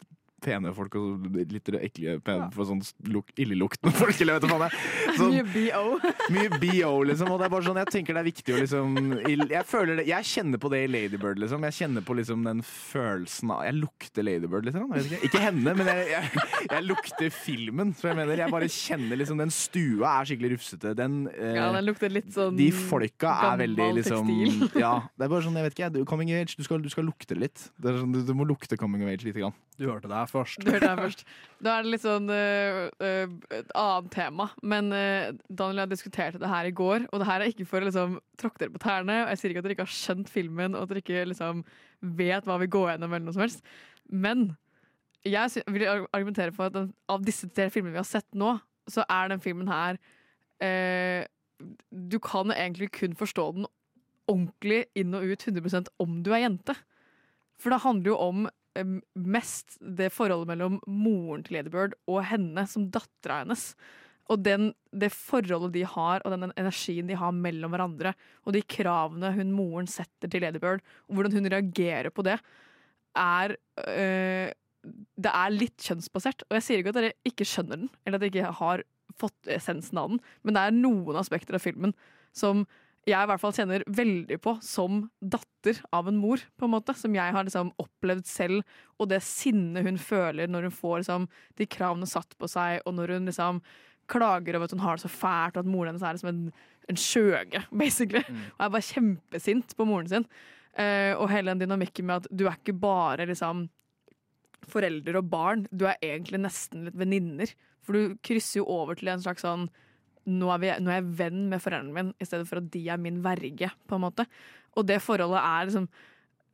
pene 0.44 0.70
folk 0.76 0.94
og 1.00 1.24
litt 1.34 1.70
ekle, 1.80 2.18
pene, 2.24 2.50
for 2.54 2.68
sånn 2.68 2.82
luk, 3.10 3.32
illeluktende 3.40 3.94
folk, 4.02 4.20
eller 4.20 4.36
vet 4.38 4.44
du 4.44 4.52
hva 4.52 4.58
det 4.62 4.68
er. 4.68 5.16
Sånn- 5.18 5.34
Mye 5.34 5.46
BO. 5.54 6.12
mye 6.36 6.60
BO, 6.60 6.92
liksom. 7.08 7.32
Og 7.32 7.40
det 7.40 7.48
er 7.48 7.54
bare 7.56 7.66
sånn, 7.68 7.80
jeg 7.82 7.92
tenker 7.94 8.16
det 8.18 8.22
er 8.24 8.28
viktig 8.28 8.54
å 8.54 8.60
liksom 8.60 8.98
Jeg 9.50 9.64
føler 9.68 10.00
det, 10.00 10.06
jeg 10.10 10.28
kjenner 10.30 10.60
på 10.62 10.70
det 10.74 10.82
i 10.84 10.90
Ladybird, 10.92 11.40
liksom. 11.42 11.64
Jeg 11.70 11.76
kjenner 11.80 12.04
på 12.06 12.16
liksom 12.20 12.44
den 12.46 12.60
følelsen 12.66 13.50
av 13.54 13.64
Jeg 13.68 13.76
lukter 13.80 14.26
Ladybird, 14.26 14.68
liksom. 14.68 14.92
Jeg 14.94 15.04
vet 15.04 15.12
ikke. 15.16 15.28
ikke 15.30 15.42
henne, 15.44 15.74
men 15.78 15.90
jeg, 15.90 16.06
jeg, 16.12 16.46
jeg 16.70 16.86
lukter 16.88 17.34
filmen. 17.34 17.94
Så 17.98 18.10
jeg 18.10 18.18
mener, 18.20 18.44
jeg 18.44 18.52
bare 18.54 18.68
kjenner 18.72 19.20
liksom 19.20 19.40
Den 19.42 19.52
stua 19.54 20.14
er 20.20 20.28
skikkelig 20.30 20.52
rufsete. 20.56 20.94
Den, 20.98 21.18
eh, 21.32 21.54
Ja, 21.58 21.70
den 21.74 21.88
lukter 21.88 22.12
litt 22.12 22.30
sånn 22.34 22.58
de 22.58 22.68
folka 22.74 23.34
er 23.50 23.60
veldig 23.64 23.88
liksom 24.00 24.28
tekstil. 24.28 24.80
Ja, 24.82 24.94
det 25.14 25.26
er 25.26 25.32
bare 25.32 25.44
sånn, 25.46 25.56
jeg 25.58 25.68
vet 25.68 25.78
ikke, 25.78 25.90
du, 25.94 26.00
coming 26.08 26.30
of 26.34 26.40
age, 26.42 26.56
du 26.58 26.64
skal, 26.66 26.82
du 26.84 26.90
skal 26.92 27.06
lukte 27.08 27.36
litt. 27.38 27.68
Det 27.80 27.92
er 27.92 28.00
sånn, 28.02 28.12
du, 28.14 28.20
du 28.26 28.34
må 28.36 28.46
lukte 28.48 28.78
coming 28.80 29.04
of 29.06 29.12
age 29.12 29.26
lite 29.26 29.40
grann. 29.42 29.56
Du 29.78 29.88
hørte 29.88 30.06
det 30.10 30.14
her 30.14 30.28
først. 30.34 30.60
Du 30.60 30.70
hørte 30.72 30.90
her 30.90 31.00
først. 31.00 31.24
Da 31.64 31.76
er 31.76 31.86
det 31.86 31.92
litt 31.94 32.04
sånn 32.04 32.28
uh, 32.28 32.82
et 33.54 33.70
annet 33.78 34.10
tema. 34.14 34.48
Men 34.62 34.90
uh, 34.92 35.30
Daniel 35.48 35.84
og 35.84 35.86
jeg 35.86 35.94
diskuterte 35.94 36.42
det 36.42 36.50
her 36.50 36.68
i 36.68 36.74
går, 36.76 37.06
og 37.08 37.22
det 37.22 37.30
her 37.30 37.44
er 37.44 37.54
ikke 37.54 37.68
for 37.70 37.80
å 37.80 37.88
liksom, 37.88 38.18
tråkke 38.40 38.64
dere 38.64 38.74
på 38.74 38.82
tærne. 38.82 39.22
Og 39.24 39.32
jeg 39.32 39.40
sier 39.40 39.54
ikke 39.54 39.64
at 39.64 39.68
dere 39.68 39.78
ikke 39.78 39.88
har 39.88 39.96
skjønt 39.96 40.32
filmen, 40.32 40.76
og 40.76 40.84
at 40.84 40.92
dere 40.92 41.04
ikke 41.04 41.24
liksom, 41.32 41.64
vet 42.20 42.50
hva 42.50 42.58
vi 42.62 42.70
går 42.74 42.92
gjennom, 42.94 43.16
eller 43.16 43.28
noe 43.28 43.36
som 43.38 43.46
helst. 43.46 43.64
Men 44.10 44.50
jeg 45.24 45.64
vil 45.72 45.86
argumentere 46.12 46.52
for 46.52 46.68
at 46.68 46.76
den, 46.76 46.90
av 47.08 47.24
disse 47.24 47.48
tre 47.48 47.70
filmene 47.72 47.94
vi 47.94 48.02
har 48.02 48.08
sett 48.08 48.28
nå, 48.36 48.56
så 48.90 49.06
er 49.08 49.30
den 49.32 49.40
filmen 49.40 49.70
her 49.70 49.96
øh, 50.60 51.24
Du 51.88 52.18
kan 52.20 52.52
egentlig 52.52 52.90
kun 52.92 53.14
forstå 53.16 53.46
den 53.56 53.68
ordentlig 54.28 54.84
inn 54.96 55.14
og 55.16 55.24
ut 55.24 55.46
100% 55.48 55.88
om 56.00 56.20
du 56.24 56.32
er 56.32 56.44
jente. 56.44 56.74
For 57.60 57.72
det 57.72 57.82
handler 57.84 58.12
jo 58.12 58.18
om 58.20 58.46
mest 59.14 59.76
det 59.78 60.10
forholdet 60.14 60.50
mellom 60.50 60.80
moren 60.90 61.44
til 61.46 61.58
Ladybird 61.58 61.94
og 62.10 62.24
henne 62.26 62.66
som 62.70 62.88
dattera 62.92 63.42
hennes. 63.42 63.72
Og 64.32 64.40
den, 64.40 64.70
det 64.90 65.12
forholdet 65.12 65.74
de 65.74 65.84
har, 65.86 66.24
og 66.24 66.32
den 66.32 66.52
energien 66.56 67.08
de 67.10 67.18
har 67.20 67.34
mellom 67.36 67.74
hverandre, 67.74 68.14
og 68.44 68.56
de 68.56 68.64
kravene 68.64 69.34
hun 69.36 69.52
moren 69.52 69.88
setter 69.90 70.30
til 70.32 70.46
Ladybird, 70.46 70.80
og 71.08 71.18
hvordan 71.18 71.36
hun 71.36 71.50
reagerer 71.52 72.10
på 72.14 72.24
det, 72.26 72.38
er 73.14 73.56
øh, 73.86 74.50
Det 75.16 75.30
er 75.30 75.52
litt 75.54 75.80
kjønnsbasert. 75.80 76.42
Og 76.48 76.58
jeg 76.58 76.64
sier 76.66 76.80
ikke 76.80 76.90
at 76.92 76.96
dere 76.98 77.14
ikke 77.24 77.46
skjønner 77.48 77.78
den, 77.84 77.92
eller 78.04 78.18
at 78.18 78.24
dere 78.24 78.32
ikke 78.32 78.56
har 78.58 78.82
fått 79.16 79.48
essensen 79.48 80.00
av 80.00 80.10
den, 80.10 80.18
men 80.42 80.56
det 80.56 80.64
er 80.64 80.74
noen 80.74 81.16
aspekter 81.16 81.56
av 81.56 81.62
filmen 81.62 81.94
som 82.34 82.66
jeg 83.04 83.20
i 83.20 83.28
hvert 83.28 83.40
fall 83.42 83.54
kjenner 83.56 83.84
veldig 83.90 84.38
på 84.42 84.54
som 84.64 85.04
datter 85.20 85.80
av 85.94 86.08
en 86.08 86.18
mor, 86.20 86.40
på 86.56 86.66
en 86.66 86.72
måte. 86.72 86.94
Som 86.96 87.16
jeg 87.16 87.34
har 87.36 87.46
liksom 87.46 87.72
opplevd 87.80 88.28
selv, 88.28 88.76
og 88.98 89.10
det 89.12 89.22
sinnet 89.26 89.86
hun 89.86 90.00
føler 90.00 90.50
når 90.50 90.68
hun 90.68 90.76
får 90.76 91.02
liksom, 91.02 91.26
de 91.60 91.68
kravene 91.68 92.08
satt 92.08 92.36
på 92.40 92.48
seg, 92.50 92.80
og 92.84 92.96
når 92.96 93.16
hun 93.16 93.30
liksom 93.30 93.60
klager 94.10 94.56
over 94.56 94.68
at 94.68 94.74
hun 94.76 94.84
har 94.84 94.98
det 94.98 95.06
så 95.06 95.12
fælt, 95.12 95.56
og 95.56 95.64
at 95.64 95.70
moren 95.70 95.92
hennes 95.92 96.04
er 96.04 96.16
liksom 96.16 96.32
en, 96.32 96.42
en 96.92 97.00
skjøge, 97.00 97.64
basically. 97.84 98.24
Og 98.56 98.66
er 98.66 98.74
bare 98.76 98.90
kjempesint 98.90 99.76
på 99.76 99.88
moren 99.88 100.10
sin. 100.10 100.28
Uh, 100.74 101.14
og 101.20 101.30
hele 101.30 101.52
den 101.52 101.62
dynamikken 101.62 102.08
med 102.08 102.24
at 102.24 102.32
du 102.34 102.48
er 102.48 102.58
ikke 102.58 102.76
bare 102.82 103.28
liksom 103.30 103.68
forelder 104.64 105.18
og 105.20 105.28
barn, 105.28 105.66
du 105.70 105.84
er 105.86 106.00
egentlig 106.02 106.40
nesten 106.40 106.86
litt 106.88 106.96
venninner. 106.98 107.50
For 107.84 107.96
du 107.96 108.14
krysser 108.24 108.62
jo 108.62 108.68
over 108.72 108.96
til 108.96 109.10
en 109.12 109.22
slags 109.22 109.44
sånn 109.44 109.68
nå 110.30 110.50
er, 110.54 110.60
vi, 110.62 110.72
nå 110.80 110.90
er 110.90 111.00
jeg 111.00 111.14
venn 111.20 111.46
med 111.50 111.62
foreldrene 111.62 111.94
mine, 111.94 112.16
i 112.20 112.26
stedet 112.28 112.48
for 112.48 112.60
at 112.60 112.68
de 112.72 112.82
er 112.92 113.00
min 113.00 113.20
verge, 113.24 113.70
på 113.88 113.96
en 113.96 114.04
måte. 114.06 114.26
Og 114.78 114.86
det 114.88 115.02
forholdet 115.04 115.40
er 115.40 115.70
liksom 115.70 115.88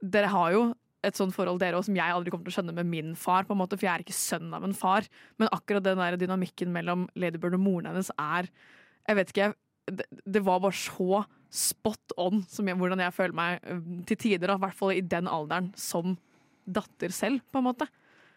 Dere 0.01 0.30
har 0.32 0.52
jo 0.55 0.62
et 1.05 1.16
sånt 1.16 1.32
forhold 1.32 1.60
dere 1.60 1.78
også, 1.78 1.90
som 1.90 1.97
jeg 1.98 2.12
aldri 2.12 2.32
kommer 2.32 2.47
til 2.47 2.52
å 2.52 2.56
skjønne 2.59 2.74
med 2.76 2.88
min 2.88 3.10
far, 3.16 3.47
på 3.48 3.55
en 3.55 3.60
måte, 3.60 3.76
for 3.76 3.86
jeg 3.86 3.92
er 3.92 4.05
ikke 4.05 4.16
sønn 4.16 4.52
av 4.56 4.64
en 4.66 4.76
far. 4.76 5.06
Men 5.40 5.51
akkurat 5.52 5.84
den 5.84 6.01
der 6.01 6.16
dynamikken 6.20 6.72
mellom 6.74 7.06
Ladybird 7.20 7.56
og 7.56 7.64
moren 7.64 7.90
hennes 7.90 8.12
er 8.16 8.51
Jeg 9.09 9.16
vet 9.16 9.30
ikke, 9.32 9.52
det, 9.90 10.06
det 10.28 10.42
var 10.44 10.60
bare 10.62 10.76
så 10.76 11.22
spot 11.51 12.14
on 12.20 12.44
jeg, 12.44 12.76
hvordan 12.78 13.01
jeg 13.02 13.14
føler 13.16 13.36
meg 13.36 13.64
eh, 13.64 13.80
til 14.06 14.20
tider, 14.20 14.52
i 14.55 14.62
hvert 14.62 14.76
fall 14.76 14.92
i 14.94 15.02
den 15.02 15.28
alderen, 15.28 15.72
som 15.74 16.14
datter 16.68 17.10
selv, 17.14 17.40
på 17.51 17.59
en 17.59 17.66
måte. 17.70 17.88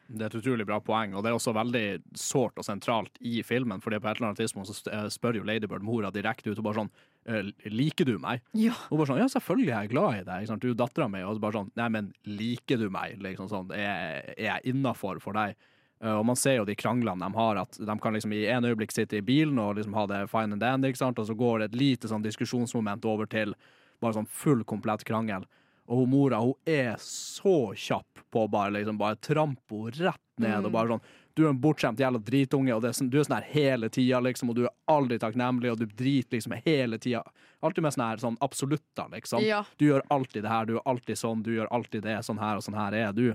Det 0.07 0.25
er 0.25 0.30
et 0.30 0.38
utrolig 0.41 0.65
bra 0.67 0.80
poeng, 0.84 1.13
og 1.15 1.23
det 1.23 1.31
er 1.31 1.38
også 1.38 1.53
veldig 1.55 1.85
sårt 2.19 2.59
og 2.59 2.65
sentralt 2.67 3.15
i 3.23 3.41
filmen. 3.45 3.81
fordi 3.81 3.99
på 3.99 4.09
et 4.09 4.19
eller 4.19 4.31
annet 4.31 4.41
tidspunkt 4.43 4.69
så 4.69 4.91
eh, 4.91 5.07
spør 5.09 5.39
jo 5.39 5.43
Ladybird 5.47 5.85
mora 5.85 6.11
direkte 6.11 6.51
ut 6.51 6.59
og 6.59 6.67
bare 6.67 6.81
sånn 6.81 6.91
eh, 7.25 7.51
Liker 7.71 8.05
du 8.05 8.17
meg? 8.19 8.43
Ja. 8.53 8.75
Og 8.89 8.99
bare 8.99 9.13
sånn 9.13 9.21
Ja, 9.23 9.30
selvfølgelig 9.31 9.71
er 9.71 9.85
jeg 9.85 9.93
glad 9.95 10.17
i 10.19 10.25
deg. 10.27 10.55
Du 10.59 10.69
er 10.71 10.80
dattera 10.84 11.07
mi. 11.07 11.23
Og 11.23 11.38
så 11.38 11.43
bare 11.43 11.59
sånn 11.61 11.71
Nei, 11.80 11.89
men 11.95 12.11
liker 12.27 12.81
du 12.81 12.89
meg? 12.93 13.15
Liksom 13.23 13.49
sånn. 13.51 13.71
Er, 13.71 14.34
er 14.35 14.49
jeg 14.49 14.75
innafor 14.75 15.23
for 15.23 15.39
deg? 15.39 15.55
Eh, 16.03 16.11
og 16.11 16.25
man 16.27 16.39
ser 16.39 16.59
jo 16.59 16.67
de 16.67 16.75
kranglene 16.75 17.23
de 17.23 17.39
har, 17.39 17.61
at 17.63 17.80
de 17.80 17.97
kan 18.03 18.15
liksom 18.15 18.35
i 18.35 18.43
en 18.51 18.67
øyeblikk 18.67 18.91
sitte 18.91 19.21
i 19.21 19.25
bilen 19.25 19.59
og 19.61 19.77
liksom 19.80 19.95
ha 19.95 20.05
det 20.11 20.25
fine 20.31 20.57
and 20.57 20.63
dandy, 20.63 20.91
og 20.91 21.25
så 21.27 21.38
går 21.38 21.59
det 21.63 21.69
et 21.71 21.80
lite 21.80 22.11
sånn 22.11 22.25
diskusjonsmoment 22.25 23.05
over 23.07 23.30
til 23.30 23.55
bare 24.03 24.17
sånn 24.17 24.27
full 24.27 24.65
komplett 24.67 25.05
krangel. 25.07 25.47
Og 25.88 26.03
hun 26.03 26.14
mora 26.14 26.39
hun 26.39 26.53
er 26.69 26.95
så 27.01 27.73
kjapp 27.76 28.23
på 28.31 28.45
å 28.45 28.51
bare 28.51 28.77
liksom 28.77 28.97
bare 28.97 29.19
trampe 29.19 29.76
henne 29.76 30.10
rett 30.10 30.39
ned. 30.39 30.60
Mm. 30.60 30.65
og 30.65 30.72
bare 30.72 30.93
sånn, 30.93 31.05
Du 31.34 31.41
er 31.45 31.49
en 31.49 31.61
bortskjemt 31.61 31.97
jævla 31.97 32.19
dritunge, 32.22 32.76
og 32.76 32.81
det 32.84 32.91
er 32.91 32.93
sånn, 32.93 33.07
du 33.10 33.15
er 33.18 33.23
sånn 33.26 33.39
her 33.39 33.47
hele 33.49 33.88
tida, 33.89 34.19
liksom, 34.22 34.51
og 34.51 34.55
du 34.55 34.68
er 34.68 34.73
aldri 34.93 35.18
takknemlig, 35.18 35.72
og 35.72 35.80
du 35.80 35.88
driter 35.89 36.38
liksom 36.38 36.53
hele 36.61 36.99
tida. 37.01 37.23
Alltid 37.65 37.81
med 37.81 37.95
sånne 37.95 38.10
her 38.11 38.22
sånn 38.22 38.38
absolutter, 38.45 39.07
liksom. 39.15 39.41
Ja. 39.41 39.64
Du 39.81 39.88
gjør 39.88 40.05
alltid 40.14 40.45
det 40.45 40.51
her, 40.51 40.68
du 40.69 40.76
er 40.76 40.85
alltid 40.85 41.18
sånn, 41.18 41.41
du 41.41 41.49
gjør 41.55 41.72
alltid 41.73 42.05
det, 42.05 42.19
sånn 42.27 42.38
her 42.38 42.61
og 42.61 42.65
sånn 42.68 42.77
her 42.77 42.99
er 42.99 43.18
du. 43.18 43.34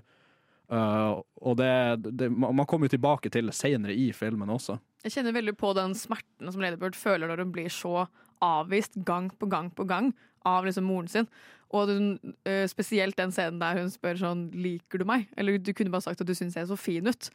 Uh, 0.68 1.24
og 1.40 1.56
det, 1.56 1.72
det 2.12 2.26
Man 2.28 2.52
man 2.54 2.66
kommer 2.68 2.86
jo 2.86 2.92
tilbake 2.92 3.30
til 3.32 3.48
det 3.48 3.56
senere 3.56 3.94
i 3.96 4.10
filmen 4.12 4.50
også. 4.52 4.76
Jeg 5.02 5.14
kjenner 5.14 5.32
veldig 5.32 5.56
på 5.56 5.72
den 5.74 5.94
smerten 5.96 6.52
som 6.52 6.62
Ladybird 6.62 6.98
føler 6.98 7.30
når 7.30 7.42
hun 7.42 7.54
blir 7.54 7.72
så 7.72 8.06
avvist 8.44 8.94
gang 9.08 9.30
på 9.34 9.48
gang 9.50 9.70
på 9.74 9.88
gang 9.88 10.12
av 10.48 10.66
liksom 10.68 10.88
moren 10.88 11.10
sin. 11.12 11.30
Og 11.76 11.92
hun, 11.92 12.34
eh, 12.48 12.64
spesielt 12.70 13.16
den 13.18 13.32
scenen 13.34 13.60
der 13.60 13.76
hun 13.76 13.90
spør 13.92 14.16
sånn 14.16 14.46
Liker 14.56 15.02
du 15.02 15.04
meg? 15.08 15.28
Eller 15.36 15.58
du 15.60 15.74
kunne 15.76 15.92
bare 15.92 16.06
sagt 16.06 16.22
at 16.24 16.28
du 16.28 16.34
syns 16.36 16.56
jeg 16.56 16.64
er 16.64 16.70
så 16.70 16.78
fin 16.80 17.06
ut. 17.06 17.30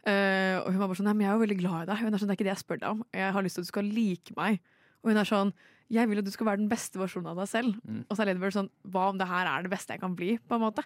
Uh, 0.00 0.64
og 0.64 0.70
hun 0.72 0.78
var 0.80 0.88
bare 0.88 0.96
sånn 0.96 1.08
Nei, 1.10 1.12
men 1.12 1.26
jeg 1.26 1.28
er 1.28 1.36
jo 1.36 1.44
veldig 1.44 1.58
glad 1.60 1.82
i 1.82 1.88
deg. 1.90 2.00
Hun 2.00 2.14
er 2.14 2.20
sånn, 2.20 2.30
Det 2.30 2.32
er 2.32 2.38
ikke 2.38 2.48
det 2.48 2.54
jeg 2.54 2.64
spør 2.64 2.80
deg 2.80 2.90
om. 2.90 3.02
Jeg 3.16 3.34
har 3.36 3.44
lyst 3.44 3.58
til 3.58 3.64
at 3.64 3.68
du 3.68 3.72
skal 3.72 3.90
like 3.96 4.36
meg. 4.36 4.60
Og 5.00 5.12
hun 5.12 5.20
er 5.20 5.28
sånn 5.28 5.52
Jeg 5.90 6.08
vil 6.08 6.22
at 6.22 6.28
du 6.28 6.30
skal 6.30 6.46
være 6.46 6.62
den 6.62 6.70
beste 6.70 7.00
versjonen 7.00 7.32
av 7.32 7.40
deg 7.40 7.48
selv. 7.50 7.80
Mm. 7.84 8.04
Og 8.06 8.16
så 8.16 8.22
er 8.22 8.30
Ladybird 8.30 8.56
sånn 8.56 8.70
Hva 8.88 9.08
om 9.12 9.20
det 9.20 9.28
her 9.28 9.48
er 9.50 9.64
det 9.64 9.72
beste 9.72 9.96
jeg 9.96 10.04
kan 10.04 10.16
bli? 10.16 10.36
På 10.48 10.56
en 10.56 10.64
måte. 10.64 10.84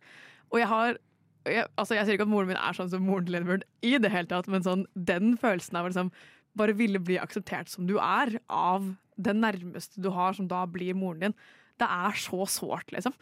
Og 0.50 0.58
jeg 0.62 0.70
har 0.70 0.98
jeg, 1.44 1.66
altså 1.76 1.98
jeg 1.98 2.06
sier 2.06 2.16
ikke 2.16 2.24
at 2.24 2.32
moren 2.32 2.48
min 2.48 2.56
er 2.56 2.76
sånn 2.76 2.88
som 2.88 3.04
moren 3.04 3.26
til 3.26 3.36
Ladybird 3.36 3.66
i 3.84 3.98
det 4.00 4.10
hele 4.12 4.30
tatt, 4.30 4.48
men 4.48 4.64
sånn, 4.64 4.86
den 4.96 5.34
følelsen 5.40 5.76
av 5.76 5.90
liksom 5.90 6.08
bare 6.56 6.76
ville 6.78 7.02
bli 7.02 7.18
akseptert 7.20 7.68
som 7.68 7.84
du 7.88 7.98
er, 7.98 8.38
av 8.48 8.86
den 9.20 9.42
nærmeste 9.42 10.00
du 10.00 10.08
har, 10.14 10.32
som 10.32 10.48
da 10.48 10.62
blir 10.70 10.96
moren 10.96 11.26
din, 11.26 11.36
det 11.80 11.88
er 11.90 12.20
så 12.20 12.44
sårt, 12.50 12.92
liksom. 12.94 13.16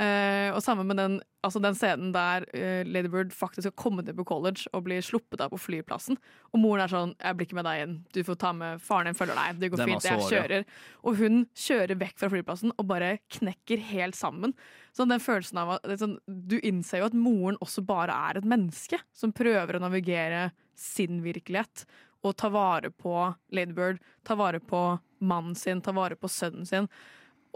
Uh, 0.00 0.48
og 0.56 0.62
sammen 0.64 0.88
med 0.88 0.96
den, 0.96 1.18
altså 1.44 1.60
den 1.62 1.76
scenen 1.76 2.14
der 2.14 2.46
uh, 2.56 2.80
Ladybird 2.88 3.34
faktisk 3.36 3.68
har 3.68 3.74
kommet 3.78 4.08
inn 4.08 4.16
på 4.16 4.24
college 4.26 4.64
og 4.72 4.86
blir 4.86 5.04
sluppet 5.04 5.42
av 5.44 5.52
på 5.52 5.60
flyplassen, 5.60 6.16
og 6.50 6.58
moren 6.58 6.82
er 6.82 6.90
sånn 6.90 7.12
'Jeg 7.12 7.36
blir 7.36 7.46
ikke 7.46 7.58
med 7.60 7.68
deg 7.68 7.82
inn. 7.82 7.94
Du 8.16 8.22
får 8.24 8.38
ta 8.40 8.52
med 8.56 8.80
faren 8.82 9.10
din, 9.10 9.18
følger 9.18 9.38
deg. 9.38 9.60
Det 9.60 9.70
går 9.70 9.82
Den 9.82 9.92
fint. 9.92 10.08
Jeg 10.08 10.26
kjører. 10.32 10.64
ja. 10.64 10.80
Og 11.04 11.20
hun 11.20 11.46
kjører 11.54 12.00
vekk 12.00 12.18
fra 12.18 12.32
flyplassen 12.32 12.72
og 12.72 12.88
bare 12.88 13.18
knekker 13.36 13.84
helt 13.92 14.18
sammen. 14.18 14.56
Sånn 14.96 15.12
den 15.12 15.22
følelsen 15.22 15.60
av 15.60 15.76
at 15.76 15.86
sånn, 16.00 16.18
Du 16.26 16.58
innser 16.58 16.98
jo 16.98 17.06
at 17.12 17.14
moren 17.14 17.60
også 17.60 17.84
bare 17.86 18.10
er 18.10 18.38
et 18.38 18.48
menneske 18.48 18.98
som 19.12 19.30
prøver 19.30 19.76
å 19.76 19.84
navigere 19.84 20.52
sin 20.74 21.22
virkelighet 21.22 21.84
og 22.24 22.36
ta 22.36 22.48
vare 22.48 22.90
på 22.90 23.34
Ladybird, 23.52 24.00
ta 24.24 24.34
vare 24.34 24.58
på 24.58 24.98
mannen 25.20 25.54
sin, 25.54 25.80
ta 25.80 25.92
vare 25.92 26.16
på 26.16 26.30
sønnen 26.30 26.66
sin. 26.66 26.88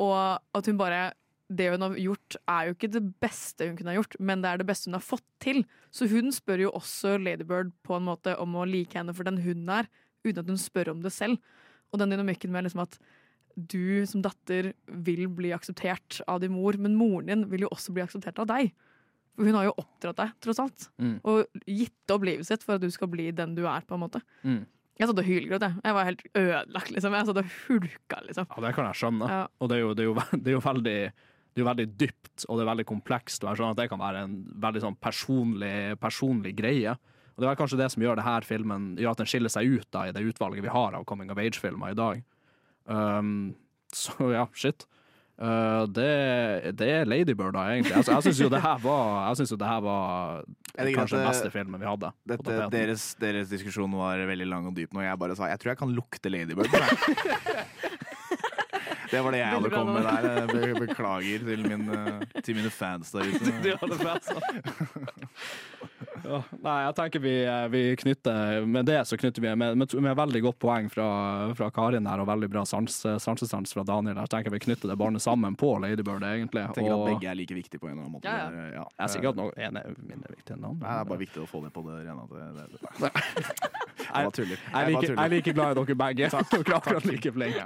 Og 0.02 0.16
at 0.56 0.68
hun 0.68 0.80
bare 0.80 1.14
Det 1.46 1.68
hun 1.70 1.84
har 1.84 1.92
gjort, 1.94 2.36
er 2.50 2.62
jo 2.66 2.72
ikke 2.74 2.88
det 2.90 3.04
beste 3.22 3.68
hun 3.68 3.76
kunne 3.78 3.92
ha 3.92 4.00
gjort, 4.00 4.16
men 4.18 4.40
det 4.42 4.48
er 4.50 4.58
det 4.58 4.66
beste 4.66 4.88
hun 4.90 4.96
har 4.98 5.04
fått 5.06 5.22
til. 5.38 5.60
Så 5.94 6.08
hun 6.10 6.32
spør 6.34 6.64
jo 6.64 6.72
også 6.74 7.12
Ladybird 7.22 7.70
på 7.86 7.94
en 7.94 8.08
måte 8.08 8.34
om 8.42 8.56
å 8.58 8.64
like 8.66 8.98
henne 8.98 9.14
for 9.14 9.22
den 9.22 9.38
hun 9.44 9.62
er, 9.70 9.86
uten 10.26 10.42
at 10.42 10.50
hun 10.50 10.58
spør 10.58 10.90
om 10.90 11.04
det 11.04 11.12
selv. 11.14 11.38
Og 11.94 12.02
den 12.02 12.10
dynamikken 12.10 12.50
med 12.50 12.66
liksom 12.66 12.82
at 12.82 12.98
du 13.54 14.02
som 14.10 14.24
datter 14.26 14.72
vil 15.06 15.28
bli 15.32 15.54
akseptert 15.54 16.18
av 16.26 16.42
din 16.42 16.52
mor, 16.52 16.76
men 16.82 16.98
moren 16.98 17.30
din 17.30 17.46
vil 17.52 17.68
jo 17.68 17.72
også 17.72 17.94
bli 17.94 18.02
akseptert 18.02 18.42
av 18.42 18.50
deg. 18.50 18.74
For 19.36 19.48
hun 19.48 19.56
har 19.58 19.68
jo 19.68 19.76
oppdratt 19.80 20.20
deg, 20.20 20.34
tross 20.44 20.60
alt. 20.62 20.88
Mm. 21.00 21.16
Og 21.28 21.62
gitt 21.68 22.12
opp 22.12 22.24
livet 22.24 22.48
sitt 22.48 22.64
for 22.64 22.76
at 22.76 22.84
du 22.84 22.90
skal 22.92 23.10
bli 23.12 23.28
den 23.36 23.54
du 23.56 23.66
er, 23.68 23.84
på 23.84 23.96
en 23.96 24.02
måte. 24.02 24.22
Mm. 24.42 24.64
Jeg 24.96 25.10
satt 25.10 25.20
og 25.20 25.26
hylgråt, 25.28 25.64
jeg. 25.66 25.80
Jeg 25.84 25.94
var 25.96 26.06
helt 26.08 26.22
ødelagt, 26.32 26.90
liksom. 26.94 27.16
Jeg 27.18 27.28
satt 27.28 27.40
og 27.42 27.54
hulka, 27.66 28.20
liksom. 28.24 28.46
Ja, 28.48 28.62
det 28.64 28.74
kan 28.76 28.86
jeg 28.88 29.00
skjønne. 29.02 29.26
Ja. 29.28 29.42
Og 29.60 29.68
det 29.68 29.76
er, 29.76 29.82
jo, 29.82 29.90
det, 29.96 30.04
er 30.04 30.08
jo, 30.08 30.14
det 30.32 30.52
er 30.52 30.56
jo 30.56 30.62
veldig 30.64 31.00
det 31.56 31.62
er 31.62 31.64
jo 31.64 31.70
veldig 31.70 31.84
dypt, 31.96 32.44
og 32.44 32.58
det 32.58 32.64
er 32.66 32.68
veldig 32.68 32.84
komplekst. 32.84 33.40
Og 33.40 33.48
jeg 33.48 33.58
skjønner 33.58 33.72
at 33.72 33.78
det 33.80 33.88
kan 33.88 34.00
være 34.02 34.24
en 34.26 34.32
veldig 34.60 34.80
sånn 34.82 34.96
personlig, 35.00 35.76
personlig 36.02 36.52
greie. 36.58 36.92
Og 37.32 37.40
det 37.40 37.48
er 37.48 37.56
kanskje 37.56 37.78
det 37.80 37.86
som 37.92 38.04
gjør 38.04 38.18
det 38.18 38.26
her 38.26 38.44
filmen 38.48 38.90
Gjør 39.00 39.14
at 39.14 39.22
den 39.22 39.28
skiller 39.28 39.52
seg 39.52 39.68
ut 39.68 39.88
da, 39.92 40.06
i 40.08 40.12
det 40.12 40.24
utvalget 40.24 40.64
vi 40.64 40.72
har 40.72 40.96
av 40.96 41.06
coming 41.08 41.32
of 41.32 41.40
age-filmer 41.40 41.94
i 41.94 41.96
dag. 41.96 42.20
Um, 42.84 43.54
så 44.04 44.32
ja, 44.34 44.44
shit. 44.52 44.84
Uh, 45.36 45.84
det, 45.92 46.06
det 46.80 46.86
er 46.88 47.04
Ladybird, 47.04 47.52
da, 47.52 47.66
egentlig. 47.74 47.92
Altså, 47.98 48.14
jeg 48.16 48.24
syns 48.30 48.38
jo 48.40 48.48
det 48.54 48.60
her 48.64 48.78
var, 48.80 49.10
jeg 49.28 49.36
synes 49.42 49.50
jo 49.52 49.58
det 49.60 49.68
her 49.68 49.82
var 49.84 50.44
Jeg 50.78 50.94
kanskje 50.96 51.18
den 51.18 51.26
det- 51.26 51.32
beste 51.34 51.50
filmen 51.52 51.80
vi 51.82 51.86
hadde. 51.90 52.12
Dette, 52.32 52.56
deres, 52.72 53.04
deres 53.20 53.52
diskusjon 53.52 53.92
var 53.98 54.22
veldig 54.32 54.48
lang 54.48 54.70
og 54.70 54.74
dyp 54.78 54.96
nå. 54.96 55.04
Jeg 55.04 55.18
bare 55.20 55.36
sa 55.36 55.50
jeg 55.52 55.60
tror 55.60 55.74
jeg 55.74 55.80
kan 55.82 55.92
lukte 55.92 56.32
Ladybird. 56.32 56.72
Det 59.10 59.20
var 59.22 59.34
det 59.34 59.40
jeg 59.42 59.52
hadde 59.54 59.70
kommet 59.70 59.94
med 59.94 60.04
der. 60.06 60.46
Be- 60.52 60.86
Beklager 60.86 61.44
til, 61.46 61.62
min, 61.68 61.88
eh, 61.94 62.40
til 62.42 62.56
mine 62.58 62.70
fans 62.74 63.12
der 63.14 63.28
ute. 63.28 63.52
De 63.64 63.76
hadde 63.80 63.98
fans, 64.02 64.30
Ja, 66.26 66.40
nei, 66.58 66.74
jeg 66.82 66.94
tenker 66.98 67.22
vi, 67.22 67.32
eh, 67.46 67.66
vi 67.70 67.80
knytter 68.00 68.64
Med 68.66 68.86
det 68.88 68.96
så 69.06 69.14
knytter 69.20 69.42
vi 69.44 69.50
med, 69.56 69.76
med, 69.78 69.92
med 70.02 70.16
veldig 70.18 70.40
godt 70.42 70.58
poeng 70.62 70.88
fra, 70.90 71.06
fra 71.56 71.68
Karin 71.74 72.08
her, 72.08 72.22
og 72.24 72.26
veldig 72.28 72.48
bra 72.50 72.64
sans, 72.66 72.96
sansestans 73.22 73.72
fra 73.76 73.84
Daniel. 73.86 74.16
Jeg 74.24 74.32
tenker 74.32 74.54
vi 74.54 74.60
knytter 74.64 74.90
det 74.90 74.96
barnet 74.98 75.22
sammen 75.22 75.54
på 75.60 75.70
Ladybird, 75.82 76.24
egentlig. 76.26 76.64
Jeg 76.64 76.78
tenker 76.80 76.96
og, 76.96 77.04
at 77.06 77.12
begge 77.14 77.30
er 77.30 77.38
like 77.38 77.54
viktige 77.56 77.82
på 77.82 77.90
en 77.90 77.94
eller 77.94 78.08
annen 78.08 78.16
måte. 78.16 78.32
Ja, 78.32 78.48
ja. 78.50 78.66
Ja. 78.80 78.84
Jeg 78.96 79.04
er 79.06 79.12
sikkert 79.14 79.36
at 79.36 79.40
noe 79.42 79.54
en 79.68 79.80
er 79.82 79.94
mindre 80.02 80.34
viktig 80.34 80.56
enn 80.56 80.66
andre. 80.72 80.82
Det 80.88 80.96
er 80.96 81.10
bare 81.12 81.22
viktig 81.22 81.44
å 81.44 81.48
få 81.52 81.62
det 81.66 81.72
på 81.76 81.84
det 81.86 82.00
rene. 82.08 82.26
Det, 82.32 82.48
det, 82.56 82.66
det. 83.04 83.12
Jeg 84.06 84.32
jeg. 84.36 84.58
Jeg 84.72 84.98
jeg 85.02 85.16
er 85.18 85.30
like 85.32 85.52
glad 85.56 85.72
i 85.72 85.78
dere 85.80 85.96
begge. 86.02 86.28
Takk. 86.32 86.50
Dere 86.52 86.66
er 86.72 86.76
akkurat 86.80 87.08
like 87.08 87.32
flinke. 87.38 87.64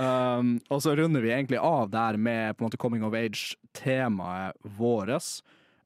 Um, 0.00 0.54
og 0.72 0.80
så 0.80 0.94
runder 0.96 1.20
vi 1.20 1.32
egentlig 1.34 1.58
av 1.60 1.90
der 1.92 2.16
med 2.16 2.56
på 2.56 2.64
en 2.64 2.70
måte 2.70 2.80
coming 2.80 3.02
of 3.04 3.16
age-temaet 3.16 4.56
vårt. 4.78 5.42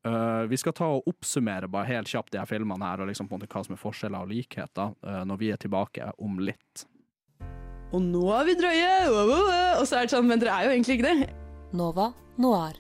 Uh, 0.06 0.44
vi 0.46 0.58
skal 0.60 0.74
ta 0.76 0.86
og 0.94 1.08
oppsummere 1.10 1.66
bare 1.72 1.88
helt 1.88 2.12
kjapt 2.12 2.30
de 2.34 2.38
her 2.38 2.46
filmene 2.46 2.86
her, 2.86 3.02
og 3.02 3.10
liksom 3.10 3.26
på 3.26 3.34
en 3.34 3.42
måte 3.42 3.50
hva 3.50 3.64
som 3.66 3.74
er 3.74 3.80
forskjeller 3.80 4.26
og 4.26 4.30
likheter, 4.30 4.94
uh, 5.02 5.22
når 5.26 5.40
vi 5.40 5.50
er 5.50 5.58
tilbake 5.58 6.12
om 6.22 6.38
litt. 6.44 6.86
Og 7.94 8.02
nå 8.02 8.24
er 8.36 8.46
vi 8.46 8.56
drøye! 8.58 8.94
Og 9.80 9.84
så 9.88 9.98
er 9.98 10.06
det 10.06 10.14
sånn, 10.14 10.30
men 10.30 10.42
dere 10.42 10.54
er 10.60 10.68
jo 10.68 10.76
egentlig 10.76 10.98
ikke 10.98 11.10
det. 11.10 11.30
Nova 11.74 12.12
Noir. 12.38 12.78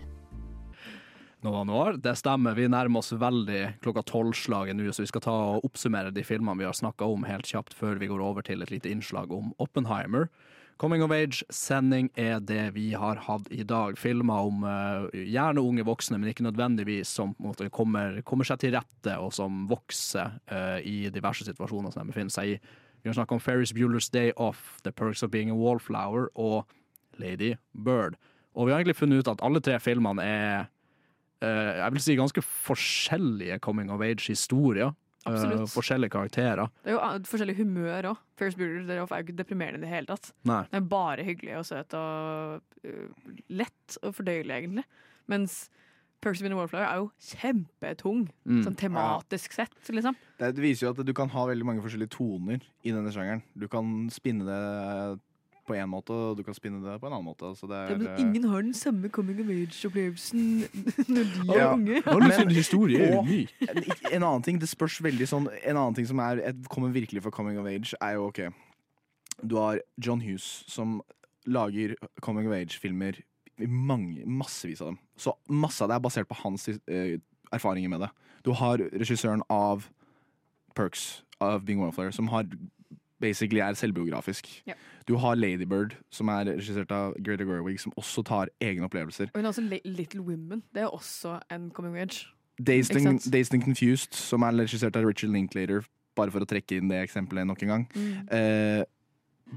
Nova 1.44 1.60
Noir, 1.66 1.98
det 2.00 2.14
stemmer. 2.16 2.54
Vi 2.56 2.70
nærmer 2.70 3.02
oss 3.02 3.12
veldig 3.12 3.80
klokka 3.84 4.06
tolv-slaget 4.08 4.78
nå, 4.78 4.86
så 4.94 5.02
vi 5.04 5.10
skal 5.10 5.22
ta 5.26 5.34
og 5.58 5.66
oppsummere 5.66 6.14
de 6.14 6.22
filmene 6.26 6.62
vi 6.62 6.66
har 6.66 6.78
snakka 6.78 7.10
om 7.10 7.26
helt 7.28 7.50
kjapt, 7.50 7.74
før 7.76 7.98
vi 8.00 8.08
går 8.10 8.22
over 8.22 8.46
til 8.46 8.62
et 8.64 8.72
lite 8.72 8.90
innslag 8.90 9.34
om 9.34 9.50
Oppenheimer. 9.62 10.30
Coming 10.76 11.04
of 11.04 11.12
Age-sending 11.14 12.08
er 12.18 12.40
det 12.42 12.72
vi 12.74 12.88
har 12.98 13.20
hatt 13.28 13.46
i 13.54 13.62
dag. 13.62 13.94
Filmer 13.98 14.48
om 14.48 14.64
uh, 14.66 15.06
gjerne 15.14 15.62
unge 15.62 15.84
voksne, 15.86 16.18
men 16.18 16.32
ikke 16.32 16.46
nødvendigvis 16.46 17.12
som 17.14 17.36
måte, 17.38 17.68
kommer, 17.70 18.18
kommer 18.26 18.48
seg 18.48 18.58
til 18.64 18.74
rette, 18.74 19.14
og 19.14 19.30
som 19.36 19.68
vokser 19.70 20.34
uh, 20.50 20.80
i 20.82 21.12
diverse 21.14 21.46
situasjoner 21.46 21.94
som 21.94 22.02
de 22.02 22.10
befinner 22.10 22.34
seg 22.34 22.56
i. 22.56 22.58
Vi 23.04 23.10
har 23.10 23.14
snakka 23.14 23.36
om 23.36 23.42
Ferris 23.44 23.74
Bueller's 23.76 24.10
Day 24.10 24.32
Off, 24.34 24.80
The 24.82 24.90
Perks 24.90 25.22
of 25.22 25.30
Being 25.30 25.52
a 25.52 25.58
Wallflower 25.58 26.26
og 26.34 26.64
Lady 27.22 27.54
Bird. 27.72 28.18
Og 28.54 28.66
vi 28.66 28.74
har 28.74 28.82
egentlig 28.82 28.98
funnet 28.98 29.22
ut 29.22 29.30
at 29.30 29.42
alle 29.46 29.62
tre 29.62 29.78
filmene 29.82 30.26
er 30.26 30.66
uh, 31.44 31.84
jeg 31.84 31.94
vil 31.94 32.02
si 32.02 32.18
ganske 32.18 32.42
forskjellige 32.42 33.60
coming 33.62 33.94
of 33.94 34.02
age-historier. 34.02 34.90
Eh, 35.26 35.32
Absolutt. 35.32 35.70
forskjellige 35.72 36.10
karakterer. 36.12 36.68
Det 36.84 36.90
er 36.92 36.96
jo 36.98 37.00
an- 37.00 37.22
forskjellig 37.24 37.56
humør 37.56 38.02
òg. 38.10 38.18
Ferris 38.36 38.54
Bueller 38.56 38.90
er 38.92 38.98
jo 39.00 39.06
ikke 39.06 39.36
deprimerende 39.38 39.78
i 39.78 39.86
det 39.86 39.88
hele 39.88 40.06
tatt. 40.06 40.32
Nei. 40.44 40.62
Den 40.70 40.82
er 40.82 40.88
bare 40.88 41.24
hyggelig 41.24 41.56
og 41.58 41.64
søt 41.64 41.94
og 41.94 42.60
uh, 42.84 43.32
lett 43.48 43.96
og 44.02 44.14
fordøyelig, 44.18 44.52
egentlig. 44.58 44.84
Mens 45.28 45.70
Perks 46.20 46.40
of 46.40 46.48
the 46.48 46.56
Wallflower 46.56 46.84
er 46.84 46.96
jo 47.02 47.10
kjempetung, 47.20 48.28
Mm. 48.46 48.62
sånn 48.64 48.76
tematisk 48.76 49.52
sett, 49.52 49.74
liksom. 49.90 50.14
Det, 50.38 50.54
det 50.56 50.62
viser 50.62 50.86
jo 50.86 50.90
at 50.94 51.04
du 51.06 51.12
kan 51.12 51.28
ha 51.28 51.46
veldig 51.46 51.64
mange 51.64 51.82
forskjellige 51.84 52.10
toner 52.16 52.60
i 52.84 52.90
denne 52.92 53.12
sjangeren. 53.12 53.42
Du 53.56 53.66
kan 53.68 54.08
spinne 54.10 54.44
det 54.44 55.20
på 55.66 55.74
én 55.74 55.88
måte, 55.88 56.10
og 56.12 56.36
du 56.36 56.42
kan 56.44 56.54
spinne 56.54 56.80
det 56.84 57.00
på 57.00 57.06
en 57.08 57.12
annen 57.16 57.26
måte. 57.26 57.50
Så 57.56 57.66
det 57.68 57.76
Ja, 57.76 57.94
er, 57.94 57.98
men 57.98 58.18
ingen 58.20 58.44
har 58.50 58.62
den 58.62 58.74
samme 58.74 59.08
coming 59.08 59.40
of 59.40 59.48
age-opplevelsen 59.48 60.68
når 61.14 61.24
de 61.24 61.48
er 61.48 61.58
Ja. 61.58 61.72
unge. 61.72 62.02
Men- 62.04 63.18
og 63.18 63.28
En, 63.28 63.84
en 64.12 64.22
annen 64.22 64.42
ting, 64.42 64.58
det 64.60 64.68
spørs 64.68 65.00
veldig 65.02 65.26
sånn 65.28 65.48
En 65.64 65.76
annen 65.76 65.94
ting 65.94 66.06
som 66.06 66.18
er, 66.20 66.38
et- 66.44 66.68
kommer 66.68 66.92
virkelig 66.92 67.22
for 67.22 67.30
coming 67.30 67.58
of 67.58 67.66
age, 67.66 67.94
er 68.00 68.12
jo 68.14 68.26
OK 68.28 68.40
Du 69.44 69.56
har 69.56 69.80
John 69.98 70.20
Hughes, 70.20 70.64
som 70.68 71.00
lager 71.46 71.94
coming 72.22 72.46
of 72.48 72.52
age-filmer. 72.54 73.18
Massevis 73.58 74.80
av 74.80 74.88
dem. 74.88 74.98
Så 75.16 75.32
masse 75.48 75.82
av 75.82 75.88
det 75.88 75.96
er 75.96 76.00
basert 76.00 76.28
på 76.28 76.36
hans 76.42 76.68
eh, 76.68 77.18
erfaringer 77.52 77.88
med 77.88 78.00
det. 78.00 78.10
Du 78.44 78.52
har 78.52 78.78
regissøren 78.78 79.42
av 79.50 79.88
Perks, 80.74 81.22
av 81.40 81.64
Bing 81.64 81.78
Wildfire, 81.82 82.12
som 82.12 82.28
har 82.28 82.44
basically 83.20 83.60
er 83.60 83.74
selvbiografisk. 83.78 84.48
Ja. 84.66 84.72
Du 85.08 85.16
har 85.16 85.34
Ladybird, 85.34 85.96
som 86.10 86.28
er 86.28 86.54
regissert 86.54 86.92
av 86.92 87.14
Greta 87.24 87.44
Gerwig, 87.44 87.80
som 87.80 87.92
også 87.96 88.22
tar 88.22 88.52
egne 88.60 88.86
opplevelser. 88.88 89.30
Og 89.32 89.38
hun 89.38 89.44
har 89.44 89.52
også 89.52 89.80
Little 89.84 90.22
Women. 90.22 90.62
Det 90.74 90.82
er 90.82 90.86
også 90.86 91.38
en 91.52 91.70
coming 91.70 91.98
age. 91.98 92.26
Dazed 92.66 92.96
and, 92.96 93.20
sant? 93.20 93.32
Dazed 93.32 93.54
and 93.54 93.62
Confused, 93.62 94.14
som 94.14 94.42
er 94.42 94.58
regissert 94.62 94.96
av 94.96 95.04
Richard 95.04 95.32
Linklater, 95.34 95.86
bare 96.14 96.30
for 96.30 96.44
å 96.44 96.48
trekke 96.48 96.78
inn 96.78 96.90
det 96.90 97.02
eksempelet 97.02 97.46
nok 97.46 97.62
en 97.62 97.72
gang. 97.72 97.86
Mm. 97.94 98.28
Eh, 98.30 98.84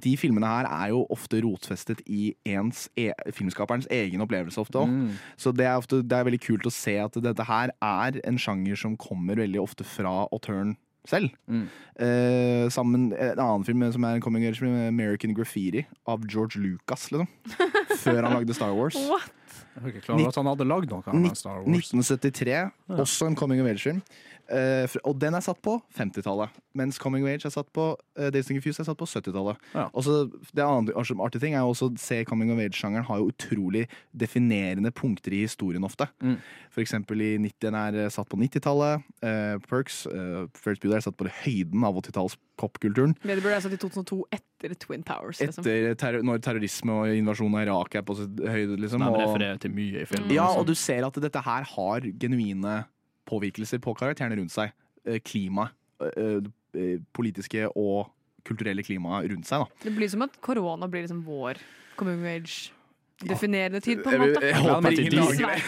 de 0.04 0.14
filmene 0.20 0.48
her 0.50 0.68
er 0.68 0.90
jo 0.92 1.04
ofte 1.14 1.40
rotfestet 1.46 2.02
i 2.12 2.34
ens 2.50 2.88
e 3.00 3.12
filmskaperens 3.34 3.88
egen 3.94 4.22
opplevelse 4.26 4.60
ofte 4.62 4.82
også. 4.82 4.92
Mm. 4.92 5.14
Så 5.40 5.54
det 5.56 5.66
er, 5.66 5.78
ofte, 5.78 6.02
det 6.04 6.18
er 6.18 6.28
veldig 6.28 6.42
kult 6.44 6.68
å 6.68 6.74
se 6.74 6.98
at 7.02 7.16
dette 7.24 7.46
her 7.48 7.72
er 7.82 8.20
en 8.28 8.42
sjanger 8.42 8.80
som 8.80 8.98
kommer 9.00 9.40
veldig 9.40 9.62
ofte 9.62 9.88
fra 9.88 10.26
autøren 10.28 10.76
selv. 11.10 11.34
Mm. 11.48 11.66
Eh, 11.98 12.68
sammen 12.74 13.10
En 13.14 13.40
annen 13.40 13.66
film 13.66 13.86
som 13.94 14.04
er 14.04 14.18
en 14.18 14.22
coming 14.22 14.46
age 14.46 14.60
film, 14.62 14.76
American 14.88 15.34
Graffiti, 15.38 15.86
av 16.08 16.26
George 16.30 16.62
Lucas, 16.62 17.10
liksom. 17.12 17.28
Før 18.04 18.22
han 18.28 18.40
lagde 18.40 18.54
Star 18.58 18.76
Wars. 18.78 18.96
What? 19.08 19.34
Jeg 19.78 19.84
var 19.84 19.92
ikke 19.94 20.06
klar 20.08 20.18
over 20.18 20.32
at 20.32 20.40
han 20.40 20.50
hadde 20.50 20.66
lagd 20.66 20.94
noe 20.94 21.04
av 21.06 21.36
Star 21.38 21.60
Wars. 21.62 21.92
1973, 21.94 22.58
også 22.98 23.30
en 23.30 23.38
coming 23.38 23.62
of 23.62 23.70
age-film. 23.70 24.02
Eh, 24.50 24.86
fr- 24.88 25.02
og 25.04 25.18
den 25.20 25.36
er 25.36 25.42
satt 25.44 25.60
på 25.62 25.74
50-tallet, 25.98 26.50
mens 26.78 26.98
Coming 27.02 27.24
of 27.26 27.30
Age 27.34 27.46
er 27.50 27.52
satt 27.52 27.68
på 27.76 27.90
uh, 27.98 28.30
Days 28.32 28.48
Confused 28.48 28.80
er 28.80 28.88
satt 28.88 28.98
på 29.00 29.08
70-tallet. 29.10 29.58
Og 29.94 30.04
så 30.06 30.14
Det 30.56 30.64
andre 30.64 30.94
artig- 30.96 31.20
artige 31.20 31.42
ting 31.44 31.54
er 31.58 31.66
jo 31.66 31.74
også 31.74 31.90
å 31.92 31.98
se 32.00 32.24
Coming 32.26 32.52
of 32.54 32.60
Age-sjangeren 32.64 33.06
har 33.10 33.20
jo 33.20 33.30
utrolig 33.32 33.88
definerende 34.16 34.92
punkter 34.96 35.34
i 35.36 35.44
historien 35.46 35.84
ofte. 35.84 36.08
Mm. 36.24 36.38
For 36.72 36.82
eksempel 36.84 37.22
i 37.22 37.38
90 37.44 37.60
den 37.68 37.76
er 37.76 38.00
eh, 38.06 38.10
satt 38.14 38.30
på 38.32 38.40
90-tallet. 38.40 39.04
Uh, 39.22 39.58
Perks, 39.68 40.06
uh, 40.08 40.48
First 40.56 40.82
Builder 40.82 40.98
er 41.02 41.06
satt 41.08 41.18
på 41.20 41.28
høyden 41.44 41.84
av 41.88 41.98
80-talls 42.02 42.38
popkulturen. 42.58 43.16
burde 43.24 43.54
er 43.56 43.62
satt 43.64 43.74
i 43.76 43.78
2002 43.82 44.24
etter 44.34 44.74
Twin 44.82 45.04
Towers. 45.06 45.40
Liksom. 45.44 45.62
Etter 45.66 45.96
terror, 46.00 46.24
når 46.26 46.40
terrorisme 46.46 46.94
og 47.04 47.12
invasjonen 47.14 47.60
av 47.60 47.68
Irak 47.68 47.96
er 48.00 48.06
på 48.08 48.16
sitt 48.18 48.40
høyde. 48.48 48.78
Liksom, 48.82 49.04
De 49.04 49.10
og- 49.12 49.20
refererer 49.26 49.60
til 49.60 49.72
mye 49.76 50.02
i 50.02 50.06
filmen. 50.06 50.32
ja, 50.34 50.48
altså. 50.48 50.60
og 50.60 50.68
du 50.72 50.76
ser 50.76 51.06
at 51.06 51.14
dette 51.14 51.42
her 51.44 51.64
har 51.64 52.02
genuine 52.18 52.86
påvirkelser 53.28 53.82
på 53.84 53.94
karakterene 53.98 54.40
rundt 54.40 54.56
seg. 54.56 54.74
Klimaet. 55.08 55.24
Klima, 55.24 55.70
eh, 56.18 56.82
eh, 56.82 57.00
politiske 57.14 57.68
og 57.76 58.10
kulturelle 58.46 58.84
klimaet 58.84 59.30
rundt 59.32 59.48
seg. 59.48 59.64
Da. 59.64 59.84
Det 59.84 59.96
blir 59.96 60.10
som 60.10 60.22
at 60.22 60.36
korona 60.42 60.88
blir 60.88 61.06
liksom 61.06 61.24
vår 61.26 61.60
coming 61.96 62.26
age-definerende 62.26 63.82
tid, 63.82 64.04
på 64.04 64.12
en 64.12 64.22
måte. 64.22 64.44
jeg 64.46 64.62
håper 64.62 64.90
de, 64.90 65.06
ingen 65.08 65.40
jeg, 65.40 65.64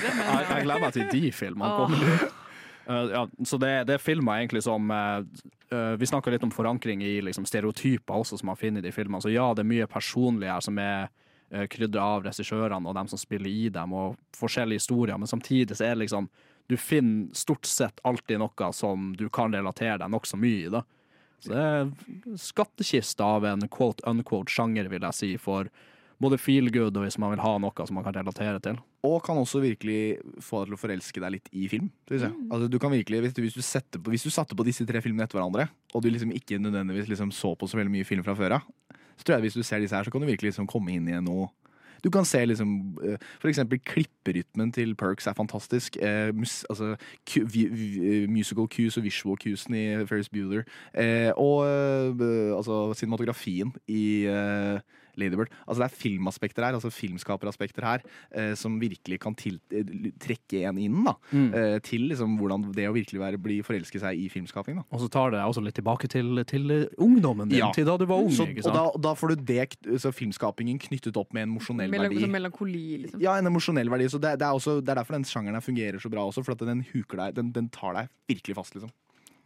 jeg 0.49 0.64
gleder 0.64 0.84
meg 0.86 0.94
til 0.94 1.10
de 1.11 1.31
filmene 1.31 1.72
kommer. 1.76 2.27
Uh, 2.90 3.07
ja, 3.14 3.23
så 3.45 3.57
det, 3.61 3.73
det 3.86 3.98
er 3.98 4.02
filmer 4.02 4.40
egentlig 4.40 4.64
som 4.65 4.88
Vi 5.69 6.07
snakka 6.10 6.31
litt 6.34 6.41
om 6.41 6.49
forankring 6.49 7.03
i 7.06 7.19
liksom, 7.22 7.45
stereotyper 7.45 8.23
også, 8.23 8.40
som 8.40 8.48
man 8.49 8.57
finner 8.57 8.81
i 8.81 8.88
de 8.88 8.91
filmene. 8.91 9.22
Så 9.22 9.30
ja, 9.30 9.52
det 9.53 9.61
er 9.61 9.69
mye 9.69 9.86
personlig 9.86 10.49
her 10.49 10.64
som 10.65 10.80
er 10.81 11.11
uh, 11.53 11.65
krydra 11.69 12.07
av 12.15 12.26
regissørene 12.26 12.90
og 12.90 12.95
dem 12.98 13.11
som 13.11 13.22
spiller 13.22 13.52
i 13.52 13.68
dem, 13.73 13.94
og 13.94 14.18
forskjellige 14.38 14.81
historier, 14.81 15.18
men 15.18 15.30
samtidig 15.30 15.77
så 15.77 15.86
er 15.86 15.94
det 15.94 16.07
liksom 16.07 16.30
Du 16.69 16.77
finner 16.77 17.33
stort 17.33 17.65
sett 17.65 18.01
alltid 18.05 18.39
noe 18.41 18.71
som 18.77 19.11
du 19.17 19.25
kan 19.33 19.53
relatere 19.53 19.97
deg 20.03 20.11
nokså 20.13 20.37
mye 20.37 20.67
i. 20.67 20.73
da 20.73 20.83
Så 21.41 21.53
det 21.53 21.63
er 21.65 22.35
skattkiste 22.37 23.25
av 23.25 23.47
en 23.49 23.65
quote-unquote 23.65 24.53
sjanger, 24.53 24.91
vil 24.91 25.07
jeg 25.07 25.17
si, 25.17 25.31
for 25.41 25.71
både 26.19 26.37
feel 26.37 26.69
good 26.69 26.97
og 26.97 27.05
hvis 27.05 27.17
man 27.21 27.33
vil 27.33 27.41
ha 27.41 27.55
noe 27.63 27.87
som 27.87 27.97
man 27.97 28.05
kan 28.05 28.13
relatere 28.19 28.61
til. 28.61 28.77
Og 29.07 29.21
kan 29.23 29.39
også 29.39 29.61
virkelig 29.63 30.19
få 30.43 30.61
deg 30.61 30.69
til 30.69 30.77
å 30.77 30.81
forelske 30.81 31.23
deg 31.23 31.33
litt 31.37 31.49
i 31.55 31.69
film. 31.71 31.87
Synes 32.11 32.27
jeg. 32.27 32.35
Altså, 32.51 32.67
du 32.67 32.77
kan 32.83 32.93
virkelig, 32.93 33.21
hvis, 33.23 33.35
du, 33.35 33.41
hvis, 33.45 33.55
du 33.55 33.97
på, 34.03 34.13
hvis 34.13 34.27
du 34.27 34.33
satte 34.35 34.57
på 34.59 34.65
disse 34.67 34.85
tre 34.85 35.01
filmene 35.01 35.25
etter 35.25 35.39
hverandre, 35.39 35.69
og 35.93 36.03
du 36.03 36.09
liksom 36.11 36.35
ikke 36.35 36.59
nødvendigvis 36.61 37.09
liksom 37.09 37.31
så 37.33 37.55
på 37.55 37.69
så 37.71 37.79
veldig 37.79 37.95
mye 37.95 38.07
film 38.07 38.25
fra 38.27 38.35
før 38.37 38.59
av, 38.59 38.67
så 39.15 39.25
tror 39.25 39.37
jeg 39.37 39.41
at 39.41 39.47
hvis 39.47 39.57
du 39.57 39.63
ser 39.63 39.81
disse 39.81 39.95
her, 39.95 40.05
så 40.05 40.11
kan 40.13 40.21
du 40.21 40.29
virkelig 40.29 40.51
liksom 40.51 40.67
komme 40.69 40.93
inn 40.93 41.07
i 41.09 41.17
noe 41.23 41.49
du 42.03 42.09
kan 42.13 42.26
se 42.26 42.45
liksom 42.45 42.97
eh, 43.03 43.17
eksempel 43.49 43.81
klipperytmen 43.85 44.71
til 44.76 44.95
Perks 44.95 45.27
er 45.27 45.38
fantastisk. 45.38 45.97
Eh, 46.01 46.35
mus, 46.35 46.65
altså, 46.69 46.95
vi, 47.53 47.65
musical 48.30 48.67
cues 48.71 48.97
og 48.97 49.03
visual 49.03 49.38
cuesen 49.38 49.76
i 49.76 49.85
Ferris 50.05 50.30
Bueller. 50.30 50.63
Eh, 50.93 51.31
og 51.38 51.65
eh, 51.67 52.55
altså 52.55 52.93
cinematografien 52.93 53.73
i 53.88 54.26
eh, 54.30 54.80
Ladybird. 55.19 55.49
Altså 55.67 55.83
Det 55.83 55.87
er 55.91 55.95
filmaspekter 55.99 56.63
her, 56.65 56.73
altså 56.79 56.91
filmskaperaspekter 56.91 57.83
her, 57.85 58.01
eh, 58.31 58.53
som 58.55 58.79
virkelig 58.81 59.19
kan 59.19 59.35
til, 59.35 59.59
eh, 59.71 59.83
trekke 60.19 60.63
en 60.69 60.77
inn 60.77 61.03
da, 61.05 61.13
Mm. 61.31 61.53
eh, 61.53 61.79
til 61.79 62.07
liksom 62.09 62.37
hvordan 62.39 62.71
det 62.73 62.87
å 62.89 62.93
virkelig 62.93 63.19
være, 63.19 63.37
bli 63.41 63.61
forelske 63.61 63.99
seg 63.99 64.17
i 64.17 64.29
filmskaping. 64.29 64.75
da 64.75 64.83
Og 64.91 65.01
så 65.01 65.09
tar 65.09 65.31
det 65.31 65.39
deg 65.39 65.47
også 65.49 65.63
litt 65.63 65.75
tilbake 65.75 66.07
til, 66.09 66.43
til 66.45 66.89
ungdommen 66.97 67.49
din, 67.49 67.59
Ja. 67.59 67.71
til 67.71 67.85
da 67.85 67.97
du 67.97 68.05
var 68.05 68.17
ung. 68.17 68.31
Så, 68.31 68.47
ikke 68.47 68.65
og 68.67 68.73
da, 68.73 68.99
da 69.09 69.13
får 69.15 69.35
du 69.35 69.35
det, 69.43 69.77
så 70.01 70.11
filmskapingen 70.13 70.79
knyttet 70.79 71.15
opp 71.17 71.33
med 71.33 71.43
en 71.43 71.49
emosjonell 71.55 71.89
verdi. 71.91 72.19
sånn 72.21 72.31
melankoli, 72.31 73.01
liksom. 73.03 73.21
Ja, 73.21 73.35
en 73.37 73.45
emosjonell 73.47 73.89
verdi. 73.89 74.05
Så 74.09 74.19
det, 74.19 74.39
det, 74.39 74.45
er 74.47 74.53
også, 74.55 74.79
det 74.83 74.89
er 74.89 74.95
derfor 75.03 75.13
den 75.17 75.23
sjangeren 75.23 75.53
her 75.55 75.61
fungerer 75.61 75.99
så 76.01 76.09
bra 76.09 76.21
også, 76.25 76.43
for 76.43 76.51
at 76.53 76.59
den 76.59 76.83
huker 76.93 77.17
deg, 77.17 77.35
den, 77.35 77.51
den 77.51 77.69
tar 77.69 77.93
deg 77.93 78.09
virkelig 78.29 78.55
fast, 78.55 78.73
liksom. 78.75 78.91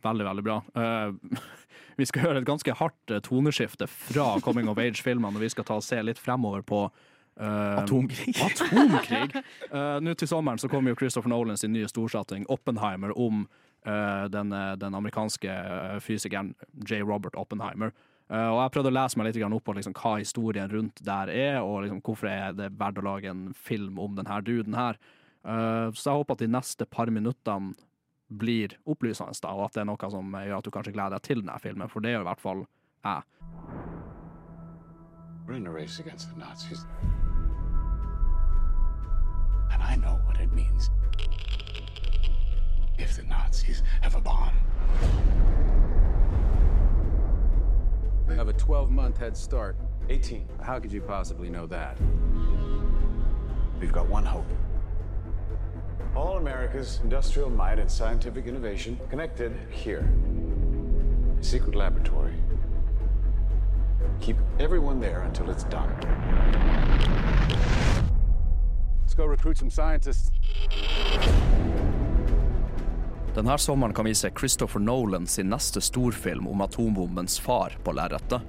Veldig, 0.04 0.26
veldig 0.28 0.44
bra. 0.44 0.60
Uh, 0.76 1.40
vi 2.00 2.08
skal 2.10 2.28
høre 2.28 2.42
et 2.42 2.48
ganske 2.48 2.76
hardt 2.76 3.14
eh, 3.14 3.22
toneskifte 3.24 3.88
fra 3.88 4.34
Coming 4.44 4.70
of 4.72 4.82
Age-filmene, 4.82 5.38
og 5.38 5.44
vi 5.44 5.52
skal 5.54 5.68
ta 5.68 5.78
og 5.80 5.86
se 5.86 6.02
litt 6.04 6.22
fremover 6.22 6.66
på 6.66 6.88
Uh, 7.34 7.82
Atomkrig. 7.82 8.36
Atomkrig. 8.46 9.36
Uh, 9.74 9.98
Nå 10.06 10.14
til 10.14 10.30
sommeren 10.30 10.60
så 10.62 10.70
kommer 10.70 10.94
jo 10.94 11.00
Christopher 11.00 11.32
Nolan 11.32 11.58
sin 11.58 11.74
nye 11.74 11.90
storsatsing, 11.90 12.46
Oppenheimer, 12.46 13.16
om 13.18 13.48
uh, 13.88 14.26
den, 14.30 14.54
den 14.78 14.98
amerikanske 15.00 15.56
fysikeren 16.06 16.54
J. 16.86 17.02
Robert 17.02 17.34
Oppenheimer. 17.34 17.90
Og 18.34 18.58
Jeg 18.58 18.72
prøvde 18.74 18.90
å 18.90 18.96
lese 18.96 19.20
meg 19.20 19.28
litt 19.28 19.42
opp 19.46 19.66
på 19.68 19.74
liksom 19.76 19.94
hva 19.98 20.14
historien 20.18 20.70
rundt 20.72 21.02
der 21.06 21.30
er, 21.30 21.58
og 21.62 21.84
liksom 21.84 22.00
hvorfor 22.02 22.30
er 22.32 22.54
det 22.56 22.70
verdt 22.80 23.02
å 23.02 23.04
lage 23.06 23.30
en 23.30 23.50
film 23.54 23.98
om 24.00 24.16
denne 24.16 24.38
duden 24.48 24.78
her. 24.78 24.98
Så 25.44 26.08
jeg 26.08 26.22
håper 26.22 26.38
at 26.38 26.42
de 26.42 26.48
neste 26.50 26.88
par 26.88 27.12
minuttene 27.14 27.76
blir 28.40 28.76
opplysende, 28.86 29.36
da, 29.44 29.54
og 29.54 29.68
at 29.68 29.76
det 29.78 29.84
er 29.84 29.90
noe 29.90 30.10
som 30.12 30.36
gjør 30.36 30.58
at 30.58 30.66
du 30.66 30.72
kanskje 30.74 30.94
gleder 30.96 31.18
deg 31.18 31.28
til 31.28 31.44
denne 31.44 31.60
filmen, 31.62 31.92
for 31.92 32.04
det 32.04 32.14
gjør 32.16 32.26
i 32.26 32.30
hvert 32.32 32.44
fall 32.44 32.66
jeg. 33.04 33.22
We're 35.46 35.58
in 35.58 35.68
a 35.68 35.72
race 35.72 36.00
against 36.00 36.30
the 36.32 36.40
Nazis. 36.40 36.86
And 39.74 39.84
I 39.84 39.96
know 39.98 40.20
what 40.26 40.40
it 40.40 40.54
means 40.54 40.90
if 42.98 43.18
the 43.18 43.24
Nazis 43.24 43.84
have 44.02 44.16
a 44.16 44.22
bomb. 44.22 44.56
We 48.28 48.36
have 48.36 48.48
a 48.48 48.54
12 48.54 48.90
month 48.90 49.18
head 49.18 49.36
start. 49.36 49.76
18. 50.10 50.48
How 50.62 50.80
could 50.80 50.92
you 50.92 51.02
possibly 51.02 51.50
know 51.50 51.66
that? 51.68 51.98
We've 53.80 53.94
got 53.94 54.08
one 54.08 54.26
hope. 54.26 54.46
All 56.16 56.38
America's 56.38 57.00
industrial 57.04 57.50
might 57.50 57.80
and 57.80 57.90
scientific 57.90 58.46
innovation 58.46 59.00
connected 59.10 59.52
here. 59.72 60.08
A 61.40 61.44
secret 61.44 61.76
laboratory. 61.76 62.34
Keep 64.22 64.38
everyone 64.60 65.00
there 65.00 65.22
until 65.22 65.50
it's 65.50 65.64
done. 65.64 65.90
Let's 69.02 69.16
go 69.16 69.26
recruit 69.26 69.58
some 69.58 69.72
scientists. 69.72 70.32
Denne 73.36 73.58
sommeren 73.58 73.94
kan 73.94 74.06
vi 74.06 74.16
se 74.16 74.30
Christopher 74.30 74.80
Nolan 74.80 75.28
sin 75.28 75.50
neste 75.50 75.82
storfilm 75.82 76.48
om 76.48 76.62
atombombens 76.62 77.40
far 77.40 77.78
på 77.84 77.92
lerretet. 77.92 78.42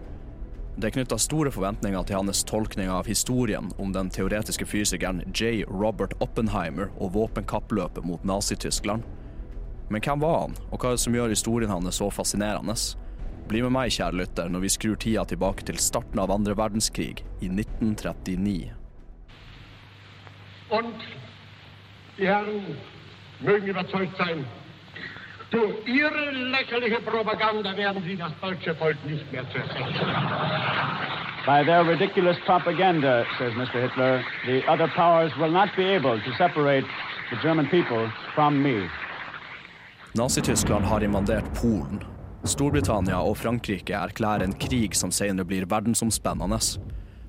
Det 0.77 0.89
er 0.89 0.95
knytta 0.97 1.17
store 1.23 1.53
forventninger 1.55 2.03
til 2.03 2.19
hans 2.19 2.41
tolkning 2.51 2.89
av 2.91 3.07
historien 3.07 3.69
om 3.79 3.93
den 3.95 4.09
teoretiske 4.11 4.67
fysikeren 4.67 5.21
J. 5.31 5.63
Robert 5.71 6.17
Oppenheimer 6.19 6.89
og 6.99 7.13
våpenkappløpet 7.15 8.03
mot 8.03 8.25
Nazi-Tyskland. 8.27 9.05
Men 9.89 10.03
hvem 10.03 10.25
var 10.25 10.41
han, 10.41 10.57
og 10.73 10.81
hva 10.81 10.91
er 10.91 10.97
det 10.97 11.05
som 11.05 11.15
gjør 11.15 11.31
historien 11.31 11.71
hans 11.71 12.01
så 12.01 12.09
fascinerende? 12.11 12.75
Bli 13.47 13.63
med 13.63 13.75
meg, 13.77 13.93
kjære 13.95 14.19
lytter, 14.19 14.51
når 14.51 14.65
vi 14.65 14.73
skrur 14.75 14.99
tida 14.99 15.23
tilbake 15.31 15.67
til 15.69 15.79
starten 15.79 16.19
av 16.19 16.33
andre 16.35 16.57
verdenskrig 16.59 17.23
i 17.39 17.53
1939. 17.53 18.73
Und 20.75 21.07
Die 22.17 22.27
Herren 22.27 22.77
mögen 23.41 23.69
überzeugt 23.69 24.17
sein, 24.17 24.45
durch 25.55 25.87
ihre 25.87 26.33
lächerliche 26.33 27.01
Propaganda 27.01 27.77
werden 27.77 28.03
sie 28.07 28.17
das 28.17 28.33
deutsche 28.41 28.75
Volk 28.75 28.97
nicht 29.07 29.31
mehr 29.33 29.45
zerstören. 29.53 29.95
By 31.47 31.63
their 31.65 31.85
ridiculous 31.85 32.39
propaganda, 32.47 33.25
says 33.39 33.53
Mr. 33.55 33.81
Hitler, 33.83 34.25
the 34.47 34.67
other 34.67 34.89
powers 34.97 35.31
will 35.37 35.53
not 35.53 35.69
be 35.77 35.85
able 35.97 36.19
to 36.19 36.31
separate 36.39 36.87
the 37.31 37.37
German 37.43 37.67
people 37.69 38.11
from 38.35 38.63
me. 38.63 38.89
Nazi-Tyskland 40.15 40.85
har 40.85 41.05
invadert 41.05 41.45
Polen. 41.63 42.03
Storbritannia 42.45 43.21
og 43.21 43.37
Frankrike 43.39 43.95
erklærer 43.95 44.45
en 44.45 44.53
krig 44.53 44.97
som 44.97 45.11
senere 45.13 45.45
blir 45.45 45.67
verdensomspennende. 45.67 46.59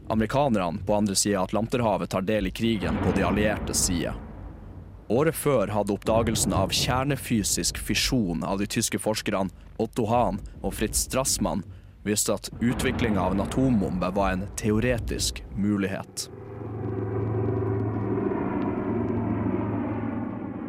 Amerikanerne 0.10 0.80
på 0.86 0.96
andre 0.96 1.16
sida 1.16 1.40
av 1.40 1.44
Atlanterhavet 1.44 2.10
tar 2.10 2.22
del 2.22 2.48
i 2.48 2.52
krigen 2.52 2.98
på 3.04 3.12
de 3.16 3.24
alliertes 3.24 3.86
side. 3.86 4.14
Året 5.06 5.38
før 5.38 5.70
hadde 5.70 5.94
oppdagelsen 5.94 6.54
av 6.58 6.72
kjernefysisk 6.74 7.78
fisjon 7.78 8.42
av 8.42 8.58
de 8.58 8.66
tyske 8.66 8.98
forskerne 8.98 9.54
Otto 9.78 10.08
Hahn 10.10 10.40
og 10.64 10.74
Fritz 10.74 11.04
Strassmann 11.06 11.62
vist 12.06 12.32
at 12.34 12.50
utviklinga 12.58 13.22
av 13.22 13.36
en 13.36 13.44
atombombe 13.44 14.10
var 14.16 14.34
en 14.34 14.48
teoretisk 14.58 15.44
mulighet. 15.54 16.26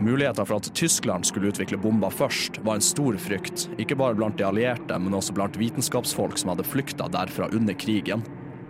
Muligheten 0.05 0.45
for 0.45 0.61
at 0.61 0.69
Tyskland 0.77 1.25
skulle 1.25 1.49
utvikle 1.49 1.81
bomber 1.81 2.13
først, 2.13 2.61
var 2.61 2.77
en 2.77 2.85
stor 2.85 3.17
frykt, 3.17 3.71
ikke 3.81 3.97
bare 3.97 4.19
blant 4.19 4.37
de 4.37 4.45
allierte, 4.45 4.99
men 5.01 5.17
også 5.17 5.33
blant 5.37 5.57
vitenskapsfolk 5.57 6.37
som 6.37 6.53
hadde 6.53 6.69
flykta 6.69 7.09
derfra 7.09 7.49
under 7.57 7.75
krigen. 7.81 8.21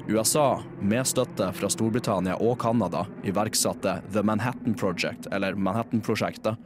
USA, 0.08 0.62
med 0.80 1.06
støtte 1.06 1.48
fra 1.52 1.68
Storbritannia 1.70 2.36
og 2.38 2.60
Canada, 2.62 3.06
iverksatte 3.26 3.96
The 4.12 4.22
Manhattan 4.22 4.74
Project, 4.78 5.26
eller 5.32 5.54
Manhattan-prosjektet, 5.54 6.56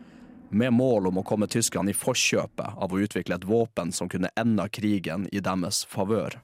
med 0.51 0.73
mål 0.73 1.07
om 1.09 1.21
å 1.21 1.25
komme 1.25 1.49
tyskerne 1.49 1.95
i 1.95 1.97
forkjøpet 1.97 2.77
av 2.77 2.93
å 2.93 3.01
utvikle 3.01 3.39
et 3.39 3.47
våpen 3.49 3.95
som 3.97 4.11
kunne 4.13 4.29
ende 4.37 4.67
krigen 4.69 5.25
i 5.33 5.41
deres 5.41 5.87
favør. 5.89 6.37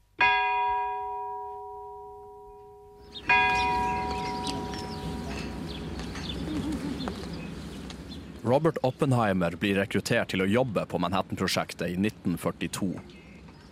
Robert 8.47 8.81
Oppenheimer 8.87 9.59
blir 9.61 9.77
rekruttert 9.83 10.33
til 10.33 10.47
å 10.47 10.49
jobbe 10.49 10.87
på 10.89 11.03
Manhattan-prosjektet 11.03 11.91
i 11.91 12.01
1942. 12.01 13.16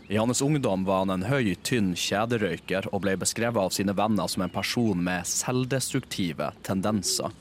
I 0.09 0.17
hans 0.17 0.43
ungdom 0.43 0.85
var 0.85 0.99
han 0.99 1.11
en 1.11 1.23
høy, 1.25 1.55
tynn 1.65 1.95
kjederøyker 1.97 2.91
og 2.93 3.01
ble 3.07 3.15
beskrevet 3.17 3.57
av 3.57 3.73
sine 3.73 3.95
venner 3.97 4.29
som 4.29 4.45
en 4.45 4.53
person 4.53 5.01
med 5.01 5.25
selvdestruktive 5.25 6.51
tendenser. 6.63 7.33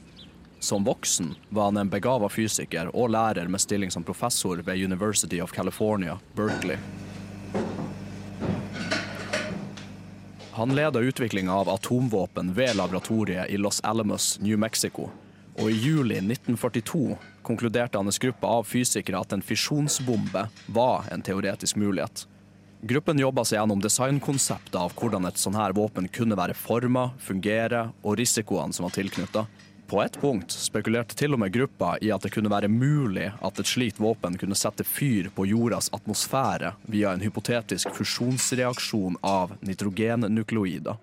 Som 0.64 0.86
voksen 0.88 1.34
var 1.50 1.72
han 1.72 1.82
en 1.82 1.92
begava 1.92 2.30
fysiker 2.32 2.94
og 2.96 3.12
lærer 3.12 3.52
med 3.52 3.60
stilling 3.60 3.92
som 3.92 4.08
professor 4.08 4.64
ved 4.64 4.80
University 4.80 5.42
of 5.44 5.52
California, 5.52 6.16
Berkeley. 6.40 6.80
Han 10.56 10.76
leda 10.76 11.00
utviklinga 11.00 11.54
av 11.54 11.70
atomvåpen 11.70 12.54
ved 12.54 12.78
laboratoriet 12.80 13.50
i 13.50 13.58
Los 13.58 13.82
Alamos, 13.84 14.40
New 14.40 14.58
Mexico. 14.58 15.10
Og 15.60 15.72
i 15.72 15.74
juli 15.74 16.16
1942 16.22 17.18
konkluderte 17.42 17.98
hans 18.00 18.20
gruppe 18.20 18.48
av 18.48 18.64
fysikere 18.64 19.20
at 19.20 19.34
en 19.36 19.44
fisjonsbombe 19.44 20.48
var 20.68 21.10
en 21.12 21.22
teoretisk 21.22 21.76
mulighet. 21.76 22.28
Gruppen 22.84 23.20
jobba 23.20 23.46
seg 23.48 23.62
gjennom 23.62 23.80
designkonseptet 23.80 24.74
av 24.76 24.92
hvordan 25.00 25.24
et 25.30 25.38
sånn 25.40 25.56
her 25.56 25.72
våpen 25.72 26.10
kunne 26.12 26.36
være 26.36 26.56
forma, 26.58 27.14
fungere 27.16 27.86
og 28.04 28.18
risikoene 28.20 28.76
som 28.76 28.84
var 28.84 28.92
tilknytta. 28.98 29.46
På 29.88 30.02
et 30.04 30.18
punkt 30.20 30.52
spekulerte 30.52 31.16
til 31.16 31.32
og 31.32 31.40
med 31.40 31.54
gruppa 31.56 31.94
i 32.04 32.12
at 32.12 32.28
det 32.28 32.34
kunne 32.36 32.52
være 32.52 32.68
mulig 32.68 33.30
at 33.40 33.62
et 33.64 33.72
slikt 33.72 34.04
våpen 34.04 34.36
kunne 34.42 34.60
sette 34.60 34.84
fyr 34.84 35.32
på 35.32 35.48
jordas 35.48 35.88
atmosfære 35.96 36.74
via 36.92 37.16
en 37.16 37.24
hypotetisk 37.24 37.96
fusjonsreaksjon 37.96 39.16
av 39.32 39.56
nitrogennukleoider. 39.64 41.00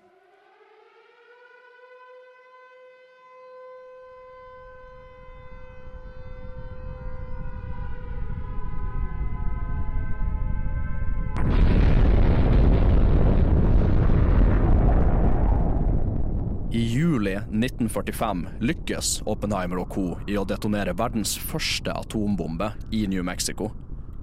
1945 17.29 18.47
lykkes 18.59 19.21
Oppenheimer 19.25 19.79
og 19.83 19.89
co. 19.93 20.05
i 20.27 20.37
å 20.37 20.45
detonere 20.45 20.93
verdens 20.97 21.37
første 21.37 21.93
atombombe 21.93 22.71
i 22.91 23.05
New 23.07 23.23
Mexico. 23.23 23.71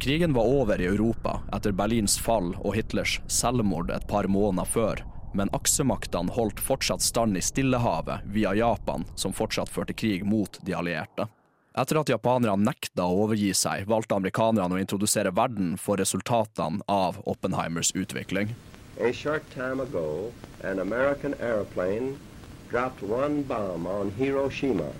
Krigen 0.01 0.33
var 0.35 0.45
over 0.47 0.81
i 0.81 0.87
Europa 0.87 1.41
etter 1.53 1.73
Berlins 1.73 2.19
fall 2.19 2.55
og 2.59 2.75
Hitlers 2.75 3.20
selvmord 3.27 3.91
et 3.91 4.07
par 4.09 4.27
måneder 4.27 4.66
før, 4.66 5.03
men 5.35 5.51
aksemaktene 5.55 6.35
holdt 6.35 6.61
fortsatt 6.61 7.03
stand 7.03 7.39
i 7.39 7.43
Stillehavet 7.43 8.27
via 8.27 8.55
Japan, 8.55 9.05
som 9.15 9.33
fortsatt 9.33 9.70
førte 9.70 9.95
krig 9.95 10.27
mot 10.27 10.59
de 10.62 10.75
allierte. 10.75 11.27
Etter 11.79 12.01
at 12.01 12.11
japanerne 12.11 12.66
nekta 12.66 13.07
å 13.07 13.25
overgi 13.25 13.53
seg, 13.55 13.87
valgte 13.87 14.16
amerikanerne 14.19 14.75
å 14.75 14.83
introdusere 14.83 15.31
verden 15.31 15.77
for 15.79 16.01
resultatene 16.03 16.83
av 16.91 17.20
Oppenheimers 17.27 17.93
utvikling. 17.95 18.55
A 18.99 19.12
short 19.12 19.47
time 19.55 19.81
ago, 19.81 20.33
an 20.62 20.79
dropped 22.70 23.03
one 23.03 23.43
bomb 23.43 23.86
on 23.86 24.11
Hiroshima 24.11 24.93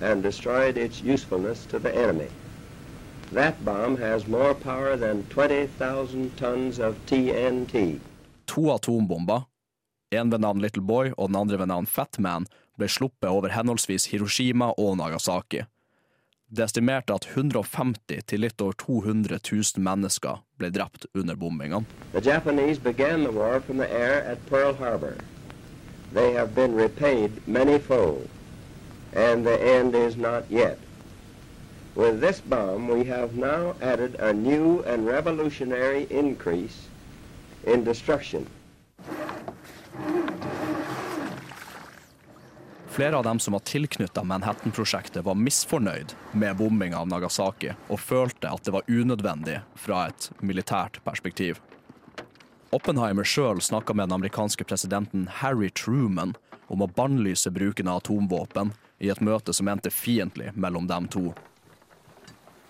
and 0.00 0.22
destroyed 0.22 0.76
its 0.76 1.02
usefulness 1.02 1.66
to 1.66 1.78
the 1.78 1.94
enemy. 1.94 2.28
That 3.32 3.64
bomb 3.64 3.96
has 3.96 4.26
more 4.28 4.54
power 4.54 4.96
than 4.96 5.24
20,000 5.30 6.36
tons 6.36 6.78
of 6.78 6.94
TNT. 7.06 8.00
To 8.46 8.60
atombomber, 8.60 9.46
en 10.10 10.30
ved 10.30 10.40
navn 10.40 10.60
Little 10.60 10.82
Boy 10.82 11.10
og 11.16 11.28
den 11.28 11.36
andre 11.36 11.58
ved 11.58 11.66
navn 11.66 11.86
Fat 11.86 12.18
Man, 12.18 12.46
ble 12.78 12.88
sluppet 12.88 13.28
over 13.28 13.48
henholdsvis 13.48 14.06
Hiroshima 14.12 14.70
og 14.78 14.96
Nagasaki. 14.96 15.64
Det 16.46 16.62
er 16.62 16.68
estimert 16.68 17.10
at 17.10 17.26
150 17.34 18.22
til 18.30 18.44
litt 18.44 18.62
over 18.62 18.76
200 18.78 19.40
000 19.50 19.82
mennesker 19.82 20.44
ble 20.60 20.70
drept 20.70 21.08
under 21.14 21.34
bombingene. 21.34 21.82
The 22.12 22.22
Japanese 22.22 22.78
began 22.78 23.24
the 23.24 23.32
war 23.32 23.60
from 23.60 23.78
the 23.78 23.90
air 23.90 24.22
at 24.22 24.38
Pearl 24.46 24.74
Harbor. 24.74 25.16
They 26.16 26.32
have 26.32 26.54
been 26.54 26.74
repaid 26.74 27.30
many-fold, 27.46 28.28
and 29.12 29.44
the 29.44 29.58
end 29.76 29.94
is 29.94 30.16
not 30.16 30.44
yet. 30.48 30.78
With 31.94 32.20
this 32.20 32.40
bomb, 32.40 32.88
we 32.88 33.04
have 33.04 33.36
now 33.36 33.74
added 33.82 34.14
a 34.14 34.32
new 34.32 34.82
and 34.86 35.06
revolutionary 35.06 36.06
increase 36.10 36.88
in 37.66 37.84
destruction. 37.84 38.46
Flere 42.88 43.16
av 43.16 43.24
dem 43.24 43.38
som 43.38 43.52
var 43.52 43.60
tilknytta 43.60 44.24
Manhattan-prosjektet, 44.24 45.24
var 45.24 45.34
misfornøyd 45.34 46.16
med 46.32 46.56
bombinga 46.56 46.96
av 46.96 47.08
Nagasaki 47.12 47.74
og 47.92 48.00
følte 48.00 48.48
at 48.48 48.64
det 48.64 48.72
var 48.72 48.88
unødvendig 48.88 49.60
fra 49.76 50.06
et 50.08 50.30
militært 50.40 51.02
perspektiv. 51.04 51.60
Oppenheimer 52.76 53.24
sjøl 53.24 53.60
snakka 53.60 53.94
med 53.94 54.08
den 54.08 54.12
amerikanske 54.12 54.64
presidenten 54.68 55.28
Harry 55.32 55.70
Truman 55.70 56.34
om 56.66 56.82
å 56.84 56.86
bannlyse 56.86 57.48
bruken 57.50 57.88
av 57.88 58.02
atomvåpen 58.02 58.74
i 58.98 59.08
et 59.08 59.22
møte 59.24 59.54
som 59.56 59.70
endte 59.72 59.88
fiendtlig 59.88 60.50
mellom 60.52 60.84
dem 60.90 61.06
to. 61.08 61.30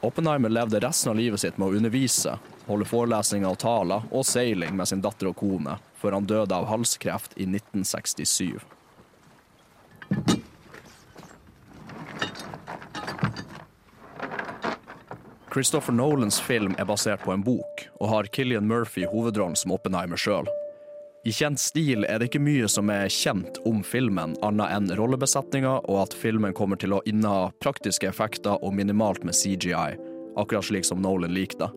Oppenheimer 0.06 0.52
levde 0.52 0.78
resten 0.84 1.10
av 1.10 1.18
livet 1.18 1.42
sitt 1.42 1.58
med 1.58 1.72
å 1.72 1.80
undervise, 1.80 2.36
holde 2.68 2.86
forelesninger 2.86 3.50
og 3.50 3.58
taler 3.58 4.06
og 4.12 4.22
seiling 4.30 4.78
med 4.78 4.86
sin 4.86 5.02
datter 5.02 5.32
og 5.32 5.40
kone, 5.42 5.74
før 5.98 6.20
han 6.20 6.30
døde 6.30 6.54
av 6.54 6.70
halskreft 6.70 7.34
i 7.34 7.48
1967. 7.50 8.62
Christopher 15.56 15.92
Nolans 15.92 16.40
film 16.40 16.74
er 16.78 16.84
basert 16.84 17.22
på 17.24 17.32
en 17.32 17.40
bok, 17.40 17.86
og 17.96 18.10
har 18.10 18.26
Killian 18.28 18.66
Murphy 18.68 19.06
hovedrollen 19.08 19.54
som 19.56 19.72
Oppenheimer 19.72 20.20
sjøl. 20.20 20.44
I 21.24 21.32
kjent 21.32 21.62
stil 21.62 22.04
er 22.04 22.20
det 22.20 22.28
ikke 22.28 22.42
mye 22.44 22.68
som 22.68 22.92
er 22.92 23.08
kjent 23.08 23.56
om 23.64 23.78
filmen, 23.80 24.34
annet 24.44 24.74
enn 24.76 24.92
rollebesetninga 25.00 25.72
og 25.88 26.02
at 26.02 26.16
filmen 26.20 26.52
kommer 26.52 26.76
til 26.76 26.92
å 26.92 27.00
inneha 27.08 27.48
praktiske 27.64 28.04
effekter 28.10 28.60
og 28.60 28.76
minimalt 28.76 29.24
med 29.24 29.32
CGI, 29.32 29.96
akkurat 30.36 30.68
slik 30.68 30.84
som 30.84 31.00
Nolan 31.00 31.32
likte. 31.32 31.70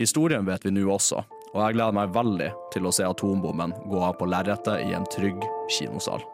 Historien 0.00 0.48
vet 0.48 0.64
vi 0.64 0.72
nå 0.72 0.88
også, 0.88 1.20
og 1.52 1.60
jeg 1.60 1.76
gleder 1.76 2.00
meg 2.00 2.16
veldig 2.16 2.50
til 2.72 2.88
å 2.88 2.96
se 2.96 3.04
atombomben 3.04 3.76
gå 3.92 4.00
av 4.00 4.16
på 4.16 4.32
lerretet 4.32 4.88
i 4.88 4.96
en 4.96 5.04
trygg 5.12 5.44
kinosal. 5.76 6.24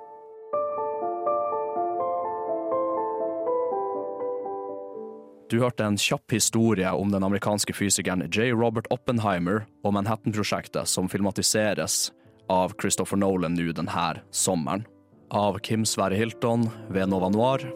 Du 5.50 5.58
hørte 5.60 5.84
en 5.84 5.98
kjapp 6.00 6.32
historie 6.32 6.88
om 6.88 7.10
den 7.12 7.24
amerikanske 7.26 7.74
fysikeren 7.76 8.24
J. 8.30 8.52
Robert 8.56 8.88
Oppenheimer 8.94 9.66
og 9.84 9.96
Manhattan-prosjektet 9.96 10.88
som 10.88 11.10
filmatiseres 11.12 12.08
av 12.52 12.74
Christopher 12.80 13.20
Nolan 13.20 13.58
nå 13.58 13.70
denne 13.76 14.08
sommeren. 14.32 14.86
Av 15.34 15.58
Kim 15.66 15.84
Sverre 15.88 16.16
Hilton 16.16 16.68
ved 16.88 17.12
Nova 17.12 17.32
Noir. 17.32 17.68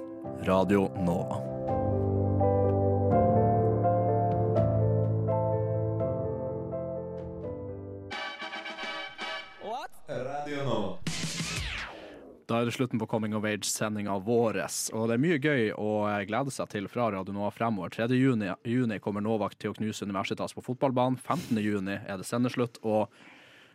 Radio 0.47 0.89
Nova. 1.03 1.48
Da 12.49 12.63
er 12.63 12.65
det 12.65 12.73
slutten 12.73 12.97
på 12.97 13.07
Coming 13.07 13.35
of 13.37 13.45
Age-sendinga 13.45 14.15
vår. 14.25 14.57
Og 14.97 15.03
det 15.11 15.17
er 15.19 15.21
mye 15.21 15.37
gøy 15.37 15.67
å 15.77 15.89
eh, 16.09 16.23
glede 16.31 16.53
seg 16.55 16.71
til 16.73 16.87
fra 16.89 17.11
Radio 17.13 17.35
Nova 17.37 17.51
fremover. 17.53 17.93
3. 17.93 18.07
Juni, 18.17 18.49
juni 18.65 18.97
kommer 19.05 19.21
Novak 19.21 19.59
til 19.61 19.75
å 19.75 19.77
knuse 19.77 20.09
Universitas 20.09 20.57
på 20.57 20.65
fotballbanen. 20.65 21.21
15. 21.21 21.61
juni 21.61 21.99
er 22.01 22.17
det 22.17 22.25
sendeslutt. 22.25 22.81
Og 22.89 23.05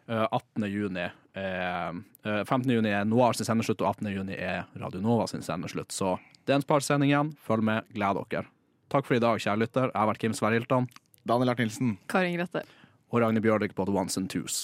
eh, 0.10 0.26
18. 0.26 0.66
juni 0.74 1.06
er, 1.06 2.02
eh, 2.26 2.42
15. 2.50 2.66
juni 2.74 2.96
er 2.98 3.06
Noir 3.06 3.38
sin 3.38 3.46
sendeslutt, 3.46 3.86
og 3.86 3.94
18. 3.94 4.10
juni 4.10 4.42
er 4.42 4.66
Radio 4.82 5.06
Nova 5.06 5.30
sin 5.30 5.46
sendeslutt. 5.46 5.94
Så 5.94 6.16
det 6.42 6.56
er 6.56 6.64
en 6.64 6.66
sparsending 6.66 7.14
igjen. 7.14 7.36
Følg 7.46 7.70
med. 7.70 7.94
Gled 7.94 8.24
dere. 8.26 8.50
Takk 8.90 9.06
for 9.06 9.22
i 9.22 9.22
dag, 9.22 9.38
kjære 9.38 9.68
lytter. 9.68 9.92
Jeg 9.94 10.00
har 10.02 10.10
vært 10.16 10.26
Kim 10.26 10.34
Sverre 10.34 10.58
Hilton. 10.58 10.90
Daniel 11.30 11.54
Art 11.54 11.62
Nilsen. 11.62 12.00
Karin 12.10 12.42
Grette. 12.42 12.66
Og 13.14 13.22
Ragnhild 13.22 13.46
Bjørlik 13.46 13.78
på 13.78 13.86
The 13.86 13.94
Ones 13.94 14.18
and 14.18 14.34
Twos. 14.34 14.64